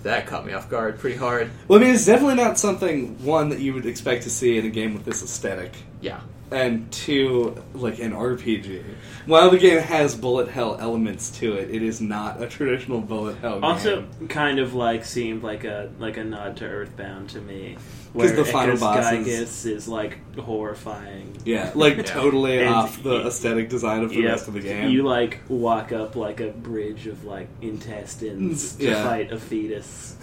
that 0.04 0.26
caught 0.26 0.46
me 0.46 0.54
off 0.54 0.70
guard 0.70 1.00
pretty 1.00 1.18
hard. 1.18 1.52
well, 1.68 1.80
I 1.80 1.84
mean, 1.84 1.94
it's 1.94 2.06
definitely 2.06 2.36
not 2.36 2.58
something 2.58 3.24
one 3.24 3.50
that 3.50 3.60
you 3.60 3.74
would 3.74 3.86
expect 3.86 4.24
to 4.24 4.30
see 4.30 4.58
in 4.58 4.66
a 4.66 4.70
game 4.70 4.94
with 4.94 5.06
this 5.06 5.24
aesthetic. 5.24 5.74
Yeah. 6.02 6.22
And 6.52 6.90
two, 6.92 7.62
like 7.74 8.00
an 8.00 8.14
RPG. 8.14 8.84
While 9.26 9.50
the 9.52 9.58
game 9.58 9.80
has 9.82 10.16
bullet 10.16 10.48
hell 10.48 10.78
elements 10.80 11.30
to 11.40 11.54
it, 11.56 11.70
it 11.70 11.82
is 11.82 12.00
not 12.00 12.42
a 12.42 12.48
traditional 12.48 13.02
bullet 13.02 13.38
hell 13.40 13.60
Also, 13.64 14.04
game. 14.20 14.28
kind 14.30 14.60
of 14.60 14.74
like 14.74 15.04
seemed 15.04 15.44
like 15.44 15.66
a 15.66 15.90
like 16.00 16.16
a 16.18 16.24
nod 16.24 16.56
to 16.58 16.66
Earthbound 16.66 17.30
to 17.32 17.42
me, 17.42 17.78
where 18.18 18.36
the 18.36 18.46
final 18.46 18.76
because 18.76 18.80
bosses- 18.80 19.28
Giygas 19.28 19.66
is 19.72 19.88
like 19.88 20.18
horrifying. 20.38 21.38
Yeah, 21.46 21.72
like 21.76 21.98
Yeah. 21.98 22.04
totally 22.04 22.60
And 22.60 22.70
off 22.74 23.02
the 23.04 23.10
y- 23.22 23.28
aesthetic 23.28 23.70
design 23.70 24.04
of 24.04 24.10
the 24.10 24.18
Yeah, 24.22 24.30
rest 24.30 24.48
of 24.48 24.54
the 24.54 24.60
game. 24.62 24.90
You 24.90 25.04
like 25.04 25.40
walk 25.48 25.92
up 25.92 26.16
like 26.16 26.40
a 26.40 26.48
bridge 26.50 27.08
of 27.08 27.24
like 27.26 27.48
intestines 27.62 28.76
to 28.78 28.86
Yeah. 28.86 29.04
fight 29.04 29.32
a 29.32 29.38
fetus. 29.40 30.16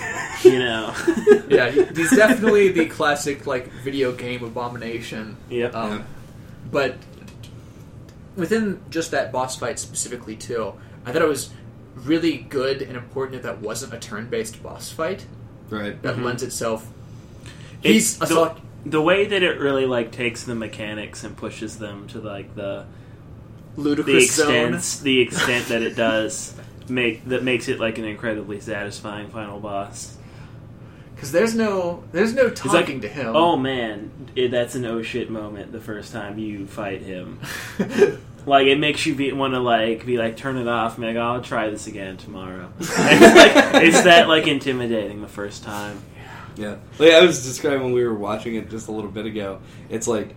you 0.44 0.58
know. 0.58 0.94
Yeah, 1.48 1.70
he- 1.70 1.84
he's 1.96 2.14
definitely 2.16 2.68
the 2.70 2.86
classic 2.86 3.46
like 3.46 3.70
video 3.84 4.12
game 4.12 4.44
abomination. 4.44 5.36
Yep. 5.50 5.74
Um, 5.74 5.90
Yeah. 5.92 6.02
But 6.70 6.96
within 8.36 8.80
just 8.90 9.10
that 9.10 9.32
boss 9.32 9.56
fight 9.58 9.78
specifically 9.78 10.36
too, 10.36 10.74
I 11.04 11.12
thought 11.12 11.22
it 11.22 11.28
was 11.28 11.50
really 11.96 12.38
good 12.48 12.80
and 12.82 12.96
important 12.96 13.42
that 13.42 13.56
that 13.56 13.60
wasn't 13.60 13.92
a 13.92 13.98
turn-based 13.98 14.62
boss 14.62 14.90
fight. 14.90 15.26
right. 15.70 16.00
That 16.02 16.16
Mhm. 16.16 16.24
lends 16.24 16.42
itself. 16.42 16.86
It's 17.82 17.92
He's 17.92 18.18
the- 18.18 18.24
assault- 18.24 18.60
the 18.84 19.02
way 19.02 19.26
that 19.26 19.42
it 19.42 19.60
really 19.60 19.86
like 19.86 20.10
takes 20.10 20.44
the 20.44 20.54
mechanics 20.54 21.22
and 21.24 21.36
pushes 21.36 21.78
them 21.78 22.08
to 22.08 22.20
like 22.20 22.54
the 22.54 22.86
the 23.76 23.80
ludicrous 23.82 24.34
zone. 24.34 24.74
extent 24.74 25.04
the 25.04 25.20
extent 25.20 25.68
that 25.68 25.82
it 25.82 25.96
does 25.96 26.54
make 26.88 27.24
that 27.26 27.42
makes 27.42 27.68
it 27.68 27.78
like 27.78 27.98
an 27.98 28.04
incredibly 28.04 28.60
satisfying 28.60 29.28
final 29.28 29.60
boss. 29.60 30.16
Because 31.14 31.32
there's 31.32 31.54
no 31.54 32.04
there's 32.12 32.34
no 32.34 32.44
like, 32.44 32.54
talking 32.54 33.02
to 33.02 33.08
him. 33.08 33.36
Oh 33.36 33.56
man, 33.56 34.10
it, 34.34 34.50
that's 34.50 34.74
an 34.74 34.86
oh 34.86 35.02
shit 35.02 35.30
moment 35.30 35.72
the 35.72 35.80
first 35.80 36.12
time 36.12 36.38
you 36.38 36.66
fight 36.66 37.02
him. 37.02 37.40
Like 38.46 38.66
it 38.66 38.78
makes 38.78 39.04
you 39.04 39.36
want 39.36 39.54
to 39.54 39.60
like 39.60 40.06
be 40.06 40.16
like 40.16 40.36
turn 40.36 40.56
it 40.56 40.66
off. 40.66 40.96
and 40.96 41.02
be 41.02 41.08
like 41.08 41.16
I'll 41.16 41.42
try 41.42 41.70
this 41.70 41.86
again 41.86 42.16
tomorrow. 42.16 42.72
it's, 42.80 42.98
like, 42.98 43.82
it's 43.82 44.02
that 44.02 44.28
like 44.28 44.46
intimidating 44.46 45.20
the 45.20 45.28
first 45.28 45.62
time. 45.62 46.02
Yeah, 46.60 46.76
like 46.98 47.12
I 47.12 47.24
was 47.24 47.44
describing 47.44 47.82
when 47.84 47.92
we 47.92 48.04
were 48.04 48.14
watching 48.14 48.54
it 48.54 48.70
just 48.70 48.88
a 48.88 48.92
little 48.92 49.10
bit 49.10 49.26
ago. 49.26 49.60
It's 49.88 50.06
like 50.06 50.34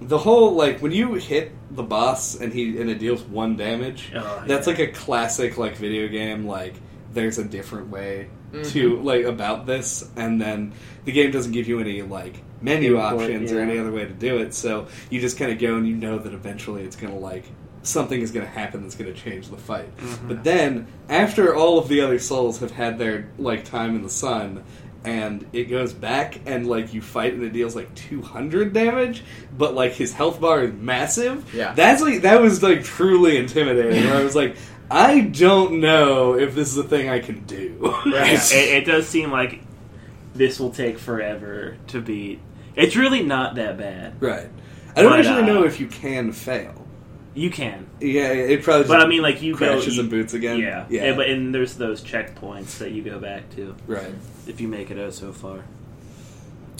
the 0.00 0.18
whole 0.18 0.52
like 0.52 0.80
when 0.82 0.92
you 0.92 1.14
hit 1.14 1.52
the 1.74 1.82
boss 1.82 2.38
and 2.38 2.52
he 2.52 2.78
and 2.80 2.90
it 2.90 2.98
deals 2.98 3.22
one 3.22 3.56
damage. 3.56 4.12
Oh, 4.14 4.44
That's 4.46 4.66
yeah. 4.66 4.72
like 4.74 4.80
a 4.80 4.92
classic 4.92 5.56
like 5.58 5.76
video 5.76 6.08
game. 6.08 6.46
Like 6.46 6.74
there's 7.12 7.38
a 7.38 7.44
different 7.44 7.88
way 7.88 8.28
Mm-hmm. 8.52 8.62
to 8.70 9.00
like 9.02 9.24
about 9.24 9.66
this, 9.66 10.08
and 10.14 10.40
then 10.40 10.72
the 11.04 11.10
game 11.10 11.32
doesn't 11.32 11.50
give 11.50 11.66
you 11.66 11.80
any 11.80 12.02
like 12.02 12.42
menu 12.62 12.96
options 12.96 13.50
or 13.50 13.56
yeah. 13.56 13.62
any 13.62 13.76
other 13.78 13.90
way 13.90 14.04
to 14.04 14.12
do 14.12 14.38
it. 14.38 14.54
So 14.54 14.86
you 15.10 15.20
just 15.20 15.36
kind 15.36 15.50
of 15.50 15.58
go 15.58 15.76
and 15.76 15.86
you 15.86 15.96
know 15.96 16.18
that 16.18 16.32
eventually 16.32 16.84
it's 16.84 16.94
gonna 16.94 17.18
like 17.18 17.44
something 17.82 18.20
is 18.20 18.30
gonna 18.30 18.46
happen 18.46 18.82
that's 18.82 18.94
gonna 18.94 19.12
change 19.12 19.48
the 19.48 19.56
fight. 19.56 19.94
Mm-hmm. 19.96 20.28
But 20.28 20.44
then 20.44 20.86
after 21.08 21.56
all 21.56 21.78
of 21.80 21.88
the 21.88 22.00
other 22.00 22.20
souls 22.20 22.60
have 22.60 22.70
had 22.70 22.98
their 23.00 23.28
like 23.36 23.64
time 23.64 23.96
in 23.96 24.02
the 24.02 24.08
sun. 24.10 24.62
And 25.06 25.46
it 25.52 25.64
goes 25.64 25.92
back, 25.92 26.40
and 26.46 26.66
like 26.66 26.92
you 26.92 27.00
fight, 27.00 27.32
and 27.34 27.42
it 27.44 27.52
deals 27.52 27.76
like 27.76 27.94
two 27.94 28.20
hundred 28.22 28.72
damage, 28.72 29.22
but 29.56 29.74
like 29.74 29.92
his 29.92 30.12
health 30.12 30.40
bar 30.40 30.64
is 30.64 30.72
massive. 30.74 31.54
Yeah. 31.54 31.72
that's 31.74 32.02
like 32.02 32.22
that 32.22 32.40
was 32.42 32.62
like 32.62 32.82
truly 32.84 33.36
intimidating. 33.36 34.04
Where 34.04 34.16
I 34.16 34.24
was 34.24 34.34
like, 34.34 34.56
I 34.90 35.20
don't 35.20 35.80
know 35.80 36.34
if 36.36 36.54
this 36.54 36.68
is 36.72 36.76
a 36.78 36.82
thing 36.84 37.08
I 37.08 37.20
can 37.20 37.44
do. 37.44 37.76
Right. 37.80 38.02
Yeah, 38.06 38.58
it, 38.58 38.82
it 38.82 38.84
does 38.84 39.08
seem 39.08 39.30
like 39.30 39.60
this 40.34 40.58
will 40.60 40.70
take 40.72 40.98
forever 40.98 41.76
to 41.88 42.00
beat. 42.00 42.40
It's 42.74 42.96
really 42.96 43.22
not 43.22 43.54
that 43.54 43.78
bad. 43.78 44.20
right. 44.20 44.48
I 44.96 45.02
don't 45.02 45.12
But, 45.12 45.20
actually 45.20 45.42
uh, 45.42 45.46
know 45.54 45.64
if 45.64 45.78
you 45.80 45.86
can 45.86 46.32
fail. 46.32 46.86
You 47.34 47.50
can, 47.50 47.85
Yeah, 48.00 48.28
it 48.32 48.62
probably. 48.62 48.82
Just 48.82 48.88
but 48.90 49.00
I 49.00 49.06
mean, 49.06 49.22
like 49.22 49.40
you 49.42 49.52
go, 49.52 49.58
crashes 49.58 49.96
you- 49.96 50.02
and 50.02 50.10
boots 50.10 50.34
again. 50.34 50.58
Yeah, 50.58 50.84
yeah, 50.90 51.04
And, 51.04 51.16
but 51.16 51.28
and 51.28 51.54
there's 51.54 51.74
those 51.76 52.02
checkpoints 52.02 52.78
that 52.78 52.92
you 52.92 53.02
go 53.02 53.18
back 53.18 53.48
to 53.56 53.74
right. 53.86 54.12
if 54.46 54.60
you 54.60 54.68
make 54.68 54.90
it 54.90 54.98
out 54.98 55.14
so 55.14 55.32
far. 55.32 55.60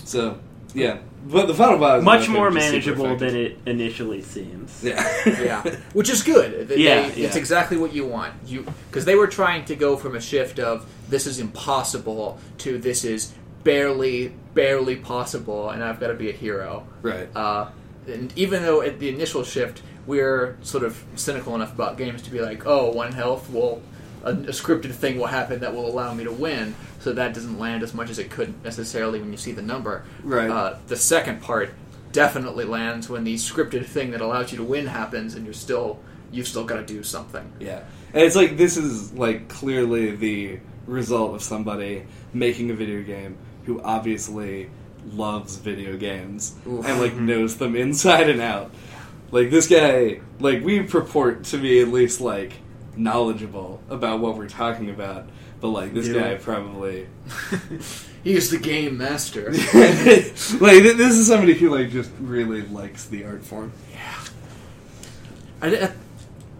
So 0.04 0.38
yeah, 0.74 0.98
but 1.26 1.46
the 1.46 1.54
final 1.54 1.78
boss 1.78 1.98
is 2.00 2.04
Much 2.04 2.28
more 2.28 2.50
which 2.50 2.58
is 2.62 2.64
super 2.84 2.98
manageable 2.98 3.16
than 3.16 3.34
it 3.36 3.58
initially 3.66 4.22
seems. 4.22 4.82
Yeah, 4.84 5.02
yeah, 5.26 5.62
which 5.94 6.10
is 6.10 6.22
good. 6.22 6.68
They- 6.68 6.76
Yeah, 6.78 7.08
they- 7.08 7.22
yeah. 7.22 7.26
it's 7.26 7.36
exactly 7.36 7.76
what 7.76 7.92
you 7.94 8.06
want. 8.06 8.34
You 8.46 8.66
because 8.90 9.04
they 9.04 9.14
were 9.14 9.26
trying 9.26 9.64
to 9.66 9.74
go 9.76 9.96
from 9.96 10.14
a 10.16 10.20
shift 10.20 10.58
of 10.58 10.86
this 11.08 11.26
is 11.26 11.38
impossible 11.40 12.38
to 12.58 12.78
this 12.78 13.04
is 13.04 13.32
barely, 13.64 14.32
barely 14.54 14.96
possible, 14.96 15.70
and 15.70 15.82
I've 15.82 15.98
got 15.98 16.08
to 16.08 16.14
be 16.14 16.28
a 16.28 16.32
hero. 16.32 16.86
right. 17.02 17.28
Uh, 17.34 17.68
and 18.06 18.32
even 18.36 18.62
though 18.62 18.82
at 18.82 18.98
the 18.98 19.08
initial 19.08 19.42
shift 19.42 19.82
we're 20.06 20.56
sort 20.62 20.84
of 20.84 21.02
cynical 21.16 21.54
enough 21.54 21.74
about 21.74 21.96
games 21.96 22.22
to 22.22 22.30
be 22.30 22.40
like, 22.40 22.64
oh, 22.66 22.90
one 22.92 23.12
health 23.12 23.50
will 23.50 23.82
a, 24.24 24.30
a 24.30 24.52
scripted 24.52 24.92
thing 24.92 25.18
will 25.18 25.26
happen 25.26 25.60
that 25.60 25.74
will 25.74 25.86
allow 25.86 26.12
me 26.12 26.24
to 26.24 26.32
win, 26.32 26.74
so 27.00 27.12
that 27.12 27.32
doesn't 27.32 27.58
land 27.58 27.82
as 27.82 27.94
much 27.94 28.10
as 28.10 28.18
it 28.18 28.30
could 28.30 28.62
necessarily 28.64 29.20
when 29.20 29.30
you 29.30 29.36
see 29.36 29.52
the 29.52 29.62
number. 29.62 30.04
Right. 30.22 30.50
Uh, 30.50 30.76
the 30.88 30.96
second 30.96 31.40
part 31.40 31.72
definitely 32.12 32.64
lands 32.64 33.08
when 33.08 33.24
the 33.24 33.36
scripted 33.36 33.86
thing 33.86 34.10
that 34.10 34.20
allows 34.20 34.50
you 34.50 34.58
to 34.58 34.64
win 34.64 34.86
happens, 34.86 35.34
and 35.34 35.44
you're 35.44 35.54
still 35.54 36.00
you've 36.32 36.48
still 36.48 36.64
got 36.64 36.76
to 36.76 36.84
do 36.84 37.02
something. 37.02 37.50
Yeah, 37.60 37.82
and 38.12 38.22
it's 38.22 38.36
like 38.36 38.56
this 38.56 38.76
is 38.76 39.12
like 39.12 39.48
clearly 39.48 40.16
the 40.16 40.60
result 40.86 41.34
of 41.34 41.42
somebody 41.42 42.04
making 42.32 42.70
a 42.70 42.74
video 42.74 43.02
game 43.02 43.36
who 43.64 43.80
obviously 43.82 44.70
loves 45.12 45.56
video 45.56 45.96
games 45.96 46.54
Oof. 46.66 46.86
and 46.86 47.00
like 47.00 47.14
knows 47.14 47.56
them 47.56 47.76
inside 47.76 48.28
and 48.28 48.40
out. 48.40 48.70
Like 49.30 49.50
this 49.50 49.66
guy, 49.68 50.20
like 50.40 50.62
we 50.64 50.82
purport 50.82 51.44
to 51.44 51.58
be 51.58 51.80
at 51.80 51.88
least 51.88 52.20
like 52.20 52.52
knowledgeable 52.96 53.80
about 53.90 54.20
what 54.20 54.36
we're 54.36 54.48
talking 54.48 54.90
about, 54.90 55.28
but 55.60 55.68
like 55.68 55.92
this 55.94 56.08
Yeah. 56.08 56.20
guy 56.20 56.34
probably 56.36 57.06
He's 58.24 58.50
the 58.50 58.58
game 58.58 58.96
master. 58.98 59.50
like 59.52 59.62
th- 59.72 60.96
this 60.96 61.14
is 61.14 61.28
somebody 61.28 61.54
who 61.54 61.70
like 61.74 61.90
just 61.90 62.10
really 62.20 62.62
likes 62.62 63.04
the 63.06 63.24
art 63.24 63.44
form. 63.44 63.72
I, 65.62 65.68
I- 65.76 65.92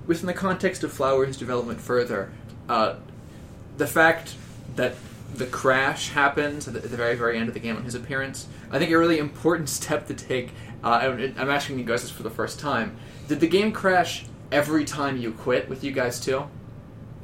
within 0.07 0.27
the 0.27 0.35
context 0.35 0.85
of 0.85 0.93
Flowey's 0.93 1.37
development 1.37 1.81
further, 1.81 2.31
uh, 2.69 2.95
the 3.77 3.87
fact 3.87 4.35
that 4.77 4.95
the 5.35 5.47
crash 5.47 6.11
happens 6.11 6.67
at 6.69 6.75
the, 6.75 6.83
at 6.83 6.91
the 6.91 6.97
very, 6.97 7.15
very 7.15 7.39
end 7.39 7.49
of 7.49 7.55
the 7.55 7.61
game 7.61 7.77
on 7.77 7.85
his 7.85 7.95
appearance, 7.95 8.47
I 8.71 8.79
think 8.79 8.91
a 8.91 8.99
really 8.99 9.19
important 9.19 9.69
step 9.79 10.07
to 10.09 10.15
take. 10.15 10.51
Uh, 10.85 10.89
I'm, 11.03 11.35
I'm 11.39 11.51
asking 11.51 11.79
you 11.79 11.85
guys 11.85 12.03
this 12.03 12.11
for 12.11 12.23
the 12.23 12.31
first 12.31 12.59
time. 12.61 12.97
Did 13.29 13.41
the 13.41 13.49
game 13.49 13.73
crash 13.73 14.25
every 14.53 14.85
time 14.85 15.17
you 15.17 15.33
quit 15.33 15.69
with 15.69 15.83
you 15.85 15.93
guys 15.93 16.21
too? 16.21 16.45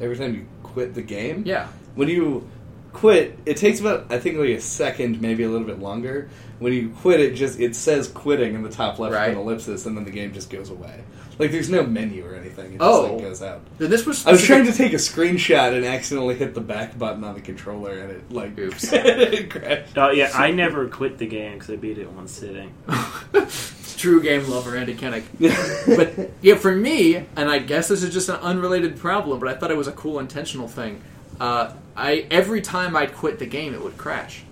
Every 0.01 0.17
time 0.17 0.35
you 0.35 0.47
quit 0.63 0.95
the 0.95 1.03
game, 1.03 1.45
Yeah. 1.47 1.69
when 1.95 2.09
you 2.09 2.49
quit, 2.93 3.39
it 3.47 3.57
takes 3.57 3.81
about 3.81 4.07
I 4.11 4.19
think 4.19 4.37
like 4.39 4.49
a 4.51 4.61
second, 4.61 5.21
maybe 5.21 5.45
a 5.45 5.49
little 5.49 5.67
bit 5.67 5.79
longer. 5.79 6.29
When 6.59 6.73
you 6.73 6.91
quit, 7.01 7.21
it 7.21 7.35
just 7.35 7.61
it 7.61 7.75
says 7.77 8.09
quitting 8.09 8.55
in 8.55 8.63
the 8.63 8.69
top 8.69 8.99
left 8.99 9.15
Right. 9.15 9.29
of 9.31 9.35
an 9.37 9.39
ellipsis, 9.43 9.87
and 9.87 9.97
then 9.97 10.05
the 10.05 10.11
game 10.11 10.33
just 10.33 10.51
goes 10.51 10.71
away. 10.71 11.03
Like 11.39 11.51
there's 11.51 11.71
no 11.71 11.83
menu 11.85 12.27
or 12.27 12.35
anything. 12.35 12.75
It 12.75 12.79
just 12.79 12.83
Oh. 12.83 13.15
like, 13.15 13.23
goes 13.23 13.43
out. 13.43 13.63
Then 13.79 13.91
this 13.91 14.05
was. 14.07 14.27
I 14.27 14.33
was 14.33 14.45
trying 14.45 14.67
to 14.67 14.73
take 14.73 14.93
a 14.93 14.97
screenshot 14.97 15.75
and 15.75 15.85
accidentally 15.85 16.35
hit 16.37 16.55
the 16.55 16.61
back 16.61 16.99
button 16.99 17.25
on 17.25 17.35
the 17.35 17.41
controller, 17.41 17.99
and 17.99 18.11
it 18.11 18.31
like 18.33 18.59
Oops. 18.59 18.89
it 18.93 19.51
crashed. 19.51 19.97
Oh 19.97 20.11
yeah, 20.11 20.31
I 20.35 20.51
never 20.51 20.89
quit 20.89 21.19
the 21.19 21.27
game 21.27 21.55
because 21.55 21.71
I 21.71 21.77
beat 21.77 21.99
it 21.99 22.03
in 22.03 22.15
one 22.17 22.29
sitting. 22.29 22.73
True 23.97 24.21
game 24.23 24.49
lover, 24.49 24.77
Andy 24.77 24.95
Kennick. 24.95 25.25
but 25.97 26.31
yeah, 26.43 26.57
for 26.57 26.75
me, 26.75 27.17
and 27.37 27.49
I 27.49 27.59
guess 27.61 27.89
this 27.89 28.03
is 28.03 28.13
just 28.13 28.29
an 28.29 28.37
unrelated 28.37 28.99
problem, 28.99 29.39
but 29.39 29.49
I 29.49 29.55
thought 29.55 29.71
it 29.71 29.77
was 29.77 29.89
a 29.89 29.93
cool 29.93 30.19
intentional 30.19 30.69
thing. 30.69 31.01
Uh, 31.41 31.73
I 31.97 32.27
every 32.31 32.61
time 32.61 32.97
I'd 32.97 33.15
quit 33.15 33.39
the 33.39 33.47
game, 33.47 33.75
it 33.75 33.83
would 33.83 33.97
crash. 33.97 34.43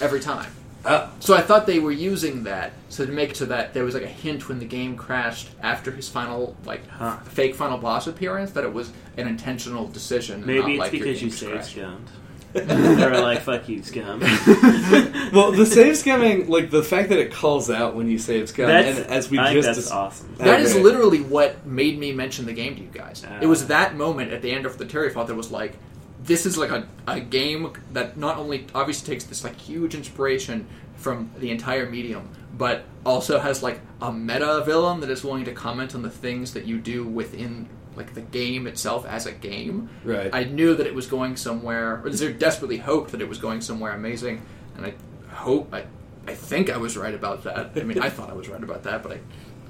Every 0.00 0.20
time. 0.20 0.50
Oh. 0.84 1.10
So 1.20 1.34
I 1.34 1.42
thought 1.42 1.66
they 1.66 1.78
were 1.78 1.92
using 1.92 2.44
that 2.44 2.72
so 2.88 3.04
to 3.04 3.12
make 3.12 3.30
it 3.30 3.36
so 3.36 3.44
that 3.46 3.74
there 3.74 3.84
was 3.84 3.92
like 3.94 4.02
a 4.02 4.08
hint 4.08 4.48
when 4.48 4.58
the 4.58 4.64
game 4.64 4.96
crashed 4.96 5.48
after 5.62 5.90
his 5.90 6.08
final 6.08 6.56
like 6.64 6.86
Huh. 6.88 7.18
fake 7.24 7.54
final 7.54 7.76
boss 7.78 8.06
appearance 8.06 8.52
that 8.52 8.64
it 8.64 8.72
was 8.72 8.90
an 9.18 9.28
intentional 9.28 9.86
decision. 9.88 10.44
Maybe 10.46 10.60
not 10.60 10.70
it's 10.70 10.78
like 10.78 10.92
your 10.92 11.02
because 11.04 11.22
you 11.22 11.28
game's 11.28 11.38
save 11.38 11.50
crashed. 11.50 11.72
scummed. 11.72 12.08
They're 12.52 13.20
like, 13.22 13.42
"Fuck 13.42 13.68
you, 13.68 13.80
scum." 13.84 14.18
well, 15.32 15.52
the 15.52 15.64
save 15.64 15.94
scumming, 15.94 16.48
like 16.48 16.70
the 16.70 16.82
fact 16.82 17.08
that 17.10 17.18
it 17.18 17.30
calls 17.32 17.70
out 17.70 17.94
when 17.94 18.08
you 18.10 18.18
save 18.18 18.48
scum, 18.48 18.66
That's 18.66 18.98
and 18.98 19.06
as 19.06 19.30
we 19.30 19.38
I 19.38 19.52
think 19.52 19.56
just 19.62 19.66
that's 19.66 19.78
dis- 19.78 19.90
awesome. 19.92 20.34
That 20.38 20.60
is 20.60 20.72
Okay. 20.72 20.82
literally 20.82 21.20
what 21.20 21.64
made 21.64 21.96
me 21.98 22.10
mention 22.12 22.46
the 22.46 22.52
game 22.52 22.74
to 22.74 22.82
you 22.82 22.88
guys. 22.92 23.24
Ah. 23.28 23.38
it 23.40 23.46
was 23.46 23.68
that 23.68 23.94
moment 23.96 24.32
at 24.32 24.42
the 24.42 24.50
end 24.50 24.66
of 24.66 24.78
the 24.78 24.84
Terry 24.84 25.10
Fault 25.10 25.28
that 25.28 25.36
was 25.36 25.52
like, 25.52 25.74
this 26.22 26.46
is 26.46 26.58
like 26.58 26.70
a, 26.70 26.86
a 27.06 27.20
game 27.20 27.72
that 27.92 28.16
not 28.16 28.36
only 28.36 28.66
obviously 28.74 29.12
takes 29.14 29.24
this 29.24 29.44
like 29.44 29.56
huge 29.56 29.94
inspiration 29.94 30.66
from 30.96 31.30
the 31.38 31.50
entire 31.50 31.88
medium, 31.88 32.28
but 32.56 32.84
also 33.04 33.38
has 33.38 33.62
like 33.62 33.80
a 34.02 34.12
meta 34.12 34.62
villain 34.64 35.00
that 35.00 35.10
is 35.10 35.24
willing 35.24 35.44
to 35.44 35.52
comment 35.52 35.94
on 35.94 36.02
the 36.02 36.10
things 36.10 36.52
that 36.52 36.66
you 36.66 36.78
do 36.78 37.04
within 37.04 37.68
like 37.96 38.14
the 38.14 38.20
game 38.20 38.66
itself 38.66 39.06
as 39.06 39.26
a 39.26 39.32
game. 39.32 39.88
Right. 40.04 40.30
I 40.32 40.44
knew 40.44 40.74
that 40.74 40.86
it 40.86 40.94
was 40.94 41.06
going 41.06 41.36
somewhere, 41.36 42.02
or 42.04 42.10
desperately 42.10 42.78
hoped 42.78 43.12
that 43.12 43.20
it 43.20 43.28
was 43.28 43.38
going 43.38 43.60
somewhere 43.62 43.92
amazing, 43.92 44.42
and 44.76 44.86
I 44.86 44.94
hope 45.32 45.72
I, 45.72 45.84
I 46.26 46.34
think 46.34 46.70
I 46.70 46.76
was 46.76 46.96
right 46.96 47.14
about 47.14 47.44
that. 47.44 47.72
I 47.76 47.82
mean, 47.82 47.98
I 47.98 48.10
thought 48.16 48.30
I 48.30 48.34
was 48.34 48.48
right 48.48 48.62
about 48.62 48.84
that, 48.84 49.02
but 49.02 49.12
I 49.12 49.20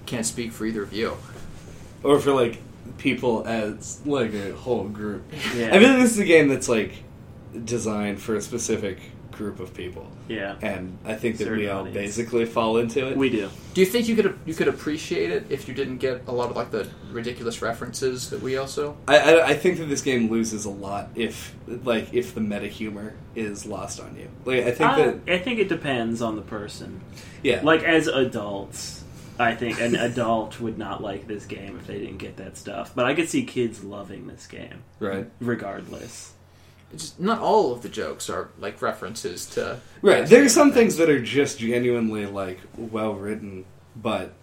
can't 0.07 0.27
speak 0.27 0.53
for 0.53 0.67
either 0.67 0.83
of 0.83 0.93
you. 0.93 1.17
or 2.03 2.19
for 2.19 2.33
like 2.33 2.61
people 2.99 3.47
as 3.47 4.01
like 4.07 4.33
a 4.35 4.53
whole 4.55 4.89
group. 4.89 5.23
Yeah. 5.57 5.75
I 5.75 5.79
feel 5.79 5.91
like 5.91 6.01
this 6.03 6.13
is 6.13 6.19
a 6.19 6.25
game 6.25 6.49
that's 6.49 6.69
like 6.69 6.93
designed 7.65 8.21
for 8.21 8.35
a 8.37 8.41
specific 8.41 8.99
group 9.33 9.59
of 9.59 9.73
people, 9.73 10.07
Yeah, 10.29 10.57
and 10.61 10.99
I 11.07 11.15
think 11.15 11.39
that 11.39 11.45
Certain 11.45 11.61
we 11.61 11.69
all 11.69 11.81
audience. 11.81 11.95
basically 11.95 12.45
fall 12.45 12.77
into 12.77 13.09
it. 13.09 13.17
we 13.17 13.31
do. 13.31 13.49
Do 13.73 13.81
you 13.81 13.87
think 13.87 14.07
you 14.07 14.15
could 14.15 14.39
you 14.45 14.53
could 14.53 14.69
appreciate 14.69 15.31
it 15.31 15.47
if 15.49 15.67
you 15.67 15.73
didn't 15.73 15.97
get 15.97 16.25
a 16.27 16.33
lot 16.33 16.51
of 16.51 16.57
like 16.57 16.71
the 16.71 16.87
ridiculous 17.11 17.63
references 17.63 18.29
that 18.31 18.43
we 18.43 18.59
also? 18.59 18.99
I, 19.09 19.17
I, 19.19 19.47
I 19.49 19.55
think 19.55 19.79
that 19.79 19.87
this 19.87 20.03
game 20.03 20.31
loses 20.31 20.67
a 20.67 20.71
lot 20.71 21.09
if 21.15 21.55
like 21.85 22.13
if 22.13 22.35
the 22.35 22.43
meta 22.43 22.67
humor 22.67 23.15
is 23.35 23.65
lost 23.65 23.99
on 23.99 24.15
you. 24.15 24.29
Like 24.45 24.65
I 24.67 24.73
think 24.73 24.91
Uh, 24.91 24.97
that 24.97 25.19
I 25.27 25.39
think 25.39 25.59
it 25.59 25.71
depends 25.71 26.21
on 26.21 26.37
the 26.37 26.43
person. 26.43 27.01
yeah, 27.43 27.61
Like 27.63 27.83
as 27.83 28.09
adults, 28.09 29.00
I 29.41 29.55
think 29.55 29.81
an 29.81 29.95
adult 29.95 30.61
would 30.61 30.77
not 30.77 31.03
like 31.03 31.27
this 31.27 31.47
game 31.47 31.79
if 31.79 31.87
they 31.87 31.99
didn't 31.99 32.19
get 32.19 32.37
that 32.37 32.59
stuff. 32.59 32.93
But 32.95 33.07
I 33.07 33.15
could 33.15 33.29
see 33.29 33.45
kids 33.45 33.83
loving 33.83 34.27
this 34.27 34.47
game 34.47 34.85
right, 34.99 35.31
regardless. 35.41 36.35
It's 36.93 37.05
just, 37.05 37.21
not 37.21 37.41
all 37.41 37.73
of 37.73 37.81
the 37.81 37.89
jokes 37.89 38.29
are 38.29 38.51
like 38.59 38.83
references 38.83 39.47
to 39.51 39.81
right. 40.03 40.27
There's 40.27 40.53
some 40.53 40.73
things 40.73 40.97
that 40.99 41.09
are 41.09 41.23
just 41.23 41.59
genuinely 41.59 42.27
like 42.27 42.61
well 42.77 43.15
written, 43.15 43.65
but 43.97 44.35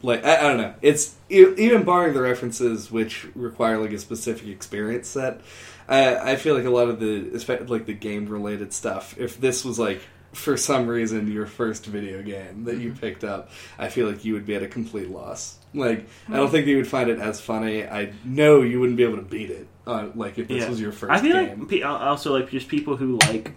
like 0.00 0.24
I, 0.24 0.38
I 0.38 0.42
don't 0.42 0.56
know. 0.56 0.74
It's 0.80 1.16
e- 1.28 1.54
even 1.58 1.84
barring 1.84 2.14
the 2.14 2.22
references 2.22 2.90
which 2.90 3.26
require 3.34 3.76
like 3.76 3.92
a 3.92 3.98
specific 3.98 4.48
experience 4.48 5.08
set. 5.08 5.42
I 5.88 6.32
I 6.32 6.36
feel 6.36 6.54
like 6.54 6.64
a 6.64 6.70
lot 6.70 6.88
of 6.88 7.00
the 7.00 7.66
like 7.68 7.84
the 7.84 7.92
game 7.92 8.26
related 8.26 8.72
stuff. 8.72 9.14
If 9.18 9.38
this 9.38 9.62
was 9.62 9.78
like 9.78 10.00
for 10.32 10.56
some 10.56 10.86
reason 10.86 11.30
your 11.32 11.46
first 11.46 11.86
video 11.86 12.22
game 12.22 12.64
that 12.64 12.78
you 12.78 12.92
picked 12.92 13.24
up, 13.24 13.50
I 13.78 13.88
feel 13.88 14.08
like 14.08 14.24
you 14.24 14.34
would 14.34 14.46
be 14.46 14.54
at 14.54 14.62
a 14.62 14.68
complete 14.68 15.08
loss. 15.10 15.58
Like 15.74 16.06
I 16.28 16.32
don't 16.36 16.50
think 16.50 16.64
that 16.66 16.70
you 16.70 16.76
would 16.78 16.88
find 16.88 17.08
it 17.10 17.18
as 17.18 17.40
funny. 17.40 17.84
I 17.86 18.12
know 18.24 18.62
you 18.62 18.80
wouldn't 18.80 18.96
be 18.96 19.04
able 19.04 19.16
to 19.16 19.22
beat 19.22 19.50
it. 19.50 19.66
Uh, 19.86 20.08
like 20.14 20.38
if 20.38 20.48
this 20.48 20.62
Yeah. 20.64 20.68
was 20.68 20.80
your 20.80 20.92
first 20.92 21.12
I 21.12 21.20
feel 21.20 21.32
game. 21.34 21.60
like 21.60 21.68
pe- 21.68 21.82
also 21.82 22.36
like 22.38 22.50
just 22.50 22.68
people 22.68 22.96
who 22.96 23.18
like 23.28 23.52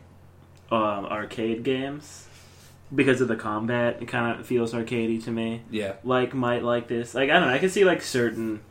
um, 0.72 1.06
arcade 1.06 1.64
games 1.64 2.28
because 2.94 3.20
of 3.22 3.28
the 3.28 3.36
combat. 3.36 3.98
It 4.02 4.08
kind 4.08 4.40
of 4.40 4.46
feels 4.46 4.74
arcadey 4.74 5.22
to 5.26 5.32
me. 5.32 5.62
yeah. 5.70 5.94
Like 6.04 6.34
might 6.34 6.64
like 6.64 6.88
this. 6.88 7.14
Like 7.14 7.30
I 7.30 7.40
don't 7.40 7.48
know. 7.50 7.54
I 7.54 7.58
can 7.60 7.70
see 7.70 7.84
like 7.86 8.02
certain 8.02 8.62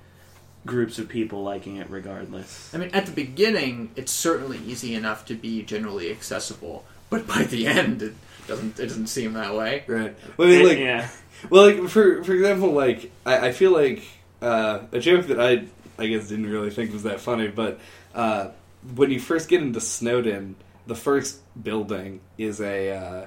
groups 0.67 0.99
of 0.99 1.09
people 1.09 1.43
liking 1.43 1.77
it 1.77 1.89
regardless. 1.91 2.75
I 2.75 2.79
mean, 2.79 2.91
at 2.93 3.07
the 3.07 3.13
beginning, 3.13 3.91
it's 3.97 4.13
certainly 4.13 4.59
easy 4.67 4.95
enough 4.95 5.25
to 5.27 5.35
be 5.35 5.63
generally 5.63 6.11
accessible, 6.11 6.85
but 7.11 7.27
by 7.27 7.43
the 7.45 7.67
end, 7.67 8.03
it 8.03 8.15
doesn't. 8.47 8.79
It 8.81 8.87
doesn't 8.87 9.09
seem 9.09 9.35
that 9.35 9.55
way. 9.55 9.85
Right. 9.87 10.17
Well, 10.37 10.49
I 10.49 10.51
mean, 10.51 10.67
like, 10.67 10.79
yeah, 10.79 11.09
well, 11.51 11.67
like 11.67 11.89
for 11.89 12.23
for 12.25 12.33
example, 12.33 12.73
like 12.73 13.11
I, 13.27 13.49
I 13.49 13.53
feel 13.53 13.73
like 13.73 14.03
uh, 14.41 14.81
a 14.93 14.99
joke 15.01 15.27
that 15.27 15.41
I 15.41 15.65
I 16.03 16.07
guess 16.07 16.29
didn't 16.29 16.49
really 16.51 16.71
think 16.71 16.93
was 16.93 17.03
that 17.03 17.21
funny, 17.21 17.49
but 17.49 17.79
uh, 18.15 18.49
when 18.95 19.11
you 19.11 19.21
first 19.21 19.49
get 19.49 19.61
into 19.63 19.81
Snowdin, 19.81 20.55
the 20.87 20.95
first 20.95 21.41
building 21.63 22.21
is 22.39 22.61
a 22.61 22.91
uh, 22.93 23.27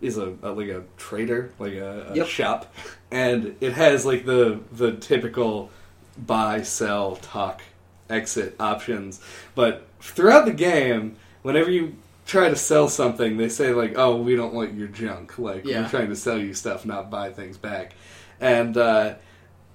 is 0.00 0.16
a, 0.16 0.34
a 0.42 0.50
like 0.52 0.68
a 0.68 0.84
trader, 0.96 1.52
like 1.58 1.74
a, 1.74 2.08
a 2.12 2.16
Yep. 2.16 2.26
shop, 2.28 2.74
and 3.10 3.56
it 3.60 3.72
has 3.72 4.06
like 4.06 4.24
the 4.24 4.60
the 4.72 4.92
typical 4.92 5.70
buy, 6.26 6.62
sell, 6.62 7.16
talk, 7.16 7.62
exit 8.08 8.54
options. 8.60 9.20
But 9.54 9.86
throughout 10.00 10.44
the 10.44 10.52
game, 10.52 11.16
whenever 11.42 11.70
you 11.70 11.96
try 12.30 12.48
to 12.48 12.56
sell 12.56 12.88
something, 12.88 13.36
they 13.36 13.48
say 13.48 13.72
like, 13.72 13.94
"Oh, 13.96 14.16
we 14.16 14.36
don't 14.36 14.54
want 14.54 14.74
your 14.74 14.88
junk. 14.88 15.38
Like 15.38 15.64
Yeah. 15.64 15.82
we're 15.82 15.88
trying 15.88 16.08
to 16.10 16.16
sell 16.16 16.38
you 16.38 16.54
stuff, 16.54 16.86
not 16.86 17.10
buy 17.10 17.30
things 17.30 17.56
back." 17.58 17.94
And 18.40 18.76
uh, 18.76 19.14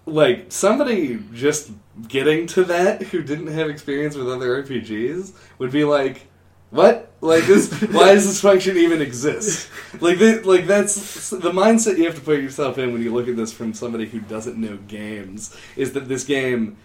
like 0.06 0.46
somebody 0.50 1.20
just 1.34 1.72
getting 2.08 2.48
to 2.48 2.64
that 2.66 3.04
who 3.04 3.22
didn't 3.22 3.48
have 3.48 3.70
experience 3.70 4.16
with 4.16 4.30
other 4.30 4.64
RPGs 4.64 5.34
would 5.60 5.72
be 5.72 5.84
like, 5.84 6.28
"What? 6.70 7.12
Like 7.22 7.46
this? 7.46 7.70
why 7.92 8.14
does 8.14 8.26
this 8.26 8.40
function 8.42 8.78
even 8.78 9.02
exist?" 9.02 9.70
Like, 10.00 10.18
the, 10.20 10.42
like 10.46 10.66
that's 10.66 11.30
the 11.32 11.52
mindset 11.52 11.98
you 11.98 12.06
have 12.06 12.16
to 12.16 12.22
put 12.22 12.42
yourself 12.42 12.78
in 12.78 12.94
when 12.94 13.02
you 13.02 13.14
look 13.14 13.28
at 13.28 13.36
this 13.36 13.52
from 13.52 13.74
somebody 13.74 14.06
who 14.06 14.20
doesn't 14.22 14.58
know 14.58 14.78
games. 14.88 15.56
Is 15.76 15.92
that 15.94 16.08
this 16.08 16.24
game 16.24 16.78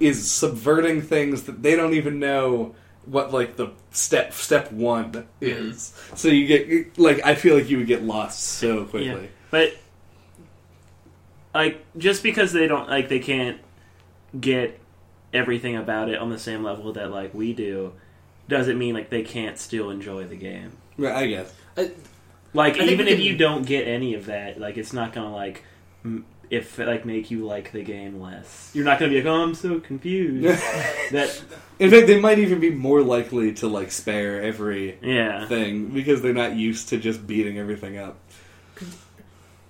is 0.00 0.28
subverting 0.28 1.00
things 1.00 1.44
that 1.44 1.62
they 1.62 1.76
don't 1.76 1.94
even 1.94 2.18
know 2.18 2.74
what 3.06 3.32
like 3.32 3.56
the 3.56 3.70
step 3.90 4.32
step 4.32 4.70
one 4.72 5.26
is. 5.40 5.92
Mm-hmm. 5.94 6.16
So 6.16 6.28
you 6.28 6.46
get 6.46 6.98
like 6.98 7.24
I 7.24 7.34
feel 7.34 7.56
like 7.56 7.68
you 7.68 7.78
would 7.78 7.86
get 7.86 8.02
lost 8.04 8.40
so 8.42 8.84
quickly. 8.84 9.06
Yeah. 9.08 9.26
but 9.50 9.74
like 11.54 11.84
just 11.98 12.22
because 12.22 12.52
they 12.52 12.66
don't 12.66 12.88
like 12.88 13.08
they 13.08 13.18
can't 13.18 13.58
get 14.40 14.78
everything 15.32 15.76
about 15.76 16.08
it 16.08 16.18
on 16.18 16.30
the 16.30 16.38
same 16.38 16.62
level 16.62 16.92
that 16.94 17.10
like 17.10 17.34
we 17.34 17.52
do 17.52 17.92
doesn't 18.48 18.78
mean 18.78 18.94
like 18.94 19.10
they 19.10 19.22
can't 19.22 19.58
still 19.58 19.90
enjoy 19.90 20.24
the 20.24 20.36
game. 20.36 20.72
Right, 20.98 21.14
I 21.14 21.26
guess. 21.26 21.54
Like 22.54 22.78
I 22.78 22.84
even 22.84 23.08
if 23.08 23.16
can- 23.16 23.26
you 23.26 23.36
don't 23.36 23.64
get 23.66 23.86
any 23.88 24.14
of 24.14 24.26
that, 24.26 24.58
like 24.60 24.76
it's 24.76 24.92
not 24.92 25.12
gonna 25.12 25.34
like 25.34 25.64
m- 26.04 26.24
if 26.52 26.78
it, 26.78 26.86
like 26.86 27.06
make 27.06 27.30
you 27.30 27.46
like 27.46 27.72
the 27.72 27.82
game 27.82 28.20
less. 28.20 28.70
You're 28.74 28.84
not 28.84 28.98
gonna 28.98 29.10
be 29.10 29.16
like, 29.16 29.24
oh, 29.24 29.42
I'm 29.42 29.54
so 29.54 29.80
confused. 29.80 30.44
that 31.10 31.42
In 31.78 31.90
fact, 31.90 32.06
they 32.06 32.20
might 32.20 32.38
even 32.38 32.60
be 32.60 32.68
more 32.68 33.00
likely 33.00 33.54
to 33.54 33.68
like 33.68 33.90
spare 33.90 34.42
every 34.42 34.98
yeah, 35.00 35.46
thing 35.46 35.86
because 35.86 36.20
they're 36.20 36.34
not 36.34 36.54
used 36.54 36.90
to 36.90 36.98
just 36.98 37.26
beating 37.26 37.58
everything 37.58 37.96
up. 37.96 38.18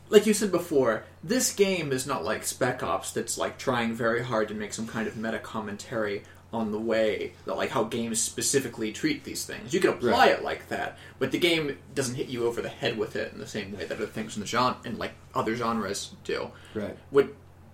Like 0.08 0.26
you 0.26 0.34
said 0.34 0.50
before, 0.50 1.04
this 1.22 1.54
game 1.54 1.92
is 1.92 2.04
not 2.04 2.24
like 2.24 2.44
Spec 2.44 2.82
Ops 2.82 3.12
that's 3.12 3.38
like 3.38 3.58
trying 3.58 3.94
very 3.94 4.24
hard 4.24 4.48
to 4.48 4.54
make 4.54 4.72
some 4.72 4.88
kind 4.88 5.06
of 5.06 5.16
meta 5.16 5.38
commentary 5.38 6.24
on 6.52 6.70
the 6.70 6.78
way 6.78 7.32
that 7.46 7.56
like 7.56 7.70
how 7.70 7.84
games 7.84 8.20
specifically 8.20 8.92
treat 8.92 9.24
these 9.24 9.44
things. 9.44 9.72
You 9.72 9.80
can 9.80 9.90
apply 9.90 10.10
Right. 10.10 10.30
it 10.32 10.42
like 10.44 10.68
that, 10.68 10.98
but 11.18 11.30
the 11.32 11.38
game 11.38 11.78
doesn't 11.94 12.14
hit 12.14 12.28
you 12.28 12.46
over 12.46 12.60
the 12.60 12.68
head 12.68 12.98
with 12.98 13.16
it 13.16 13.32
in 13.32 13.38
the 13.38 13.46
same 13.46 13.72
way 13.76 13.84
that 13.86 13.96
other 13.96 14.06
things 14.06 14.36
in 14.36 14.40
the 14.40 14.46
genre 14.46 14.76
and 14.84 14.98
like 14.98 15.12
other 15.34 15.56
genres 15.56 16.12
do. 16.24 16.50
Right. 16.74 16.96
What 17.10 17.28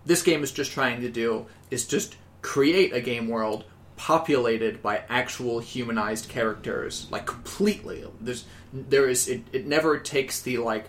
this 0.06 0.22
game 0.22 0.42
is 0.44 0.52
just 0.52 0.70
trying 0.72 1.00
to 1.00 1.08
do 1.10 1.46
is 1.70 1.86
just 1.86 2.16
create 2.40 2.92
a 2.94 3.00
game 3.00 3.26
world 3.28 3.64
populated 3.96 4.80
by 4.80 5.02
actual 5.08 5.58
humanized 5.58 6.28
characters, 6.28 7.08
like 7.10 7.26
completely. 7.26 8.04
There's 8.20 8.44
there 8.72 9.08
is 9.08 9.26
it, 9.26 9.42
it 9.52 9.66
never 9.66 9.98
takes 9.98 10.40
the 10.40 10.58
like 10.58 10.86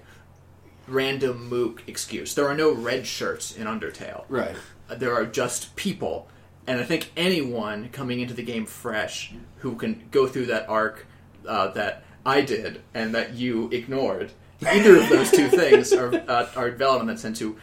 random 0.87 1.49
mook 1.49 1.83
excuse. 1.87 2.33
There 2.35 2.47
are 2.47 2.55
no 2.55 2.71
red 2.71 3.05
shirts 3.07 3.55
in 3.55 3.65
Undertale. 3.67 4.25
Right. 4.29 4.55
There 4.89 5.13
are 5.13 5.25
just 5.25 5.75
people. 5.75 6.27
And 6.69 6.79
I 6.79 6.83
think 6.83 7.11
anyone 7.17 7.89
coming 7.89 8.19
into 8.19 8.35
the 8.35 8.43
game 8.43 8.67
fresh 8.67 9.33
who 9.57 9.75
can 9.75 10.03
go 10.11 10.27
through 10.27 10.45
that 10.45 10.69
arc 10.69 11.07
uh, 11.47 11.69
that 11.69 12.03
I 12.23 12.41
did 12.41 12.83
and 12.93 13.15
that 13.15 13.33
you 13.33 13.69
ignored, 13.71 14.31
either 14.61 14.95
of 14.97 15.09
those 15.09 15.31
two 15.31 15.47
things 15.47 15.91
are, 15.91 16.13
uh, 16.27 16.47
are 16.55 16.69
developments 16.69 17.23
and 17.23 17.35
to 17.37 17.57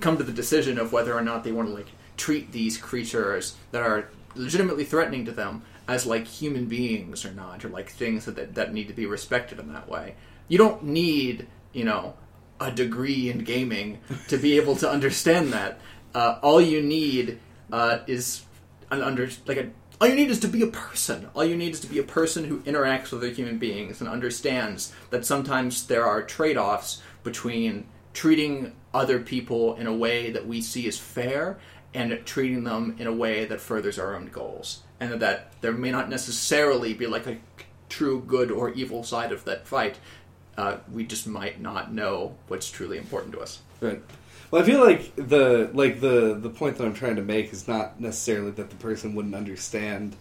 come 0.00 0.16
to 0.16 0.24
the 0.24 0.32
decision 0.32 0.76
of 0.76 0.92
whether 0.92 1.14
or 1.14 1.22
not 1.22 1.44
they 1.44 1.52
want 1.52 1.68
to 1.68 1.74
like 1.74 1.86
treat 2.16 2.50
these 2.50 2.76
creatures 2.76 3.54
that 3.70 3.82
are 3.82 4.08
legitimately 4.34 4.82
threatening 4.82 5.24
to 5.26 5.30
them 5.30 5.62
as 5.86 6.04
like 6.04 6.26
human 6.26 6.64
beings 6.66 7.24
or 7.24 7.30
not, 7.30 7.64
or 7.64 7.68
like 7.68 7.90
things 7.90 8.24
that, 8.24 8.34
that, 8.34 8.56
that 8.56 8.74
need 8.74 8.88
to 8.88 8.94
be 8.94 9.06
respected 9.06 9.60
in 9.60 9.72
that 9.72 9.88
way. 9.88 10.16
You 10.48 10.58
don't 10.58 10.82
need, 10.82 11.46
you 11.72 11.84
know, 11.84 12.14
a 12.58 12.72
degree 12.72 13.30
in 13.30 13.44
gaming 13.44 14.00
to 14.26 14.36
be 14.36 14.56
able 14.56 14.74
to 14.74 14.90
understand 14.90 15.52
that. 15.52 15.78
Uh, 16.12 16.40
all 16.42 16.60
you 16.60 16.82
need 16.82 17.38
uh, 17.72 17.98
is 18.06 18.44
an 18.90 19.02
under 19.02 19.28
like 19.46 19.58
a 19.58 19.70
all 20.00 20.08
you 20.08 20.14
need 20.14 20.30
is 20.30 20.40
to 20.40 20.48
be 20.48 20.62
a 20.62 20.66
person. 20.66 21.28
All 21.34 21.44
you 21.44 21.56
need 21.56 21.72
is 21.72 21.80
to 21.80 21.86
be 21.86 21.98
a 21.98 22.02
person 22.02 22.44
who 22.44 22.60
interacts 22.60 23.12
with 23.12 23.22
other 23.22 23.30
human 23.30 23.58
beings 23.58 24.00
and 24.00 24.10
understands 24.10 24.92
that 25.08 25.24
sometimes 25.24 25.86
there 25.86 26.04
are 26.04 26.22
trade 26.22 26.58
offs 26.58 27.00
between 27.22 27.86
treating 28.12 28.74
other 28.92 29.20
people 29.20 29.74
in 29.76 29.86
a 29.86 29.94
way 29.94 30.30
that 30.30 30.46
we 30.46 30.60
see 30.60 30.86
as 30.86 30.98
fair 30.98 31.58
and 31.94 32.20
treating 32.26 32.64
them 32.64 32.94
in 32.98 33.06
a 33.06 33.12
way 33.12 33.46
that 33.46 33.60
furthers 33.60 33.98
our 33.98 34.14
own 34.14 34.26
goals. 34.26 34.82
And 35.00 35.20
that 35.20 35.52
there 35.62 35.72
may 35.72 35.90
not 35.90 36.10
necessarily 36.10 36.92
be 36.92 37.06
like 37.06 37.26
a 37.26 37.38
true 37.88 38.22
good 38.26 38.50
or 38.50 38.70
evil 38.72 39.02
side 39.02 39.32
of 39.32 39.44
that 39.44 39.66
fight. 39.66 39.98
Uh, 40.58 40.78
we 40.92 41.04
just 41.04 41.26
might 41.26 41.60
not 41.60 41.92
know 41.92 42.36
what's 42.48 42.70
truly 42.70 42.98
important 42.98 43.32
to 43.32 43.40
us. 43.40 43.60
Right. 43.80 44.02
Well, 44.50 44.62
I 44.62 44.64
feel 44.64 44.80
like 44.84 45.14
the 45.16 45.70
like 45.74 46.00
the 46.00 46.34
the 46.40 46.50
point 46.50 46.76
that 46.76 46.84
I'm 46.86 46.94
trying 46.94 47.16
to 47.16 47.22
make 47.22 47.52
is 47.52 47.66
not 47.66 48.00
necessarily 48.00 48.50
that 48.52 48.70
the 48.70 48.76
person 48.76 49.14
wouldn't 49.14 49.34
understand 49.34 50.16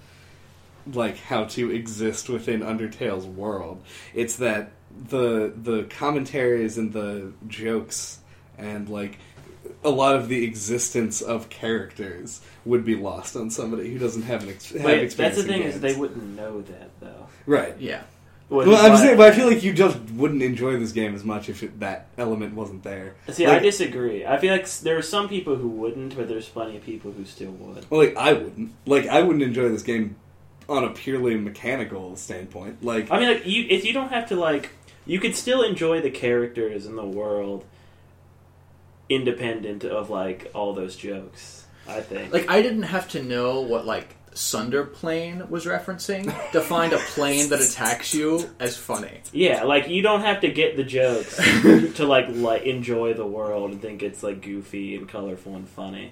like 0.94 1.18
how 1.18 1.46
to 1.46 1.72
exist 1.72 2.30
within 2.30 2.62
Undertale's 2.62 3.26
world. 3.26 3.84
It's 4.14 4.36
that 4.38 4.72
the 5.10 5.54
the 5.56 5.84
commentaries 5.84 6.78
and 6.78 6.94
the 6.94 7.34
jokes 7.48 8.20
and 8.58 8.88
like 8.90 9.18
a 9.84 9.90
lot 9.90 10.16
of 10.16 10.28
the 10.30 10.44
existence 10.44 11.22
of 11.22 11.50
characters 11.50 12.42
would 12.66 12.84
be 12.86 12.96
lost 12.96 13.36
on 13.36 13.50
somebody 13.52 13.92
who 13.92 14.00
doesn't 14.00 14.24
have 14.24 14.44
an 14.44 14.50
ex- 14.50 14.72
have 14.72 14.84
But 14.84 14.94
experience. 15.00 15.16
that's 15.16 15.38
the 15.38 15.44
thing 15.44 15.62
games. 15.64 15.76
is 15.76 15.82
they 15.82 15.96
wouldn't 15.96 16.36
know 16.36 16.62
that 16.62 16.90
though. 17.00 17.28
right. 17.46 17.76
Yeah. 17.80 18.04
Which 18.48 18.68
Well, 18.68 18.86
I'm 18.86 18.92
why- 18.92 18.98
saying, 19.00 19.18
but 19.18 19.32
I 19.32 19.36
feel 19.36 19.48
like 19.48 19.64
you 19.64 19.74
just 19.74 19.98
wouldn't 20.12 20.44
enjoy 20.44 20.78
this 20.78 20.92
game 20.92 21.16
as 21.16 21.24
much 21.24 21.50
if 21.50 21.64
it, 21.64 21.80
that 21.80 22.08
element 22.18 22.54
wasn't 22.54 22.84
there. 22.84 23.16
See, 23.30 23.48
like- 23.48 23.58
I 23.58 23.60
disagree. 23.60 24.24
I 24.26 24.38
feel 24.38 24.52
like 24.52 24.62
s- 24.64 24.80
there 24.82 24.96
are 24.98 25.02
some 25.02 25.28
people 25.28 25.56
who 25.56 25.68
wouldn't, 25.68 26.16
but 26.16 26.28
there's 26.28 26.48
plenty 26.48 26.78
of 26.78 26.84
people 26.84 27.12
who 27.12 27.26
still 27.26 27.52
would. 27.52 27.90
Well, 27.90 28.00
like 28.02 28.16
I 28.16 28.34
wouldn't. 28.34 28.72
Like 28.86 29.08
I 29.08 29.24
wouldn't 29.24 29.44
enjoy 29.44 29.70
this 29.70 29.82
game 29.82 30.16
on 30.70 30.84
a 30.84 30.90
purely 30.92 31.36
mechanical 31.38 32.16
standpoint. 32.16 32.84
Like 32.86 33.10
I 33.12 33.20
mean, 33.20 33.30
like 33.30 33.48
you, 33.48 33.66
if 33.68 33.84
you 33.84 33.94
don't 33.94 34.10
have 34.10 34.28
to 34.30 34.36
like, 34.36 34.70
you 35.08 35.20
could 35.20 35.36
still 35.36 35.64
enjoy 35.64 36.02
the 36.02 36.12
characters 36.12 36.86
and 36.86 36.98
the 36.98 37.06
world, 37.06 37.66
independent 39.10 39.84
of 39.84 40.10
like 40.10 40.52
all 40.54 40.74
those 40.74 40.96
jokes. 40.96 41.66
I 41.88 42.02
think. 42.02 42.34
Like 42.34 42.50
I 42.50 42.62
didn't 42.62 42.84
have 42.84 43.08
to 43.10 43.22
know 43.24 43.62
what 43.62 43.86
like 43.86 44.15
Tsunderplane 44.36 45.50
was 45.50 45.66
referencing 45.66 46.26
to 46.52 46.60
find 46.60 46.92
a 46.92 46.98
plane 46.98 47.48
that 47.50 47.62
attacks 47.62 48.14
you 48.14 48.50
as 48.60 48.76
funny. 48.76 49.22
yeah, 49.32 49.64
like 49.64 49.88
you 49.88 50.02
don't 50.02 50.22
have 50.22 50.42
to 50.42 50.52
get 50.52 50.76
the 50.76 50.84
jokes 50.84 51.38
to 51.96 52.06
like 52.06 52.28
like 52.30 52.64
enjoy 52.64 53.14
the 53.14 53.26
world 53.26 53.72
and 53.72 53.82
think 53.82 54.04
it's 54.04 54.24
like 54.24 54.42
goofy 54.42 54.96
and 54.96 55.08
colorful 55.08 55.56
and 55.56 55.70
funny. 55.70 56.12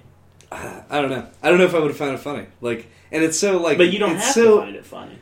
I 0.50 1.00
don't 1.02 1.10
know. 1.10 1.26
I 1.42 1.50
don't 1.50 1.58
know 1.58 1.64
if 1.64 1.74
I 1.74 1.80
would 1.80 1.90
have 1.90 1.98
found 1.98 2.14
it 2.14 2.20
funny. 2.20 2.46
Like, 2.60 2.86
and 3.12 3.22
it's 3.22 3.38
so 3.38 3.58
like. 3.58 3.76
But 3.76 3.92
you 3.92 3.98
don't 3.98 4.16
have 4.16 4.32
so, 4.32 4.56
to 4.56 4.62
find 4.62 4.76
it 4.76 4.86
funny 4.86 5.18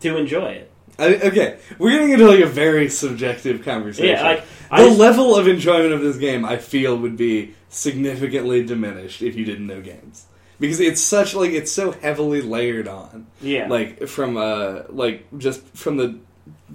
to 0.00 0.16
enjoy 0.16 0.52
it. 0.52 0.70
I, 0.98 1.14
okay, 1.16 1.58
we're 1.78 1.90
getting 1.90 2.10
into 2.10 2.28
like 2.28 2.40
a 2.40 2.46
very 2.46 2.88
subjective 2.88 3.64
conversation. 3.64 4.10
Yeah, 4.14 4.22
like 4.22 4.44
the 4.44 4.74
I 4.74 4.84
just- 4.84 4.98
level 4.98 5.34
of 5.34 5.48
enjoyment 5.48 5.92
of 5.92 6.02
this 6.02 6.18
game, 6.18 6.44
I 6.44 6.58
feel, 6.58 6.96
would 6.96 7.16
be 7.16 7.54
significantly 7.68 8.64
diminished 8.64 9.22
if 9.22 9.34
you 9.34 9.44
didn't 9.44 9.66
know 9.66 9.80
games 9.80 10.26
because 10.62 10.78
it's 10.78 11.00
such 11.00 11.34
like 11.34 11.50
it's 11.50 11.72
so 11.72 11.90
heavily 11.90 12.40
layered 12.40 12.86
on. 12.86 13.26
yeah, 13.40 13.66
like 13.66 14.06
from 14.06 14.36
uh 14.36 14.82
like 14.88 15.26
just 15.36 15.60
from 15.76 15.96
the 15.96 16.18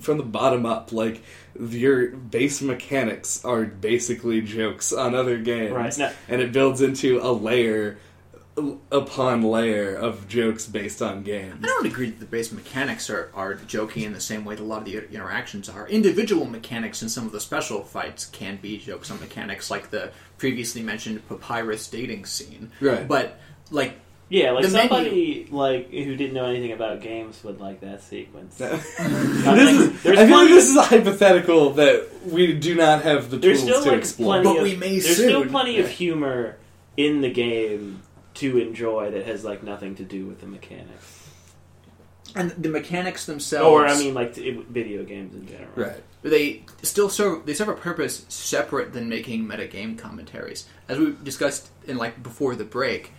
from 0.02 0.18
the 0.18 0.24
bottom 0.24 0.66
up 0.66 0.92
like 0.92 1.24
your 1.58 2.10
base 2.10 2.62
mechanics 2.62 3.44
are 3.46 3.64
basically 3.64 4.42
jokes 4.42 4.92
on 4.94 5.16
other 5.16 5.38
games 5.40 5.72
right. 5.72 5.98
No, 5.98 6.12
and 6.28 6.42
it 6.42 6.52
builds 6.52 6.82
into 6.82 7.20
a 7.20 7.32
layer 7.32 7.98
upon 8.92 9.42
layer 9.42 9.96
of 9.96 10.28
jokes 10.28 10.66
based 10.68 11.02
on 11.02 11.24
games 11.24 11.64
I 11.64 11.68
don't 11.68 11.86
agree 11.86 12.10
that 12.10 12.20
the 12.20 12.26
base 12.26 12.52
mechanics 12.52 13.10
are, 13.10 13.32
are 13.34 13.56
joking 13.56 14.04
in 14.04 14.14
the 14.14 14.20
same 14.20 14.46
way 14.46 14.56
that 14.56 14.62
a 14.62 14.66
lot 14.66 14.80
of 14.80 14.86
the 14.86 14.98
interactions 14.98 15.70
are. 15.70 15.88
Individual 15.88 16.46
mechanics 16.46 17.02
in 17.04 17.10
some 17.10 17.26
of 17.28 17.32
the 17.32 17.40
special 17.40 17.84
fights 17.84 18.26
can 18.26 18.58
be 18.58 18.80
jokes 18.80 19.12
on 19.12 19.20
mechanics, 19.20 19.70
like 19.70 19.92
the 19.92 20.12
previously 20.40 20.82
mentioned 20.82 21.28
Papyrus 21.30 21.88
dating 21.88 22.26
scene. 22.26 22.72
right 22.82 23.08
But 23.08 23.40
like 23.72 23.94
yeah, 24.30 24.52
like 24.52 24.66
The 24.66 24.72
menu- 24.72 24.90
somebody 24.90 25.48
like 25.52 25.90
who 25.90 26.16
didn't 26.18 26.34
know 26.34 26.46
anything 26.46 26.74
about 26.74 27.02
games 27.02 27.42
would 27.46 27.62
like 27.62 27.80
that 27.82 28.02
sequence. 28.02 28.56
this 28.58 28.72
is, 28.72 29.00
I 29.00 29.94
feel 30.02 30.16
like 30.16 30.28
plenty- 30.30 30.54
this 30.54 30.70
is 30.70 30.76
a 30.76 30.82
hypothetical 30.84 31.70
that 31.72 32.08
we 32.26 32.54
do 32.54 32.76
not 32.76 33.04
have 33.04 33.30
the 33.30 33.38
There's 33.38 33.60
tools 33.64 33.72
still 33.72 33.84
to 33.86 33.90
like 33.92 34.00
explore. 34.00 34.42
plenty 34.42 34.50
But 34.50 34.58
of 34.58 34.64
we 34.64 34.76
may 34.76 35.00
there's 35.00 35.16
still 35.16 35.42
soon. 35.44 35.50
plenty 35.50 35.80
of 35.80 35.88
humor 35.90 36.58
in 36.98 37.22
the 37.22 37.30
game 37.32 38.02
to 38.36 38.58
enjoy 38.58 39.12
that 39.12 39.26
has 39.26 39.44
like 39.46 39.64
nothing 39.64 39.96
to 39.96 40.04
do 40.04 40.26
with 40.26 40.42
the 40.42 40.48
mechanics. 40.48 41.30
and 42.36 42.52
the 42.52 42.70
mechanics 42.70 43.26
themselves 43.26 43.66
Or 43.68 43.88
I 43.88 43.98
mean, 43.98 44.14
like 44.14 44.34
t- 44.34 44.52
video 44.70 45.04
games 45.06 45.34
in 45.36 45.48
general. 45.48 45.70
right 45.76 46.04
they 46.24 46.64
still 46.84 47.08
serve 47.10 47.46
they 47.46 47.54
serve 47.54 47.70
a 47.70 47.74
purpose 47.76 48.26
separate 48.28 48.92
than 48.92 49.08
making 49.08 49.46
metagame 49.46 49.98
commentaries. 49.98 50.66
As 50.90 51.00
we 51.00 51.16
discussed 51.24 51.70
in 51.88 51.96
like 51.98 52.22
before 52.22 52.56
the 52.56 52.66
break, 52.66 53.14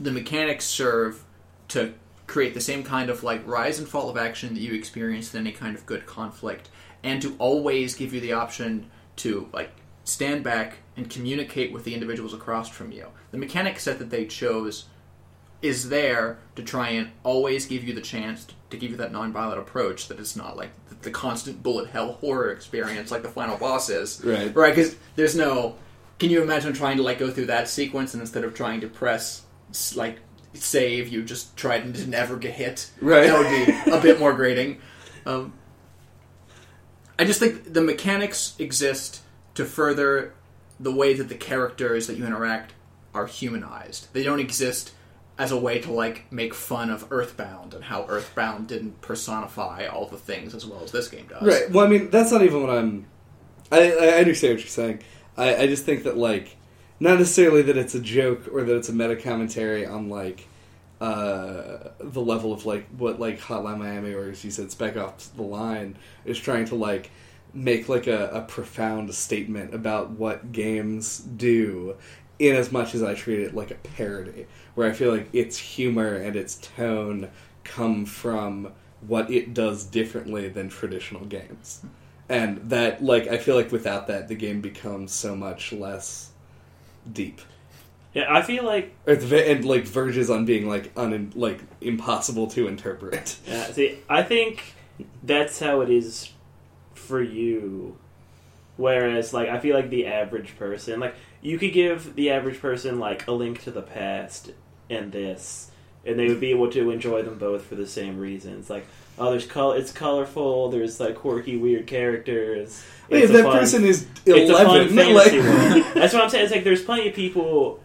the 0.00 0.10
mechanics 0.10 0.64
serve 0.64 1.22
to 1.68 1.94
create 2.26 2.54
the 2.54 2.60
same 2.60 2.82
kind 2.82 3.10
of 3.10 3.22
like 3.22 3.46
rise 3.46 3.78
and 3.78 3.88
fall 3.88 4.08
of 4.08 4.16
action 4.16 4.54
that 4.54 4.60
you 4.60 4.72
experience 4.72 5.34
in 5.34 5.40
any 5.40 5.52
kind 5.52 5.76
of 5.76 5.84
good 5.86 6.06
conflict, 6.06 6.70
and 7.02 7.20
to 7.22 7.36
always 7.38 7.94
give 7.94 8.14
you 8.14 8.20
the 8.20 8.32
option 8.32 8.90
to 9.16 9.48
like 9.52 9.70
stand 10.04 10.42
back 10.42 10.78
and 10.96 11.10
communicate 11.10 11.72
with 11.72 11.84
the 11.84 11.94
individuals 11.94 12.34
across 12.34 12.68
from 12.68 12.90
you. 12.90 13.06
The 13.30 13.38
mechanic 13.38 13.78
set 13.78 13.98
that 13.98 14.10
they 14.10 14.26
chose 14.26 14.86
is 15.62 15.90
there 15.90 16.38
to 16.56 16.62
try 16.62 16.90
and 16.90 17.10
always 17.22 17.66
give 17.66 17.84
you 17.84 17.92
the 17.92 18.00
chance 18.00 18.46
to 18.70 18.76
give 18.76 18.90
you 18.90 18.96
that 18.96 19.12
nonviolent 19.12 19.58
approach 19.58 20.08
that 20.08 20.18
it's 20.18 20.34
not 20.34 20.56
like 20.56 20.70
the, 21.02 21.10
constant 21.10 21.62
bullet 21.62 21.90
hell 21.90 22.12
horror 22.20 22.50
experience 22.50 23.10
like 23.10 23.22
the 23.22 23.28
final 23.28 23.56
boss 23.56 23.90
is. 23.90 24.22
right 24.24 24.54
Right, 24.54 24.74
because 24.74 24.96
there's 25.16 25.36
no. 25.36 25.76
Can 26.18 26.30
you 26.30 26.42
imagine 26.42 26.72
trying 26.74 26.98
to 26.98 27.02
like 27.02 27.18
go 27.18 27.30
through 27.30 27.46
that 27.46 27.68
sequence 27.68 28.14
and 28.14 28.20
instead 28.20 28.44
of 28.44 28.54
trying 28.54 28.82
to 28.82 28.88
press 28.88 29.42
like 29.96 30.18
save, 30.54 31.08
you 31.08 31.22
just 31.22 31.56
tried 31.56 31.84
and 31.84 31.94
to 31.94 32.06
never 32.08 32.36
get 32.36 32.54
hit? 32.54 32.90
right 33.00 33.26
That 33.26 33.38
would 33.38 33.84
be 33.84 33.90
a 33.92 34.00
bit 34.00 34.18
more 34.18 34.32
grating. 34.32 34.80
Um, 35.26 35.52
I 37.18 37.24
just 37.24 37.38
think 37.38 37.72
the 37.72 37.82
mechanics 37.82 38.54
exist 38.58 39.20
to 39.54 39.64
further 39.64 40.34
the 40.78 40.92
way 40.92 41.12
that 41.14 41.28
the 41.28 41.34
characters 41.34 42.06
that 42.06 42.16
you 42.16 42.26
interact 42.26 42.72
are 43.12 43.26
humanized. 43.26 44.12
They 44.14 44.22
don't 44.22 44.40
exist 44.40 44.94
as 45.38 45.52
a 45.52 45.56
way 45.56 45.78
to 45.80 45.92
like 45.92 46.30
make 46.32 46.54
fun 46.54 46.90
of 46.90 47.06
Earthbound 47.10 47.74
and 47.74 47.84
how 47.84 48.06
Earthbound 48.08 48.68
didn't 48.68 49.00
personify 49.00 49.86
all 49.86 50.06
the 50.06 50.18
things 50.18 50.54
as 50.54 50.66
well 50.66 50.82
as 50.82 50.92
this 50.92 51.08
game 51.08 51.26
does. 51.28 51.42
Right. 51.42 51.70
Well, 51.70 51.84
I 51.84 51.88
mean, 51.88 52.10
that's 52.10 52.32
not 52.32 52.42
even 52.42 52.62
what 52.62 52.70
I'm. 52.70 53.06
I, 53.72 53.92
I 53.92 54.08
understand 54.18 54.54
what 54.54 54.60
you're 54.60 54.68
saying. 54.68 55.02
I, 55.36 55.56
I 55.56 55.66
just 55.66 55.84
think 55.84 56.02
that 56.04 56.16
like, 56.16 56.56
not 57.00 57.18
necessarily 57.18 57.62
that 57.62 57.76
it's 57.76 57.94
a 57.94 58.00
joke 58.00 58.48
or 58.52 58.62
that 58.62 58.76
it's 58.76 58.88
a 58.88 58.92
meta 58.92 59.16
commentary 59.16 59.86
on 59.86 60.08
like, 60.08 60.46
uh, 61.00 61.90
the 61.98 62.20
level 62.20 62.52
of 62.52 62.66
like 62.66 62.86
what 62.98 63.18
like 63.18 63.40
Hotline 63.40 63.78
Miami 63.78 64.12
or 64.12 64.28
as 64.28 64.44
you 64.44 64.50
said 64.50 64.70
Spec 64.70 64.98
Ops 64.98 65.28
the 65.28 65.42
Line 65.42 65.96
is 66.26 66.38
trying 66.38 66.66
to 66.66 66.74
like 66.74 67.10
make 67.54 67.88
like 67.88 68.06
a, 68.06 68.28
a 68.28 68.42
profound 68.42 69.14
statement 69.14 69.74
about 69.74 70.10
what 70.10 70.52
games 70.52 71.18
do. 71.18 71.96
In 72.38 72.56
as 72.56 72.72
much 72.72 72.94
as 72.94 73.02
I 73.02 73.14
treat 73.14 73.40
it 73.40 73.54
like 73.54 73.70
a 73.70 73.74
parody, 73.74 74.46
where 74.74 74.88
I 74.88 74.94
feel 74.94 75.14
like 75.14 75.28
its 75.34 75.58
humor 75.58 76.14
and 76.14 76.36
its 76.36 76.56
tone 76.56 77.30
come 77.64 78.06
from 78.06 78.72
what 79.06 79.30
it 79.30 79.52
does 79.52 79.84
differently 79.84 80.48
than 80.48 80.70
traditional 80.70 81.26
games. 81.26 81.82
And 82.30 82.70
that, 82.70 83.04
like, 83.04 83.28
I 83.28 83.36
feel 83.36 83.56
like 83.56 83.70
without 83.70 84.06
that, 84.06 84.28
the 84.28 84.34
game 84.34 84.62
becomes 84.62 85.12
so 85.12 85.36
much 85.36 85.70
less 85.72 86.29
deep. 87.10 87.40
Yeah, 88.14 88.26
I 88.28 88.42
feel 88.42 88.64
like 88.64 88.92
the 89.04 89.14
ve- 89.16 89.52
and, 89.52 89.64
like, 89.64 89.84
verges 89.84 90.30
on 90.30 90.44
being, 90.44 90.68
like, 90.68 90.90
un- 90.96 91.32
like 91.36 91.60
impossible 91.80 92.48
to 92.48 92.66
interpret. 92.66 93.36
Yeah, 93.46 93.70
see, 93.72 93.98
I 94.08 94.22
think 94.24 94.74
that's 95.22 95.60
how 95.60 95.80
it 95.80 95.90
is 95.90 96.32
for 96.94 97.22
you. 97.22 97.96
Whereas, 98.76 99.32
like, 99.32 99.48
I 99.48 99.58
feel 99.60 99.76
like 99.76 99.90
the 99.90 100.06
average 100.06 100.56
person, 100.58 100.98
like, 101.00 101.14
you 101.42 101.58
could 101.58 101.72
give 101.72 102.16
the 102.16 102.30
average 102.30 102.60
person, 102.60 102.98
like, 102.98 103.26
a 103.28 103.32
link 103.32 103.62
to 103.64 103.70
the 103.70 103.82
past 103.82 104.52
and 104.88 105.12
this, 105.12 105.70
and 106.04 106.18
they 106.18 106.28
would 106.28 106.40
be 106.40 106.50
able 106.50 106.70
to 106.72 106.90
enjoy 106.90 107.22
them 107.22 107.38
both 107.38 107.64
for 107.64 107.74
the 107.76 107.86
same 107.86 108.18
reasons. 108.18 108.70
Like, 108.70 108.86
oh, 109.20 109.30
there's 109.30 109.46
color, 109.46 109.76
it's 109.76 109.92
colorful, 109.92 110.70
there's, 110.70 110.98
like, 110.98 111.14
quirky, 111.16 111.56
weird 111.56 111.86
characters. 111.86 112.84
Wait, 113.08 113.24
if 113.24 113.30
that 113.32 113.44
fun- 113.44 113.58
person 113.58 113.84
is 113.84 114.06
it's 114.26 114.50
a 114.50 114.54
fun 114.54 114.80
11, 114.88 115.14
like. 115.14 115.32
That's 115.94 116.12
what 116.14 116.22
I'm 116.22 116.30
saying. 116.30 116.44
It's 116.44 116.54
like 116.54 116.64
there's 116.64 116.82
plenty 116.82 117.08
of 117.08 117.14
people 117.14 117.80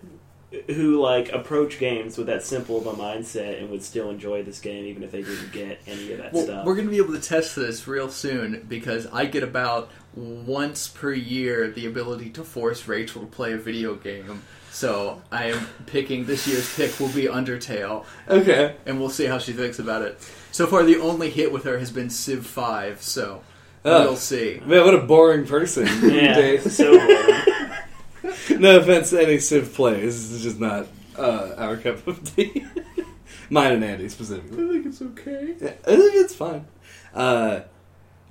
who 0.67 1.01
like 1.01 1.31
approach 1.33 1.79
games 1.79 2.17
with 2.17 2.27
that 2.27 2.41
simple 2.43 2.77
of 2.77 2.87
a 2.87 2.93
mindset 2.93 3.59
and 3.59 3.69
would 3.69 3.83
still 3.83 4.09
enjoy 4.09 4.41
this 4.41 4.59
game 4.61 4.85
even 4.85 5.03
if 5.03 5.11
they 5.11 5.21
didn't 5.21 5.51
get 5.51 5.81
any 5.85 6.13
of 6.13 6.19
that 6.19 6.31
Well, 6.31 6.45
stuff. 6.45 6.65
we're 6.65 6.75
going 6.75 6.85
to 6.87 6.91
be 6.91 6.97
able 6.97 7.13
to 7.13 7.19
test 7.19 7.57
this 7.57 7.87
real 7.87 8.09
soon 8.09 8.65
because 8.69 9.05
I 9.07 9.25
get 9.25 9.43
about 9.43 9.89
once 10.15 10.87
per 10.87 11.11
year 11.11 11.69
the 11.69 11.85
ability 11.87 12.29
to 12.31 12.43
force 12.43 12.87
Rachel 12.87 13.21
to 13.21 13.27
play 13.27 13.51
a 13.51 13.57
video 13.57 13.95
game. 13.95 14.43
So 14.71 15.21
I 15.31 15.51
am 15.51 15.67
picking 15.87 16.25
this 16.25 16.47
year's 16.47 16.73
pick 16.75 16.99
will 16.99 17.09
be 17.09 17.23
Undertale, 17.23 18.05
okay. 18.29 18.75
and 18.85 18.99
we'll 18.99 19.09
see 19.09 19.25
how 19.25 19.39
she 19.39 19.51
thinks 19.53 19.79
about 19.79 20.03
it. 20.03 20.19
So 20.55 20.67
far, 20.67 20.83
the 20.83 21.01
only 21.01 21.29
hit 21.29 21.51
with 21.51 21.65
her 21.65 21.79
has 21.79 21.91
been 21.91 22.09
Civ 22.09 22.47
Five, 22.47 23.01
so 23.01 23.41
we'll 23.83 24.15
see. 24.15 24.61
Man, 24.65 24.85
what 24.85 24.95
a 24.95 25.01
boring 25.01 25.45
person. 25.45 25.85
yeah, 26.01 26.33
Dave. 26.33 26.71
so 26.71 26.97
boring. 26.97 28.61
no 28.61 28.79
offense 28.79 29.09
to 29.09 29.21
any 29.21 29.39
Civ 29.39 29.73
players. 29.73 30.15
This 30.15 30.31
is 30.31 30.43
just 30.43 30.57
not 30.57 30.87
uh, 31.17 31.55
our 31.57 31.75
cup 31.75 32.07
of 32.07 32.23
tea. 32.33 32.65
Mine 33.49 33.73
and 33.73 33.83
Andy 33.83 34.07
specifically. 34.07 34.63
I 34.63 34.69
think 34.69 34.85
it's 34.85 35.01
okay. 35.01 35.55
Yeah, 35.59 35.73
I 35.85 35.97
think 35.97 36.15
it's 36.15 36.35
fine. 36.35 36.65
Uh, 37.13 37.59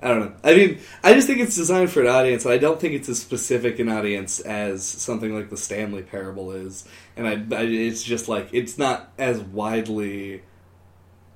I 0.01 0.07
don't 0.07 0.21
know. 0.21 0.33
I 0.43 0.55
mean, 0.55 0.79
I 1.03 1.13
just 1.13 1.27
think 1.27 1.41
it's 1.41 1.55
designed 1.55 1.91
for 1.91 2.01
an 2.01 2.07
audience, 2.07 2.43
I 2.47 2.57
don't 2.57 2.79
think 2.79 2.95
it's 2.95 3.07
as 3.07 3.21
specific 3.21 3.77
an 3.77 3.87
audience 3.87 4.39
as 4.39 4.83
something 4.83 5.35
like 5.35 5.51
the 5.51 5.57
Stanley 5.57 6.01
Parable 6.01 6.53
is. 6.53 6.85
And 7.15 7.27
I, 7.27 7.55
I 7.55 7.65
it's 7.65 8.01
just 8.01 8.27
like 8.27 8.49
it's 8.51 8.79
not 8.79 9.11
as 9.19 9.41
widely 9.41 10.41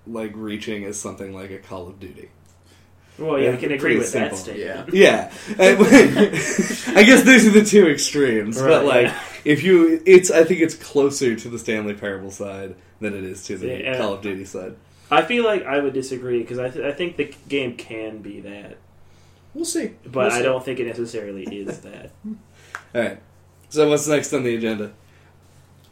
like 0.09 0.31
reaching 0.35 0.83
is 0.83 0.99
something 0.99 1.33
like 1.33 1.51
a 1.51 1.59
Call 1.59 1.87
of 1.87 1.99
Duty. 1.99 2.29
Well, 3.17 3.37
yeah, 3.37 3.51
I 3.51 3.57
can 3.57 3.71
agree 3.73 3.97
with 3.97 4.07
simple. 4.07 4.37
that 4.37 4.43
statement. 4.43 4.93
Yeah. 4.93 5.31
Yeah, 5.59 5.75
I 6.95 7.03
guess 7.03 7.23
those 7.23 7.45
are 7.45 7.51
the 7.51 7.65
two 7.65 7.87
extremes. 7.89 8.59
Right, 8.59 8.69
but 8.69 8.85
like, 8.85 9.07
yeah. 9.07 9.23
if 9.45 9.63
you, 9.63 10.01
it's 10.05 10.31
I 10.31 10.43
think 10.43 10.61
it's 10.61 10.75
closer 10.75 11.35
to 11.35 11.49
the 11.49 11.59
Stanley 11.59 11.93
Parable 11.93 12.31
side 12.31 12.75
than 13.01 13.13
it 13.13 13.23
is 13.23 13.43
to 13.45 13.57
the 13.57 13.67
Yeah. 13.67 13.97
Call 13.97 14.13
of 14.13 14.21
Duty 14.21 14.45
side. 14.45 14.75
I 15.11 15.23
feel 15.23 15.43
like 15.43 15.65
I 15.65 15.79
would 15.79 15.93
disagree 15.93 16.39
because 16.41 16.59
I, 16.59 16.69
th- 16.69 16.85
I 16.85 16.91
think 16.95 17.17
the 17.17 17.33
game 17.47 17.75
can 17.75 18.19
be 18.19 18.41
that, 18.41 18.77
We'll 19.53 19.65
see. 19.65 19.91
but 20.03 20.13
We'll 20.13 20.31
I 20.31 20.41
don't 20.41 20.63
think 20.63 20.79
it 20.79 20.85
necessarily 20.85 21.43
is 21.43 21.79
that. 21.81 22.11
All 22.25 23.01
right. 23.01 23.19
So 23.69 23.89
what's 23.89 24.07
next 24.07 24.33
on 24.33 24.43
the 24.43 24.55
agenda? 24.55 24.93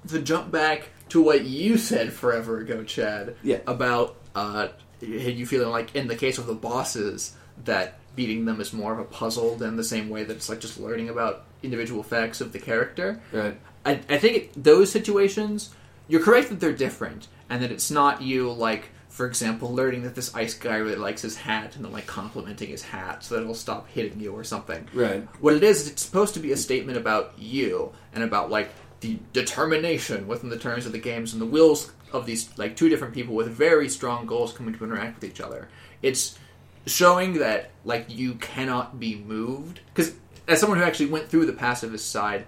to 0.07 0.21
jump 0.21 0.51
back 0.51 0.89
to 1.09 1.21
what 1.21 1.45
you 1.45 1.77
said 1.77 2.13
forever 2.13 2.59
ago, 2.59 2.83
Chad. 2.83 3.35
Yeah. 3.43 3.59
About 3.67 4.15
uh, 4.35 4.69
you 5.01 5.45
feeling 5.45 5.69
like 5.69 5.95
in 5.95 6.07
the 6.07 6.15
case 6.15 6.37
of 6.37 6.47
the 6.47 6.55
bosses 6.55 7.35
that 7.65 7.99
beating 8.15 8.45
them 8.45 8.59
is 8.59 8.73
more 8.73 8.93
of 8.93 8.99
a 8.99 9.03
puzzle 9.03 9.55
than 9.55 9.75
the 9.75 9.83
same 9.83 10.09
way 10.09 10.23
that 10.23 10.35
it's 10.35 10.49
like 10.49 10.59
just 10.59 10.79
learning 10.79 11.09
about 11.09 11.45
individual 11.63 12.03
facts 12.03 12.41
of 12.41 12.51
the 12.51 12.59
character. 12.59 13.21
Right. 13.31 13.59
I, 13.85 13.91
I 14.09 14.17
think 14.17 14.35
it, 14.37 14.63
those 14.63 14.91
situations, 14.91 15.69
you're 16.07 16.21
correct 16.21 16.49
that 16.49 16.59
they're 16.59 16.73
different, 16.73 17.27
and 17.49 17.61
that 17.63 17.71
it's 17.71 17.89
not 17.89 18.21
you 18.21 18.51
like, 18.51 18.89
for 19.07 19.25
example, 19.25 19.73
learning 19.73 20.03
that 20.03 20.15
this 20.15 20.33
ice 20.35 20.53
guy 20.53 20.77
really 20.77 20.97
likes 20.97 21.21
his 21.21 21.37
hat, 21.37 21.75
and 21.75 21.85
then 21.85 21.91
like 21.91 22.05
complimenting 22.07 22.69
his 22.69 22.83
hat 22.83 23.23
so 23.23 23.35
that 23.35 23.41
it'll 23.41 23.55
stop 23.55 23.87
hitting 23.87 24.19
you 24.19 24.33
or 24.33 24.43
something. 24.43 24.87
Right. 24.93 25.27
What 25.39 25.53
it 25.53 25.63
is, 25.63 25.87
it's 25.89 26.01
supposed 26.01 26.33
to 26.33 26.39
be 26.39 26.51
a 26.51 26.57
statement 26.57 26.97
about 26.97 27.33
you 27.37 27.93
and 28.13 28.23
about 28.23 28.49
like 28.49 28.71
the 29.01 29.19
determination 29.33 30.27
within 30.27 30.49
the 30.49 30.57
terms 30.57 30.85
of 30.85 30.91
the 30.91 30.99
games 30.99 31.33
and 31.33 31.41
the 31.41 31.45
wills 31.45 31.91
of 32.11 32.25
these 32.25 32.49
like 32.57 32.75
two 32.75 32.89
different 32.89 33.13
people 33.13 33.35
with 33.35 33.47
very 33.49 33.89
strong 33.89 34.25
goals 34.25 34.53
coming 34.53 34.73
to 34.73 34.83
interact 34.83 35.21
with 35.21 35.29
each 35.29 35.41
other. 35.41 35.67
It's 36.01 36.37
showing 36.85 37.33
that 37.39 37.71
like 37.83 38.05
you 38.09 38.35
cannot 38.35 38.99
be 38.99 39.15
moved 39.15 39.81
because 39.93 40.15
as 40.47 40.59
someone 40.59 40.79
who 40.79 40.85
actually 40.85 41.07
went 41.07 41.27
through 41.27 41.45
the 41.45 41.53
pacifist 41.53 42.09
side, 42.09 42.45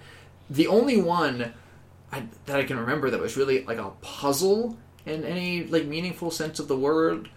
the 0.49 0.67
only 0.67 1.01
one 1.01 1.53
I, 2.11 2.23
that 2.45 2.59
I 2.59 2.63
can 2.63 2.79
remember 2.79 3.09
that 3.09 3.19
was 3.19 3.37
really 3.37 3.63
like 3.65 3.77
a 3.77 3.91
puzzle 4.01 4.77
in 5.05 5.23
any 5.25 5.65
like 5.65 5.85
meaningful 5.85 6.31
sense 6.31 6.59
of 6.59 6.67
the 6.67 6.77
word 6.77 7.29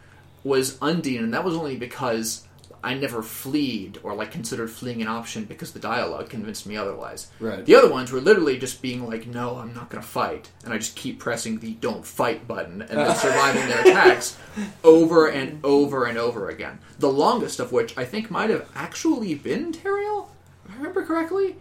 was 0.44 0.78
Undyne, 0.78 1.18
and 1.18 1.34
that 1.34 1.44
was 1.44 1.56
only 1.56 1.76
because 1.76 2.46
I 2.84 2.94
never 2.94 3.22
fleed 3.22 3.98
or 4.02 4.14
like 4.14 4.32
considered 4.32 4.70
fleeing 4.70 5.02
an 5.02 5.08
option 5.08 5.44
because 5.44 5.72
the 5.72 5.78
dialogue 5.78 6.28
convinced 6.28 6.66
me 6.66 6.76
otherwise. 6.76 7.30
Right. 7.38 7.64
The 7.64 7.76
other 7.76 7.88
ones 7.90 8.10
were 8.10 8.20
literally 8.20 8.58
just 8.58 8.82
being 8.82 9.06
like, 9.06 9.26
"No, 9.26 9.56
I'm 9.56 9.72
not 9.72 9.88
going 9.88 10.02
to 10.02 10.08
fight," 10.08 10.50
and 10.64 10.72
I 10.72 10.78
just 10.78 10.96
keep 10.96 11.18
pressing 11.20 11.58
the 11.58 11.74
"Don't 11.74 12.04
fight" 12.04 12.48
button 12.48 12.82
and 12.82 12.98
then 12.98 13.16
surviving 13.16 13.68
their 13.68 13.80
attacks 13.82 14.36
over 14.82 15.28
and 15.28 15.60
over 15.64 16.06
and 16.06 16.18
over 16.18 16.48
again. 16.48 16.80
The 16.98 17.12
longest 17.12 17.60
of 17.60 17.70
which 17.70 17.96
I 17.96 18.04
think 18.04 18.30
might 18.30 18.50
have 18.50 18.68
actually 18.74 19.34
been 19.34 19.72
Toriel, 19.72 20.28
if 20.64 20.72
I 20.72 20.76
remember 20.76 21.04
correctly. 21.04 21.56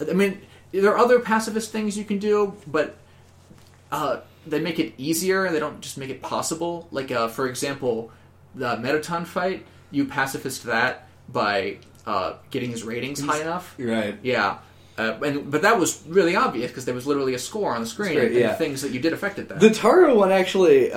I 0.00 0.14
mean, 0.14 0.40
there 0.72 0.92
are 0.92 0.98
other 0.98 1.20
pacifist 1.20 1.70
things 1.70 1.98
you 1.98 2.04
can 2.04 2.18
do, 2.18 2.54
but 2.66 2.96
uh, 3.90 4.20
they 4.46 4.60
make 4.60 4.78
it 4.78 4.94
easier. 4.96 5.50
They 5.50 5.60
don't 5.60 5.80
just 5.80 5.98
make 5.98 6.10
it 6.10 6.22
possible. 6.22 6.88
Like, 6.90 7.10
uh, 7.10 7.28
for 7.28 7.46
example, 7.46 8.10
the 8.54 8.76
Mettaton 8.78 9.24
fight, 9.24 9.66
you 9.92 10.04
pacifist 10.06 10.64
that 10.64 11.06
by 11.28 11.78
uh, 12.06 12.34
getting 12.50 12.70
his 12.70 12.82
ratings 12.82 13.20
high 13.20 13.40
enough. 13.40 13.74
Right. 13.78 14.18
Yeah. 14.22 14.58
Uh, 14.98 15.18
and 15.24 15.50
but 15.50 15.62
that 15.62 15.78
was 15.78 16.02
really 16.06 16.36
obvious 16.36 16.70
because 16.70 16.84
there 16.84 16.94
was 16.94 17.06
literally 17.06 17.34
a 17.34 17.38
score 17.38 17.74
on 17.74 17.80
the 17.80 17.86
screen 17.86 18.18
and 18.18 18.34
yeah. 18.34 18.54
things 18.54 18.82
that 18.82 18.92
you 18.92 19.00
did 19.00 19.12
affected 19.12 19.48
that. 19.48 19.58
The 19.60 19.70
Toriel 19.70 20.16
one 20.16 20.32
actually, 20.32 20.88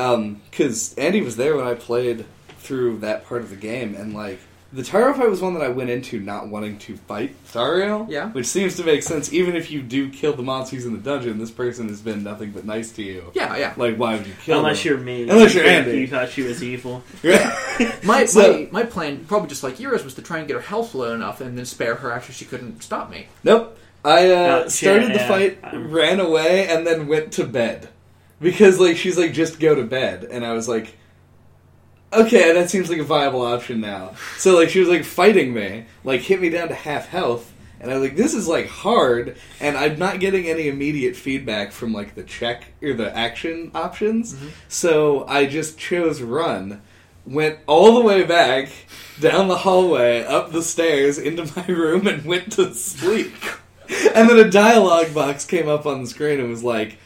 because 0.50 0.94
Andy 0.96 1.22
was 1.22 1.38
there 1.38 1.56
when 1.56 1.66
I 1.66 1.76
played 1.76 2.26
through 2.60 2.98
that 3.00 3.26
part 3.26 3.42
of 3.42 3.50
the 3.50 3.56
game, 3.56 3.96
and 3.96 4.14
like 4.14 4.40
the 4.74 4.82
Toriel 4.82 5.16
fight 5.16 5.30
was 5.30 5.42
one 5.42 5.54
that 5.54 5.64
I 5.64 5.70
went 5.70 5.90
into 5.90 6.20
not 6.20 6.50
wanting 6.50 6.78
to 6.80 6.98
fight 6.98 7.34
Toriel. 7.54 8.10
Yeah. 8.10 8.30
which 8.32 8.46
seems 8.48 8.76
to 8.76 8.84
make 8.84 9.04
sense. 9.04 9.32
Even 9.32 9.56
if 9.56 9.72
you 9.72 9.82
do 9.82 10.10
kill 10.10 10.34
the 10.34 10.44
monsters 10.44 10.86
in 10.86 10.92
the 10.94 11.00
dungeon, 11.00 11.38
this 11.38 11.52
person 11.52 11.88
has 11.88 12.02
been 12.02 12.24
nothing 12.24 12.52
but 12.52 12.66
nice 12.66 12.92
to 12.94 13.04
you. 13.04 13.32
yeah, 13.36 13.56
yeah. 13.56 13.74
Like, 13.78 13.96
why 13.98 14.18
would 14.18 14.28
you 14.28 14.34
kill 14.44 14.58
Unless 14.60 14.84
them? 14.84 14.94
you're 14.94 15.02
me. 15.02 15.24
Unless 15.30 15.54
you're 15.54 15.64
You- 15.64 15.70
Andy. 15.70 15.98
You 16.00 16.08
thought 16.08 16.30
she 16.30 16.42
was 16.44 16.62
evil. 16.64 17.04
My, 18.04 18.26
So- 18.26 18.54
my 18.54 18.68
my 18.72 18.84
plan, 18.84 19.26
probably 19.26 19.50
just 19.50 19.64
like 19.64 19.80
yours, 19.80 20.04
was 20.04 20.14
to 20.16 20.22
try 20.22 20.40
and 20.40 20.48
get 20.48 20.56
her 20.56 20.62
health 20.62 20.94
low 20.96 21.14
enough 21.14 21.42
and 21.42 21.58
then 21.58 21.66
spare 21.66 21.96
her 21.96 22.12
after 22.12 22.32
she 22.34 22.46
couldn't 22.46 22.82
stop 22.84 23.10
me. 23.10 23.28
Nope. 23.44 23.78
I 24.04 24.30
uh, 24.32 24.70
started 24.70 25.10
yeah, 25.10 25.14
the 25.18 25.20
fight, 25.28 25.60
I'm- 25.64 25.92
ran 25.92 26.20
away, 26.20 26.68
and 26.68 26.86
then 26.86 27.08
went 27.08 27.32
to 27.34 27.44
bed. 27.46 27.90
Because, 28.40 28.80
like, 28.80 28.98
she's 28.98 29.18
like, 29.18 29.34
just 29.34 29.60
go 29.60 29.74
to 29.76 29.84
bed. 29.84 30.26
And 30.30 30.46
I 30.46 30.54
was 30.54 30.68
like, 30.68 30.96
okay, 32.18 32.54
that 32.54 32.70
seems 32.70 32.90
like 32.90 33.00
a 33.00 33.04
viable 33.04 33.42
option 33.42 33.82
now. 33.82 34.14
So, 34.38 34.56
like, 34.56 34.70
she 34.70 34.80
was, 34.80 34.90
like, 34.90 35.04
fighting 35.04 35.54
me, 35.54 35.86
like, 36.04 36.22
hit 36.22 36.42
me 36.42 36.50
down 36.50 36.70
to 36.70 36.76
half 36.76 37.08
health. 37.08 37.54
And 37.80 37.92
I 37.92 37.96
was 37.96 38.04
like, 38.04 38.16
this 38.16 38.34
is, 38.34 38.48
like, 38.48 38.68
hard, 38.68 39.38
and 39.60 39.78
I'm 39.78 40.00
not 40.00 40.20
getting 40.20 40.48
any 40.48 40.68
immediate 40.68 41.16
feedback 41.16 41.72
from, 41.72 41.94
like, 41.94 42.16
the 42.16 42.24
check 42.24 42.66
or 42.82 42.94
the 42.94 43.16
action 43.16 43.72
options. 43.76 44.34
Mm-hmm. 44.34 44.48
So 44.70 45.26
I 45.28 45.46
just 45.46 45.78
chose 45.78 46.22
run, 46.22 46.82
went 47.26 47.60
all 47.68 47.96
the 47.96 48.02
way 48.02 48.24
back, 48.24 48.70
down 49.20 49.48
the 49.48 49.58
hallway, 49.58 50.24
up 50.24 50.52
the 50.52 50.64
stairs, 50.64 51.18
into 51.18 51.52
my 51.56 51.66
room, 51.74 52.08
and 52.08 52.26
went 52.26 52.54
to 52.54 52.74
sleep. 52.74 53.34
And 54.16 54.30
then 54.30 54.40
a 54.40 54.50
dialogue 54.50 55.14
box 55.14 55.46
came 55.46 55.68
up 55.68 55.86
on 55.86 56.02
the 56.02 56.08
screen 56.08 56.40
and 56.40 56.50
was 56.50 56.64
like, 56.64 56.98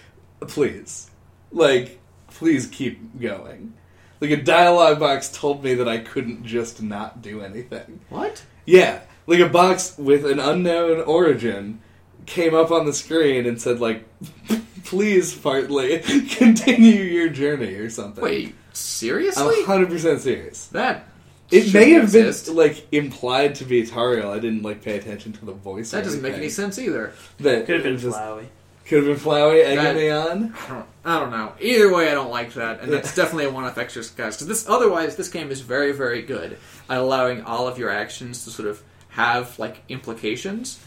please, 0.42 1.10
like, 1.52 2.00
please 2.28 2.68
keep 2.68 3.20
going. 3.20 3.74
Like, 4.22 4.32
a 4.32 4.38
dialogue 4.42 5.00
box 5.00 5.30
told 5.30 5.64
me 5.64 5.76
that 5.76 5.88
I 5.88 6.00
couldn't 6.00 6.46
just 6.46 6.82
not 6.82 7.22
do 7.22 7.42
anything. 7.42 8.02
What? 8.10 8.44
Yeah, 8.66 9.00
like 9.28 9.40
a 9.40 9.48
box 9.50 9.98
with 9.98 10.26
an 10.26 10.40
unknown 10.40 11.02
origin 11.02 11.82
came 12.26 12.54
up 12.54 12.70
on 12.72 12.86
the 12.86 12.94
screen 12.94 13.46
and 13.46 13.62
said, 13.62 13.80
like, 13.80 14.06
please, 14.84 15.34
partly, 15.36 16.00
continue 16.30 17.02
your 17.02 17.30
journey 17.30 17.74
or 17.76 17.90
something. 17.90 18.24
Wait, 18.24 18.56
seriously? 18.74 19.44
I'm 19.44 19.88
100% 19.88 20.20
serious. 20.20 20.66
that 20.68 21.06
It 21.50 21.74
may 21.74 21.92
have 21.92 22.04
exist. 22.04 22.48
been, 22.48 22.56
like, 22.56 22.88
implied 22.92 23.56
to 23.56 23.66
be 23.66 23.84
Toriel. 23.84 24.30
I 24.36 24.40
didn't, 24.40 24.64
like, 24.64 24.84
pay 24.84 24.98
attention 24.98 25.32
to 25.34 25.46
the 25.46 25.54
voice. 25.54 25.92
That 25.92 26.02
or 26.02 26.04
doesn't 26.04 26.22
make 26.22 26.34
any 26.36 26.50
sense 26.50 26.78
either. 26.78 27.14
That 27.40 27.66
Could 27.66 27.76
have 27.76 27.84
been 27.84 27.96
it 27.96 28.00
just- 28.00 28.18
Flowey. 28.18 28.46
Could 28.90 29.06
have 29.06 29.06
been 29.06 29.24
Flowey 29.24 29.64
egging 29.64 29.84
That- 29.84 29.96
me 29.96 30.10
on. 30.10 30.56
I 30.66 30.68
don't, 30.68 30.86
I 31.06 31.20
don't 31.20 31.30
know. 31.30 31.54
Either 31.62 31.94
way, 31.94 32.10
I 32.10 32.16
don't 32.16 32.32
like 32.32 32.56
that, 32.56 32.82
and 32.82 32.92
that's 32.92 33.14
definitely 33.22 33.46
a 33.46 33.52
one-off 33.52 33.78
exercise. 33.78 34.16
Because 34.16 34.48
this, 34.48 34.68
otherwise, 34.68 35.16
this 35.16 35.30
game 35.30 35.52
is 35.52 35.62
very, 35.62 35.92
very 35.92 36.24
good 36.24 36.58
at 36.90 36.98
allowing 36.98 37.44
all 37.44 37.68
of 37.68 37.78
your 37.78 37.92
actions 37.92 38.44
to 38.46 38.50
sort 38.50 38.68
of 38.68 38.82
have 39.10 39.60
like 39.60 39.84
implications, 39.90 40.80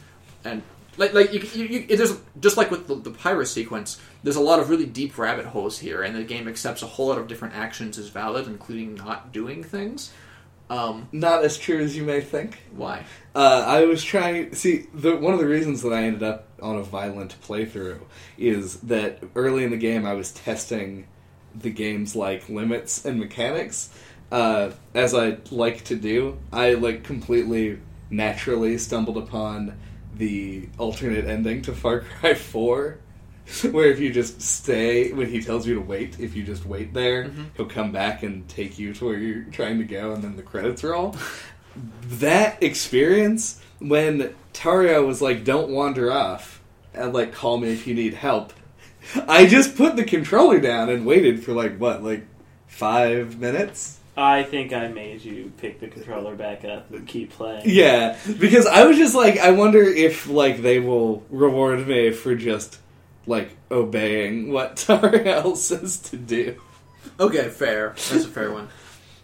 and 0.45 0.63
like 0.97 1.15
like 1.15 1.33
you, 1.33 1.41
you, 1.55 1.65
you, 1.65 1.87
it 1.89 2.01
is 2.01 2.19
just 2.41 2.57
like 2.57 2.73
with 2.73 2.89
the, 2.89 2.97
the 2.97 3.13
pirate 3.13 3.47
sequence. 3.47 4.01
There's 4.25 4.37
a 4.37 4.41
lot 4.41 4.59
of 4.59 4.69
really 4.69 4.87
deep 4.87 5.17
rabbit 5.17 5.47
holes 5.47 5.79
here, 5.79 6.03
and 6.03 6.17
the 6.17 6.25
game 6.25 6.49
accepts 6.49 6.83
a 6.83 6.87
whole 6.87 7.07
lot 7.07 7.19
of 7.19 7.29
different 7.29 7.55
actions 7.55 7.99
as 7.99 8.09
valid, 8.09 8.49
including 8.49 8.97
not 8.97 9.33
doing 9.33 9.63
things. 9.63 10.13
Um, 10.71 11.09
Not 11.13 11.45
as 11.45 11.59
true 11.59 11.81
as 11.81 11.97
you 11.97 12.03
may 12.03 12.21
think. 12.21 12.59
why? 12.75 13.05
Uh, 13.35 13.65
I 13.67 13.85
was 13.85 14.03
trying. 14.03 14.55
See, 14.55 14.87
the, 14.95 15.17
one 15.17 15.35
of 15.35 15.41
the 15.41 15.47
reasons 15.47 15.83
that 15.83 15.93
I 15.93 16.05
ended 16.05 16.23
up 16.23 16.49
on 16.63 16.77
a 16.77 16.83
violent 16.83 17.37
playthrough 17.43 18.01
is 18.39 18.77
that 18.81 19.23
early 19.35 19.65
in 19.65 19.71
the 19.71 19.77
game 19.77 20.07
I 20.07 20.15
was 20.15 20.33
testing 20.33 21.07
the 21.55 21.71
game's 21.71 22.17
like 22.17 22.49
limits 22.49 23.05
and 23.05 23.19
mechanics, 23.21 23.91
uh, 24.31 24.71
as 24.95 25.15
I 25.15 25.39
like 25.51 25.85
to 25.85 25.97
do. 25.97 26.39
I 26.53 26.75
like 26.75 27.05
completely 27.05 27.79
naturally 28.11 28.79
stumbled 28.79 29.19
upon 29.19 29.79
the 30.17 30.69
alternate 30.79 31.27
ending 31.27 31.63
to 31.63 31.73
Far 31.75 32.01
Cry 32.01 32.35
Four. 32.35 32.99
Where 33.71 33.87
if 33.87 33.99
you 33.99 34.13
just 34.13 34.41
stay 34.41 35.13
when 35.13 35.29
he 35.29 35.43
tells 35.43 35.67
you 35.67 35.75
to 35.75 35.81
wait, 35.81 36.21
if 36.21 36.37
you 36.37 36.45
just 36.45 36.65
wait 36.65 36.95
there, 36.95 37.25
mm-hmm. 37.25 37.45
he'll 37.57 37.67
come 37.67 37.93
back 37.93 38.23
and 38.23 38.49
take 38.49 38.79
you 38.79 38.95
to 38.95 39.05
where 39.05 39.19
you're 39.19 39.45
trying 39.45 39.79
to 39.79 39.85
go, 39.85 40.13
and 40.13 40.23
then 40.23 40.37
the 40.37 40.43
credits 40.43 40.85
roll 40.85 41.17
that 42.05 42.63
experience 42.63 43.61
when 43.79 44.35
Toriel 44.53 45.07
was 45.07 45.23
like, 45.23 45.45
"Don't 45.45 45.71
wander 45.71 46.13
off," 46.13 46.61
and 46.95 47.13
like, 47.13 47.33
"Call 47.33 47.59
me 47.59 47.73
if 47.73 47.87
you 47.87 47.95
need 47.95 48.15
help." 48.15 48.53
I 49.29 49.47
just 49.47 49.77
put 49.77 49.97
the 49.97 50.05
controller 50.05 50.61
down 50.61 50.89
and 50.89 51.07
waited 51.07 51.43
for 51.43 51.53
like 51.53 51.79
what, 51.79 52.03
like 52.03 52.27
five 52.67 53.39
minutes. 53.39 53.99
I 54.15 54.43
think 54.43 54.75
I 54.75 54.89
made 54.89 55.23
you 55.23 55.51
pick 55.57 55.81
the 55.81 55.89
controller 55.89 56.35
back 56.35 56.67
up 56.67 56.91
and 56.91 57.09
keep 57.09 57.33
playing. 57.33 57.63
Yeah, 57.65 58.19
because 58.39 58.67
I 58.67 58.85
was 58.85 58.99
just 58.99 59.15
like, 59.15 59.39
I 59.39 59.53
wonder 59.53 59.83
if 59.83 60.29
like 60.29 60.61
they 60.61 60.81
will 60.81 61.25
reward 61.31 61.87
me 61.87 62.11
for 62.11 62.35
just 62.35 62.79
like 63.27 63.57
obeying 63.71 64.53
what 64.53 64.77
Toriel 64.77 65.57
says 65.57 65.99
to 65.99 66.17
do. 66.17 66.61
Okay, 67.21 67.49
fair. 67.49 67.91
That's 67.91 68.25
a 68.25 68.29
fair 68.29 68.53
one. 68.53 68.69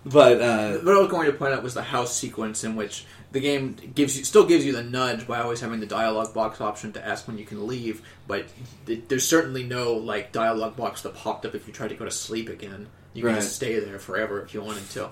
But 0.07 0.41
uh, 0.41 0.79
What 0.79 0.95
I 0.95 0.99
was 1.01 1.11
going 1.11 1.27
to 1.27 1.33
point 1.33 1.53
out 1.53 1.63
was 1.63 1.75
the 1.75 1.83
house 1.83 2.15
sequence 2.15 2.65
in 2.65 2.77
which 2.77 3.05
the 3.33 3.41
game 3.41 3.77
gives 3.95 4.17
you 4.17 4.25
still 4.25 4.47
gives 4.47 4.65
you 4.65 4.73
the 4.73 4.83
nudge 4.83 5.27
by 5.27 5.41
always 5.41 5.61
having 5.61 5.81
the 5.81 5.87
dialogue 5.87 6.33
box 6.33 6.61
option 6.63 6.93
to 6.93 7.07
ask 7.07 7.27
when 7.29 7.37
you 7.37 7.45
can 7.45 7.67
leave, 7.67 8.01
but 8.27 8.47
th- 8.87 9.03
there's 9.09 9.29
certainly 9.29 9.65
no 9.65 9.93
like 9.95 10.33
dialogue 10.33 10.77
box 10.77 11.03
that 11.03 11.15
popped 11.15 11.45
up 11.45 11.55
if 11.55 11.67
you 11.67 11.73
tried 11.75 11.89
to 11.89 11.95
go 11.95 12.05
to 12.07 12.11
sleep 12.11 12.49
again. 12.49 12.87
You 13.13 13.23
can 13.25 13.33
Right. 13.33 13.41
just 13.43 13.57
stay 13.57 13.79
there 13.81 13.99
forever 13.99 14.41
if 14.43 14.55
you 14.55 14.63
wanted 14.63 14.89
to. 14.91 15.11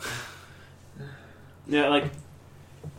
Yeah, 1.67 1.89
like 1.89 2.11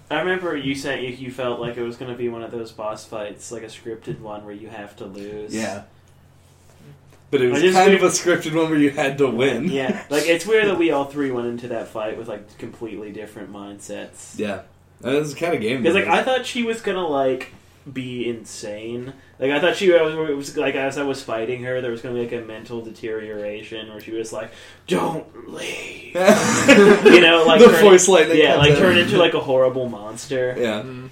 I 0.10 0.20
remember 0.20 0.56
you 0.56 0.74
saying 0.74 1.04
you, 1.04 1.10
you 1.12 1.32
felt 1.32 1.60
like 1.60 1.78
it 1.78 1.84
was 1.84 1.98
going 1.98 2.12
to 2.12 2.18
be 2.18 2.30
one 2.30 2.42
of 2.42 2.52
those 2.52 2.72
boss 2.72 3.06
fights, 3.06 3.52
like 3.52 3.64
a 3.64 3.68
scripted 3.68 4.20
one 4.20 4.46
where 4.46 4.56
you 4.56 4.70
have 4.70 4.96
to 4.98 5.06
lose. 5.06 5.54
Yeah. 5.54 5.84
But 7.30 7.42
it 7.42 7.52
was 7.52 7.62
kind 7.74 7.94
of 7.94 8.04
a 8.04 8.08
scripted 8.08 8.56
one 8.56 8.70
where 8.70 8.80
you 8.80 8.90
had 8.90 9.18
to 9.18 9.28
win. 9.28 9.66
Yeah, 9.66 10.06
like 10.10 10.28
it's 10.28 10.46
weird 10.46 10.68
that 10.68 10.78
we 10.78 10.92
all 10.94 11.06
three 11.06 11.30
went 11.30 11.48
into 11.48 11.68
that 11.70 11.90
fight 11.90 12.18
with 12.18 12.30
like 12.30 12.58
completely 12.58 13.12
different 13.12 13.52
mindsets. 13.52 14.40
Yeah. 14.40 14.62
That 15.02 15.14
was 15.14 15.36
kind 15.36 15.54
of 15.54 15.62
game. 15.62 15.82
Because 15.82 15.96
like 15.96 16.08
I 16.08 16.24
thought 16.24 16.46
she 16.46 16.64
was 16.64 16.82
gonna 16.82 17.06
like 17.06 17.52
be 17.92 18.30
insane. 18.30 19.14
Like 19.40 19.52
I 19.52 19.60
thought 19.60 19.76
she 19.76 19.92
was, 19.92 20.16
was 20.36 20.58
like 20.58 20.74
as 20.76 20.98
I 20.98 21.04
was 21.04 21.22
fighting 21.22 21.64
her, 21.64 21.80
there 21.82 21.92
was 21.92 22.02
gonna 22.02 22.16
be 22.16 22.22
like 22.22 22.32
a 22.32 22.46
mental 22.46 22.82
deterioration 22.82 23.88
where 23.90 24.00
she 24.02 24.12
was 24.12 24.34
like, 24.34 24.52
"Don't 24.88 25.48
leave," 25.54 26.16
you 26.16 27.22
know, 27.22 27.44
like 27.46 27.60
the 27.60 27.68
turn- 27.72 27.82
force 27.82 28.08
lightning. 28.08 28.38
yeah, 28.40 28.56
like 28.56 28.72
out. 28.72 28.78
turn 28.80 28.98
into 28.98 29.18
like 29.18 29.34
a 29.36 29.40
horrible 29.40 29.88
monster. 29.90 30.56
Yeah. 30.58 30.82
Mm. 30.82 31.10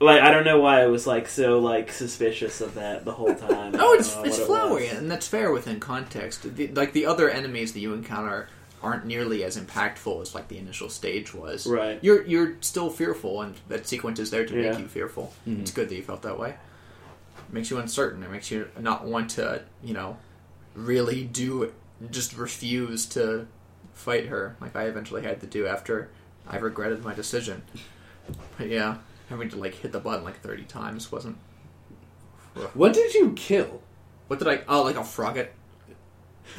Like 0.00 0.22
I 0.22 0.30
don't 0.30 0.44
know 0.44 0.60
why 0.60 0.82
I 0.82 0.86
was 0.86 1.06
like 1.06 1.28
so 1.28 1.58
like 1.60 1.92
suspicious 1.92 2.60
of 2.60 2.74
that 2.74 3.04
the 3.04 3.12
whole 3.12 3.34
time. 3.34 3.74
Oh, 3.78 3.94
it's 3.94 4.08
it's 4.08 4.16
what 4.16 4.26
it 4.28 4.46
flowery, 4.46 4.88
was. 4.88 4.98
and 4.98 5.10
that's 5.10 5.26
fair 5.28 5.52
within 5.52 5.78
context. 5.80 6.56
The, 6.56 6.68
like 6.68 6.92
the 6.92 7.06
other 7.06 7.28
enemies 7.30 7.72
that 7.74 7.80
you 7.80 7.92
encounter 7.94 8.48
aren't 8.80 9.06
nearly 9.06 9.42
as 9.42 9.56
impactful 9.56 10.22
as 10.22 10.34
like 10.36 10.46
the 10.48 10.58
initial 10.58 10.88
stage 10.88 11.34
was. 11.34 11.66
Right. 11.66 11.98
You're 12.02 12.24
you're 12.26 12.54
still 12.60 12.90
fearful, 12.90 13.42
and 13.42 13.54
that 13.68 13.86
sequence 13.88 14.18
is 14.20 14.30
there 14.30 14.46
to 14.46 14.54
Yeah. 14.54 14.70
make 14.70 14.78
you 14.80 14.86
fearful. 14.88 15.32
Mhm. 15.48 15.60
It's 15.62 15.70
good 15.72 15.88
that 15.88 15.94
you 15.96 16.02
felt 16.02 16.22
that 16.22 16.38
way. 16.38 16.54
It 17.48 17.54
makes 17.54 17.70
you 17.70 17.78
uncertain. 17.78 18.22
It 18.22 18.30
makes 18.30 18.50
you 18.50 18.68
not 18.78 19.04
want 19.04 19.30
to, 19.30 19.62
you 19.82 19.94
know, 19.94 20.18
really 20.74 21.24
do. 21.24 21.72
Just 22.10 22.36
refuse 22.36 23.06
to 23.06 23.48
fight 23.94 24.26
her, 24.26 24.56
like 24.60 24.76
I 24.76 24.84
eventually 24.84 25.22
had 25.22 25.40
to 25.40 25.46
do 25.46 25.66
after 25.66 26.10
I 26.46 26.58
regretted 26.58 27.04
my 27.04 27.14
decision. 27.14 27.62
But 28.56 28.68
yeah, 28.68 28.98
having 29.28 29.48
to 29.50 29.56
like 29.56 29.74
hit 29.74 29.92
the 29.92 30.00
button 30.00 30.24
like 30.24 30.40
thirty 30.40 30.64
times 30.64 31.10
wasn't. 31.10 31.38
What 32.74 32.92
did 32.92 33.14
you 33.14 33.32
kill? 33.32 33.82
What 34.28 34.38
did 34.38 34.48
I? 34.48 34.62
Oh, 34.68 34.82
like 34.82 34.96
a 34.96 35.00
Froggit. 35.00 35.48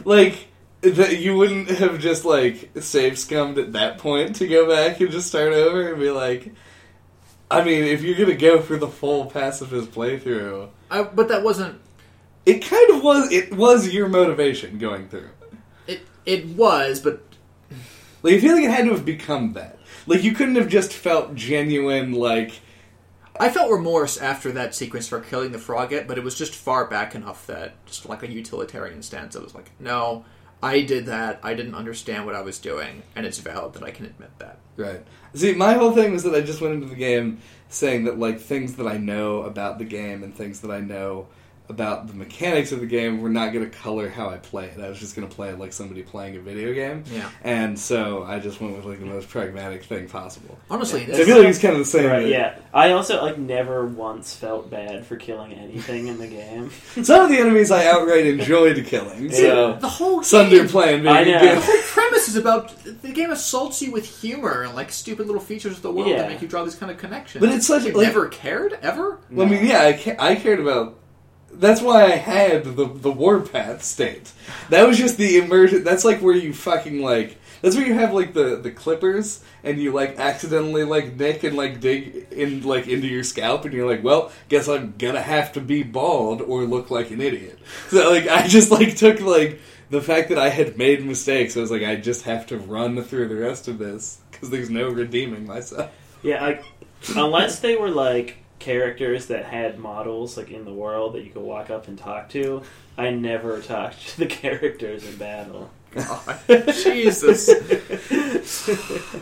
Like 0.04 0.48
that 0.82 1.20
you 1.20 1.36
wouldn't 1.36 1.70
have 1.70 2.00
just 2.00 2.26
like 2.26 2.72
save 2.80 3.20
scummed 3.20 3.58
at 3.58 3.74
that 3.74 3.98
point 3.98 4.38
to 4.38 4.48
go 4.48 4.68
back 4.68 5.00
and 5.00 5.12
just 5.12 5.28
start 5.28 5.54
over 5.54 5.90
and 5.90 6.00
be 6.00 6.10
like 6.12 6.54
I 7.52 7.64
mean, 7.64 7.84
if 7.84 8.02
you're 8.02 8.16
gonna 8.18 8.36
go 8.38 8.62
for 8.62 8.78
the 8.78 8.88
full 8.88 9.26
pacifist 9.26 9.92
playthrough, 9.92 10.70
I, 10.92 11.04
but 11.04 11.28
that 11.30 11.44
wasn't. 11.44 11.80
it 12.46 12.60
kind 12.60 12.90
of 12.92 13.04
was. 13.04 13.32
It 13.32 13.54
was 13.56 13.90
your 13.94 14.08
motivation 14.08 14.78
going 14.78 15.08
through. 15.10 15.30
It 15.88 16.02
it 16.26 16.46
was, 16.50 17.00
but 17.00 17.24
Like, 18.22 18.36
I 18.36 18.40
feel 18.40 18.54
like 18.56 18.64
it 18.66 18.72
had 18.72 18.86
to 18.86 18.92
have 18.92 19.06
become 19.06 19.54
that. 19.54 19.80
Like, 20.06 20.24
you 20.24 20.34
couldn't 20.34 20.56
have 20.56 20.68
just 20.68 20.92
felt 20.94 21.36
genuine. 21.36 22.12
Like, 22.14 22.60
I 23.40 23.50
felt 23.50 23.72
remorse 23.72 24.18
after 24.18 24.52
that 24.52 24.76
sequence 24.76 25.08
for 25.08 25.20
killing 25.20 25.52
the 25.52 25.58
Froggit. 25.58 26.08
But 26.08 26.18
it 26.18 26.24
was 26.24 26.36
just 26.36 26.54
far 26.54 26.86
back 26.86 27.16
enough 27.16 27.48
that 27.48 27.84
just 27.86 28.08
like 28.08 28.22
a 28.24 28.28
utilitarian 28.32 29.02
stance, 29.02 29.36
I 29.36 29.40
was 29.40 29.56
like, 29.56 29.72
no, 29.80 30.26
I 30.62 30.82
did 30.82 31.06
that. 31.06 31.40
I 31.42 31.54
didn't 31.54 31.76
understand 31.76 32.26
what 32.26 32.36
I 32.36 32.42
was 32.42 32.60
doing, 32.60 33.04
and 33.16 33.26
it's 33.26 33.38
valid 33.38 33.74
that 33.74 33.84
I 33.84 33.92
can 33.92 34.06
admit 34.06 34.32
that. 34.40 34.58
Right. 34.76 35.06
See, 35.34 35.54
my 35.54 35.74
whole 35.74 35.92
thing 35.92 36.12
was 36.12 36.24
that 36.24 36.36
I 36.36 36.42
just 36.42 36.62
went 36.62 36.74
into 36.74 36.88
the 36.88 36.96
game 36.96 37.40
saying 37.70 38.06
that 38.06 38.20
like 38.20 38.40
things 38.40 38.76
that 38.76 38.88
I 38.88 38.98
know 38.98 39.44
about 39.44 39.78
the 39.78 39.86
game 39.86 40.24
and 40.24 40.36
things 40.36 40.62
that 40.62 40.72
I 40.72 40.80
know 40.80 41.28
about 41.70 42.08
the 42.08 42.14
mechanics 42.16 42.72
of 42.72 42.80
the 42.80 42.86
game 42.88 43.22
were 43.22 43.30
not 43.30 43.54
going 43.54 43.64
to 43.64 43.70
color 43.78 44.10
how 44.10 44.28
I 44.30 44.38
play 44.38 44.66
it. 44.66 44.80
I 44.80 44.90
was 44.90 45.00
just 45.00 45.16
going 45.16 45.28
to 45.28 45.34
play 45.34 45.50
it 45.50 45.60
like 45.60 45.72
somebody 45.72 46.02
playing 46.02 46.36
a 46.36 46.40
video 46.40 46.74
game. 46.74 47.04
Yeah. 47.14 47.30
And 47.44 47.78
so 47.78 48.24
I 48.24 48.40
just 48.40 48.60
went 48.60 48.76
with 48.76 48.86
like 48.86 49.00
the 49.00 49.06
most 49.06 49.30
pragmatic 49.30 49.84
thing 49.84 50.08
possible. 50.08 50.58
Honestly, 50.70 51.06
So 51.06 51.14
I 51.22 51.26
feel 51.26 51.38
like 51.38 51.48
it's 51.48 51.60
kind 51.60 51.74
of 51.74 51.80
the 51.80 51.86
same. 51.86 52.08
Right, 52.08 52.24
with- 52.24 52.32
yeah. 52.32 52.58
I 52.74 52.92
also 52.94 53.22
like 53.22 53.38
never 53.38 53.86
once 53.86 54.36
felt 54.36 54.70
bad 54.72 55.06
for 55.06 55.16
killing 55.16 55.54
anything 55.54 56.08
in 56.08 56.18
the 56.18 56.28
game. 56.28 56.72
Some 57.04 57.22
of 57.26 57.30
the 57.30 57.38
enemies 57.38 57.70
I 57.72 57.86
outright 57.86 58.26
enjoyed 58.26 58.84
killing. 58.86 59.32
So 59.32 59.74
the 59.74 59.88
whole 59.88 60.24
Sunder 60.24 60.58
game, 60.58 60.68
playing 60.68 61.04
being 61.04 61.14
I 61.16 61.22
a 61.22 61.26
know. 61.26 61.56
the 61.56 61.62
whole 61.62 61.82
premise 61.84 62.28
is 62.30 62.36
about 62.36 62.74
the 62.84 63.12
game 63.12 63.30
assaults 63.32 63.82
you 63.82 63.92
with 63.92 64.06
humor 64.22 64.64
and 64.64 64.74
like 64.76 64.92
stupid 64.92 65.28
little 65.28 65.42
features 65.42 65.78
of 65.78 65.82
the 65.84 65.92
world 65.92 66.10
Yeah. 66.10 66.18
that 66.18 66.30
make 66.30 66.42
you 66.42 66.48
draw 66.48 66.64
these 66.64 66.76
kind 66.76 66.92
of 66.92 66.98
connections. 66.98 67.42
But 67.46 67.54
it's 67.54 67.68
such- 67.68 67.84
you 67.86 67.92
like- 67.94 68.08
never 68.08 68.28
cared 68.28 68.74
ever. 68.82 69.20
Well, 69.30 69.46
I 69.46 69.50
mean, 69.52 69.66
yeah, 69.68 69.82
I, 69.84 69.94
ca- 69.94 70.16
I 70.18 70.36
cared 70.36 70.60
about. 70.60 70.96
That's 71.54 71.82
why 71.82 72.06
I 72.06 72.16
had 72.16 72.64
the 72.64 72.86
the 72.86 73.12
warpath 73.12 73.84
state. 73.84 74.32
That 74.70 74.88
was 74.88 74.98
just 74.98 75.18
the 75.18 75.38
immersion. 75.38 75.84
That's 75.84 76.06
like 76.06 76.22
where 76.22 76.36
you 76.36 76.54
fucking 76.54 77.02
like. 77.02 77.38
That's 77.62 77.76
where 77.76 77.86
you 77.86 77.94
have 77.94 78.14
like 78.14 78.34
the 78.34 78.56
the 78.56 78.72
clippers, 78.72 79.44
and 79.64 79.78
you 79.78 79.92
like 79.92 80.18
accidentally 80.18 80.84
like 80.84 81.18
nick 81.18 81.44
and 81.44 81.58
like 81.58 81.82
dig 81.82 82.28
in 82.32 82.64
like 82.64 82.88
into 82.88 83.08
your 83.08 83.24
scalp, 83.24 83.66
and 83.66 83.74
you're 83.74 83.90
like, 83.90 84.04
well, 84.04 84.32
guess 84.48 84.68
I'm 84.68 84.94
gonna 84.98 85.22
have 85.22 85.54
to 85.54 85.62
be 85.62 85.84
bald 85.84 86.42
or 86.42 86.64
look 86.64 86.90
like 86.90 87.12
an 87.12 87.22
idiot. 87.22 87.60
So 87.90 88.10
like, 88.10 88.28
I 88.28 88.48
just 88.48 88.72
like 88.72 88.96
took 88.96 89.20
like 89.20 89.60
the 89.90 90.02
fact 90.02 90.30
that 90.30 90.38
I 90.38 90.50
had 90.50 90.78
made 90.78 91.06
mistakes. 91.06 91.58
I 91.58 91.62
was 91.62 91.72
like, 91.72 91.84
I 91.84 91.96
just 91.96 92.24
have 92.24 92.48
to 92.48 92.58
run 92.58 93.02
through 93.04 93.28
the 93.28 93.36
rest 93.36 93.68
of 93.68 93.78
this 93.78 94.20
because 94.32 94.50
there's 94.50 94.70
no 94.70 94.90
redeeming 94.90 95.46
myself. 95.46 95.92
Yeah, 96.22 96.42
like 96.42 96.64
unless 97.16 97.60
they 97.60 97.76
were 97.76 97.90
like 97.90 98.38
characters 98.60 99.28
that 99.28 99.46
had 99.46 99.80
models 99.80 100.38
like 100.38 100.52
in 100.52 100.66
the 100.66 100.74
world 100.74 101.14
that 101.16 101.24
you 101.24 101.32
could 101.32 101.42
walk 101.44 101.70
up 101.70 101.88
and 101.88 101.98
talk 101.98 102.30
to, 102.30 102.62
I 102.98 103.10
never 103.12 103.62
talked 103.62 104.08
to 104.10 104.18
the 104.20 104.26
characters 104.44 105.08
in 105.08 105.16
battle. 105.18 105.70
Jesus. 106.74 107.50
I, 107.50 107.54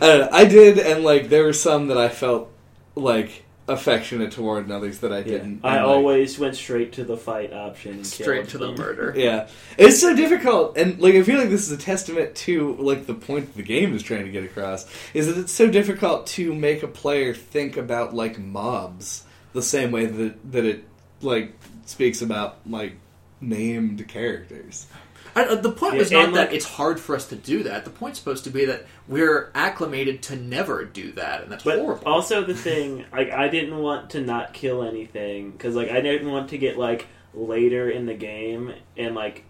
know, 0.20 0.28
I 0.32 0.44
did, 0.44 0.78
and 0.78 1.04
like 1.04 1.28
there 1.28 1.44
were 1.44 1.52
some 1.52 1.88
that 1.88 1.98
I 1.98 2.08
felt 2.08 2.50
like 2.94 3.44
affectionate 3.68 4.32
toward, 4.32 4.64
and 4.64 4.72
others 4.72 4.98
that 5.00 5.12
I 5.12 5.18
Yeah. 5.18 5.24
didn't. 5.24 5.60
I 5.62 5.76
And, 5.76 5.86
like, 5.86 5.96
always 5.96 6.38
went 6.38 6.56
straight 6.56 6.92
to 6.94 7.04
the 7.04 7.16
fight 7.18 7.52
option. 7.52 7.92
And 7.92 8.06
Straight 8.06 8.48
killed 8.48 8.48
to 8.50 8.58
the 8.58 8.72
murder. 8.72 9.12
Yeah, 9.16 9.46
it's 9.76 10.00
so 10.00 10.14
difficult, 10.16 10.76
and 10.78 10.98
like 11.00 11.14
I 11.14 11.22
feel 11.22 11.38
like 11.38 11.50
this 11.50 11.66
is 11.66 11.72
a 11.72 11.76
testament 11.82 12.34
to 12.36 12.74
like 12.76 13.06
the 13.06 13.14
point 13.14 13.54
the 13.56 13.62
game 13.62 13.94
is 13.94 14.02
trying 14.02 14.24
to 14.24 14.30
get 14.30 14.44
across 14.44 14.86
is 15.14 15.26
that 15.26 15.38
it's 15.38 15.52
so 15.52 15.68
difficult 15.70 16.26
to 16.28 16.54
make 16.54 16.82
a 16.82 16.88
player 16.88 17.34
think 17.34 17.76
about 17.76 18.14
like 18.14 18.38
mobs 18.38 19.24
the 19.58 19.62
same 19.62 19.90
way 19.90 20.06
that 20.06 20.52
that 20.52 20.64
it 20.64 20.84
like 21.20 21.52
speaks 21.84 22.22
about 22.22 22.58
like 22.66 22.94
named 23.40 24.06
characters. 24.08 24.86
I, 25.34 25.44
uh, 25.44 25.54
the 25.56 25.70
point 25.70 25.94
Yeah, 25.94 25.98
was 26.00 26.10
not 26.10 26.24
and, 26.26 26.36
that 26.36 26.52
it's 26.52 26.64
hard 26.64 26.98
for 26.98 27.14
us 27.14 27.26
to 27.28 27.36
do 27.36 27.62
that. 27.64 27.84
The 27.84 27.90
point's 27.90 28.18
supposed 28.18 28.44
to 28.44 28.50
be 28.50 28.64
that 28.64 28.86
we're 29.06 29.50
acclimated 29.54 30.22
to 30.24 30.36
never 30.36 30.84
do 30.84 31.12
that, 31.12 31.42
and 31.42 31.52
that's 31.52 31.64
But 31.64 31.78
horrible. 31.78 32.06
also 32.06 32.44
the 32.44 32.54
thing, 32.54 33.04
like 33.12 33.30
I 33.30 33.48
didn't 33.48 33.78
want 33.78 34.10
to 34.10 34.20
not 34.20 34.52
kill 34.54 34.82
anything 34.82 35.50
because 35.50 35.74
like 35.74 35.90
I 35.90 36.00
didn't 36.00 36.30
want 36.30 36.50
to 36.50 36.58
get 36.58 36.78
like 36.78 37.06
later 37.34 37.90
in 37.90 38.06
the 38.06 38.14
game 38.14 38.72
and 38.96 39.14
like 39.14 39.44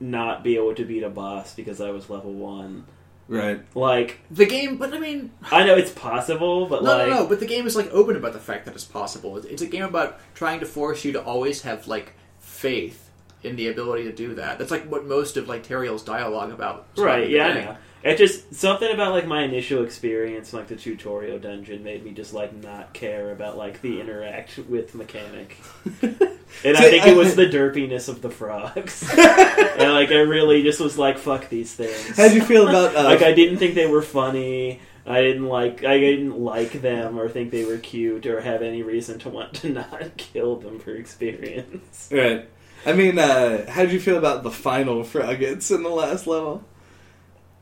not 0.00 0.44
be 0.44 0.56
able 0.56 0.74
to 0.76 0.84
beat 0.84 1.02
a 1.02 1.10
boss 1.10 1.54
because 1.54 1.80
I 1.80 1.90
was 1.90 2.08
level 2.08 2.32
one. 2.32 2.84
Right. 3.28 3.60
Like 3.76 4.20
the 4.30 4.46
game, 4.46 4.78
but 4.78 4.94
I 4.94 4.98
mean, 4.98 5.30
I 5.52 5.64
know 5.64 5.74
it's 5.76 5.90
possible, 5.92 6.66
but 6.66 6.82
no, 6.82 6.96
like 6.96 7.08
no, 7.08 7.14
no. 7.22 7.26
But 7.26 7.40
the 7.40 7.46
game 7.46 7.66
is 7.66 7.76
like 7.76 7.90
open 7.92 8.16
about 8.16 8.32
the 8.32 8.40
fact 8.40 8.64
that 8.64 8.74
it's 8.74 8.84
possible. 8.84 9.36
It's- 9.36 9.52
It's 9.52 9.62
a 9.62 9.66
game 9.66 9.84
about 9.84 10.18
trying 10.34 10.60
to 10.60 10.66
force 10.66 11.04
you 11.04 11.12
to 11.12 11.22
always 11.22 11.62
have 11.62 11.86
like 11.86 12.14
faith 12.38 13.10
in 13.42 13.54
the 13.56 13.68
ability 13.68 14.04
to 14.04 14.12
do 14.12 14.34
that. 14.36 14.58
That's 14.58 14.70
like 14.70 14.84
what 14.90 15.04
most 15.06 15.36
of 15.36 15.46
like 15.48 15.62
Toriel's 15.66 16.02
dialogue 16.02 16.50
about. 16.50 16.86
right, 16.96 17.24
in 17.24 17.30
the 17.30 17.36
yeah, 17.36 17.46
I 17.46 17.54
know. 17.54 17.76
It 18.02 18.16
just 18.16 18.54
something 18.54 18.92
about 18.92 19.12
like 19.12 19.26
my 19.26 19.42
initial 19.42 19.84
experience, 19.84 20.52
like 20.52 20.68
the 20.68 20.76
tutorial 20.76 21.38
dungeon, 21.38 21.82
made 21.82 22.04
me 22.04 22.12
just 22.12 22.32
like 22.32 22.54
not 22.54 22.92
care 22.92 23.32
about 23.32 23.58
like 23.58 23.82
the 23.82 24.00
interact 24.00 24.58
with 24.58 24.94
mechanic. 24.94 25.56
And 26.64 26.76
I 26.76 26.90
think 26.90 27.06
it 27.06 27.16
was 27.16 27.36
the 27.36 27.46
derpiness 27.46 28.08
of 28.08 28.22
the 28.22 28.30
frogs. 28.30 29.02
and 29.02 29.92
like 29.92 30.10
I 30.10 30.20
really 30.20 30.62
just 30.62 30.80
was 30.80 30.98
like, 30.98 31.18
fuck 31.18 31.48
these 31.48 31.74
things. 31.74 32.16
How'd 32.16 32.32
you 32.32 32.42
feel 32.42 32.68
about 32.68 32.96
uh, 32.96 33.04
like 33.04 33.22
I 33.22 33.32
didn't 33.32 33.58
think 33.58 33.74
they 33.74 33.86
were 33.86 34.02
funny. 34.02 34.80
I 35.06 35.22
didn't 35.22 35.46
like 35.46 35.84
I 35.84 35.98
didn't 35.98 36.38
like 36.38 36.82
them 36.82 37.18
or 37.18 37.28
think 37.28 37.50
they 37.50 37.64
were 37.64 37.78
cute 37.78 38.26
or 38.26 38.40
have 38.40 38.62
any 38.62 38.82
reason 38.82 39.18
to 39.20 39.28
want 39.28 39.54
to 39.54 39.68
not 39.92 40.16
kill 40.16 40.56
them 40.56 40.78
for 40.78 40.94
experience. 40.94 42.08
Right. 42.10 42.48
I 42.86 42.92
mean, 42.92 43.18
uh, 43.18 43.68
how 43.70 43.82
did 43.82 43.92
you 43.92 44.00
feel 44.00 44.18
about 44.18 44.42
the 44.42 44.50
final 44.50 45.02
Froggits 45.02 45.74
in 45.74 45.82
the 45.82 45.88
last 45.88 46.26
level? 46.26 46.64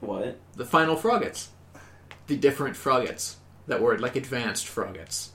What? 0.00 0.38
The 0.54 0.64
final 0.64 0.96
Froggits, 0.96 1.48
the 2.26 2.36
different 2.36 2.76
Froggits 2.76 3.36
that 3.66 3.80
were 3.80 3.98
like 3.98 4.16
advanced 4.16 4.66
Froggits. 4.66 5.30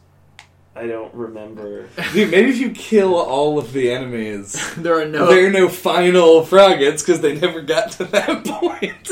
I 0.76 0.88
don't 0.88 1.14
remember. 1.14 1.90
Dude, 2.14 2.32
maybe 2.32 2.50
if 2.50 2.58
you 2.58 2.72
kill 2.72 3.16
all 3.16 3.60
of 3.60 3.74
the 3.74 3.92
enemies, 3.92 4.54
there 4.78 5.00
are 5.00 5.06
no. 5.06 5.28
there 5.28 5.48
are 5.48 5.52
no 5.52 5.68
final 5.68 6.42
froggets 6.46 7.00
because 7.06 7.22
they 7.22 7.38
never 7.38 7.62
got 7.62 7.92
to 7.94 8.06
that 8.06 8.46
point. 8.46 9.12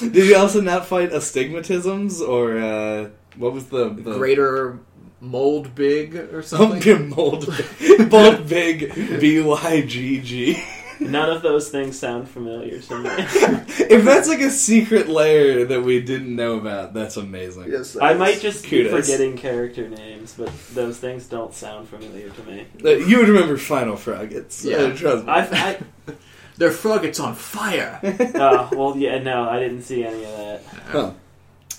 Did 0.00 0.26
you 0.26 0.36
also 0.36 0.60
not 0.60 0.86
fight 0.86 1.10
astigmatisms 1.10 2.20
or 2.20 2.58
uh, 2.58 3.10
what 3.36 3.52
was 3.52 3.66
the, 3.66 3.90
the 3.90 4.14
greater 4.14 4.80
mold 5.20 5.74
big 5.74 6.14
or 6.16 6.42
something 6.42 6.80
something. 6.80 7.10
mold 7.10 7.44
Moldbygg 7.44 9.20
B 9.20 9.40
Y 9.40 9.80
G 9.82 10.20
G? 10.20 10.64
None 11.10 11.30
of 11.30 11.42
those 11.42 11.68
things 11.70 11.98
sound 11.98 12.28
familiar 12.28 12.80
to 12.80 12.98
me. 12.98 13.10
if 13.14 14.04
that's 14.04 14.28
like 14.28 14.40
a 14.40 14.50
secret 14.50 15.08
layer 15.08 15.64
that 15.64 15.82
we 15.82 16.00
didn't 16.00 16.34
know 16.34 16.56
about, 16.58 16.94
that's 16.94 17.16
amazing. 17.16 17.70
Yes, 17.70 17.96
I 18.00 18.14
might 18.14 18.40
just 18.40 18.64
be 18.64 18.70
Kudos. 18.70 19.06
forgetting 19.06 19.36
character 19.36 19.88
names, 19.88 20.34
but 20.36 20.50
those 20.72 20.98
things 20.98 21.26
don't 21.26 21.54
sound 21.54 21.88
familiar 21.88 22.30
to 22.30 22.42
me. 22.44 22.66
Uh, 22.84 22.90
you 22.90 23.18
would 23.18 23.28
remember 23.28 23.56
Final 23.56 23.94
Froggits. 23.94 24.64
Yeah. 24.64 24.76
Uh, 24.76 24.96
trust 24.96 25.24
me. 25.24 25.32
I, 25.32 25.40
I 25.42 25.78
Their 26.56 26.72
frog 26.72 27.02
gets 27.02 27.20
on 27.20 27.36
fire. 27.36 28.00
uh, 28.02 28.68
well, 28.72 28.96
yeah, 28.96 29.18
no, 29.18 29.48
I 29.48 29.60
didn't 29.60 29.82
see 29.82 30.04
any 30.04 30.24
of 30.24 30.36
that. 30.36 30.62
Huh. 30.88 31.12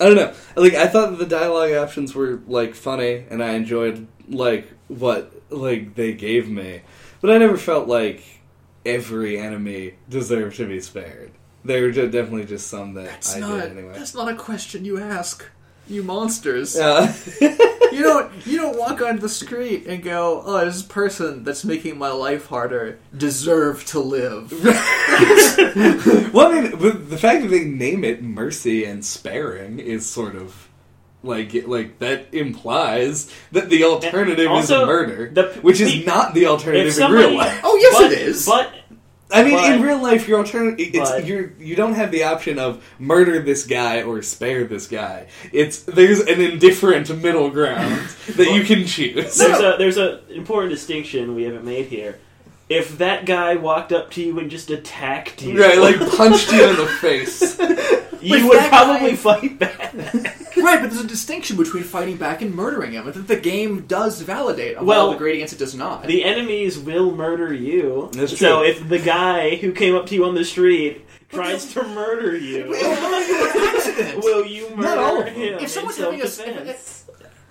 I 0.00 0.04
don't 0.06 0.16
know. 0.16 0.32
Like 0.56 0.72
I 0.72 0.86
thought 0.86 1.18
the 1.18 1.26
dialogue 1.26 1.72
options 1.72 2.14
were 2.14 2.40
like 2.46 2.74
funny, 2.74 3.24
and 3.28 3.44
I 3.44 3.50
enjoyed 3.50 4.06
like 4.28 4.72
what 4.88 5.32
like 5.50 5.94
they 5.94 6.14
gave 6.14 6.48
me, 6.48 6.80
but 7.20 7.30
I 7.30 7.36
never 7.36 7.58
felt 7.58 7.86
like 7.86 8.39
every 8.84 9.38
enemy 9.38 9.94
deserved 10.08 10.56
to 10.56 10.66
be 10.66 10.80
spared. 10.80 11.32
There 11.64 11.82
were 11.82 11.90
ju- 11.90 12.10
definitely 12.10 12.46
just 12.46 12.68
some 12.68 12.94
that 12.94 13.06
That's 13.06 13.36
I 13.36 13.40
not. 13.40 13.60
did 13.62 13.78
anyway. 13.78 13.92
That's 13.94 14.14
not 14.14 14.28
a 14.28 14.36
question 14.36 14.84
you 14.84 14.98
ask. 14.98 15.44
You 15.88 16.02
monsters. 16.02 16.76
Uh, 16.76 17.12
You 17.92 18.02
don't. 18.02 18.46
You 18.46 18.56
don't 18.58 18.78
walk 18.78 19.02
onto 19.02 19.20
the 19.20 19.28
street 19.28 19.86
and 19.86 20.02
go, 20.02 20.42
"Oh, 20.46 20.64
this 20.64 20.82
person 20.82 21.42
that's 21.42 21.64
making 21.64 21.98
my 21.98 22.10
life 22.10 22.46
harder 22.46 23.00
deserve 23.16 23.84
to 23.86 23.98
live." 23.98 24.52
well, 26.32 26.52
I 26.52 26.60
mean, 26.60 26.78
the 27.08 27.18
fact 27.18 27.42
that 27.42 27.48
they 27.50 27.64
name 27.64 28.04
it 28.04 28.22
mercy 28.22 28.84
and 28.84 29.04
sparing 29.04 29.78
is 29.80 30.06
sort 30.08 30.36
of 30.36 30.68
like 31.22 31.66
like 31.66 31.98
that 31.98 32.32
implies 32.32 33.30
that 33.52 33.68
the 33.68 33.84
alternative 33.84 34.50
Also, 34.50 34.82
is 34.82 34.86
murder, 34.86 35.30
the- 35.32 35.58
which 35.62 35.80
is 35.80 35.92
the- 35.92 36.04
not 36.04 36.34
the 36.34 36.46
alternative 36.46 36.88
If 36.88 36.98
in 37.00 37.10
real 37.12 37.36
life. 37.36 37.60
Oh, 37.62 37.76
yes, 37.80 37.94
but, 37.96 38.12
it 38.12 38.18
is. 38.18 38.46
But 38.46 38.72
I 39.32 39.44
mean, 39.44 39.72
in 39.72 39.82
real 39.82 40.02
life, 40.02 40.26
your 40.26 40.38
alternative 40.38 40.78
it's 40.94 41.10
but- 41.10 41.24
you're 41.24 41.52
you 41.60 41.76
don't 41.76 41.94
have 41.94 42.10
the 42.10 42.24
option 42.24 42.58
of 42.58 42.82
murder 42.98 43.40
this 43.40 43.64
guy 43.64 44.02
or 44.02 44.22
spare 44.22 44.64
this 44.64 44.86
guy. 44.86 45.26
It's 45.52 45.80
there's 45.80 46.20
an 46.20 46.40
indifferent 46.40 47.08
middle 47.22 47.50
ground 47.50 48.08
that 48.36 48.52
you 48.52 48.64
can 48.64 48.86
choose. 48.86 49.36
there's 49.36 49.60
a 49.60 49.76
there's 49.78 49.98
a 49.98 50.20
important 50.30 50.72
distinction 50.72 51.34
we 51.34 51.44
haven't 51.44 51.64
made 51.64 51.86
here. 51.86 52.18
If 52.70 52.98
that 52.98 53.26
guy 53.26 53.56
walked 53.56 53.92
up 53.92 54.10
to 54.12 54.22
you 54.22 54.38
and 54.38 54.48
just 54.50 54.70
attacked 54.70 55.42
you, 55.42 55.60
Right, 55.60 55.76
like 55.78 55.98
punched 56.16 56.52
you 56.52 56.70
in 56.70 56.76
the 56.76 56.86
face. 56.86 57.58
you 58.22 58.36
If 58.36 58.44
would 58.44 58.58
probably 58.68 59.10
guy- 59.10 59.16
fight 59.16 59.58
back. 59.58 59.92
right, 60.56 60.80
but 60.80 60.90
there's 60.90 61.00
a 61.00 61.06
distinction 61.06 61.56
between 61.56 61.82
fighting 61.82 62.16
back 62.16 62.42
and 62.42 62.54
murdering 62.54 62.92
him. 62.92 63.08
I 63.08 63.12
think 63.12 63.26
the 63.26 63.36
game 63.40 63.86
does 63.88 64.20
validate. 64.22 64.76
Of 64.76 64.86
Well, 64.86 65.06
all 65.06 65.10
the 65.12 65.18
gradients, 65.18 65.52
it 65.52 65.58
does 65.58 65.74
not. 65.74 66.06
The 66.06 66.22
enemies 66.24 66.78
will 66.78 67.10
murder 67.10 67.52
you. 67.52 68.08
That's 68.12 68.38
So 68.38 68.60
true. 68.60 68.68
if 68.70 68.88
the 68.88 69.00
guy 69.00 69.56
who 69.56 69.72
came 69.72 69.96
up 69.96 70.06
to 70.06 70.14
you 70.14 70.24
on 70.24 70.36
the 70.36 70.44
street 70.44 71.04
tries 71.30 71.72
to 71.74 71.82
murder 71.82 72.36
you, 72.36 72.66
will 74.22 74.44
you 74.46 74.68
murder 74.76 74.82
Not 74.82 74.98
all 74.98 75.18
of 75.20 75.26
them. 75.26 75.34
him? 75.34 75.54
If 75.54 75.62
in 75.62 75.68
someone's 75.68 75.96
having 75.96 76.20
a- 76.22 76.26
self-defense? 76.28 76.99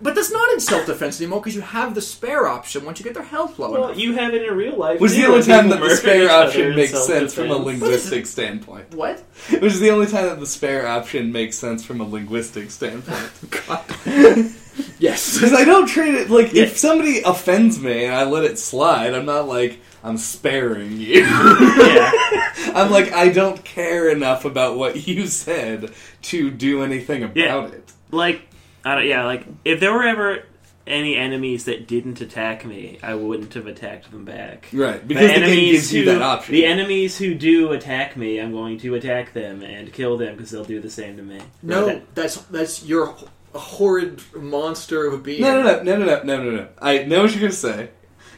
But 0.02 0.16
that's 0.16 0.32
not 0.32 0.52
in 0.54 0.60
self-defense 0.62 1.20
anymore 1.20 1.42
because 1.42 1.56
you 1.56 1.62
have 1.62 1.94
the 1.94 2.02
spare 2.02 2.48
option 2.48 2.86
once 2.86 3.00
you 3.00 3.04
get 3.04 3.14
their 3.14 3.24
health 3.24 3.60
low 3.60 3.72
Well, 3.72 3.84
enough. 3.90 3.98
you 4.00 4.14
have 4.14 4.34
it 4.34 4.44
in 4.48 4.54
real 4.56 4.78
life. 4.78 5.00
Was 5.02 5.16
the 5.16 5.26
only 5.26 5.44
time 5.44 5.68
that 5.70 5.80
the 5.82 5.90
spare 5.96 6.30
option 6.32 6.76
makes 6.76 6.92
sense 7.06 7.34
from 7.34 7.46
a 7.46 7.50
self-defense. 7.50 7.82
linguistic 7.82 8.26
standpoint. 8.26 8.94
What? 8.96 9.20
Which 9.50 9.74
is 9.74 9.80
the 9.82 9.90
only 9.92 10.08
time 10.08 10.26
that 10.28 10.40
the 10.40 10.46
spare 10.48 10.88
option 10.88 11.32
makes 11.34 11.58
sense 11.58 11.84
from 11.84 12.00
a 12.02 12.06
linguistic 12.08 12.72
standpoint. 12.72 13.30
Yes. 14.98 15.34
Because 15.36 15.52
I 15.54 15.66
don't 15.66 15.88
treat 15.88 16.16
it 16.16 16.30
like 16.30 16.54
Yeah. 16.54 16.64
if 16.64 16.78
somebody 16.78 17.22
offends 17.22 17.82
me 17.82 18.06
and 18.06 18.16
I 18.16 18.24
let 18.24 18.46
it 18.46 18.58
slide, 18.58 19.14
I'm 19.14 19.26
not 19.26 19.46
like 19.48 19.80
I'm 20.04 20.18
sparing 20.18 20.98
you. 21.02 21.22
yeah. 21.26 22.12
I'm 22.74 22.90
like 22.90 23.12
I 23.12 23.28
don't 23.30 23.62
care 23.66 24.10
enough 24.10 24.46
about 24.46 24.78
what 24.78 25.06
you 25.08 25.28
said 25.28 25.92
to 26.24 26.50
do 26.52 26.82
anything 26.84 27.24
about 27.24 27.36
Yeah. 27.36 27.66
it. 27.66 27.92
Like, 28.12 28.42
I 28.84 28.96
don't, 28.96 29.08
yeah, 29.08 29.26
like 29.26 29.46
if 29.66 29.80
there 29.80 29.94
were 29.94 30.04
ever 30.04 30.44
any 30.90 31.16
enemies 31.16 31.66
that 31.66 31.88
didn't 31.88 32.20
attack 32.20 32.66
me, 32.66 33.00
I 33.04 33.14
wouldn't 33.14 33.54
have 33.54 33.68
attacked 33.68 34.12
them 34.12 34.26
back. 34.26 34.70
Right, 34.74 35.08
because 35.08 35.34
the, 35.34 35.40
the 35.40 35.46
game 35.46 35.74
gives 35.74 35.92
who, 35.92 35.98
you 36.00 36.06
that 36.06 36.22
option. 36.22 36.54
The 36.54 36.66
enemies 36.66 37.18
who 37.18 37.36
do 37.36 37.72
attack 37.72 38.18
me, 38.18 38.40
I'm 38.40 38.52
going 38.52 38.80
to 38.80 38.96
attack 38.96 39.34
them 39.34 39.62
and 39.62 39.94
kill 39.94 40.18
them 40.18 40.36
because 40.36 40.52
they'll 40.52 40.66
do 40.66 40.82
the 40.82 40.90
same 40.90 41.18
to 41.18 41.24
me. 41.24 41.40
No, 41.62 41.86
that, 41.86 42.16
that's 42.16 42.38
that's 42.44 42.84
your 42.84 43.16
horrid 43.54 44.22
monster 44.36 45.08
of 45.08 45.14
a 45.14 45.18
being. 45.18 45.42
No, 45.42 45.62
no, 45.62 45.84
no, 45.84 45.98
no, 45.98 46.06
no, 46.06 46.24
no, 46.24 46.44
no, 46.44 46.52
no. 46.52 46.68
I 46.82 47.04
know 47.04 47.24
what 47.24 47.32
you're 47.32 47.42
gonna 47.42 47.52
say. 47.52 47.90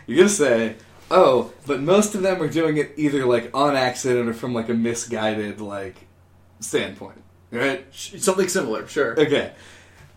You're 0.08 0.18
gonna 0.18 0.30
say, 0.30 0.76
"Oh, 1.10 1.54
but 1.66 1.82
most 1.82 2.16
of 2.16 2.22
them 2.22 2.42
are 2.42 2.50
doing 2.50 2.78
it 2.78 2.94
either 2.98 3.26
like 3.26 3.50
on 3.54 3.76
accident 3.76 4.28
or 4.28 4.34
from 4.34 4.54
like 4.54 4.70
a 4.70 4.74
misguided 4.74 5.62
like 5.62 5.96
standpoint." 6.60 7.22
Right? 7.52 7.86
Something 7.94 8.48
similar, 8.48 8.88
sure. 8.88 9.20
Okay. 9.20 9.52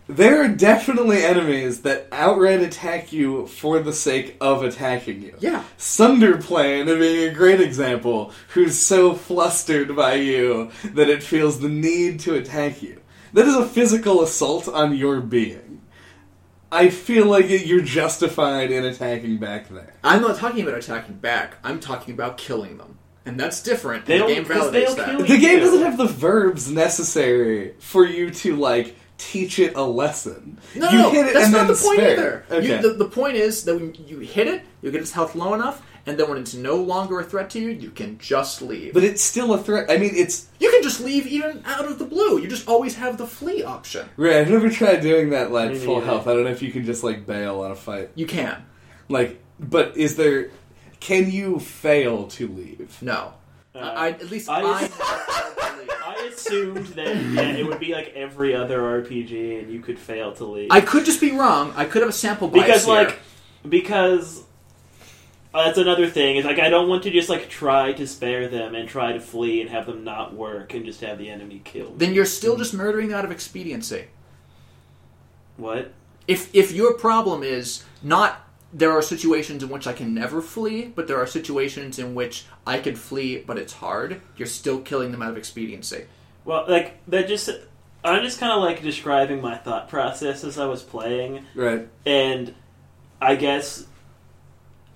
There 0.07 0.43
are 0.43 0.47
definitely 0.47 1.23
enemies 1.23 1.81
that 1.81 2.07
outright 2.11 2.61
attack 2.61 3.11
you 3.11 3.47
for 3.47 3.79
the 3.79 3.91
sake 3.93 4.37
of 4.39 4.63
attacking 4.63 5.23
you. 5.23 5.35
Yeah. 5.39 5.63
Tsunderplane 5.79 6.85
being 6.85 7.29
a 7.29 7.33
great 7.33 7.59
example, 7.59 8.31
who's 8.49 8.77
so 8.77 9.15
flustered 9.15 9.95
by 9.95 10.15
you 10.15 10.69
that 10.93 11.09
it 11.09 11.23
feels 11.23 11.59
the 11.59 11.69
need 11.69 12.19
to 12.21 12.35
attack 12.35 12.83
you. 12.83 13.01
That 13.33 13.47
is 13.47 13.55
a 13.55 13.65
physical 13.65 14.21
assault 14.21 14.67
on 14.67 14.95
your 14.95 15.21
being. 15.21 15.81
I 16.71 16.89
feel 16.89 17.25
like 17.25 17.47
you're 17.49 17.81
justified 17.81 18.69
in 18.71 18.85
attacking 18.85 19.37
back 19.37 19.69
there. 19.69 19.93
I'm 20.03 20.21
not 20.21 20.37
talking 20.37 20.61
about 20.67 20.77
attacking 20.77 21.15
back. 21.15 21.55
I'm 21.63 21.79
talking 21.79 22.13
about 22.13 22.37
killing 22.37 22.77
them, 22.77 22.97
and 23.25 23.39
that's 23.39 23.61
different. 23.63 24.05
They 24.05 24.19
and 24.19 24.23
the 24.23 24.27
don't- 24.27 24.35
game 24.35 24.45
'cause 24.45 24.71
they'll 24.71 24.93
validates 24.93 24.95
that. 24.97 25.27
The 25.27 25.37
game 25.39 25.59
doesn't 25.59 25.81
have 25.81 25.97
the 25.97 26.05
verbs 26.07 26.69
necessary 26.69 27.73
for 27.79 28.05
you 28.05 28.29
to, 28.29 28.55
like, 28.55 28.95
teach 29.17 29.59
it 29.59 29.75
a 29.75 29.83
lesson. 29.83 30.57
No, 30.75 30.89
you 30.89 30.97
no, 30.97 31.09
hit 31.11 31.27
it 31.27 31.33
that's 31.33 31.45
and 31.45 31.53
not 31.53 31.67
then 31.67 31.75
the 31.75 31.81
point 31.81 31.99
spare. 31.99 32.11
either. 32.11 32.45
Okay. 32.51 32.67
You, 32.75 32.81
the, 32.81 32.89
the 33.05 33.09
point 33.09 33.35
is 33.37 33.63
that 33.65 33.75
when 33.75 33.95
you 34.07 34.19
hit 34.19 34.47
it, 34.47 34.63
you 34.81 34.91
get 34.91 35.01
its 35.01 35.11
health 35.11 35.35
low 35.35 35.53
enough, 35.53 35.81
and 36.05 36.19
then 36.19 36.29
when 36.29 36.37
it's 36.37 36.53
no 36.53 36.75
longer 36.75 37.19
a 37.19 37.23
threat 37.23 37.49
to 37.51 37.59
you, 37.59 37.69
you 37.69 37.89
can 37.91 38.17
just 38.19 38.61
leave. 38.61 38.93
but 38.93 39.03
it's 39.03 39.21
still 39.23 39.53
a 39.53 39.57
threat. 39.57 39.89
I 39.89 39.97
mean, 39.97 40.11
it's 40.13 40.47
you 40.59 40.69
can 40.69 40.83
just 40.83 40.99
leave 41.01 41.25
even 41.27 41.63
out 41.65 41.85
of 41.85 41.97
the 41.97 42.05
blue. 42.05 42.39
You 42.39 42.47
just 42.47 42.67
always 42.67 42.95
have 42.95 43.17
the 43.17 43.25
flee 43.25 43.63
option. 43.63 44.07
Right, 44.17 44.35
I've 44.37 44.49
never 44.49 44.69
tried 44.69 45.01
doing 45.01 45.29
that 45.31 45.51
like 45.51 45.71
Me 45.71 45.79
full 45.79 45.95
neither. 45.95 46.05
health. 46.07 46.27
I 46.27 46.33
don't 46.33 46.43
know 46.43 46.51
if 46.51 46.61
you 46.61 46.71
can 46.71 46.85
just 46.85 47.03
like 47.03 47.25
bail 47.25 47.61
on 47.61 47.71
a 47.71 47.75
fight. 47.75 48.11
You 48.15 48.27
can. 48.27 48.65
Like, 49.09 49.41
but 49.59 49.95
is 49.97 50.15
there? 50.15 50.51
Can 50.99 51.31
you 51.31 51.59
fail 51.59 52.27
to 52.29 52.47
leave? 52.47 53.01
No. 53.01 53.33
Uh, 53.73 53.79
I, 53.79 54.09
at 54.11 54.29
least 54.29 54.49
I- 54.49 54.61
I. 54.63 55.51
I 56.45 56.49
assumed 56.49 56.87
that 56.87 57.15
yeah, 57.15 57.41
it 57.41 57.65
would 57.65 57.79
be 57.79 57.93
like 57.93 58.13
every 58.15 58.55
other 58.55 58.79
RPG, 58.79 59.59
and 59.59 59.71
you 59.71 59.79
could 59.79 59.99
fail 59.99 60.33
to 60.33 60.45
leave. 60.45 60.67
I 60.71 60.81
could 60.81 61.05
just 61.05 61.21
be 61.21 61.31
wrong. 61.31 61.73
I 61.75 61.85
could 61.85 62.01
have 62.01 62.09
a 62.09 62.13
sample 62.13 62.47
bias 62.47 62.65
because 62.65 62.85
here. 62.85 62.93
like 62.93 63.19
because 63.67 64.43
uh, 65.53 65.65
that's 65.65 65.77
another 65.77 66.07
thing 66.07 66.37
is 66.37 66.45
like 66.45 66.59
I 66.59 66.69
don't 66.69 66.89
want 66.89 67.03
to 67.03 67.11
just 67.11 67.29
like 67.29 67.49
try 67.49 67.93
to 67.93 68.05
spare 68.05 68.47
them 68.47 68.75
and 68.75 68.87
try 68.87 69.13
to 69.13 69.19
flee 69.19 69.61
and 69.61 69.69
have 69.69 69.85
them 69.85 70.03
not 70.03 70.33
work 70.33 70.73
and 70.73 70.85
just 70.85 71.01
have 71.01 71.17
the 71.17 71.29
enemy 71.29 71.61
killed. 71.63 71.99
then 71.99 72.13
you're 72.13 72.25
still 72.25 72.57
just 72.57 72.73
murdering 72.73 73.13
out 73.13 73.25
of 73.25 73.31
expediency. 73.31 74.05
What? 75.57 75.93
If 76.27 76.53
if 76.53 76.71
your 76.71 76.93
problem 76.93 77.43
is 77.43 77.83
not 78.03 78.41
there 78.73 78.91
are 78.91 79.01
situations 79.01 79.63
in 79.63 79.69
which 79.69 79.87
I 79.87 79.93
can 79.93 80.13
never 80.13 80.41
flee, 80.41 80.91
but 80.93 81.07
there 81.07 81.17
are 81.17 81.27
situations 81.27 81.97
in 81.97 82.13
which 82.13 82.45
I 82.67 82.79
could 82.79 82.97
flee, 82.97 83.37
but 83.37 83.57
it's 83.57 83.71
hard. 83.73 84.19
You're 84.35 84.47
still 84.47 84.81
killing 84.81 85.13
them 85.13 85.21
out 85.21 85.31
of 85.31 85.37
expediency. 85.37 86.07
Well, 86.45 86.65
like 86.67 86.93
that 87.07 87.27
just 87.27 87.49
I'm 88.03 88.21
just 88.23 88.39
kind 88.39 88.53
of 88.53 88.61
like 88.61 88.81
describing 88.83 89.41
my 89.41 89.57
thought 89.57 89.89
process 89.89 90.43
as 90.43 90.57
I 90.59 90.67
was 90.67 90.83
playing, 90.83 91.43
Right. 91.55 91.87
and 92.05 92.53
I 93.19 93.35
guess 93.35 93.85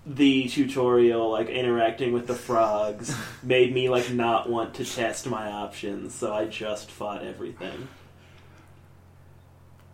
the 0.06 0.48
tutorial, 0.48 1.30
like 1.32 1.50
interacting 1.50 2.14
with 2.14 2.28
the 2.28 2.36
frogs, 2.36 3.16
made 3.44 3.74
me 3.74 3.90
like 3.90 4.12
not 4.12 4.50
want 4.50 4.76
to 4.76 4.86
test 4.86 5.28
my 5.28 5.52
options, 5.52 6.14
so 6.16 6.34
I 6.34 6.46
just 6.46 6.90
fought 6.92 7.24
everything. 7.24 7.88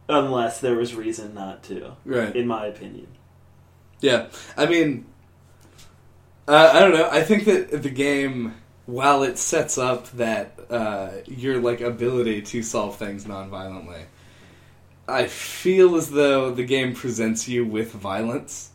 Unless 0.07 0.59
there 0.61 0.75
was 0.75 0.93
reason 0.93 1.33
not 1.33 1.63
to, 1.63 1.93
Right. 2.05 2.35
in 2.35 2.45
my 2.47 2.67
opinion. 2.67 3.07
Yeah. 4.01 4.27
I 4.55 4.67
mean, 4.67 5.05
uh, 6.47 6.71
I 6.73 6.79
don't 6.79 6.93
know. 6.93 7.09
I 7.09 7.23
think 7.23 7.45
that 7.45 7.81
the 7.81 7.89
game, 7.89 8.53
while 8.85 9.23
it 9.23 9.39
sets 9.39 9.77
up 9.79 10.11
that 10.11 10.54
uh, 10.69 11.09
your 11.25 11.59
like 11.59 11.81
ability 11.81 12.41
to 12.41 12.63
solve 12.63 12.97
things 12.97 13.25
non-violently, 13.25 14.01
I 15.07 15.27
feel 15.27 15.95
as 15.95 16.09
though 16.09 16.51
the 16.51 16.63
game 16.63 16.93
presents 16.95 17.47
you 17.47 17.65
with 17.65 17.91
violence, 17.91 18.71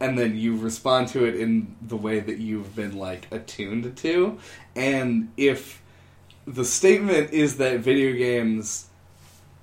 and 0.00 0.18
then 0.18 0.36
you 0.36 0.56
respond 0.56 1.08
to 1.08 1.24
it 1.24 1.34
in 1.34 1.76
the 1.82 1.96
way 1.96 2.20
that 2.20 2.38
you've 2.38 2.74
been 2.74 2.96
like 2.96 3.26
attuned 3.30 3.96
to. 3.98 4.38
And 4.74 5.30
if 5.36 5.82
the 6.46 6.64
statement 6.64 7.32
is 7.32 7.58
that 7.58 7.80
video 7.80 8.16
games, 8.16 8.86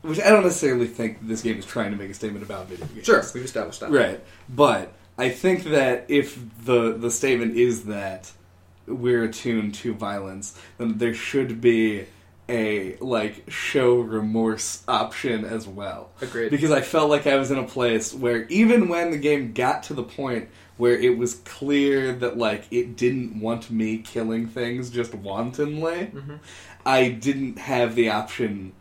which 0.02 0.19
I 0.19 0.30
don't 0.30 0.43
necessarily 0.43 0.88
think 0.88 1.27
this 1.27 1.41
game 1.41 1.57
is 1.57 1.65
trying 1.65 1.91
to 1.91 1.97
make 1.97 2.11
a 2.11 2.14
statement 2.14 2.45
about 2.45 2.68
video 2.68 2.85
games. 2.88 3.06
Sure, 3.06 3.23
we've 3.34 3.43
established 3.43 3.80
that. 3.80 3.89
Right. 3.89 4.23
But 4.47 4.93
I 5.18 5.30
think 5.30 5.64
that 5.65 6.06
if 6.10 6.38
the 6.64 6.93
the 6.93 7.10
statement 7.10 7.56
is 7.56 7.85
that 7.85 8.31
we're 8.88 9.24
attuned 9.24 9.74
to 9.76 9.94
violence, 9.94 10.57
then 10.78 10.98
there 10.98 11.14
should 11.14 11.62
be 11.62 12.06
a 12.48 12.95
like 12.98 13.44
show 13.49 13.95
remorse 13.99 14.84
option 14.88 15.44
as 15.45 15.68
well. 15.68 16.12
Agreed. 16.22 16.52
Because 16.52 16.70
I 16.72 16.82
felt 16.82 17.10
like 17.10 17.26
I 17.26 17.38
was 17.38 17.49
in 17.49 17.57
a 17.57 17.64
place 17.64 18.14
where 18.14 18.44
even 18.49 18.88
when 18.88 19.10
the 19.12 19.18
game 19.18 19.53
got 19.53 19.84
to 19.84 19.94
the 19.95 20.03
point 20.03 20.49
where 20.78 20.95
it 20.95 21.18
was 21.18 21.36
clear 21.36 22.12
that 22.14 22.38
like 22.38 22.66
it 22.70 22.95
didn't 22.98 23.40
want 23.40 23.72
me 23.72 23.98
killing 23.98 24.45
things 24.48 24.90
just 24.91 25.16
wantonly, 25.16 26.12
Mhm. 26.14 26.40
I 26.86 27.10
didn't 27.10 27.57
have 27.57 27.95
the 27.95 28.10
option 28.10 28.74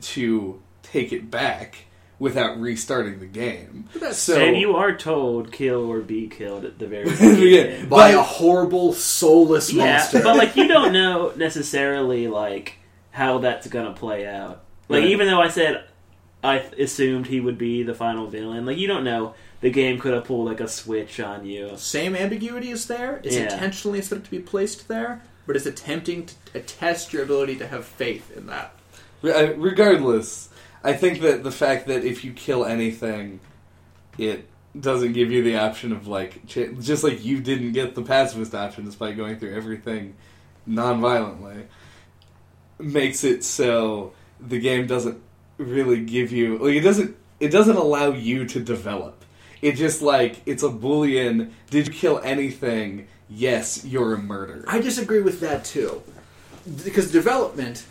to 0.00 0.60
take 0.82 1.12
it 1.12 1.30
back 1.30 1.84
without 2.18 2.60
restarting 2.60 3.18
the 3.20 3.26
game. 3.26 3.88
That's- 3.94 4.18
so 4.18 4.38
and 4.40 4.56
you 4.56 4.76
are 4.76 4.94
told 4.96 5.50
kill 5.52 5.84
or 5.90 6.00
be 6.00 6.28
killed 6.28 6.64
at 6.64 6.78
the 6.78 6.86
very 6.86 7.08
Yeah. 7.20 7.34
beginning. 7.34 7.88
by 7.88 8.12
But- 8.12 8.18
a 8.20 8.22
horrible, 8.22 8.92
soulless 8.92 9.72
yeah, 9.72 9.84
monster. 9.96 10.22
but 10.22 10.36
like 10.36 10.56
you 10.56 10.68
don't 10.68 10.92
know 11.00 11.32
necessarily 11.36 12.28
like 12.28 12.74
how 13.10 13.38
that's 13.38 13.66
gonna 13.66 13.92
play 13.92 14.26
out. 14.26 14.62
Like 14.88 15.02
Right. 15.02 15.10
even 15.10 15.26
though 15.26 15.40
I 15.40 15.48
said 15.48 15.84
I 16.42 16.56
assumed 16.78 17.26
he 17.26 17.40
would 17.40 17.56
be 17.58 17.82
the 17.82 17.94
final 17.94 18.26
villain, 18.26 18.66
like 18.66 18.76
you 18.78 18.86
don't 18.86 19.04
know. 19.04 19.34
The 19.60 19.70
game 19.70 19.98
could 19.98 20.12
have 20.12 20.24
pulled 20.24 20.46
like 20.46 20.60
a 20.60 20.68
switch 20.68 21.18
on 21.20 21.46
you. 21.46 21.70
Same 21.76 22.14
ambiguity 22.14 22.68
is 22.70 22.86
there. 22.86 23.20
It's 23.24 23.34
Yeah. 23.34 23.44
intentionally 23.44 24.02
set 24.02 24.18
up 24.18 24.24
to 24.24 24.30
be 24.30 24.40
placed 24.40 24.88
there, 24.88 25.22
but 25.46 25.56
it's 25.56 25.64
attempting 25.64 26.28
to 26.52 26.60
test 26.60 27.14
your 27.14 27.22
ability 27.22 27.56
to 27.56 27.66
have 27.68 27.86
faith 27.86 28.30
in 28.36 28.46
that. 28.48 28.74
Uh, 29.24 29.54
regardless, 29.56 30.50
I 30.84 30.92
think 30.92 31.20
that 31.22 31.42
the 31.42 31.50
fact 31.50 31.86
that 31.88 32.04
if 32.04 32.24
you 32.24 32.32
kill 32.32 32.64
anything, 32.64 33.40
it 34.18 34.46
doesn't 34.78 35.12
give 35.12 35.30
you 35.30 35.42
the 35.42 35.56
option 35.56 35.92
of 35.92 36.06
like 36.06 36.44
just 36.46 37.04
like 37.04 37.24
you 37.24 37.40
didn't 37.40 37.72
get 37.72 37.94
the 37.94 38.02
pacifist 38.02 38.54
option 38.54 38.84
despite 38.84 39.16
going 39.16 39.38
through 39.38 39.54
everything 39.54 40.14
non-violently 40.66 41.64
makes 42.78 43.22
it 43.22 43.44
so 43.44 44.12
the 44.40 44.58
game 44.58 44.86
doesn't 44.86 45.20
really 45.58 46.04
give 46.04 46.32
you 46.32 46.58
like 46.58 46.74
it 46.74 46.80
doesn't 46.80 47.16
it 47.40 47.48
doesn't 47.48 47.76
allow 47.76 48.10
you 48.10 48.46
to 48.46 48.60
develop. 48.60 49.24
It 49.62 49.72
just 49.72 50.02
like 50.02 50.42
it's 50.46 50.62
a 50.62 50.68
boolean 50.68 51.52
did 51.70 51.86
you 51.86 51.92
kill 51.92 52.20
anything? 52.20 53.06
Yes 53.28 53.84
you're 53.84 54.14
a 54.14 54.18
murderer. 54.18 54.64
I 54.66 54.80
disagree 54.80 55.20
with 55.20 55.40
that 55.40 55.64
too, 55.64 56.02
because 56.84 57.12
development 57.12 57.86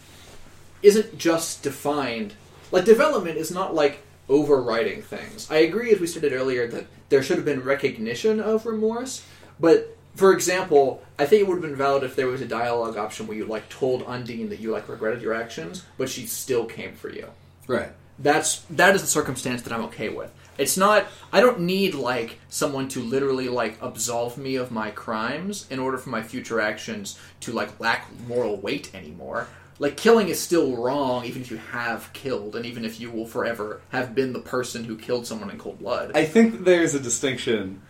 isn't 0.81 1.17
just 1.17 1.63
defined. 1.63 2.35
Like 2.73 2.85
development 2.85 3.37
is 3.37 3.51
not 3.51 3.75
like 3.75 4.01
overriding 4.27 5.03
things. 5.03 5.49
I 5.51 5.57
agree, 5.57 5.91
as 5.91 5.99
we 5.99 6.07
stated 6.07 6.33
earlier, 6.33 6.67
that 6.67 6.87
there 7.09 7.21
should 7.21 7.37
have 7.37 7.45
been 7.45 7.61
recognition 7.61 8.39
of 8.39 8.65
remorse. 8.65 9.23
But 9.59 9.95
for 10.15 10.33
example, 10.33 11.03
I 11.19 11.27
think 11.27 11.41
it 11.41 11.47
would 11.47 11.55
have 11.55 11.61
been 11.61 11.75
valid 11.75 12.03
if 12.03 12.15
there 12.15 12.25
was 12.25 12.41
a 12.41 12.47
dialogue 12.47 12.97
option 12.97 13.27
where 13.27 13.37
you 13.37 13.45
like 13.45 13.69
told 13.69 14.03
Undyne 14.05 14.49
that 14.49 14.59
you 14.59 14.71
like 14.71 14.89
regretted 14.89 15.21
your 15.21 15.35
actions, 15.35 15.85
but 15.99 16.09
she 16.09 16.25
still 16.25 16.65
came 16.65 16.95
for 16.95 17.09
you. 17.09 17.29
right 17.67 17.91
That's 18.17 18.61
that 18.71 18.95
is 18.95 19.01
the 19.01 19.07
circumstance 19.07 19.61
that 19.61 19.71
I'm 19.71 19.83
okay 19.85 20.09
with. 20.09 20.33
It's 20.57 20.77
not. 20.77 21.05
I 21.31 21.41
don't 21.41 21.61
need 21.61 21.93
like 21.93 22.39
someone 22.49 22.87
to 22.89 23.01
literally 23.01 23.49
like 23.49 23.77
absolve 23.81 24.37
me 24.37 24.55
of 24.55 24.71
my 24.71 24.89
crimes 24.89 25.67
in 25.69 25.77
order 25.77 25.99
for 25.99 26.09
my 26.09 26.23
future 26.23 26.59
actions 26.59 27.19
to 27.41 27.51
like 27.51 27.79
lack 27.79 28.07
moral 28.27 28.57
weight 28.57 28.93
anymore. 28.95 29.47
Like 29.79 29.97
killing 29.97 30.27
is 30.27 30.39
still 30.39 30.75
wrong, 30.75 31.25
even 31.25 31.41
if 31.41 31.51
you 31.51 31.57
have 31.57 32.11
killed, 32.13 32.55
and 32.55 32.65
even 32.65 32.85
if 32.85 32.99
you 32.99 33.11
will 33.11 33.25
forever 33.25 33.81
have 33.89 34.13
been 34.13 34.33
the 34.33 34.39
person 34.39 34.83
who 34.83 34.97
killed 34.97 35.25
someone 35.27 35.49
in 35.49 35.57
cold 35.57 35.79
blood. 35.79 36.11
I 36.15 36.25
think 36.25 36.63
there's 36.63 36.93
a 36.93 36.99
distinction 36.99 37.81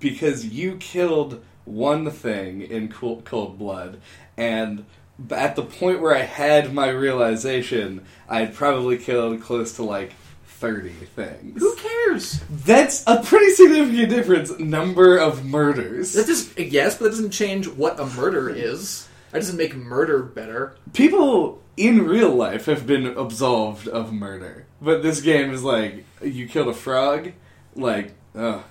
because 0.00 0.46
you 0.46 0.76
killed 0.76 1.44
one 1.64 2.10
thing 2.10 2.62
in 2.62 2.88
cold, 2.88 3.24
cold 3.24 3.58
blood, 3.58 4.00
and 4.36 4.84
at 5.30 5.56
the 5.56 5.62
point 5.62 6.00
where 6.00 6.14
I 6.14 6.22
had 6.22 6.74
my 6.74 6.88
realization, 6.88 8.04
I 8.28 8.40
had 8.40 8.54
probably 8.54 8.98
killed 8.98 9.40
close 9.40 9.76
to 9.76 9.84
like 9.84 10.12
30 10.46 10.90
things. 10.90 11.60
Who 11.60 11.76
cares? 11.76 12.42
That's 12.50 13.04
a 13.06 13.22
pretty 13.22 13.52
significant 13.52 14.10
difference, 14.10 14.58
number 14.58 15.18
of 15.18 15.44
murders. 15.44 16.14
That 16.14 16.26
just 16.26 16.58
yes, 16.58 16.96
but 16.96 17.04
that 17.04 17.10
doesn't 17.10 17.30
change 17.30 17.68
what 17.68 18.00
a 18.00 18.06
murder 18.06 18.48
is. 18.48 19.08
That 19.34 19.40
doesn't 19.40 19.56
make 19.56 19.74
murder 19.74 20.22
better. 20.22 20.76
People 20.92 21.60
in 21.76 22.06
real 22.06 22.32
life 22.32 22.66
have 22.66 22.86
been 22.86 23.04
absolved 23.04 23.88
of 23.88 24.12
murder, 24.12 24.66
but 24.80 25.02
this 25.02 25.20
game 25.20 25.50
is 25.52 25.64
like, 25.64 26.04
you 26.22 26.46
killed 26.46 26.68
a 26.68 26.72
frog? 26.72 27.32
Like, 27.74 28.14
ugh. 28.36 28.62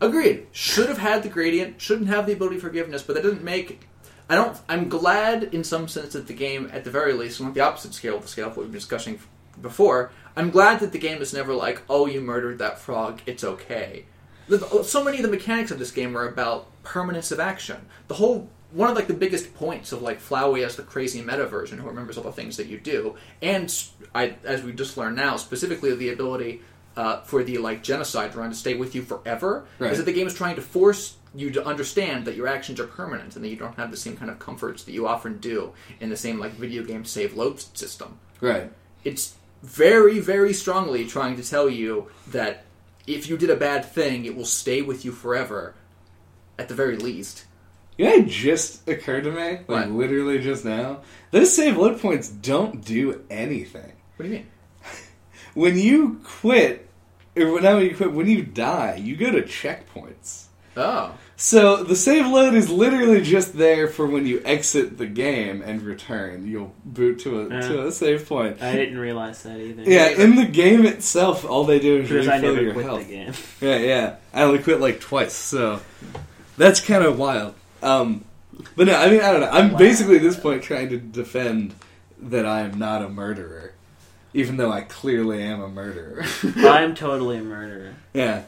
Agreed. 0.00 0.46
Should 0.52 0.88
have 0.88 0.96
had 0.96 1.22
the 1.22 1.28
gradient. 1.28 1.82
Shouldn't 1.82 2.08
have 2.08 2.24
the 2.24 2.32
ability 2.32 2.56
of 2.56 2.62
forgiveness, 2.62 3.02
but 3.02 3.12
that 3.12 3.24
doesn't 3.24 3.44
make. 3.44 3.86
I 4.30 4.36
don't. 4.36 4.58
I'm 4.70 4.88
glad 4.88 5.52
in 5.52 5.64
some 5.64 5.86
sense 5.86 6.14
that 6.14 6.28
the 6.28 6.32
game, 6.32 6.70
at 6.72 6.84
the 6.84 6.90
very 6.90 7.12
least, 7.12 7.38
went 7.38 7.52
the 7.52 7.60
opposite 7.60 7.92
scale 7.92 8.16
of 8.16 8.22
the 8.22 8.28
scale 8.28 8.46
of 8.46 8.56
what 8.56 8.62
we've 8.62 8.72
been 8.72 8.80
discussing 8.80 9.20
before. 9.60 10.12
I'm 10.34 10.48
glad 10.48 10.80
that 10.80 10.92
the 10.92 10.98
game 10.98 11.20
is 11.20 11.34
never 11.34 11.52
like, 11.52 11.82
"Oh, 11.90 12.06
you 12.06 12.22
murdered 12.22 12.56
that 12.60 12.78
frog. 12.78 13.20
It's 13.26 13.44
okay." 13.44 14.06
So 14.82 15.04
many 15.04 15.18
of 15.18 15.24
the 15.24 15.28
mechanics 15.28 15.70
of 15.70 15.78
this 15.78 15.90
game 15.90 16.16
are 16.16 16.26
about 16.26 16.68
permanence 16.84 17.30
of 17.30 17.38
action. 17.38 17.84
The 18.08 18.14
whole 18.14 18.48
one 18.72 18.90
of 18.90 18.96
like 18.96 19.06
the 19.08 19.14
biggest 19.14 19.54
points 19.54 19.92
of 19.92 20.02
like 20.02 20.20
Flowey 20.20 20.64
as 20.64 20.76
the 20.76 20.82
crazy 20.82 21.22
meta 21.22 21.46
version 21.46 21.78
who 21.78 21.86
remembers 21.88 22.16
all 22.16 22.24
the 22.24 22.32
things 22.32 22.56
that 22.56 22.66
you 22.66 22.78
do, 22.78 23.16
and 23.42 23.72
I, 24.14 24.34
as 24.44 24.62
we 24.62 24.72
just 24.72 24.96
learned 24.96 25.16
now, 25.16 25.36
specifically 25.36 25.94
the 25.94 26.10
ability 26.10 26.62
uh, 26.96 27.20
for 27.22 27.42
the 27.42 27.58
like 27.58 27.82
genocide 27.82 28.34
run 28.34 28.50
to 28.50 28.56
stay 28.56 28.74
with 28.74 28.94
you 28.94 29.02
forever, 29.02 29.64
Right. 29.78 29.92
is 29.92 29.98
that 29.98 30.04
the 30.04 30.12
game 30.12 30.26
is 30.26 30.34
trying 30.34 30.56
to 30.56 30.62
force 30.62 31.16
you 31.34 31.50
to 31.52 31.64
understand 31.64 32.24
that 32.24 32.34
your 32.34 32.48
actions 32.48 32.80
are 32.80 32.86
permanent 32.86 33.36
and 33.36 33.44
that 33.44 33.48
you 33.48 33.56
don't 33.56 33.76
have 33.76 33.90
the 33.92 33.96
same 33.96 34.16
kind 34.16 34.30
of 34.30 34.38
comforts 34.40 34.82
that 34.84 34.92
you 34.92 35.06
often 35.06 35.38
do 35.38 35.72
in 36.00 36.10
the 36.10 36.16
same 36.16 36.38
like 36.40 36.52
video 36.52 36.82
game 36.84 37.04
save 37.04 37.36
load 37.36 37.60
system. 37.76 38.18
Right. 38.40 38.70
It's 39.04 39.34
very, 39.62 40.18
very 40.18 40.52
strongly 40.52 41.06
trying 41.06 41.36
to 41.36 41.48
tell 41.48 41.68
you 41.68 42.08
that 42.28 42.64
if 43.06 43.28
you 43.28 43.36
did 43.36 43.50
a 43.50 43.56
bad 43.56 43.84
thing, 43.84 44.24
it 44.24 44.34
will 44.36 44.44
stay 44.44 44.82
with 44.82 45.04
you 45.04 45.12
forever, 45.12 45.74
at 46.58 46.68
the 46.68 46.74
very 46.74 46.96
least. 46.96 47.44
You 48.00 48.06
know, 48.06 48.14
it 48.14 48.28
just 48.28 48.88
occurred 48.88 49.24
to 49.24 49.30
me, 49.30 49.50
like 49.50 49.66
What? 49.68 49.90
literally 49.90 50.38
just 50.38 50.64
now. 50.64 51.00
Those 51.32 51.54
save 51.54 51.76
load 51.76 52.00
points 52.00 52.30
don't 52.30 52.82
do 52.82 53.22
anything. 53.28 53.92
What 54.16 54.22
do 54.24 54.28
you 54.30 54.36
mean? 54.38 54.46
When 55.54 55.76
you 55.76 56.20
quit, 56.24 56.88
or 57.36 57.60
not 57.60 57.74
when 57.74 57.82
you 57.84 57.94
quit, 57.94 58.12
when 58.12 58.26
you 58.26 58.42
die, 58.42 58.94
you 59.02 59.16
go 59.16 59.30
to 59.32 59.42
checkpoints. 59.42 60.44
Oh, 60.78 61.12
So 61.36 61.82
the 61.82 61.94
save 61.96 62.26
load 62.26 62.54
is 62.54 62.70
literally 62.70 63.20
just 63.20 63.58
there 63.58 63.86
for 63.88 64.06
when 64.06 64.26
you 64.26 64.40
exit 64.46 64.96
the 64.96 65.06
game 65.06 65.60
and 65.60 65.82
return. 65.82 66.46
You'll 66.46 66.72
boot 66.86 67.18
to 67.20 67.40
a 67.42 67.48
Yeah. 67.50 67.60
to 67.68 67.86
a 67.88 67.92
save 67.92 68.26
point. 68.26 68.62
I 68.62 68.76
didn't 68.76 68.98
realize 68.98 69.42
that 69.42 69.58
either. 69.58 69.82
Yeah, 69.82 70.08
in 70.08 70.36
the 70.36 70.46
game 70.46 70.86
itself, 70.86 71.44
all 71.44 71.64
they 71.64 71.80
do 71.80 71.98
is 71.98 72.08
because 72.08 72.28
I 72.28 72.36
refill 72.36 72.62
your 72.62 72.72
quit 72.72 72.86
health. 72.86 73.06
the 73.06 73.12
game. 73.12 73.32
Yeah, 73.60 73.76
yeah. 73.76 74.14
I 74.32 74.42
only 74.44 74.60
quit 74.60 74.80
like 74.80 75.00
twice, 75.00 75.34
so 75.34 75.80
that's 76.56 76.80
kind 76.80 77.04
of 77.04 77.18
wild. 77.18 77.54
Um, 77.82 78.24
but 78.76 78.86
no, 78.86 78.94
I 78.94 79.10
mean, 79.10 79.20
I 79.20 79.32
don't 79.32 79.40
know. 79.40 79.50
I'm 79.50 79.72
Wow. 79.72 79.78
basically 79.78 80.16
at 80.16 80.22
this 80.22 80.38
point 80.38 80.62
trying 80.62 80.88
to 80.90 80.98
defend 80.98 81.74
that 82.20 82.44
I 82.46 82.60
am 82.60 82.78
not 82.78 83.02
a 83.02 83.08
murderer, 83.08 83.72
even 84.34 84.56
though 84.58 84.70
I 84.72 84.82
clearly 84.82 85.42
am 85.42 85.62
a 85.62 85.68
murderer. 85.68 86.24
I'm 86.56 86.94
totally 86.94 87.38
a 87.38 87.42
murderer 87.42 87.94
yeah, 88.12 88.42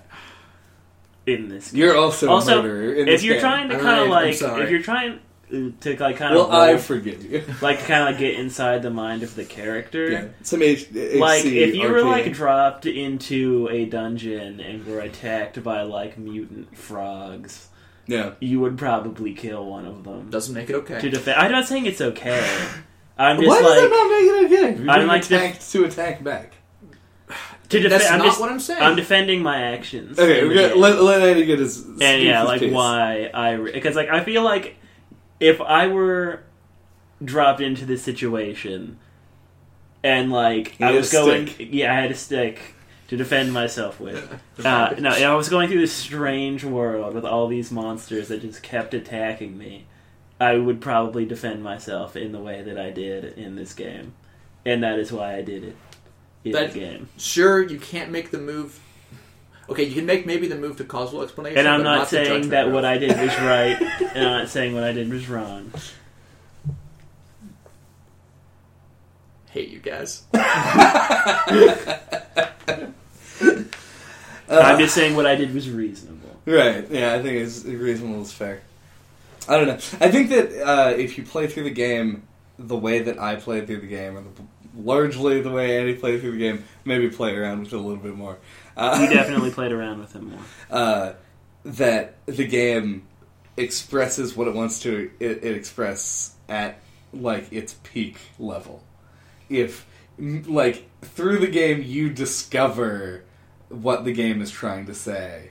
in 1.27 1.49
this. 1.49 1.71
Game. 1.71 1.81
you're 1.81 1.97
also, 1.97 2.29
Also, 2.29 2.61
a 2.61 2.63
murderer. 2.63 2.95
In 2.95 3.09
if 3.09 3.23
you're 3.23 3.35
game. 3.37 3.41
trying 3.41 3.69
to 3.71 3.79
kind 3.79 4.01
of 4.03 4.09
like, 4.09 4.35
if 4.35 4.71
you're 4.71 4.83
trying 4.83 5.21
to 5.51 5.97
like 5.99 6.17
kind 6.17 6.35
well, 6.35 6.47
of 6.47 6.53
I 6.53 6.77
forgive 6.79 7.25
you. 7.25 7.45
like 7.61 7.81
kind 7.81 8.03
of 8.03 8.09
like 8.09 8.19
get 8.19 8.35
inside 8.39 8.83
the 8.83 8.91
mind 8.91 9.23
of 9.23 9.35
the 9.35 9.45
character. 9.45 10.11
Yeah, 10.11 10.25
some 10.43 10.63
H- 10.63 10.91
Like 10.93 11.45
if 11.45 11.75
you 11.75 11.91
were 11.91 12.03
like 12.03 12.33
dropped 12.33 12.87
into 12.87 13.69
a 13.71 13.85
dungeon 13.85 14.61
and 14.61 14.87
were 14.87 15.01
attacked 15.01 15.63
by 15.63 15.83
like 15.83 16.17
mutant 16.19 16.77
frogs, 16.77 17.69
yeah, 18.07 18.33
you 18.41 18.61
would 18.61 18.77
probably 18.79 19.35
kill 19.35 19.67
one 19.67 19.87
of 19.87 20.05
them 20.05 20.31
doesn't 20.31 20.55
make 20.55 20.71
it 20.71 20.75
okay. 20.75 21.01
to 21.01 21.11
defend. 21.11 21.41
I'm 21.41 21.53
not 21.53 21.67
saying 21.69 21.87
it's 21.87 22.01
okay. 22.01 22.41
I'm 23.19 23.37
just 23.37 23.49
why 23.49 23.61
does 23.63 23.81
that 23.81 23.91
not 23.91 24.11
make 24.11 24.25
it 24.25 24.45
okay? 24.75 24.83
You're 24.83 24.91
I'm 24.91 24.99
being 25.01 25.09
like 25.09 25.27
def- 25.29 25.71
to 25.73 25.85
attack 25.85 26.25
back. 26.25 26.55
to 27.69 27.81
defend. 27.81 27.93
That's 27.93 28.11
I'm 28.11 28.19
not 28.19 28.25
just 28.27 28.41
what 28.41 28.51
I'm 28.51 28.61
saying. 28.61 28.83
I'm 28.83 28.97
defending 28.97 29.43
my 29.43 29.63
actions. 29.63 30.19
Okay, 30.19 30.41
in 30.43 30.49
we 30.49 30.55
got 30.55 30.77
let 30.77 31.01
let 31.03 31.23
Andy 31.23 31.45
get 31.45 31.59
his 31.59 31.85
and 31.85 32.01
yeah, 32.23 32.41
his 32.41 32.49
like 32.49 32.61
case. 32.61 32.73
why 32.73 33.31
I 33.33 33.57
because 33.57 33.95
like 33.97 34.09
I 34.09 34.25
feel 34.25 34.43
like 34.43 34.77
if 35.39 35.61
I 35.61 35.87
were 35.89 36.43
dropped 37.25 37.61
into 37.61 37.85
this 37.85 38.03
situation 38.03 38.99
and 40.03 40.33
like 40.33 40.79
You 40.81 40.87
I 40.87 40.93
was 40.93 41.13
going, 41.13 41.47
stick. 41.47 41.69
yeah, 41.71 41.93
I 41.93 42.01
had 42.01 42.11
a 42.11 42.15
stick 42.17 42.75
to 43.13 43.19
defend 43.19 43.53
myself 43.53 44.01
with. 44.01 44.41
Uh, 44.65 44.95
no, 44.99 45.11
I 45.11 45.35
was 45.35 45.51
going 45.51 45.69
through 45.69 45.83
this 45.83 45.93
strange 45.93 46.65
world 46.65 47.15
with 47.15 47.27
all 47.27 47.47
these 47.47 47.71
monsters 47.71 48.29
that 48.29 48.41
just 48.41 48.63
kept 48.63 48.95
attacking 48.95 49.59
me. 49.59 49.85
I 50.41 50.57
would 50.57 50.81
probably 50.81 51.27
defend 51.27 51.63
myself 51.63 52.17
in 52.17 52.33
the 52.33 52.39
way 52.39 52.63
that 52.63 52.79
I 52.79 52.89
did 52.89 53.37
in 53.37 53.55
this 53.55 53.75
game, 53.75 54.15
and 54.65 54.83
that 54.83 54.99
is 54.99 55.13
why 55.13 55.37
I 55.37 55.43
did 55.43 55.63
it 55.63 55.77
in 56.43 56.53
That- 56.53 56.73
the 56.73 56.81
game. 56.81 57.11
Sure, 57.19 57.63
you 57.63 57.79
can't 57.79 58.11
make 58.11 58.31
the 58.31 58.39
move. 58.39 58.81
Okay, 59.69 59.83
you 59.83 59.95
can 59.95 60.07
make 60.07 60.25
maybe 60.25 60.49
the 60.49 60.57
move 60.57 60.79
to 60.79 60.85
causal 60.85 61.23
explanation. 61.23 61.59
And 61.59 61.69
I'm 61.69 61.83
not 61.83 62.09
the 62.09 62.25
saying 62.25 62.49
that 62.49 62.73
what 62.73 62.87
I 62.87 62.97
did 62.97 63.11
was 63.11 63.29
right, 63.41 63.77
and 64.15 64.27
I'm 64.27 64.39
not 64.39 64.49
saying 64.49 64.73
what 64.73 64.85
I 64.85 64.93
did 64.93 65.13
was 65.13 65.29
wrong. 65.29 65.71
hate 69.51 69.69
you 69.69 69.81
guys. 69.81 70.23
I'm 74.61 74.79
just 74.79 74.95
saying 74.95 75.17
what 75.17 75.27
I 75.27 75.35
did 75.35 75.55
was 75.55 75.71
reasonable. 75.71 76.19
Right. 76.45 76.89
Yeah, 76.91 77.15
I 77.15 77.23
think 77.23 77.37
it's 77.39 77.65
reasonable 77.65 78.23
is 78.23 78.33
fair. 78.33 78.61
I 79.49 79.57
don't 79.57 79.67
know. 79.69 79.79
I 80.01 80.11
think 80.11 80.29
that 80.31 80.63
uh, 80.67 80.91
if 80.91 81.17
you 81.19 81.25
play 81.25 81.47
through 81.47 81.65
the 81.65 81.71
game 81.71 82.25
the 82.59 82.77
way 82.77 83.01
that 83.01 83.19
I 83.21 83.37
played 83.37 83.67
through 83.67 83.81
the 83.81 83.87
game, 83.89 84.17
or 84.17 84.23
the, 84.23 84.43
largely 84.81 85.41
the 85.41 85.51
way 85.51 85.79
Andy 85.79 85.95
played 85.95 86.21
through 86.21 86.33
the 86.33 86.39
game, 86.39 86.65
maybe 86.85 87.09
play 87.11 87.35
around 87.35 87.61
with 87.61 87.73
it 87.73 87.77
a 87.77 87.79
little 87.79 88.03
bit 88.03 88.15
more. 88.15 88.39
Uh, 88.77 88.99
You 89.01 89.09
definitely 89.15 89.51
played 89.51 89.73
around 89.73 89.99
with 90.01 90.13
him 90.15 90.31
more. 90.31 90.41
uh, 90.71 91.13
that 91.65 92.15
the 92.27 92.47
game 92.47 93.07
expresses 93.57 94.35
what 94.37 94.49
it 94.49 94.55
wants 94.55 94.81
to 94.81 95.11
it, 95.21 95.45
it 95.45 95.57
express 95.57 96.35
at 96.49 96.79
like 97.13 97.53
its 97.53 97.75
peak 97.85 98.17
level. 98.39 98.83
If 99.49 99.87
like 100.19 100.89
through 101.03 101.39
the 101.39 101.47
game 101.49 101.83
you 101.83 102.11
discover 102.11 103.25
what 103.73 104.05
the 104.05 104.13
game 104.13 104.41
is 104.43 104.51
trying 104.51 104.87
to 104.87 104.95
say, 104.95 105.51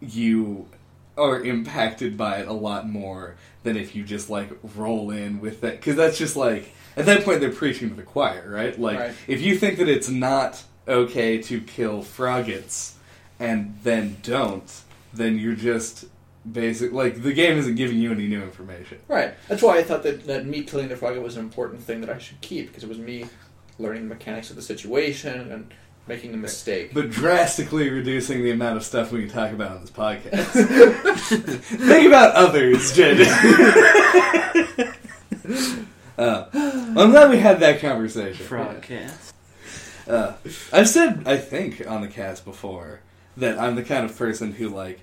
you 0.00 0.68
are 1.16 1.40
impacted 1.40 2.16
by 2.16 2.38
it 2.38 2.48
a 2.48 2.52
lot 2.52 2.88
more 2.88 3.36
than 3.62 3.76
if 3.76 3.94
you 3.94 4.02
just 4.04 4.28
like 4.28 4.50
roll 4.76 5.10
in 5.10 5.40
with 5.40 5.60
that 5.60 5.76
because 5.76 5.96
that's 5.96 6.18
just 6.18 6.34
like 6.36 6.72
at 6.96 7.06
that 7.06 7.24
point 7.24 7.40
they're 7.40 7.50
preaching 7.52 7.88
to 7.88 7.94
the 7.94 8.02
choir, 8.02 8.50
right? 8.50 8.78
Like 8.78 8.98
Right. 8.98 9.14
if 9.28 9.40
you 9.40 9.56
think 9.56 9.78
that 9.78 9.88
it's 9.88 10.08
not 10.08 10.62
okay 10.88 11.38
to 11.42 11.60
kill 11.60 12.02
Froggits 12.02 12.94
and 13.38 13.78
then 13.84 14.16
don't, 14.22 14.70
then 15.12 15.38
you're 15.38 15.54
just 15.54 16.06
basic 16.50 16.92
like 16.92 17.22
the 17.22 17.32
game 17.32 17.56
isn't 17.56 17.76
giving 17.76 17.98
you 17.98 18.10
any 18.10 18.26
new 18.26 18.42
information. 18.42 18.98
Right. 19.08 19.34
That's 19.48 19.62
why 19.62 19.78
I 19.78 19.82
thought 19.84 20.02
that, 20.02 20.26
that 20.26 20.44
me 20.46 20.62
killing 20.64 20.88
the 20.88 20.96
frog 20.96 21.16
was 21.18 21.36
an 21.36 21.44
important 21.44 21.82
thing 21.82 22.00
that 22.00 22.10
I 22.10 22.18
should 22.18 22.40
keep 22.40 22.68
because 22.68 22.82
it 22.82 22.88
was 22.88 22.98
me 22.98 23.26
learning 23.78 24.08
the 24.08 24.14
mechanics 24.14 24.50
of 24.50 24.56
the 24.56 24.62
situation 24.62 25.50
and 25.52 25.72
making 26.06 26.34
a 26.34 26.36
mistake. 26.36 26.92
But 26.92 27.10
drastically 27.10 27.90
reducing 27.90 28.42
the 28.42 28.50
amount 28.50 28.76
of 28.76 28.84
stuff 28.84 29.12
we 29.12 29.20
can 29.22 29.30
talk 29.30 29.52
about 29.52 29.72
on 29.72 29.80
this 29.80 29.90
podcast. 29.90 30.50
Think 31.60 32.06
about 32.06 32.34
others, 32.34 32.94
Jed. 32.94 33.20
uh, 36.18 36.46
well, 36.52 37.00
I'm 37.00 37.10
glad 37.10 37.30
we 37.30 37.38
had 37.38 37.60
that 37.60 37.80
conversation. 37.80 38.46
Frogcast. 38.46 39.32
Uh, 40.06 40.34
I've 40.72 40.88
said, 40.88 41.22
I 41.26 41.38
think, 41.38 41.86
on 41.86 42.02
the 42.02 42.08
cast 42.08 42.44
before 42.44 43.00
that 43.36 43.58
I'm 43.58 43.74
the 43.74 43.82
kind 43.82 44.04
of 44.04 44.16
person 44.16 44.52
who 44.52 44.68
like 44.68 45.00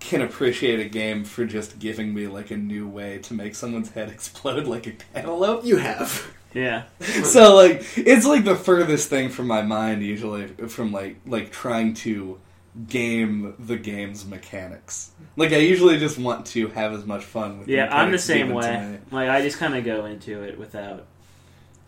can 0.00 0.20
appreciate 0.20 0.80
a 0.80 0.88
game 0.88 1.24
for 1.24 1.44
just 1.44 1.78
giving 1.78 2.14
me 2.14 2.26
like 2.26 2.50
a 2.50 2.56
new 2.56 2.86
way 2.88 3.18
to 3.18 3.34
make 3.34 3.54
someone's 3.54 3.90
head 3.92 4.08
explode 4.10 4.66
like 4.66 4.86
a 4.86 4.92
cantaloupe. 4.92 5.64
you 5.64 5.76
have. 5.78 6.32
Yeah. 6.54 6.84
so 7.24 7.56
like 7.56 7.84
it's 7.96 8.24
like 8.24 8.44
the 8.44 8.56
furthest 8.56 9.10
thing 9.10 9.28
from 9.28 9.46
my 9.48 9.62
mind 9.62 10.02
usually 10.02 10.46
from 10.68 10.92
like 10.92 11.16
like 11.26 11.50
trying 11.50 11.94
to 11.94 12.40
game 12.88 13.54
the 13.58 13.76
game's 13.76 14.24
mechanics. 14.24 15.10
Like 15.36 15.52
I 15.52 15.56
usually 15.58 15.98
just 15.98 16.18
want 16.18 16.46
to 16.46 16.68
have 16.68 16.92
as 16.92 17.04
much 17.04 17.24
fun 17.24 17.58
with. 17.58 17.68
Yeah, 17.68 17.88
I'm 17.94 18.10
the 18.12 18.18
same 18.18 18.52
way. 18.52 18.98
Like 19.10 19.28
I 19.28 19.42
just 19.42 19.58
kind 19.58 19.76
of 19.76 19.84
go 19.84 20.06
into 20.06 20.42
it 20.42 20.58
without. 20.58 21.06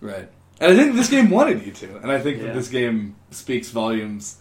Right. 0.01 0.28
And 0.60 0.72
I 0.72 0.76
think 0.76 0.94
this 0.97 1.10
game 1.10 1.30
wanted 1.30 1.64
you 1.66 1.72
to, 1.72 1.97
and 1.98 2.10
I 2.10 2.18
think 2.18 2.38
Yeah. 2.38 2.47
that 2.47 2.55
this 2.55 2.68
game 2.68 3.16
speaks 3.30 3.68
volumes 3.70 4.38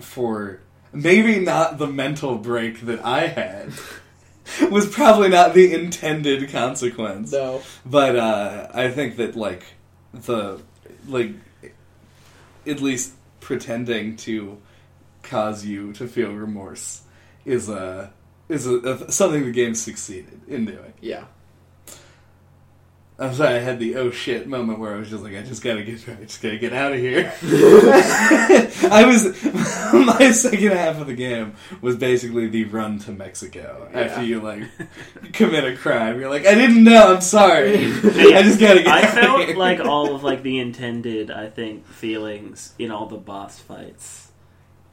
for 0.00 0.60
maybe 0.92 1.38
not 1.38 1.78
the 1.78 1.86
mental 1.86 2.36
break 2.38 2.82
that 2.82 3.04
I 3.04 3.26
had. 3.28 3.72
was 4.70 4.88
probably 4.88 5.28
not 5.28 5.54
the 5.54 5.74
intended 5.74 6.50
consequence. 6.50 7.32
No. 7.32 7.62
But 7.84 8.16
uh, 8.16 8.68
I 8.72 8.90
think 8.90 9.16
that 9.16 9.36
like 9.36 9.64
the 10.12 10.60
like 11.06 11.32
at 12.66 12.80
least 12.80 13.12
pretending 13.40 14.16
to 14.16 14.58
cause 15.22 15.64
you 15.64 15.92
to 15.94 16.06
feel 16.06 16.32
remorse 16.32 17.02
is 17.44 17.68
a 17.68 18.12
is 18.48 18.66
a, 18.66 18.78
a, 18.78 19.12
something 19.12 19.44
the 19.44 19.52
game 19.52 19.74
succeeded 19.74 20.40
in 20.48 20.64
doing. 20.64 20.92
Yeah. 21.00 21.24
I'm 23.20 23.34
sorry, 23.34 23.56
I 23.56 23.58
had 23.58 23.80
the 23.80 23.96
oh 23.96 24.12
shit 24.12 24.46
moment 24.46 24.78
where 24.78 24.94
I 24.94 24.98
was 24.98 25.10
just 25.10 25.24
like, 25.24 25.34
I 25.34 25.42
just 25.42 25.60
gotta 25.60 25.82
get, 25.82 26.08
I 26.08 26.22
just 26.22 26.40
gotta 26.40 26.56
get 26.56 26.72
out 26.72 26.92
of 26.92 27.00
here. 27.00 27.32
I 27.42 29.04
was, 29.06 29.24
my 29.92 30.30
second 30.30 30.70
half 30.70 31.00
of 31.00 31.08
the 31.08 31.14
game 31.14 31.54
was 31.80 31.96
basically 31.96 32.46
the 32.46 32.62
run 32.66 33.00
to 33.00 33.10
Mexico 33.10 33.88
after 33.92 34.20
Yeah. 34.20 34.28
you 34.28 34.40
like 34.40 34.62
commit 35.32 35.64
a 35.64 35.76
crime. 35.76 36.20
You're 36.20 36.30
like, 36.30 36.46
I 36.46 36.54
didn't 36.54 36.84
know, 36.84 37.14
I'm 37.14 37.20
sorry. 37.20 37.86
I 37.86 38.42
just 38.42 38.60
gotta 38.60 38.84
get. 38.84 38.86
I 38.86 38.98
out 39.02 39.04
of 39.04 39.10
felt 39.10 39.46
here. 39.46 39.56
like 39.56 39.80
all 39.80 40.14
of 40.14 40.22
like 40.22 40.44
the 40.44 40.60
intended, 40.60 41.32
I 41.32 41.48
think, 41.50 41.86
feelings 41.88 42.72
in 42.78 42.92
all 42.92 43.06
the 43.06 43.16
boss 43.16 43.58
fights. 43.58 44.30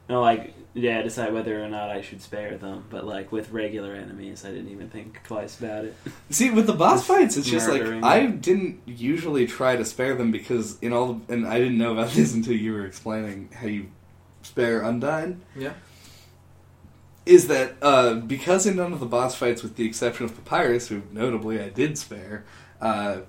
You 0.09 0.15
know, 0.15 0.21
like 0.21 0.54
yeah, 0.75 1.01
decide 1.01 1.33
whether 1.33 1.63
or 1.63 1.69
not 1.69 1.89
I 1.89 2.01
should 2.01 2.21
spare 2.21 2.57
them. 2.57 2.83
But 2.89 3.05
like 3.05 3.31
with 3.31 3.49
regular 3.51 3.93
enemies, 3.93 4.43
I 4.43 4.49
didn't 4.49 4.69
even 4.69 4.89
think 4.89 5.21
twice 5.23 5.57
about 5.57 5.85
it. 5.85 5.95
See, 6.29 6.51
with 6.51 6.67
the 6.67 6.73
boss 6.73 6.99
Just 6.99 7.07
fights, 7.07 7.37
it's 7.37 7.49
just 7.49 7.69
like 7.69 7.81
murdering 7.81 8.03
I 8.03 8.27
didn't 8.27 8.81
usually 8.85 9.47
try 9.47 9.77
to 9.77 9.85
spare 9.85 10.15
them 10.15 10.31
because 10.31 10.77
in 10.81 10.91
all, 10.91 11.13
the, 11.13 11.33
and 11.33 11.47
I 11.47 11.59
didn't 11.59 11.77
know 11.77 11.93
about 11.93 12.09
this 12.11 12.33
until 12.33 12.53
you 12.53 12.73
were 12.73 12.85
explaining 12.85 13.49
how 13.53 13.67
you 13.67 13.89
spare 14.43 14.81
Undyne. 14.81 15.37
Yeah. 15.55 15.73
is 17.25 17.47
that 17.47 17.77
uh, 17.81 18.15
because 18.15 18.65
in 18.65 18.75
none 18.75 18.91
of 18.91 18.99
the 18.99 19.05
boss 19.05 19.33
fights, 19.33 19.63
with 19.63 19.77
the 19.77 19.85
exception 19.85 20.25
of 20.25 20.35
Papyrus, 20.35 20.89
who 20.89 21.03
notably 21.11 21.59
I 21.59 21.69
did 21.69 21.97
spare, 21.97 22.43
uh, 22.81 23.19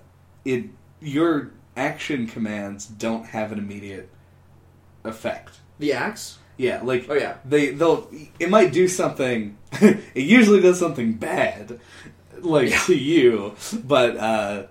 it 0.44 0.64
your 1.01 1.52
action 1.77 2.27
commands 2.27 2.86
don't 2.86 3.27
have 3.27 3.52
an 3.52 3.59
immediate 3.59 4.09
effect. 5.05 5.60
The 5.78 5.93
axe? 5.93 6.39
Yeah, 6.56 6.80
like 6.82 7.06
Oh, 7.08 7.14
yeah. 7.14 7.36
they 7.44 7.70
they'll 7.70 8.08
it 8.40 8.48
might 8.50 8.72
do 8.72 8.88
something. 8.88 9.56
it 9.72 10.00
usually 10.14 10.60
does 10.60 10.78
something 10.78 11.12
bad, 11.14 11.78
like 12.40 12.70
Yeah. 12.70 12.78
to 12.86 12.96
you, 12.96 13.54
but 13.84 14.16
uh, 14.16 14.66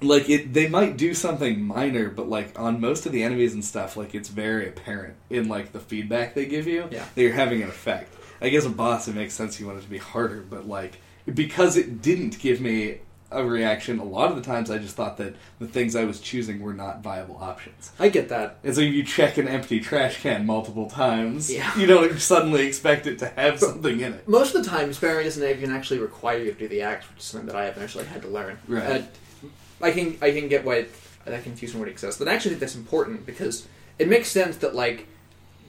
like 0.00 0.28
it 0.28 0.52
they 0.52 0.68
might 0.68 0.96
do 0.96 1.14
something 1.14 1.62
minor, 1.62 2.08
but 2.10 2.28
like 2.28 2.58
on 2.58 2.80
most 2.80 3.06
of 3.06 3.12
the 3.12 3.22
enemies 3.22 3.54
and 3.54 3.64
stuff, 3.64 3.96
like 3.96 4.14
it's 4.14 4.28
very 4.28 4.68
apparent 4.68 5.14
in 5.30 5.48
like 5.48 5.72
the 5.72 5.78
feedback 5.80 6.34
they 6.34 6.46
give 6.46 6.66
you 6.66 6.88
Yeah. 6.90 7.04
that 7.14 7.22
you're 7.22 7.32
having 7.32 7.62
an 7.62 7.68
effect. 7.68 8.12
I 8.40 8.48
guess 8.48 8.66
a 8.66 8.70
boss 8.70 9.06
it 9.06 9.14
makes 9.14 9.34
sense 9.34 9.60
you 9.60 9.66
want 9.66 9.78
it 9.78 9.82
to 9.82 9.88
be 9.90 9.98
harder, 9.98 10.40
but 10.40 10.66
like 10.66 10.98
because 11.32 11.76
it 11.76 12.02
didn't 12.02 12.40
give 12.40 12.60
me 12.60 12.98
a 13.32 13.44
reaction, 13.44 13.98
a 13.98 14.04
lot 14.04 14.30
of 14.30 14.36
the 14.36 14.42
times 14.42 14.70
I 14.70 14.78
just 14.78 14.96
thought 14.96 15.16
that 15.18 15.34
the 15.58 15.66
things 15.66 15.96
I 15.96 16.04
was 16.04 16.20
choosing 16.20 16.60
were 16.60 16.72
not 16.74 17.02
viable 17.02 17.36
options. 17.40 17.90
I 17.98 18.08
get 18.08 18.28
that. 18.28 18.58
And 18.64 18.74
so 18.74 18.80
if 18.80 18.92
you 18.92 19.02
check 19.02 19.38
an 19.38 19.48
empty 19.48 19.80
trash 19.80 20.20
can 20.22 20.46
multiple 20.46 20.88
times, 20.88 21.52
Yeah. 21.52 21.76
you 21.78 21.86
don't 21.86 22.18
suddenly 22.20 22.66
expect 22.66 23.06
it 23.06 23.18
to 23.20 23.28
have 23.28 23.58
something 23.58 24.00
in 24.00 24.12
it. 24.14 24.28
Most 24.28 24.54
of 24.54 24.64
the 24.64 24.70
time, 24.70 24.92
sparing 24.92 25.24
doesn't 25.24 25.42
even 25.48 25.70
actually 25.70 26.00
require 26.00 26.38
you 26.38 26.52
to 26.52 26.58
do 26.58 26.68
the 26.68 26.82
act, 26.82 27.08
which 27.10 27.18
is 27.18 27.24
something 27.24 27.46
that 27.46 27.56
I 27.56 27.66
eventually 27.66 28.04
had 28.04 28.22
to 28.22 28.28
learn. 28.28 28.58
Right. 28.68 29.02
Uh, 29.02 29.46
I 29.80 29.90
can 29.90 30.16
I 30.22 30.30
can 30.30 30.48
get 30.48 30.64
why 30.64 30.86
that 31.24 31.42
confusion 31.44 31.80
would 31.80 31.88
exist, 31.88 32.18
but 32.18 32.28
I 32.28 32.34
actually 32.34 32.50
think 32.50 32.60
that's 32.60 32.76
important 32.76 33.26
because 33.26 33.66
it 33.98 34.08
makes 34.08 34.28
sense 34.28 34.56
that 34.58 34.74
like 34.74 35.06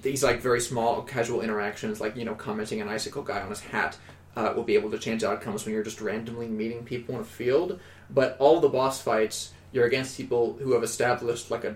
these 0.03 0.23
like 0.23 0.41
very 0.41 0.59
small 0.59 1.01
casual 1.01 1.41
interactions, 1.41 1.99
like 2.01 2.15
you 2.15 2.25
know 2.25 2.35
commenting 2.35 2.81
an 2.81 2.89
icicle 2.89 3.23
guy 3.23 3.41
on 3.41 3.49
his 3.49 3.61
hat, 3.61 3.97
uh, 4.35 4.53
will 4.55 4.63
be 4.63 4.75
able 4.75 4.91
to 4.91 4.97
change 4.99 5.23
outcomes 5.23 5.65
when 5.65 5.73
you're 5.73 5.83
just 5.83 6.01
randomly 6.01 6.47
meeting 6.47 6.83
people 6.83 7.15
in 7.15 7.21
a 7.21 7.25
field. 7.25 7.79
But 8.09 8.35
all 8.39 8.59
the 8.59 8.69
boss 8.69 9.01
fights, 9.01 9.53
you're 9.71 9.85
against 9.85 10.17
people 10.17 10.57
who 10.61 10.73
have 10.73 10.83
established 10.83 11.49
like 11.51 11.63
a 11.63 11.75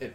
it, 0.00 0.14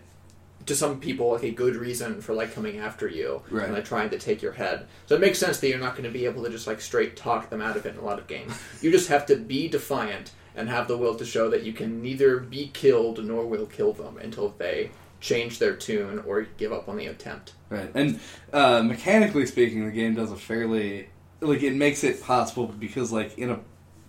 to 0.66 0.76
some 0.76 1.00
people 1.00 1.32
like 1.34 1.44
a 1.44 1.52
good 1.52 1.76
reason 1.76 2.22
for 2.22 2.34
like 2.34 2.54
coming 2.54 2.78
after 2.80 3.08
you 3.08 3.42
Right. 3.50 3.66
and 3.66 3.74
like 3.74 3.86
trying 3.86 4.10
to 4.12 4.20
take 4.20 4.42
your 4.42 4.54
head. 4.54 4.86
So 5.06 5.16
it 5.16 5.22
makes 5.22 5.40
sense 5.40 5.60
that 5.60 5.70
you're 5.70 5.80
not 5.80 5.94
going 5.94 6.04
to 6.04 6.10
be 6.12 6.26
able 6.26 6.44
to 6.44 6.50
just 6.50 6.68
like 6.68 6.82
straight 6.82 7.16
talk 7.16 7.50
them 7.50 7.62
out 7.62 7.78
of 7.78 7.86
it 7.86 7.94
in 7.96 8.00
a 8.00 8.06
lot 8.06 8.20
of 8.20 8.28
games. 8.28 8.54
You 8.82 8.92
just 8.92 9.08
have 9.10 9.26
to 9.28 9.36
be 9.36 9.68
defiant 9.68 10.32
and 10.56 10.68
have 10.70 10.88
the 10.88 10.98
will 10.98 11.16
to 11.16 11.26
show 11.26 11.50
that 11.50 11.64
you 11.64 11.72
can 11.74 12.02
neither 12.02 12.40
be 12.40 12.70
killed 12.74 13.24
nor 13.24 13.46
will 13.46 13.68
kill 13.68 13.94
them 13.94 14.18
until 14.18 14.50
they 14.58 14.90
change 15.20 15.60
their 15.60 15.76
tune 15.76 16.20
or 16.28 16.44
give 16.58 16.72
up 16.74 16.88
on 16.90 16.98
the 16.98 17.06
attempt. 17.08 17.54
Right. 17.70 17.90
And 17.94 18.20
uh, 18.54 18.82
mechanically 18.84 19.46
speaking, 19.46 19.86
the 19.86 19.92
game 19.92 20.16
does 20.16 20.32
a 20.32 20.36
fairly 20.36 21.10
like 21.42 21.64
it 21.64 21.76
makes 21.76 22.04
it 22.04 22.22
possible 22.22 22.68
because 22.68 23.12
like 23.12 23.38
in 23.38 23.50
a 23.50 23.60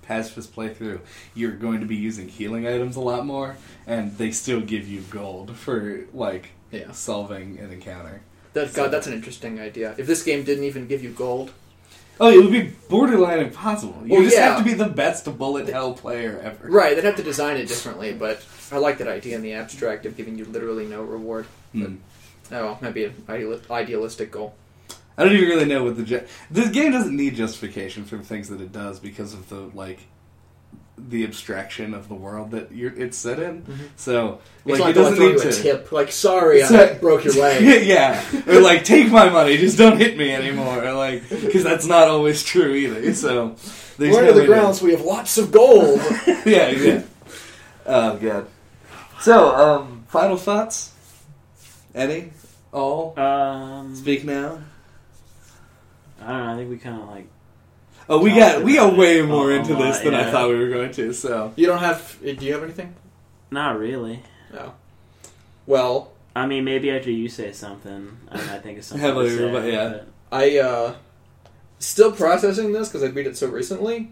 pacifist 0.02 0.54
playthrough, 0.56 1.00
you're 1.34 1.52
going 1.52 1.80
to 1.80 1.86
be 1.86 1.96
using 1.96 2.28
healing 2.28 2.66
items 2.66 2.96
a 2.96 3.00
lot 3.00 3.26
more, 3.26 3.56
and 3.86 4.16
they 4.16 4.30
still 4.30 4.60
give 4.60 4.88
you 4.88 5.02
gold 5.10 5.54
for 5.56 6.00
like 6.14 6.50
Yeah. 6.70 6.92
solving 6.92 7.58
an 7.58 7.70
encounter. 7.72 8.22
That, 8.54 8.72
God, 8.72 8.90
that's 8.90 9.06
an 9.06 9.12
interesting 9.12 9.60
idea. 9.60 9.94
If 9.98 10.06
this 10.06 10.22
game 10.22 10.42
didn't 10.44 10.64
even 10.64 10.86
give 10.86 11.02
you 11.02 11.10
gold, 11.10 11.52
Oh, 12.20 12.28
it 12.32 12.42
would 12.42 12.50
be 12.50 12.72
borderline 12.88 13.38
impossible. 13.38 14.02
You 14.04 14.14
Well, 14.14 14.22
just 14.24 14.34
yeah. 14.36 14.48
have 14.48 14.58
to 14.58 14.64
be 14.64 14.74
the 14.74 14.88
best 14.88 15.24
bullet 15.38 15.68
hell 15.68 15.92
player 15.94 16.40
ever. 16.42 16.68
right? 16.68 16.96
They'd 16.96 17.04
have 17.04 17.14
to 17.16 17.22
design 17.22 17.56
it 17.58 17.68
differently, 17.68 18.12
but 18.12 18.42
I 18.72 18.78
like 18.78 18.98
that 18.98 19.06
idea 19.06 19.36
in 19.36 19.42
the 19.42 19.52
abstract 19.52 20.04
of 20.04 20.16
giving 20.16 20.36
you 20.36 20.44
literally 20.44 20.84
no 20.84 21.02
reward. 21.02 21.46
Hmm. 21.70 21.96
Oh, 22.50 22.64
well, 22.64 22.78
maybe 22.80 23.04
an 23.04 23.14
idealistic 23.70 24.32
goal. 24.32 24.54
I 25.18 25.24
don't 25.24 25.32
even 25.34 25.48
really 25.48 25.64
know 25.66 25.84
what 25.84 25.96
the 25.96 26.04
ju- 26.04 26.24
this 26.50 26.70
game 26.70 26.92
doesn't 26.92 27.14
need 27.14 27.34
justification 27.34 28.04
for 28.04 28.16
the 28.16 28.22
things 28.22 28.48
that 28.48 28.60
it 28.60 28.72
does 28.72 29.00
because 29.00 29.34
of 29.34 29.48
the 29.50 29.68
like 29.74 29.98
the 30.96 31.22
abstraction 31.24 31.94
of 31.94 32.08
the 32.08 32.14
world 32.14 32.50
that 32.52 32.72
you're 32.72 32.92
it's 32.96 33.16
set 33.18 33.38
in. 33.38 33.64
So 33.96 34.40
It's 34.64 34.78
like 34.78 34.80
like 34.80 34.90
it 34.90 34.92
doesn't 34.98 35.18
need 35.18 35.32
you 35.34 35.40
a 35.40 35.52
to. 35.52 35.62
tip. 35.62 35.92
Like, 35.92 36.10
sorry, 36.12 36.62
I 36.62 36.94
broke 36.94 37.24
your 37.24 37.34
leg. 37.34 37.84
yeah, 37.86 38.24
or 38.46 38.60
like 38.60 38.84
take 38.84 39.10
my 39.10 39.28
money, 39.28 39.56
just 39.58 39.76
don't 39.78 39.96
hit 39.98 40.16
me 40.16 40.32
anymore. 40.32 40.84
Or, 40.84 40.92
like 40.94 41.28
because 41.28 41.62
that's 41.64 41.86
not 41.86 42.08
always 42.08 42.42
true 42.42 42.72
either. 42.74 43.12
So 43.14 43.56
there's 43.98 44.14
We're 44.14 44.22
no 44.22 44.28
under 44.28 44.32
the 44.32 44.38
way 44.40 44.46
to- 44.46 44.52
grounds. 44.52 44.80
We 44.82 44.92
have 44.92 45.02
lots 45.02 45.36
of 45.38 45.50
gold. 45.52 46.00
yeah, 46.46 46.68
yeah. 46.70 47.02
Oh 47.86 48.16
god. 48.16 48.46
So, 49.20 49.54
um, 49.54 50.04
final 50.08 50.36
thoughts? 50.36 50.92
Any? 51.94 52.30
All? 52.72 53.18
Um, 53.18 53.94
Speak 53.96 54.24
now. 54.24 54.58
I 56.20 56.28
don't 56.28 56.46
know. 56.46 56.52
I 56.52 56.56
think 56.56 56.70
we 56.70 56.78
kind 56.78 57.00
of 57.02 57.08
like. 57.08 57.28
Oh, 58.08 58.22
we 58.22 58.30
got 58.30 58.62
we 58.64 58.74
got 58.76 58.96
way 58.96 59.20
more 59.22 59.50
a 59.52 59.56
into 59.56 59.74
this 59.74 59.96
lot, 59.96 60.04
than 60.04 60.14
I 60.14 60.30
thought 60.30 60.48
we 60.48 60.58
were 60.58 60.68
going 60.70 60.90
to. 60.92 61.12
So, 61.12 61.52
you 61.56 61.66
don't 61.66 61.78
have. 61.80 62.18
Do 62.22 62.32
you 62.32 62.52
have 62.54 62.62
anything? 62.62 62.94
Not 63.50 63.78
really. 63.78 64.22
No. 64.52 64.74
Well, 65.66 66.12
I 66.34 66.46
mean, 66.46 66.64
maybe 66.64 66.90
after 66.90 67.10
you 67.10 67.28
say 67.28 67.52
something, 67.52 68.16
I 68.30 68.36
might 68.46 68.62
think 68.62 68.78
it's 68.78 68.86
something. 68.86 69.04
Have 69.06 69.16
to 69.16 69.20
a- 69.20 69.30
say, 69.30 69.52
but 69.52 69.64
yeah. 69.70 69.88
but- 69.88 70.06
I 70.30 70.58
uh 70.58 70.94
still 71.78 72.12
processing 72.12 72.72
this 72.72 72.88
because 72.88 73.02
I 73.02 73.08
beat 73.08 73.26
it 73.26 73.36
so 73.36 73.48
recently. 73.48 74.10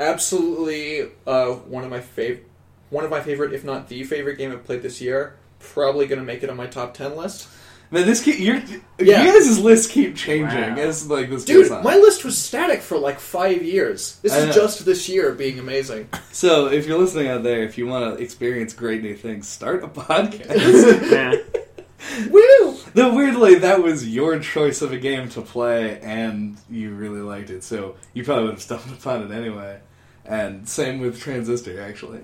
Absolutely, 0.00 1.10
uh, 1.26 1.50
one 1.52 1.84
of 1.84 1.90
my 1.90 2.00
favorite, 2.00 2.48
one 2.90 3.04
of 3.04 3.10
my 3.10 3.20
favorite, 3.20 3.52
if 3.52 3.64
not 3.64 3.88
the 3.88 4.02
favorite 4.04 4.36
game 4.36 4.50
I've 4.50 4.64
played 4.64 4.82
this 4.82 5.00
year. 5.00 5.36
Probably 5.60 6.06
gonna 6.06 6.22
make 6.24 6.42
it 6.42 6.50
on 6.50 6.56
my 6.56 6.66
top 6.66 6.94
ten 6.94 7.16
list. 7.16 7.48
Man, 7.92 8.06
this 8.06 8.20
keep 8.22 8.40
your 8.40 8.56
Yeah. 8.98 9.22
you 9.24 9.32
guys' 9.32 9.58
lists 9.60 9.86
keep 9.86 10.16
changing 10.16 10.46
Wow. 10.58 10.76
as 10.76 11.08
like 11.08 11.30
this 11.30 11.44
Dude, 11.44 11.62
goes 11.64 11.70
on. 11.70 11.84
my 11.84 11.96
list 11.96 12.24
was 12.24 12.36
static 12.36 12.80
for 12.82 12.98
like 12.98 13.20
five 13.20 13.62
years. 13.62 14.16
This 14.22 14.32
I 14.32 14.38
is 14.38 14.46
know. 14.46 14.52
just 14.62 14.84
this 14.84 15.08
year 15.08 15.30
being 15.32 15.58
amazing. 15.60 16.08
So, 16.32 16.66
if 16.68 16.86
you're 16.86 16.98
listening 16.98 17.28
out 17.28 17.42
there, 17.42 17.62
if 17.62 17.76
you 17.76 17.86
want 17.86 18.16
to 18.16 18.22
experience 18.24 18.72
great 18.72 19.02
new 19.02 19.14
things, 19.14 19.46
start 19.46 19.84
a 19.84 19.88
podcast. 19.88 21.10
yeah. 21.12 21.34
Woo! 22.30 22.76
Though 22.94 23.14
weirdly, 23.14 23.56
that 23.56 23.82
was 23.82 24.08
your 24.08 24.38
choice 24.38 24.80
of 24.82 24.92
a 24.92 24.98
game 24.98 25.28
to 25.30 25.42
play, 25.42 26.00
and 26.00 26.56
you 26.70 26.90
really 26.94 27.20
liked 27.20 27.50
it, 27.50 27.62
so 27.62 27.96
you 28.14 28.24
probably 28.24 28.44
would 28.44 28.52
have 28.54 28.62
stumbled 28.62 28.92
upon 28.98 29.30
it 29.30 29.34
anyway. 29.36 29.78
And 30.24 30.66
same 30.68 31.00
with 31.00 31.20
Transistor, 31.20 31.80
actually. 31.80 32.20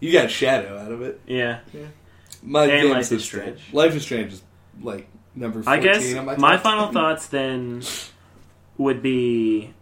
You 0.00 0.12
got 0.12 0.30
Shadow 0.30 0.78
out 0.78 0.92
of 0.92 1.02
it. 1.02 1.20
Yeah. 1.26 1.58
My 2.42 2.62
And 2.64 2.70
game 2.82 2.90
Life 2.92 3.00
is 3.02 3.08
says 3.08 3.24
Strange. 3.24 3.60
Life 3.72 3.94
is 3.96 4.02
Strange 4.02 4.32
is 4.34 4.42
like 4.80 5.08
number. 5.34 5.62
14 5.62 5.80
I 5.80 5.82
guess 5.82 6.14
on 6.14 6.24
my, 6.26 6.36
my 6.36 6.56
final 6.58 6.86
10. 6.86 6.94
thoughts 6.94 7.26
then 7.28 7.82
would 8.78 9.02
be 9.02 9.72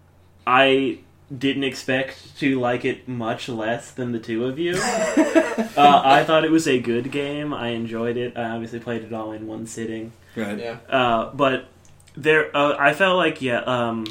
I 0.46 0.98
didn't 1.36 1.64
expect 1.64 2.38
to 2.38 2.60
like 2.60 2.84
it 2.84 3.08
much 3.08 3.48
less 3.48 3.90
than 3.90 4.12
the 4.12 4.18
two 4.18 4.44
of 4.44 4.58
you. 4.58 4.74
uh, 4.76 6.02
I 6.04 6.24
thought 6.24 6.44
it 6.44 6.50
was 6.50 6.68
a 6.68 6.78
good 6.78 7.10
game. 7.10 7.54
I 7.54 7.68
enjoyed 7.68 8.16
it. 8.16 8.36
I 8.36 8.50
obviously 8.50 8.80
played 8.80 9.02
it 9.02 9.12
all 9.12 9.32
in 9.32 9.46
one 9.46 9.66
sitting. 9.66 10.12
Right. 10.36 10.58
Yeah. 10.58 10.78
Uh, 10.88 11.30
but 11.32 11.68
there, 12.16 12.54
uh, 12.54 12.76
I 12.78 12.92
felt 12.92 13.16
like 13.16 13.40
yeah, 13.40 13.60
um, 13.60 14.06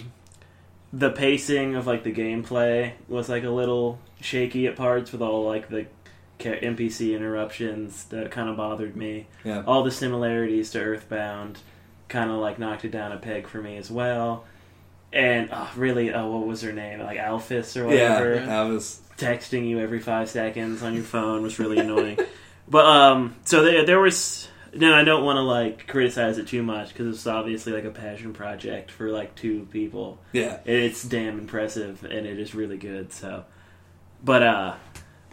the 0.91 1.11
pacing 1.11 1.75
of 1.75 1.85
like 1.87 2.03
the 2.03 2.13
gameplay 2.13 2.93
was 3.07 3.29
like 3.29 3.43
a 3.43 3.49
little 3.49 3.99
shaky 4.19 4.67
at 4.67 4.75
parts 4.75 5.11
with 5.11 5.21
all 5.21 5.45
like 5.45 5.69
the 5.69 5.83
ca- 5.83 5.89
NPC 6.43 7.15
interruptions 7.15 8.05
that 8.05 8.31
kind 8.31 8.49
of 8.49 8.57
bothered 8.57 8.95
me. 8.95 9.27
Yeah. 9.43 9.63
All 9.65 9.83
the 9.83 9.91
similarities 9.91 10.71
to 10.71 10.79
Earthbound 10.79 11.59
kind 12.07 12.29
of 12.29 12.37
like 12.37 12.59
knocked 12.59 12.83
it 12.85 12.91
down 12.91 13.11
a 13.11 13.17
peg 13.17 13.47
for 13.47 13.61
me 13.61 13.77
as 13.77 13.89
well. 13.89 14.45
And 15.13 15.49
uh, 15.51 15.67
really, 15.75 16.13
uh, 16.13 16.25
what 16.25 16.47
was 16.47 16.61
her 16.61 16.71
name? 16.73 16.99
Like 17.01 17.17
Alphys 17.17 17.75
or 17.75 17.93
Yeah, 17.93 18.19
whatever 18.19 18.49
I 18.51 18.63
was. 18.63 19.01
texting 19.17 19.67
you 19.67 19.79
every 19.79 19.99
five 19.99 20.29
seconds 20.29 20.81
on 20.83 20.93
your 20.93 21.03
phone 21.03 21.41
was 21.43 21.59
really 21.59 21.79
annoying. 21.79 22.17
but 22.67 22.85
um, 22.85 23.35
so 23.45 23.63
there, 23.63 23.85
there 23.85 23.99
was. 23.99 24.47
No, 24.73 24.93
I 24.95 25.03
don't 25.03 25.25
want 25.25 25.35
to 25.35 25.41
like 25.41 25.85
criticize 25.87 26.37
it 26.37 26.47
too 26.47 26.63
much 26.63 26.89
because 26.93 27.13
it's 27.13 27.27
obviously 27.27 27.73
like 27.73 27.83
a 27.83 27.89
passion 27.91 28.31
project 28.31 28.89
for 28.89 29.11
like 29.11 29.35
two 29.35 29.67
people. 29.69 30.17
Yeah. 30.31 30.59
It's 30.63 31.03
damn 31.03 31.37
impressive 31.39 32.05
and 32.05 32.25
it 32.25 32.39
is 32.39 32.55
really 32.55 32.77
good. 32.77 33.11
So, 33.11 33.43
but 34.23 34.43
uh, 34.43 34.75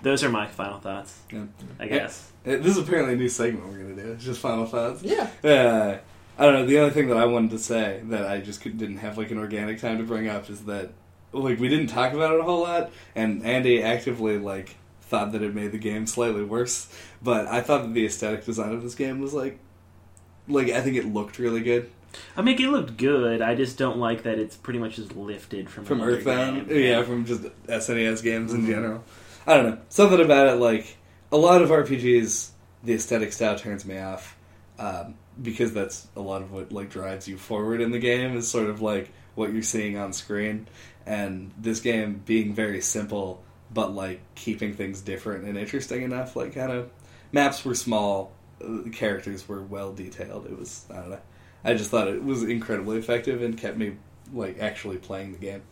those 0.03 0.23
are 0.25 0.29
my 0.31 0.47
final 0.47 0.79
thoughts. 0.79 1.19
Yeah. 1.33 1.45
I 1.79 1.87
guess. 1.89 2.31
Uh, 2.47 2.51
This 2.57 2.77
is 2.77 2.79
apparently 2.79 3.15
a 3.15 3.17
new 3.17 3.29
segment 3.29 3.67
we're 3.67 3.79
gonna 3.79 3.95
do. 3.95 4.13
It's 4.13 4.25
just 4.25 4.41
final 4.41 4.67
thoughts. 4.67 5.03
Yeah. 5.03 5.29
Uh, 5.45 5.99
I 6.39 6.45
don't 6.45 6.55
know. 6.55 6.67
The 6.67 6.79
only 6.79 6.93
thing 6.93 7.09
that 7.09 7.17
I 7.17 7.25
wanted 7.25 7.51
to 7.51 7.59
say 7.59 8.01
that 8.05 8.27
I 8.27 8.39
just 8.41 8.61
could, 8.61 8.79
didn't 8.79 8.99
have 8.99 9.19
like 9.19 9.31
an 9.31 9.39
organic 9.39 9.81
time 9.81 9.99
to 9.99 10.05
bring 10.05 10.29
up 10.29 10.49
is 10.49 10.65
that 10.67 10.91
like 11.33 11.59
we 11.59 11.69
didn't 11.69 11.89
talk 11.89 12.13
about 12.13 12.35
it 12.35 12.41
a 12.41 12.45
whole 12.45 12.63
lot, 12.63 12.91
and 13.15 13.45
Andy 13.45 13.83
actively 13.83 14.39
like 14.39 14.77
thought 15.03 15.33
that 15.33 15.43
it 15.43 15.55
made 15.55 15.73
the 15.73 15.79
game 15.79 16.07
slightly 16.07 16.45
worse. 16.45 16.89
But 17.23 17.47
I 17.49 17.61
thought 17.61 17.83
that 17.83 17.95
the 17.95 18.07
aesthetic 18.07 18.45
design 18.45 18.73
of 18.73 18.83
this 18.83 18.95
game 18.95 19.19
was 19.21 19.35
like, 19.35 19.59
like 20.47 20.69
I 20.71 20.81
think 20.81 20.97
it 20.97 21.07
looked 21.07 21.39
really 21.39 21.61
good 21.61 21.91
I 22.37 22.41
mean, 22.43 22.59
it 22.61 22.69
looked 22.71 22.97
good. 22.97 23.43
I 23.43 23.55
just 23.55 23.77
don't 23.77 23.99
like 23.99 24.23
that 24.23 24.39
it's 24.39 24.57
pretty 24.57 24.79
much 24.79 24.97
just 24.97 25.15
lifted 25.15 25.69
from 25.69 25.85
from 25.85 26.01
another 26.01 26.17
Earthbound. 26.17 26.69
game. 26.69 26.83
Yeah, 26.83 27.03
from 27.03 27.27
just 27.27 27.43
SNES 27.69 28.23
games 28.23 28.55
in 28.55 28.63
Mhm. 28.63 28.67
general. 28.67 29.05
I 29.47 29.55
don't 29.55 29.71
know. 29.71 29.79
Something 29.89 30.21
about 30.21 30.49
it, 30.49 30.57
like 30.57 30.97
a 31.33 31.37
lot 31.37 31.63
of 31.63 31.71
RPGs, 31.71 32.51
the 32.85 32.95
aesthetic 32.95 33.33
style 33.33 33.59
turns 33.59 33.85
me 33.85 33.99
off 33.99 34.37
um, 34.79 35.15
because 35.41 35.73
that's 35.73 36.09
a 36.17 36.21
lot 36.21 36.43
of 36.43 36.53
what 36.53 36.73
like 36.73 36.91
drives 36.91 37.29
you 37.29 37.37
forward 37.37 37.81
in 37.81 37.91
the 37.91 37.99
game. 37.99 38.37
Is 38.37 38.49
sort 38.49 38.69
of 38.69 38.81
like 38.81 39.11
what 39.35 39.53
you're 39.53 39.63
seeing 39.63 39.97
on 39.97 40.13
screen, 40.13 40.69
and 41.07 41.53
this 41.59 41.81
game 41.81 42.23
being 42.25 42.55
very 42.55 42.81
simple, 42.81 43.43
but 43.73 43.95
like 43.95 44.21
keeping 44.35 44.75
things 44.75 45.01
different 45.01 45.45
and 45.45 45.57
interesting 45.57 46.03
enough. 46.03 46.37
Like 46.37 46.55
kind 46.55 46.73
of 46.73 46.91
maps 47.33 47.65
were 47.65 47.75
small, 47.75 48.33
uh, 48.63 48.89
characters 48.93 49.49
were 49.49 49.63
well 49.63 49.93
detailed. 49.93 50.47
It 50.47 50.59
was 50.59 50.87
I 50.91 50.97
don't 50.97 51.11
know. 51.11 51.21
I 51.65 51.75
just 51.75 51.91
thought 51.91 52.09
it 52.09 52.23
was 52.23 52.45
incredibly 52.45 52.99
effective 52.99 53.43
and 53.43 53.59
kept 53.59 53.77
me 53.77 53.97
like 54.33 54.59
actually 54.61 54.99
playing 54.99 55.33
the 55.33 55.39
game. 55.39 55.63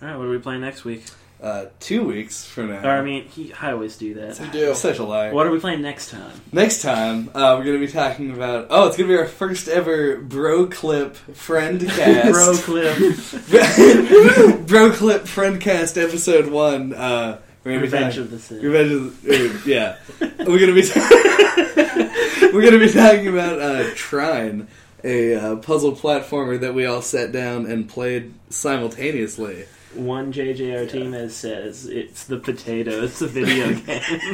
All 0.00 0.08
right, 0.08 0.16
what 0.16 0.26
are 0.26 0.30
we 0.30 0.38
playing 0.38 0.62
next 0.62 0.84
week? 0.84 1.04
Uh, 1.42 1.66
two 1.80 2.04
weeks 2.04 2.44
from 2.44 2.68
now. 2.68 2.88
I 2.88 3.02
mean, 3.02 3.24
he, 3.24 3.52
I 3.60 3.72
always 3.72 3.96
do 3.96 4.14
that. 4.14 4.38
You 4.38 4.46
do. 4.52 4.74
Such 4.76 5.00
a 5.00 5.04
lie. 5.04 5.32
What 5.32 5.44
are 5.44 5.50
we 5.50 5.58
playing 5.58 5.82
next 5.82 6.10
time? 6.10 6.30
Next 6.52 6.82
time, 6.82 7.30
uh, 7.34 7.56
we're 7.58 7.64
going 7.64 7.80
to 7.80 7.84
be 7.84 7.90
talking 7.90 8.30
about. 8.32 8.68
Oh, 8.70 8.86
it's 8.86 8.96
going 8.96 9.08
to 9.08 9.12
be 9.12 9.18
our 9.18 9.26
first 9.26 9.66
ever 9.66 10.18
Bro 10.18 10.68
Clip 10.68 11.16
Friend 11.16 11.80
Cast. 11.88 12.30
Bro 12.30 12.54
clip. 12.58 12.96
Bro 14.68 14.92
Clip 14.92 15.26
Friend 15.26 15.60
Cast 15.60 15.98
episode 15.98 16.46
one. 16.46 16.92
Uh, 16.92 17.40
we're 17.64 17.72
gonna 17.72 17.82
Revenge 17.82 18.14
be 18.14 18.20
of 18.20 18.30
the 18.30 18.38
Sith. 18.38 18.58
talking, 18.58 18.70
Revenge 18.70 18.92
of 18.92 19.22
the, 19.22 19.34
uh, 19.34 19.58
yeah. 19.66 19.96
we're 20.46 20.60
going 20.60 20.72
to 20.72 20.74
be. 20.74 20.88
we're 22.52 22.62
going 22.62 22.72
to 22.72 22.78
be 22.78 22.92
talking 22.92 23.26
about 23.26 23.60
uh, 23.60 23.90
Trine, 23.96 24.68
a 25.02 25.34
uh, 25.34 25.56
puzzle 25.56 25.96
platformer 25.96 26.60
that 26.60 26.72
we 26.72 26.86
all 26.86 27.02
sat 27.02 27.32
down 27.32 27.66
and 27.66 27.88
played 27.88 28.32
simultaneously. 28.50 29.64
One 29.94 30.32
JJ 30.32 30.78
Artemis 30.80 31.36
says 31.36 31.86
it's 31.86 32.24
the 32.24 32.38
potatoes, 32.38 33.18
the 33.18 33.26
video 33.28 33.66
game. 33.74 33.84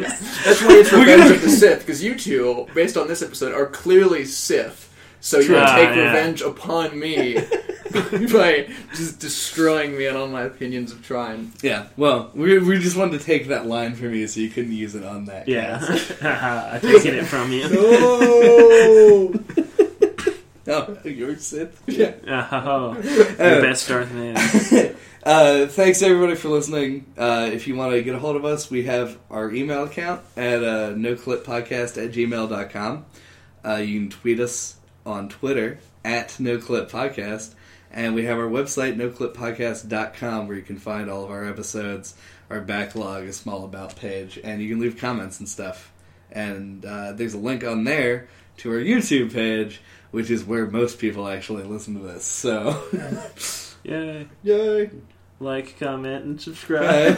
That's 0.03 0.63
why 0.63 0.75
it's 0.79 0.93
We're 0.93 1.01
Revenge 1.01 1.31
of 1.33 1.43
the 1.43 1.49
Sith, 1.51 1.81
because 1.81 2.03
you 2.03 2.15
two, 2.19 2.67
based 2.75 2.97
on 2.97 3.09
this 3.09 3.23
episode, 3.23 3.53
are 3.55 3.67
clearly 3.67 4.25
Sith. 4.25 4.85
So 5.21 5.41
you 5.41 5.57
Ah, 5.57 5.75
take 5.75 5.97
yeah. 5.97 6.05
revenge 6.13 6.43
upon 6.43 6.97
me 6.97 7.35
by 8.33 8.69
just 8.95 9.19
destroying 9.19 9.99
me 9.99 10.07
and 10.07 10.17
all 10.17 10.29
my 10.29 10.43
opinions 10.43 10.93
of 10.93 11.05
Trine. 11.05 11.51
Yeah, 11.61 11.89
well, 11.97 12.31
we, 12.35 12.59
we 12.61 12.79
just 12.79 12.97
wanted 12.97 13.19
to 13.19 13.27
take 13.27 13.49
that 13.49 13.67
line 13.67 13.97
from 13.97 14.15
you 14.15 14.29
so 14.29 14.39
you 14.39 14.49
couldn't 14.49 14.73
use 14.73 14.95
it 14.95 15.05
on 15.05 15.25
that. 15.25 15.49
yeah, 15.49 15.79
cast. 15.81 16.23
I'm 16.25 16.81
taking 16.81 17.15
it 17.15 17.25
from 17.27 17.51
you. 17.51 17.69
No! 17.69 19.35
Oh, 20.71 20.99
you're 21.03 21.37
Sith? 21.39 21.83
yeah. 21.87 22.13
Oh, 22.53 22.95
the 22.95 23.35
best 23.63 23.89
Darth 23.89 24.09
Vader. 24.09 24.95
Uh, 25.29 25.67
thanks 25.67 26.01
everybody 26.01 26.35
for 26.35 26.49
listening. 26.49 27.05
Uh, 27.19 27.51
if 27.53 27.69
you 27.69 27.77
want 27.77 27.93
to 27.93 28.03
get 28.03 28.15
a 28.15 28.19
hold 28.19 28.35
of 28.35 28.47
us, 28.47 28.71
we 28.71 28.85
have 28.85 29.19
our 29.31 29.53
email 29.53 29.85
account 29.85 30.23
at 30.39 30.65
uh, 30.65 30.95
noclippodcast 30.95 32.03
at 32.03 32.13
gmail.com. 32.13 33.05
Uh, 33.63 33.75
you 33.75 34.01
can 34.01 34.09
tweet 34.09 34.41
us 34.41 34.77
on 35.05 35.29
Twitter 35.29 35.81
at 36.03 36.31
noclippodcast. 36.41 37.53
And 37.91 38.15
we 38.15 38.25
have 38.25 38.39
our 38.39 38.49
website, 38.49 38.97
noclippodcast.com, 38.97 40.49
where 40.49 40.57
you 40.57 40.63
can 40.63 40.79
find 40.79 41.11
all 41.11 41.25
of 41.25 41.31
our 41.31 41.47
episodes, 41.47 42.15
our 42.49 42.63
backlog, 42.63 43.25
a 43.25 43.33
small 43.35 43.67
about 43.67 43.97
page, 43.97 44.41
and 44.43 44.63
you 44.63 44.71
can 44.71 44.81
leave 44.81 44.97
comments 44.97 45.41
and 45.41 45.49
stuff. 45.49 45.93
And 46.33 46.83
uh, 46.87 47.13
there's 47.13 47.35
a 47.35 47.39
link 47.39 47.65
on 47.65 47.85
there 47.85 48.29
to 48.59 48.71
our 48.71 48.79
YouTube 48.79 49.35
page, 49.35 49.83
which 50.11 50.31
is 50.31 50.43
where 50.43 50.67
most 50.67 50.99
people 50.99 51.29
actually 51.29 51.65
listen 51.65 52.01
to 52.01 52.01
this. 52.01 52.25
So, 52.25 52.83
Yay! 53.85 54.27
Yay 54.43 54.91
like, 55.41 55.79
comment, 55.79 56.25
and 56.25 56.41
subscribe. 56.41 57.17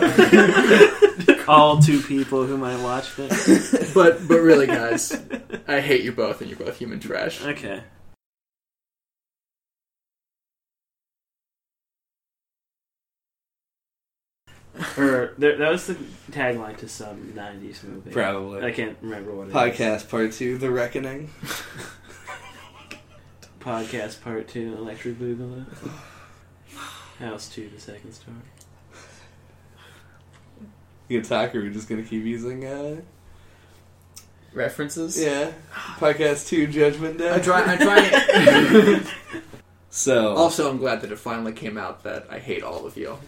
All 1.49 1.81
two 1.81 2.01
people 2.01 2.45
who 2.45 2.57
might 2.57 2.83
watch 2.83 3.17
this. 3.17 3.93
but 3.95 4.27
but 4.29 4.41
really, 4.41 4.67
guys, 4.67 5.21
I 5.67 5.81
hate 5.81 6.03
you 6.05 6.13
both, 6.13 6.41
and 6.41 6.51
you're 6.51 6.59
both 6.59 6.79
human 6.79 7.01
trash. 7.01 7.45
Okay. 7.45 7.83
or 14.97 15.35
there, 15.37 15.57
that 15.57 15.71
was 15.71 15.87
the 15.87 15.95
tagline 16.31 16.77
to 16.79 16.89
some 16.89 17.33
'90s 17.35 17.85
movie. 17.85 18.11
Probably. 18.11 18.63
I 18.65 18.71
can't 18.71 18.97
remember 19.01 19.35
what 19.35 19.49
it 19.49 19.53
Podcast 19.53 20.09
part 20.09 20.33
two, 20.33 20.59
The 20.59 20.71
Reckoning. 20.71 21.31
Podcast 23.61 24.23
Part 24.23 24.49
Two, 24.49 24.75
Electric 24.79 25.19
Boogaloo. 25.19 25.67
House 27.21 27.49
two, 27.49 27.69
the 27.69 27.81
second 27.81 28.13
story. 28.13 28.37
You 31.09 31.21
can 31.21 31.29
talk, 31.29 31.55
or 31.55 31.61
we're 31.61 31.71
just 31.71 31.89
gonna 31.89 32.03
keep 32.03 32.25
using, 32.25 32.65
uh, 32.65 33.01
References? 34.53 35.21
yeah, 35.23 35.53
podcast 35.99 36.49
two, 36.49 36.67
Judgment 36.67 37.19
Day. 37.19 37.33
I 37.33 37.39
try. 37.39 37.63
I 37.73 37.77
try. 37.77 39.03
So 39.93 40.37
also, 40.37 40.71
I'm 40.71 40.79
glad 40.79 41.01
that 41.01 41.11
it 41.11 41.19
finally 41.19 41.51
came 41.51 41.77
out 41.77 42.05
that 42.05 42.29
I 42.31 42.39
hate 42.39 42.63
all 42.63 42.87
of 42.87 42.97
you. 42.97 43.19